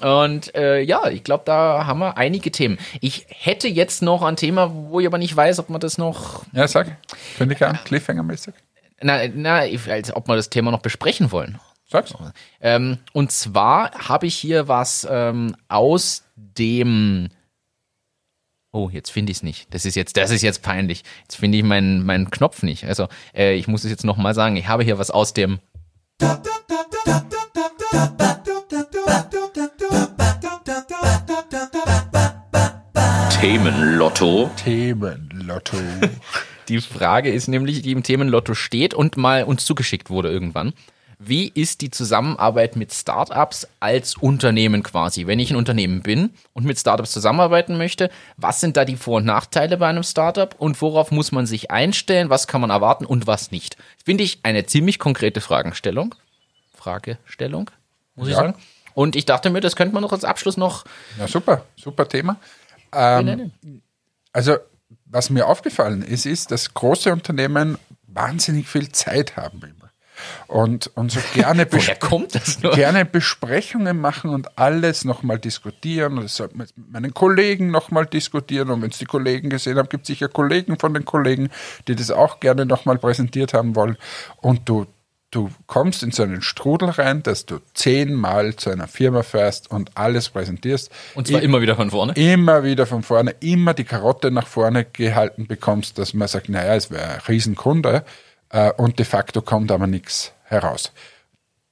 Und 0.00 0.54
äh, 0.54 0.80
ja, 0.80 1.08
ich 1.08 1.24
glaube, 1.24 1.42
da 1.44 1.84
haben 1.84 1.98
wir 1.98 2.16
einige 2.16 2.52
Themen. 2.52 2.78
Ich 3.00 3.26
hätte 3.28 3.66
jetzt 3.66 4.00
noch 4.00 4.22
ein 4.22 4.36
Thema, 4.36 4.72
wo 4.72 5.00
ich 5.00 5.06
aber 5.06 5.18
nicht 5.18 5.34
weiß, 5.34 5.58
ob 5.58 5.70
man 5.70 5.80
das 5.80 5.98
noch, 5.98 6.44
ja, 6.52 6.68
sag. 6.68 6.96
Finde 7.36 7.56
ich 7.56 7.64
an, 7.64 7.76
Cliffhanger-mäßig. 7.84 8.54
na, 9.02 9.26
na, 9.34 9.56
als 9.88 10.14
ob 10.14 10.28
wir 10.28 10.36
das 10.36 10.50
Thema 10.50 10.70
noch 10.70 10.82
besprechen 10.82 11.32
wollen. 11.32 11.58
Sag's. 11.90 12.14
Ähm, 12.60 12.98
und 13.12 13.32
zwar 13.32 13.90
habe 13.92 14.26
ich 14.26 14.36
hier 14.36 14.68
was 14.68 15.06
ähm, 15.10 15.56
aus 15.68 16.22
dem. 16.36 17.30
Oh, 18.70 18.90
jetzt 18.92 19.10
finde 19.10 19.32
ich 19.32 19.38
es 19.38 19.42
nicht. 19.42 19.72
Das 19.72 19.86
ist 19.86 19.94
jetzt, 19.94 20.18
das 20.18 20.30
ist 20.30 20.42
jetzt 20.42 20.62
peinlich. 20.62 21.02
Jetzt 21.22 21.36
finde 21.36 21.56
ich 21.56 21.64
meinen 21.64 22.04
meinen 22.04 22.30
Knopf 22.30 22.62
nicht. 22.62 22.84
Also 22.84 23.08
äh, 23.34 23.54
ich 23.54 23.66
muss 23.66 23.84
es 23.84 23.90
jetzt 23.90 24.04
noch 24.04 24.18
mal 24.18 24.34
sagen. 24.34 24.56
Ich 24.56 24.68
habe 24.68 24.84
hier 24.84 24.98
was 24.98 25.10
aus 25.10 25.32
dem. 25.32 25.58
Themenlotto. 33.40 34.50
Themenlotto. 34.62 35.76
Die 36.68 36.82
Frage 36.82 37.32
ist 37.32 37.48
nämlich, 37.48 37.80
die 37.80 37.92
im 37.92 38.02
Themenlotto 38.02 38.52
steht 38.52 38.92
und 38.92 39.16
mal 39.16 39.44
uns 39.44 39.64
zugeschickt 39.64 40.10
wurde 40.10 40.30
irgendwann. 40.30 40.74
Wie 41.20 41.48
ist 41.48 41.80
die 41.80 41.90
Zusammenarbeit 41.90 42.76
mit 42.76 42.94
Startups 42.94 43.66
als 43.80 44.16
Unternehmen 44.16 44.84
quasi? 44.84 45.26
Wenn 45.26 45.40
ich 45.40 45.50
ein 45.50 45.56
Unternehmen 45.56 46.02
bin 46.02 46.30
und 46.52 46.64
mit 46.64 46.78
Startups 46.78 47.10
zusammenarbeiten 47.10 47.76
möchte, 47.76 48.08
was 48.36 48.60
sind 48.60 48.76
da 48.76 48.84
die 48.84 48.96
Vor- 48.96 49.16
und 49.16 49.24
Nachteile 49.24 49.76
bei 49.78 49.88
einem 49.88 50.04
Startup 50.04 50.54
und 50.58 50.80
worauf 50.80 51.10
muss 51.10 51.32
man 51.32 51.44
sich 51.44 51.72
einstellen? 51.72 52.30
Was 52.30 52.46
kann 52.46 52.60
man 52.60 52.70
erwarten 52.70 53.04
und 53.04 53.26
was 53.26 53.50
nicht? 53.50 53.76
Finde 54.04 54.22
ich 54.22 54.38
eine 54.44 54.66
ziemlich 54.66 55.00
konkrete 55.00 55.40
Fragestellung. 55.40 56.14
Fragestellung, 56.72 57.70
muss 58.14 58.28
ich 58.28 58.34
Ja. 58.34 58.40
sagen. 58.40 58.54
Und 58.94 59.16
ich 59.16 59.26
dachte 59.26 59.50
mir, 59.50 59.60
das 59.60 59.74
könnte 59.74 59.94
man 59.94 60.02
noch 60.02 60.12
als 60.12 60.24
Abschluss 60.24 60.56
noch 60.56 60.84
Ja, 61.18 61.26
super, 61.26 61.64
super 61.76 62.08
Thema. 62.08 62.36
Ähm. 62.92 63.50
Also, 64.32 64.56
was 65.06 65.30
mir 65.30 65.46
aufgefallen 65.48 66.02
ist, 66.02 66.26
ist, 66.26 66.52
dass 66.52 66.74
große 66.74 67.12
Unternehmen 67.12 67.76
wahnsinnig 68.06 68.68
viel 68.68 68.90
Zeit 68.92 69.36
haben. 69.36 69.60
Und, 70.46 70.90
und 70.94 71.12
so 71.12 71.20
gerne, 71.34 71.66
gerne 72.74 73.04
Besprechungen 73.04 74.00
machen 74.00 74.30
und 74.30 74.58
alles 74.58 75.04
nochmal 75.04 75.38
diskutieren. 75.38 76.16
Und 76.18 76.24
das 76.24 76.36
sollte 76.36 76.56
mit 76.56 76.72
meinen 76.76 77.14
Kollegen 77.14 77.70
nochmal 77.70 78.06
diskutieren. 78.06 78.70
Und 78.70 78.82
wenn 78.82 78.90
es 78.90 78.98
die 78.98 79.04
Kollegen 79.04 79.50
gesehen 79.50 79.78
haben, 79.78 79.88
gibt 79.88 80.02
es 80.04 80.08
sicher 80.08 80.28
Kollegen 80.28 80.78
von 80.78 80.94
den 80.94 81.04
Kollegen, 81.04 81.50
die 81.86 81.94
das 81.96 82.10
auch 82.10 82.40
gerne 82.40 82.66
nochmal 82.66 82.98
präsentiert 82.98 83.54
haben 83.54 83.76
wollen. 83.76 83.96
Und 84.40 84.68
du, 84.68 84.86
du 85.30 85.50
kommst 85.66 86.02
in 86.02 86.10
so 86.10 86.22
einen 86.22 86.40
Strudel 86.42 86.88
rein, 86.90 87.22
dass 87.22 87.44
du 87.46 87.58
zehnmal 87.74 88.56
zu 88.56 88.70
einer 88.70 88.88
Firma 88.88 89.22
fährst 89.22 89.70
und 89.70 89.90
alles 89.96 90.30
präsentierst. 90.30 90.90
Und 91.14 91.26
zwar 91.28 91.42
I- 91.42 91.44
immer 91.44 91.60
wieder 91.60 91.76
von 91.76 91.90
vorne. 91.90 92.12
immer 92.14 92.64
wieder 92.64 92.86
von 92.86 93.02
vorne, 93.02 93.34
immer 93.40 93.74
die 93.74 93.84
Karotte 93.84 94.30
nach 94.30 94.46
vorne 94.46 94.84
gehalten 94.86 95.46
bekommst, 95.46 95.98
dass 95.98 96.14
man 96.14 96.28
sagt, 96.28 96.48
naja, 96.48 96.74
es 96.74 96.90
wäre 96.90 97.04
ein 97.14 97.20
Riesenkunde 97.28 98.04
äh, 98.50 98.72
und 98.72 98.98
de 98.98 99.06
facto 99.06 99.42
kommt 99.42 99.70
aber 99.70 99.86
nichts 99.86 100.32
heraus. 100.44 100.92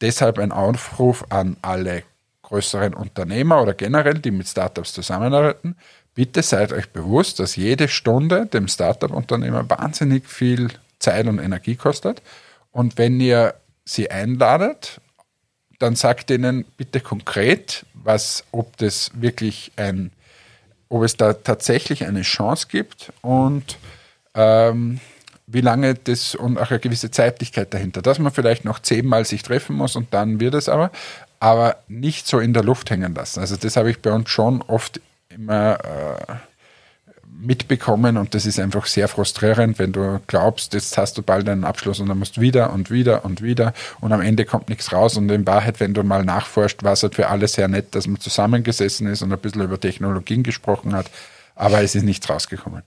Deshalb 0.01 0.39
ein 0.39 0.53
Aufruf 0.53 1.25
an 1.31 1.57
alle 1.63 2.03
größeren 2.43 2.95
Unternehmer 2.95 3.63
oder 3.63 3.75
generell, 3.75 4.19
die 4.19 4.31
mit 4.31 4.47
Startups 4.47 4.93
zusammenarbeiten. 4.93 5.77
Bitte 6.15 6.43
seid 6.43 6.73
euch 6.73 6.91
bewusst, 6.91 7.41
dass 7.41 7.57
jede 7.57 7.89
Stunde 7.89 8.47
dem 8.47 8.69
Startup-Unternehmer 8.69 9.69
wahnsinnig 9.69 10.27
viel 10.27 10.69
Zeit 10.99 11.27
und 11.27 11.39
Energie 11.39 11.77
kostet. 11.77 12.23
Und 12.71 12.99
wenn 12.99 13.21
ihr 13.21 13.55
sie 13.85 14.11
einladet, 14.11 15.01
dann 15.79 15.97
sagt 15.97 16.31
ihnen 16.31 16.65
bitte 16.77 17.01
konkret, 17.01 17.85
was, 17.95 18.45
ob 18.53 18.77
das 18.79 19.11
wirklich 19.15 19.73
ein, 19.77 20.11
ob 20.89 21.03
es 21.03 21.17
da 21.17 21.35
tatsächlich 21.35 22.07
eine 22.07 22.23
Chance 22.23 22.69
gibt 22.71 23.13
und 23.21 23.79
ähm, 24.35 25.01
wie 25.47 25.61
lange 25.61 25.95
das 25.95 26.35
und 26.35 26.59
auch 26.59 26.71
eine 26.71 26.81
gewisse 26.81 27.11
Zeitlichkeit 27.11 27.73
dahinter, 27.73 28.03
dass 28.03 28.19
man 28.19 28.33
vielleicht 28.33 28.65
noch 28.65 28.81
zehnmal 28.81 29.25
sich 29.25 29.43
treffen 29.43 29.77
muss 29.77 29.97
und 29.97 30.13
dann 30.13 30.41
wird 30.41 30.55
es 30.55 30.69
aber, 30.69 30.91
aber 31.39 31.77
nicht 31.89 32.27
so 32.27 32.41
in 32.41 32.53
der 32.53 32.65
Luft 32.65 32.91
hängen 32.91 33.15
lassen. 33.15 33.41
Also 33.41 33.57
das 33.57 33.77
habe 33.77 33.91
ich 33.91 34.01
bei 34.01 34.11
uns 34.11 34.29
schon 34.29 34.63
oft 34.63 35.01
immer 35.29 35.79
äh, 35.85 36.35
mitbekommen 37.39 38.17
und 38.17 38.35
das 38.35 38.47
ist 38.47 38.59
einfach 38.59 38.87
sehr 38.87 39.09
frustrierend, 39.09 39.79
wenn 39.79 39.93
du 39.93 40.21
glaubst, 40.27 40.75
jetzt 40.75 40.97
hast 40.99 41.19
du 41.19 41.23
bald 41.23 41.49
einen 41.49 41.65
Abschluss 41.65 42.01
und 42.01 42.09
dann 42.09 42.19
musst 42.19 42.39
du 42.39 42.41
wieder 42.41 42.73
und 42.73 42.91
wieder 42.91 43.25
und 43.25 43.43
wieder 43.43 43.73
und 44.01 44.13
am 44.13 44.23
Ende 44.23 44.45
kommt 44.45 44.69
nichts 44.69 44.93
raus 44.93 45.17
und 45.17 45.31
in 45.31 45.47
Wahrheit, 45.47 45.79
wenn 45.79 45.95
du 45.95 46.03
mal 46.03 46.25
nachforscht, 46.25 46.83
war 46.83 46.95
es 46.95 47.03
halt 47.03 47.15
für 47.15 47.29
alle 47.29 47.47
sehr 47.47 47.69
nett, 47.69 47.95
dass 47.95 48.07
man 48.07 48.21
zusammengesessen 48.21 49.07
ist 49.07 49.23
und 49.23 49.33
ein 49.33 49.39
bisschen 49.39 49.63
über 49.63 49.79
Technologien 49.79 50.43
gesprochen 50.43 50.95
hat, 50.95 51.11
aber 51.57 51.83
es 51.83 51.95
ist 51.95 52.05
nichts 52.05 52.29
rausgekommen. 52.29 52.83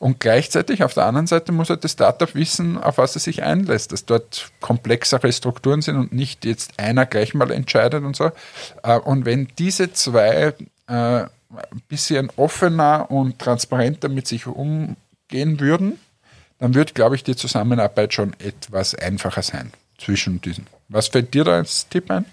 Und 0.00 0.18
gleichzeitig 0.20 0.82
auf 0.82 0.92
der 0.92 1.06
anderen 1.06 1.28
Seite 1.28 1.52
muss 1.52 1.70
halt 1.70 1.84
das 1.84 1.92
Startup 1.92 2.34
wissen, 2.34 2.76
auf 2.76 2.98
was 2.98 3.16
es 3.16 3.24
sich 3.24 3.44
einlässt, 3.44 3.92
dass 3.92 4.04
dort 4.04 4.50
komplexere 4.60 5.32
Strukturen 5.32 5.80
sind 5.82 5.96
und 5.96 6.12
nicht 6.12 6.44
jetzt 6.44 6.78
einer 6.78 7.06
gleich 7.06 7.32
mal 7.32 7.50
entscheidet 7.52 8.04
und 8.04 8.16
so. 8.16 8.32
Äh, 8.82 8.98
Und 8.98 9.24
wenn 9.24 9.48
diese 9.58 9.92
zwei 9.92 10.52
äh, 10.88 10.92
ein 10.92 11.28
bisschen 11.88 12.30
offener 12.36 13.10
und 13.10 13.38
transparenter 13.38 14.08
mit 14.08 14.26
sich 14.26 14.46
umgehen 14.46 15.60
würden, 15.60 15.98
dann 16.58 16.74
wird, 16.74 16.96
glaube 16.96 17.14
ich, 17.14 17.22
die 17.22 17.36
Zusammenarbeit 17.36 18.12
schon 18.12 18.34
etwas 18.40 18.96
einfacher 18.96 19.42
sein 19.42 19.72
zwischen 19.96 20.40
diesen. 20.40 20.66
Was 20.88 21.06
fällt 21.06 21.34
dir 21.34 21.44
da 21.44 21.52
als 21.52 21.88
Tipp 21.88 22.10
ein? 22.10 22.24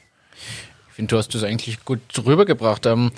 Ich 0.90 0.96
finde, 0.96 1.12
du 1.12 1.18
hast 1.18 1.36
das 1.36 1.44
eigentlich 1.44 1.86
gut 1.86 2.02
rübergebracht. 2.26 2.88
Ähm, 2.88 3.12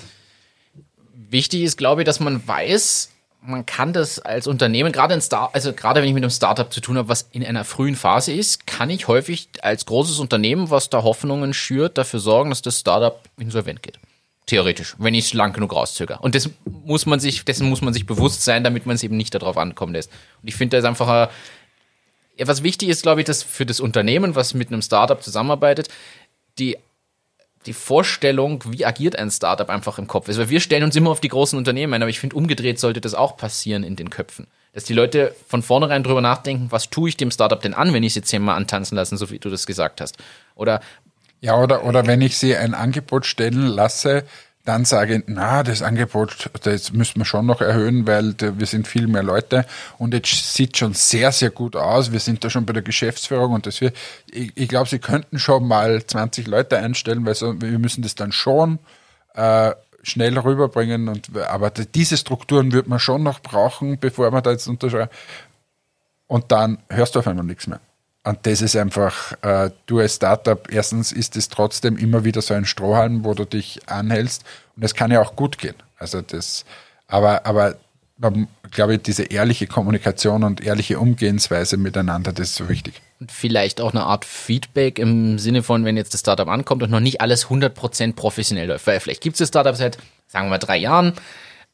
wichtig 1.30 1.62
ist, 1.62 1.76
glaube 1.76 2.02
ich, 2.02 2.06
dass 2.06 2.20
man 2.20 2.46
weiß, 2.46 3.10
man 3.40 3.66
kann 3.66 3.92
das 3.92 4.18
als 4.18 4.46
Unternehmen, 4.46 4.92
gerade 4.92 5.14
ein 5.14 5.20
Star, 5.20 5.50
also 5.52 5.72
gerade 5.72 6.00
wenn 6.00 6.08
ich 6.08 6.14
mit 6.14 6.24
einem 6.24 6.30
Startup 6.30 6.72
zu 6.72 6.80
tun 6.80 6.98
habe, 6.98 7.08
was 7.08 7.28
in 7.32 7.44
einer 7.44 7.64
frühen 7.64 7.94
Phase 7.94 8.32
ist, 8.32 8.66
kann 8.66 8.90
ich 8.90 9.08
häufig 9.08 9.48
als 9.62 9.86
großes 9.86 10.18
Unternehmen, 10.18 10.70
was 10.70 10.90
da 10.90 11.02
Hoffnungen 11.02 11.54
schürt, 11.54 11.98
dafür 11.98 12.20
sorgen, 12.20 12.50
dass 12.50 12.62
das 12.62 12.80
Startup 12.80 13.20
insolvent 13.38 13.82
geht. 13.82 13.98
Theoretisch, 14.46 14.96
wenn 14.98 15.14
ich 15.14 15.26
es 15.26 15.34
lang 15.34 15.52
genug 15.52 15.74
rauszögere. 15.74 16.18
Und 16.20 16.34
das 16.34 16.48
muss 16.64 17.04
man 17.06 17.20
sich, 17.20 17.44
dessen 17.44 17.68
muss 17.68 17.82
man 17.82 17.92
sich 17.92 18.06
bewusst 18.06 18.44
sein, 18.44 18.64
damit 18.64 18.86
man 18.86 18.96
es 18.96 19.02
eben 19.02 19.16
nicht 19.16 19.34
darauf 19.34 19.58
ankommen 19.58 19.92
lässt. 19.92 20.10
Und 20.42 20.48
ich 20.48 20.56
finde, 20.56 20.76
da 20.76 20.78
ist 20.78 20.84
einfach 20.84 21.08
ein, 21.08 21.28
ja, 22.36 22.46
was 22.46 22.62
wichtig 22.62 22.88
ist, 22.88 23.02
glaube 23.02 23.20
ich, 23.20 23.26
dass 23.26 23.42
für 23.42 23.66
das 23.66 23.78
Unternehmen, 23.78 24.34
was 24.34 24.54
mit 24.54 24.68
einem 24.68 24.80
Startup 24.80 25.22
zusammenarbeitet, 25.22 25.88
die 26.58 26.78
die 27.68 27.74
Vorstellung, 27.74 28.64
wie 28.66 28.84
agiert 28.84 29.16
ein 29.16 29.30
Startup 29.30 29.68
einfach 29.68 29.98
im 29.98 30.08
Kopf 30.08 30.28
ist. 30.28 30.38
Weil 30.38 30.48
wir 30.48 30.60
stellen 30.60 30.82
uns 30.82 30.96
immer 30.96 31.10
auf 31.10 31.20
die 31.20 31.28
großen 31.28 31.56
Unternehmen 31.56 31.94
ein, 31.94 32.02
aber 32.02 32.10
ich 32.10 32.18
finde, 32.18 32.34
umgedreht 32.34 32.80
sollte 32.80 33.00
das 33.00 33.14
auch 33.14 33.36
passieren 33.36 33.84
in 33.84 33.94
den 33.94 34.10
Köpfen. 34.10 34.48
Dass 34.72 34.84
die 34.84 34.94
Leute 34.94 35.34
von 35.46 35.62
vornherein 35.62 36.02
drüber 36.02 36.20
nachdenken, 36.20 36.68
was 36.70 36.90
tue 36.90 37.10
ich 37.10 37.16
dem 37.16 37.30
Startup 37.30 37.60
denn 37.60 37.74
an, 37.74 37.92
wenn 37.92 38.02
ich 38.02 38.14
jetzt 38.14 38.28
zehnmal 38.28 38.56
antanzen 38.56 38.96
lassen, 38.96 39.16
so 39.16 39.30
wie 39.30 39.38
du 39.38 39.50
das 39.50 39.66
gesagt 39.66 40.00
hast. 40.00 40.16
Oder 40.54 40.80
Ja, 41.40 41.56
oder, 41.56 41.84
oder 41.84 42.06
wenn 42.06 42.20
ich 42.20 42.36
sie 42.36 42.56
ein 42.56 42.74
Angebot 42.74 43.26
stellen 43.26 43.66
lasse, 43.66 44.24
dann 44.68 44.84
sage, 44.84 45.22
na, 45.26 45.62
das 45.62 45.80
Angebot, 45.80 46.50
das 46.62 46.92
müssen 46.92 47.20
wir 47.20 47.24
schon 47.24 47.46
noch 47.46 47.62
erhöhen, 47.62 48.06
weil 48.06 48.34
wir 48.38 48.66
sind 48.66 48.86
viel 48.86 49.06
mehr 49.06 49.22
Leute 49.22 49.64
und 49.96 50.12
jetzt 50.12 50.54
sieht 50.54 50.76
schon 50.76 50.92
sehr, 50.92 51.32
sehr 51.32 51.48
gut 51.48 51.74
aus. 51.74 52.12
Wir 52.12 52.20
sind 52.20 52.44
da 52.44 52.50
schon 52.50 52.66
bei 52.66 52.74
der 52.74 52.82
Geschäftsführung 52.82 53.54
und 53.54 53.64
das 53.64 53.80
wir, 53.80 53.92
ich, 54.30 54.52
ich 54.54 54.68
glaube, 54.68 54.86
sie 54.86 54.98
könnten 54.98 55.38
schon 55.38 55.66
mal 55.66 56.04
20 56.04 56.46
Leute 56.46 56.76
einstellen, 56.76 57.24
weil 57.24 57.34
so, 57.34 57.58
wir 57.58 57.78
müssen 57.78 58.02
das 58.02 58.14
dann 58.14 58.30
schon 58.30 58.78
äh, 59.34 59.72
schnell 60.02 60.38
rüberbringen. 60.38 61.08
Und, 61.08 61.34
aber 61.38 61.70
diese 61.70 62.18
Strukturen 62.18 62.72
wird 62.72 62.88
man 62.88 62.98
schon 62.98 63.22
noch 63.22 63.40
brauchen, 63.40 63.98
bevor 63.98 64.30
man 64.30 64.42
da 64.42 64.50
jetzt 64.50 64.68
unterschreibt. 64.68 65.14
Und 66.26 66.52
dann 66.52 66.76
hörst 66.90 67.14
du 67.14 67.20
auf 67.20 67.26
einmal 67.26 67.46
nichts 67.46 67.66
mehr. 67.66 67.80
Und 68.28 68.40
das 68.42 68.60
ist 68.60 68.76
einfach, 68.76 69.32
äh, 69.40 69.70
du 69.86 70.00
als 70.00 70.16
Startup, 70.16 70.70
erstens 70.70 71.12
ist 71.12 71.34
es 71.34 71.48
trotzdem 71.48 71.96
immer 71.96 72.24
wieder 72.24 72.42
so 72.42 72.52
ein 72.52 72.66
Strohhalm, 72.66 73.24
wo 73.24 73.32
du 73.32 73.46
dich 73.46 73.80
anhältst. 73.88 74.44
Und 74.76 74.84
es 74.84 74.94
kann 74.94 75.10
ja 75.10 75.22
auch 75.22 75.34
gut 75.34 75.56
gehen. 75.56 75.76
Also 75.98 76.20
das, 76.20 76.66
aber, 77.06 77.46
aber 77.46 77.76
glaube 78.70 78.96
ich, 78.96 79.02
diese 79.02 79.22
ehrliche 79.22 79.66
Kommunikation 79.66 80.44
und 80.44 80.60
ehrliche 80.60 80.98
Umgehensweise 80.98 81.78
miteinander, 81.78 82.34
das 82.34 82.50
ist 82.50 82.56
so 82.56 82.68
wichtig. 82.68 83.00
Und 83.18 83.32
vielleicht 83.32 83.80
auch 83.80 83.92
eine 83.92 84.02
Art 84.02 84.26
Feedback 84.26 84.98
im 84.98 85.38
Sinne 85.38 85.62
von, 85.62 85.86
wenn 85.86 85.96
jetzt 85.96 86.12
das 86.12 86.20
Startup 86.20 86.48
ankommt 86.48 86.82
und 86.82 86.90
noch 86.90 87.00
nicht 87.00 87.22
alles 87.22 87.46
100% 87.46 88.12
professionell 88.12 88.68
läuft. 88.68 88.86
Weil 88.86 89.00
vielleicht 89.00 89.22
gibt 89.22 89.36
es 89.36 89.38
das 89.38 89.48
Startup 89.48 89.74
seit, 89.74 89.96
sagen 90.26 90.48
wir 90.48 90.50
mal, 90.50 90.58
drei 90.58 90.76
Jahren, 90.76 91.14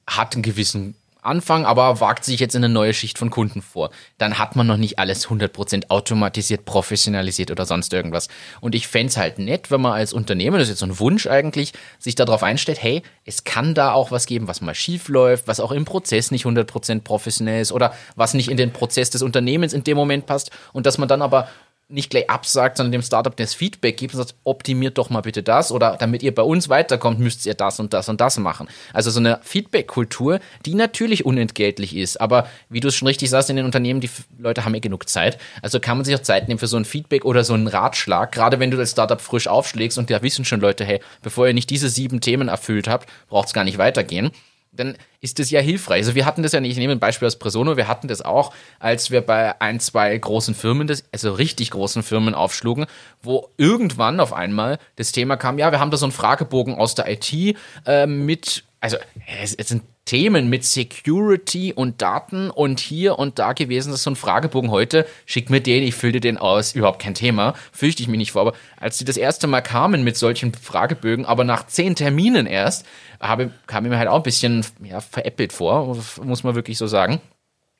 hat 0.07 0.35
einen 0.35 0.45
gewissen 0.45 0.95
Anfang, 1.25 1.65
aber 1.65 2.01
wagt 2.01 2.25
sich 2.25 2.41
jetzt 2.41 2.55
in 2.55 2.65
eine 2.65 2.73
neue 2.73 2.95
Schicht 2.95 3.19
von 3.19 3.31
Kunden 3.31 3.63
vor. 3.63 3.91
Dann 4.19 4.39
hat 4.39 4.57
man 4.57 4.67
noch 4.67 4.77
nicht 4.77 4.99
alles 4.99 5.29
100% 5.29 5.91
automatisiert, 5.91 6.65
professionalisiert 6.65 7.51
oder 7.51 7.67
sonst 7.67 7.93
irgendwas. 7.93 8.29
Und 8.61 8.75
ich 8.75 8.89
fänd's 8.89 9.17
halt 9.17 9.39
nett, 9.39 9.71
wenn 9.71 9.81
man 9.81 9.93
als 9.93 10.13
Unternehmen, 10.13 10.59
das 10.59 10.65
ist 10.65 10.71
jetzt 10.71 10.81
so 10.81 10.87
ein 10.87 10.99
Wunsch 10.99 11.27
eigentlich, 11.27 11.73
sich 11.99 12.15
darauf 12.15 12.43
einstellt, 12.43 12.83
hey, 12.83 13.03
es 13.25 13.45
kann 13.45 13.75
da 13.75 13.93
auch 13.93 14.11
was 14.11 14.27
geben, 14.27 14.49
was 14.49 14.61
mal 14.61 14.75
schief 14.75 15.09
läuft, 15.09 15.49
was 15.49 15.61
auch 15.61 15.73
im 15.73 15.85
Prozess 15.85 16.31
nicht 16.31 16.47
100% 16.47 17.03
professionell 17.03 17.61
ist 17.61 17.73
oder 17.73 17.95
was 18.17 18.35
nicht 18.35 18.49
in 18.51 18.57
den 18.57 18.73
Prozess 18.73 19.11
des 19.11 19.23
Unternehmens 19.23 19.73
in 19.73 19.85
dem 19.85 19.97
Moment 19.97 20.27
passt 20.27 20.51
und 20.73 20.87
dass 20.87 20.99
man 20.99 21.09
dann 21.09 21.23
aber 21.23 21.49
nicht 21.89 22.11
gleich 22.11 22.31
absagt, 22.31 22.79
sondern 22.79 22.93
dem 22.93 23.03
Startup 23.03 23.37
das 23.37 23.55
Feedback 23.55 23.97
gibt 23.99 24.15
und 24.15 24.19
sagt, 24.19 24.35
optimiert 24.45 24.97
doch 24.97 25.11
mal 25.11 25.21
bitte 25.21 25.43
das 25.43 25.71
oder 25.71 25.97
damit 25.99 26.23
ihr 26.23 26.35
bei 26.35 26.43
uns 26.43 26.69
weiterkommt, 26.69 27.21
müsst 27.21 27.45
ihr 27.45 27.55
das 27.55 27.79
und 27.79 27.93
das 27.93 28.09
und 28.09 28.21
das 28.21 28.39
machen. 28.39 28.69
Also 28.95 29.11
so 29.11 29.21
eine 29.21 29.39
Feedback-Kultur, 29.43 30.41
die 30.65 30.75
natürlich 30.75 31.27
unentgeltlich 31.27 31.95
ist, 31.95 32.21
aber 32.21 32.49
wie 32.71 32.81
du 32.81 32.89
es 32.89 32.95
schon 32.95 33.09
richtig 33.09 33.29
sagst, 33.29 33.51
in 33.51 33.57
den 33.57 33.67
Unternehmen, 33.67 34.01
die 34.01 34.11
Leute 34.39 34.65
haben 34.65 34.75
ja 34.75 34.81
genug 34.81 35.09
Zeit, 35.09 35.39
also 35.61 35.79
kann 35.79 35.99
man 35.99 36.05
sich 36.05 36.15
auch 36.15 36.23
Zeit 36.23 36.49
nehmen 36.49 36.59
für 36.59 36.67
so 36.67 36.79
ein 36.79 36.87
Feedback 36.87 37.25
oder 37.25 37.45
so 37.45 37.53
einen 37.53 37.69
Ratschlag, 37.69 38.33
gerade 38.33 38.61
wenn 38.61 38.71
du 38.71 38.79
das 38.79 38.93
Startup 38.93 39.21
frisch 39.21 39.47
aufschlägst 39.47 39.99
und 39.99 40.09
da 40.09 40.23
wissen 40.23 40.45
schon 40.45 40.61
Leute, 40.61 40.85
hey, 40.85 41.01
bevor 41.23 41.47
ihr 41.47 41.55
nicht 41.55 41.69
diese 41.69 41.91
sieben 41.91 42.21
Themen 42.21 42.49
erfüllt 42.49 42.89
habt, 42.89 43.11
braucht 43.29 43.49
es 43.49 43.53
gar 43.53 43.65
nicht 43.65 43.79
weitergehen 43.79 44.31
dann 44.77 44.97
ist 45.21 45.39
das 45.39 45.51
ja 45.51 45.61
hilfreich. 45.61 46.03
Also 46.03 46.15
wir 46.15 46.27
hatten 46.27 46.43
das 46.43 46.53
ja 46.53 46.61
nicht, 46.61 46.73
ich 46.73 46.79
nehme 46.79 46.93
ein 46.93 47.01
Beispiel 47.01 47.27
aus 47.27 47.37
Presono, 47.37 47.77
wir 47.77 47.89
hatten 47.89 48.09
das 48.09 48.23
auch, 48.23 48.53
als 48.79 49.11
wir 49.11 49.21
bei 49.21 49.61
ein, 49.61 49.81
zwei 49.81 50.17
großen 50.17 50.55
Firmen, 50.55 50.87
das, 50.87 51.05
also 51.13 51.33
richtig 51.33 51.71
großen 51.71 52.03
Firmen 52.03 52.35
aufschlugen, 52.35 52.87
wo 53.23 53.49
irgendwann 53.57 54.21
auf 54.21 54.33
einmal 54.33 54.79
das 54.97 55.13
Thema 55.13 55.37
kam, 55.37 55.59
ja, 55.59 55.71
wir 55.71 55.81
haben 55.81 55.91
da 55.91 55.97
so 55.97 56.07
einen 56.07 56.13
Fragebogen 56.13 56.75
aus 56.75 56.95
der 56.95 57.11
IT 57.11 57.57
äh, 57.87 58.07
mit, 58.07 58.65
also 58.85 58.99
es, 59.41 59.55
es 59.55 59.69
sind 59.69 59.83
Themen 60.05 60.51
mit 60.51 60.63
Security 60.63 61.73
und 61.73 62.03
Daten 62.03 62.51
und 62.51 62.81
hier 62.81 63.19
und 63.19 63.39
da 63.39 63.55
gewesen. 63.55 63.89
Das 63.89 64.01
ist 64.01 64.05
so 64.05 64.11
ein 64.11 64.17
Fragebogen 64.17 64.71
heute. 64.71 65.07
Schickt 65.25 65.49
mir 65.49 65.63
den, 65.63 65.83
ich 65.83 65.95
fülle 65.95 66.21
den 66.21 66.37
aus. 66.37 66.75
Überhaupt 66.75 67.01
kein 67.01 67.15
Thema. 67.15 67.55
Fürchte 67.73 68.03
ich 68.03 68.09
mich 68.09 68.19
nicht 68.19 68.33
vor. 68.33 68.43
Aber 68.43 68.53
als 68.79 68.99
die 68.99 69.07
das 69.07 69.17
erste 69.17 69.47
Mal 69.47 69.63
kamen 69.63 70.05
mit 70.05 70.19
solchen 70.19 70.53
Fragebögen, 70.53 71.25
aber 71.25 71.45
nach 71.45 71.67
zehn 71.67 71.95
Terminen 71.95 72.45
erst, 72.45 72.85
habe, 73.21 73.53
kam 73.67 73.85
mir 73.85 73.97
halt 73.97 74.09
auch 74.09 74.19
ein 74.19 74.23
bisschen 74.23 74.67
ja, 74.83 75.01
veräppelt 75.01 75.55
vor, 75.55 75.97
muss 76.23 76.45
man 76.45 76.55
wirklich 76.55 76.77
so 76.77 76.87
sagen. 76.87 77.23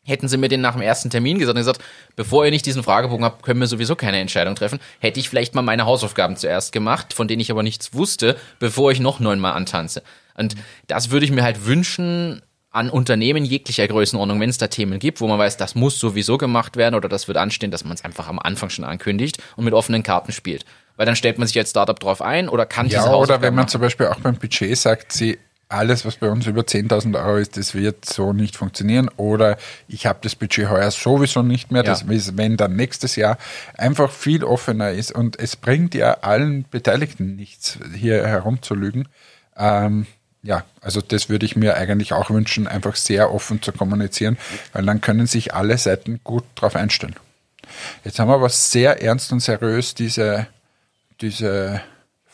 Hätten 0.05 0.29
sie 0.29 0.37
mir 0.37 0.49
den 0.49 0.61
nach 0.61 0.75
dem 0.75 0.83
ersten 0.83 1.11
Termin 1.11 1.39
gesagt 1.39 1.57
und 1.57 1.61
gesagt, 1.61 1.81
bevor 2.15 2.45
ihr 2.45 2.51
nicht 2.51 2.67
diesen 2.67 2.83
Fragebogen 2.83 3.25
habt, 3.25 3.43
können 3.43 3.61
wir 3.61 3.67
sowieso 3.67 3.97
keine 3.97 4.21
Entscheidung 4.21 4.55
treffen, 4.55 4.79
hätte 5.01 5.19
ich 5.19 5.29
vielleicht 5.29 5.55
mal 5.55 5.63
meine 5.63 5.87
Hausaufgaben 5.87 6.37
zuerst 6.37 6.73
gemacht, 6.73 7.15
von 7.15 7.27
denen 7.27 7.41
ich 7.41 7.51
aber 7.51 7.63
nichts 7.63 7.95
wusste, 7.95 8.37
bevor 8.59 8.93
ich 8.93 9.01
noch 9.01 9.19
neunmal 9.21 9.55
antanze. 9.55 10.03
Und 10.37 10.57
das 10.87 11.11
würde 11.11 11.25
ich 11.25 11.33
mir 11.33 11.43
halt 11.43 11.67
wünschen 11.67 12.43
an 12.71 12.91
Unternehmen 12.91 13.45
jeglicher 13.45 13.87
Größenordnung, 13.87 14.41
wenn 14.41 14.51
es 14.51 14.59
da 14.59 14.67
Themen 14.67 14.99
gibt, 14.99 15.21
wo 15.21 15.29
man 15.29 15.39
weiß, 15.39 15.57
das 15.57 15.77
muss 15.77 15.99
sowieso 16.01 16.39
gemacht 16.39 16.77
werden 16.77 16.97
oder 16.97 17.09
das 17.09 17.29
wird 17.29 17.39
anstehen, 17.39 17.71
dass 17.71 17.85
man 17.85 17.95
es 17.95 18.05
einfach 18.05 18.27
am 18.29 18.41
Anfang 18.41 18.69
schon 18.69 18.85
ankündigt 18.85 19.39
und 19.57 19.65
mit 19.65 19.75
offenen 19.75 20.03
Karten 20.03 20.33
spielt. 20.33 20.65
Weil 20.97 21.07
dann 21.07 21.15
stellt 21.15 21.39
man 21.39 21.47
sich 21.47 21.57
als 21.57 21.71
Startup 21.71 21.99
drauf 21.99 22.21
ein 22.21 22.49
oder 22.49 22.67
kann 22.67 22.87
Ja, 22.89 22.99
diese 22.99 23.03
oder 23.09 23.13
Hausaufgaben 23.13 23.43
wenn 23.43 23.55
man 23.55 23.63
machen. 23.63 23.69
zum 23.69 23.81
Beispiel 23.81 24.07
auch 24.09 24.19
beim 24.21 24.37
Budget 24.37 24.77
sagt, 24.77 25.13
sie 25.13 25.39
alles, 25.75 26.05
was 26.05 26.17
bei 26.17 26.29
uns 26.31 26.47
über 26.47 26.63
10.000 26.63 27.17
Euro 27.23 27.37
ist, 27.39 27.57
das 27.57 27.75
wird 27.75 28.05
so 28.05 28.33
nicht 28.33 28.57
funktionieren. 28.57 29.11
Oder 29.17 29.57
ich 29.89 30.07
habe 30.07 30.21
das 30.23 30.35
Budget 30.35 30.69
heuer 30.71 30.91
sowieso 30.91 31.43
nicht 31.43 31.71
mehr. 31.73 31.83
Das 31.83 32.03
Ja. 32.03 32.11
ist, 32.13 32.37
wenn 32.37 32.57
dann 32.57 32.77
nächstes 32.77 33.17
Jahr 33.17 33.39
einfach 33.77 34.11
viel 34.11 34.45
offener 34.45 34.91
ist. 34.93 35.13
Und 35.13 35.39
es 35.39 35.57
bringt 35.57 35.95
ja 35.95 36.19
allen 36.23 36.65
Beteiligten 36.71 37.37
nichts, 37.37 37.79
hier 37.95 38.27
herumzulügen. 38.27 39.09
Ähm, 39.57 40.07
ja, 40.43 40.65
also 40.81 41.01
das 41.01 41.29
würde 41.29 41.47
ich 41.47 41.57
mir 41.57 41.77
eigentlich 41.77 42.13
auch 42.13 42.31
wünschen, 42.31 42.67
einfach 42.67 42.97
sehr 42.97 43.33
offen 43.33 43.63
zu 43.63 43.73
kommunizieren, 43.73 44.37
weil 44.73 44.85
dann 44.85 45.01
können 45.01 45.27
sich 45.27 45.55
alle 45.55 45.79
Seiten 45.79 46.21
gut 46.23 46.45
drauf 46.55 46.77
einstellen. 46.77 47.17
Jetzt 48.05 48.19
haben 48.19 48.29
wir 48.29 48.35
aber 48.35 48.51
sehr 48.51 49.03
ernst 49.03 49.33
und 49.33 49.41
seriös 49.41 49.95
diese, 49.95 50.47
diese 51.23 51.81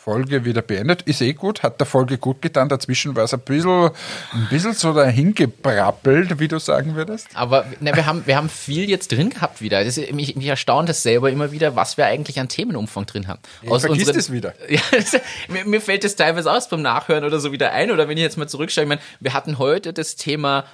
Folge 0.02 0.47
wieder 0.47 0.62
beendet. 0.62 1.02
Ist 1.02 1.20
eh 1.20 1.35
gut, 1.35 1.62
hat 1.62 1.78
der 1.78 1.86
Folge 1.86 2.16
gut 2.16 2.40
getan. 2.40 2.70
Dazwischen 2.70 3.14
war 3.16 3.24
es 3.24 3.35
ein 3.35 3.40
bisschen, 3.40 3.90
ein 4.32 4.48
bisschen 4.48 4.72
so 4.72 4.94
dahingebrappelt, 4.94 6.40
wie 6.40 6.48
du 6.48 6.59
sagen 6.59 6.94
würdest. 6.97 7.28
Aber 7.35 7.66
ne, 7.81 7.94
wir, 7.94 8.06
haben, 8.06 8.27
wir 8.27 8.36
haben 8.36 8.48
viel 8.48 8.89
jetzt 8.89 9.12
drin 9.12 9.28
gehabt 9.28 9.60
wieder. 9.60 9.85
Das 9.85 9.98
mich, 9.98 10.36
mich 10.36 10.47
erstaunt 10.47 10.89
das 10.89 11.02
selber 11.02 11.31
immer 11.31 11.52
wieder, 11.52 11.77
was 11.77 11.98
wir 11.98 12.06
eigentlich 12.06 12.40
an 12.40 12.48
Themenumfang 12.48 13.05
drin 13.05 13.28
haben. 13.28 13.40
Ich 13.60 13.68
vergiss 13.68 14.10
das 14.10 14.32
wieder. 14.32 14.55
Ja, 14.70 14.81
das, 14.93 15.20
mir, 15.48 15.64
mir 15.64 15.81
fällt 15.81 16.05
das 16.05 16.16
teilweise 16.16 16.51
aus 16.51 16.68
beim 16.68 16.81
Nachhören 16.81 17.24
oder 17.24 17.40
so 17.40 17.52
wieder 17.52 17.72
ein. 17.72 17.90
Oder 17.90 18.09
wenn 18.09 18.16
ich 18.16 18.22
jetzt 18.22 18.39
mal 18.39 18.48
zurückschaue, 18.48 18.85
ich 18.85 18.89
meine, 18.89 19.01
wir 19.18 19.35
hatten 19.35 19.59
heute 19.59 19.93
das 19.93 20.16
Thema 20.16 20.64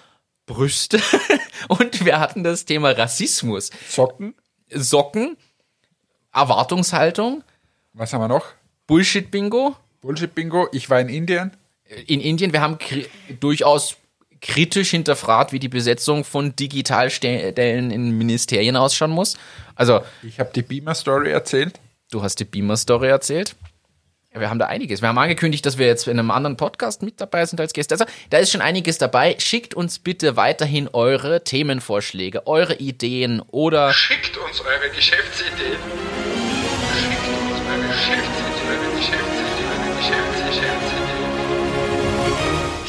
Brüste 0.44 1.00
und 1.68 2.04
wir 2.04 2.20
hatten 2.20 2.44
das 2.44 2.64
Thema 2.64 2.90
Rassismus. 2.90 3.70
Socken. 3.88 4.34
Socken, 4.70 5.36
Erwartungshaltung, 6.32 7.42
Was 7.92 8.12
haben 8.12 8.20
wir 8.20 8.28
noch? 8.28 8.44
Bullshit-Bingo 8.86 9.76
Bullshit-Bingo. 10.02 10.68
Ich 10.72 10.88
war 10.90 11.00
in 11.00 11.08
Indien. 11.08 11.50
in 12.06 12.20
Indien. 12.20 12.52
Wir 12.52 12.60
haben 12.60 12.78
kri 12.78 13.06
durchaus 13.40 13.96
kritisch 14.40 14.90
hinterfragt, 14.90 15.52
wie 15.52 15.58
die 15.58 15.68
Besetzung 15.68 16.22
von 16.22 16.54
Digitalstellen 16.54 17.90
in 17.90 18.16
Ministerien 18.16 18.76
ausschauen 18.76 19.10
muss. 19.10 19.36
Also, 19.74 20.02
Ich 20.22 20.38
habe 20.38 20.50
die 20.54 20.62
Beamer-Story 20.62 21.30
erzählt. 21.30 21.80
du 22.12 22.22
hast 22.22 22.36
die 22.38 22.44
Beamer-Story 22.44 23.08
erzählt. 23.08 23.56
Ja, 24.32 24.40
wir 24.40 24.50
haben 24.50 24.58
da 24.58 24.66
einiges. 24.66 25.00
Wir 25.00 25.08
haben 25.08 25.18
angekündigt, 25.18 25.64
dass 25.66 25.78
wir 25.78 25.86
jetzt 25.86 26.06
in 26.06 26.18
einem 26.18 26.30
anderen 26.30 26.56
Podcast 26.56 27.02
mit 27.02 27.20
dabei 27.20 27.44
sind 27.46 27.58
als 27.60 27.72
Gäste. 27.72 27.94
Also, 27.94 28.04
da 28.30 28.38
ist 28.38 28.52
schon 28.52 28.60
einiges 28.60 28.98
dabei. 28.98 29.34
Schickt 29.38 29.74
uns 29.74 29.98
bitte 29.98 30.36
weiterhin 30.36 30.88
eure 30.92 31.42
Themenvorschläge, 31.42 32.46
eure 32.46 32.74
Ideen 32.74 33.40
oder 33.40 33.92
Schickt 33.94 34.36
uns 34.36 34.60
eure 34.60 34.90
Geschäftsideen. 34.94 35.78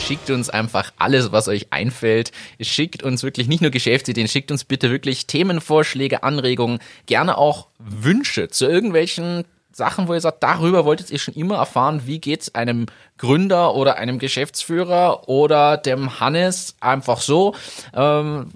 Schickt 0.07 0.29
uns 0.29 0.49
einfach 0.49 0.93
alles, 0.97 1.33
was 1.33 1.49
euch 1.49 1.67
einfällt. 1.71 2.31
Schickt 2.61 3.03
uns 3.03 3.23
wirklich 3.23 3.49
nicht 3.49 3.61
nur 3.61 3.71
Geschäftsideen, 3.71 4.29
schickt 4.29 4.51
uns 4.51 4.63
bitte 4.63 4.89
wirklich 4.89 5.27
Themenvorschläge, 5.27 6.23
Anregungen, 6.23 6.79
gerne 7.07 7.37
auch 7.37 7.67
Wünsche 7.77 8.47
zu 8.47 8.67
irgendwelchen 8.67 9.43
Sachen, 9.73 10.07
wo 10.07 10.13
ihr 10.13 10.21
sagt, 10.21 10.43
darüber 10.43 10.85
wolltet 10.85 11.11
ihr 11.11 11.19
schon 11.19 11.33
immer 11.33 11.57
erfahren, 11.57 12.03
wie 12.05 12.19
geht's 12.19 12.55
einem 12.55 12.85
Gründer 13.17 13.75
oder 13.75 13.97
einem 13.97 14.17
Geschäftsführer 14.17 15.27
oder 15.27 15.75
dem 15.75 16.21
Hannes 16.21 16.75
einfach 16.79 17.19
so. 17.19 17.53
Ähm, 17.93 18.51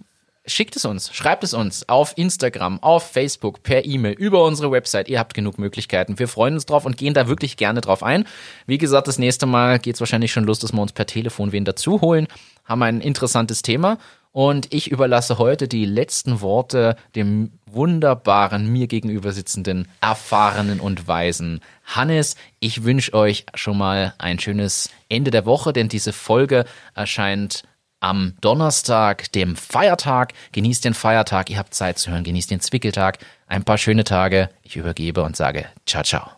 Schickt 0.47 0.75
es 0.75 0.85
uns, 0.85 1.13
schreibt 1.13 1.43
es 1.43 1.53
uns 1.53 1.87
auf 1.87 2.17
Instagram, 2.17 2.81
auf 2.81 3.11
Facebook, 3.11 3.61
per 3.61 3.85
E-Mail, 3.85 4.13
über 4.13 4.43
unsere 4.43 4.71
Website. 4.71 5.07
Ihr 5.07 5.19
habt 5.19 5.35
genug 5.35 5.59
Möglichkeiten. 5.59 6.17
Wir 6.17 6.27
freuen 6.27 6.55
uns 6.55 6.65
drauf 6.65 6.83
und 6.83 6.97
gehen 6.97 7.13
da 7.13 7.27
wirklich 7.27 7.57
gerne 7.57 7.79
drauf 7.79 8.01
ein. 8.01 8.25
Wie 8.65 8.79
gesagt, 8.79 9.07
das 9.07 9.19
nächste 9.19 9.45
Mal 9.45 9.77
geht's 9.77 9.99
wahrscheinlich 9.99 10.31
schon 10.31 10.45
los, 10.45 10.57
dass 10.57 10.73
wir 10.73 10.81
uns 10.81 10.93
per 10.93 11.05
Telefon 11.05 11.51
wen 11.51 11.63
dazu 11.63 12.01
holen. 12.01 12.27
Haben 12.65 12.81
ein 12.81 13.01
interessantes 13.01 13.61
Thema. 13.61 13.99
Und 14.31 14.73
ich 14.73 14.89
überlasse 14.89 15.37
heute 15.37 15.67
die 15.67 15.85
letzten 15.85 16.41
Worte 16.41 16.95
dem 17.15 17.51
wunderbaren, 17.67 18.65
mir 18.65 18.87
gegenüber 18.87 19.33
sitzenden, 19.33 19.89
erfahrenen 19.99 20.79
und 20.79 21.07
weisen 21.07 21.59
Hannes. 21.85 22.35
Ich 22.59 22.83
wünsche 22.83 23.13
euch 23.13 23.45
schon 23.53 23.77
mal 23.77 24.15
ein 24.17 24.39
schönes 24.39 24.89
Ende 25.07 25.29
der 25.29 25.45
Woche, 25.45 25.71
denn 25.71 25.89
diese 25.89 26.13
Folge 26.13 26.65
erscheint 26.95 27.63
am 28.01 28.35
Donnerstag, 28.41 29.31
dem 29.31 29.55
Feiertag. 29.55 30.33
Genießt 30.51 30.83
den 30.83 30.93
Feiertag, 30.93 31.49
ihr 31.49 31.57
habt 31.57 31.73
Zeit 31.73 31.97
zu 31.97 32.11
hören, 32.11 32.25
genießt 32.25 32.51
den 32.51 32.59
Zwickeltag. 32.59 33.19
Ein 33.47 33.63
paar 33.63 33.77
schöne 33.77 34.03
Tage. 34.03 34.49
Ich 34.63 34.75
übergebe 34.75 35.23
und 35.23 35.37
sage 35.37 35.69
ciao, 35.85 36.03
ciao. 36.03 36.29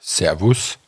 Servus. 0.00 0.78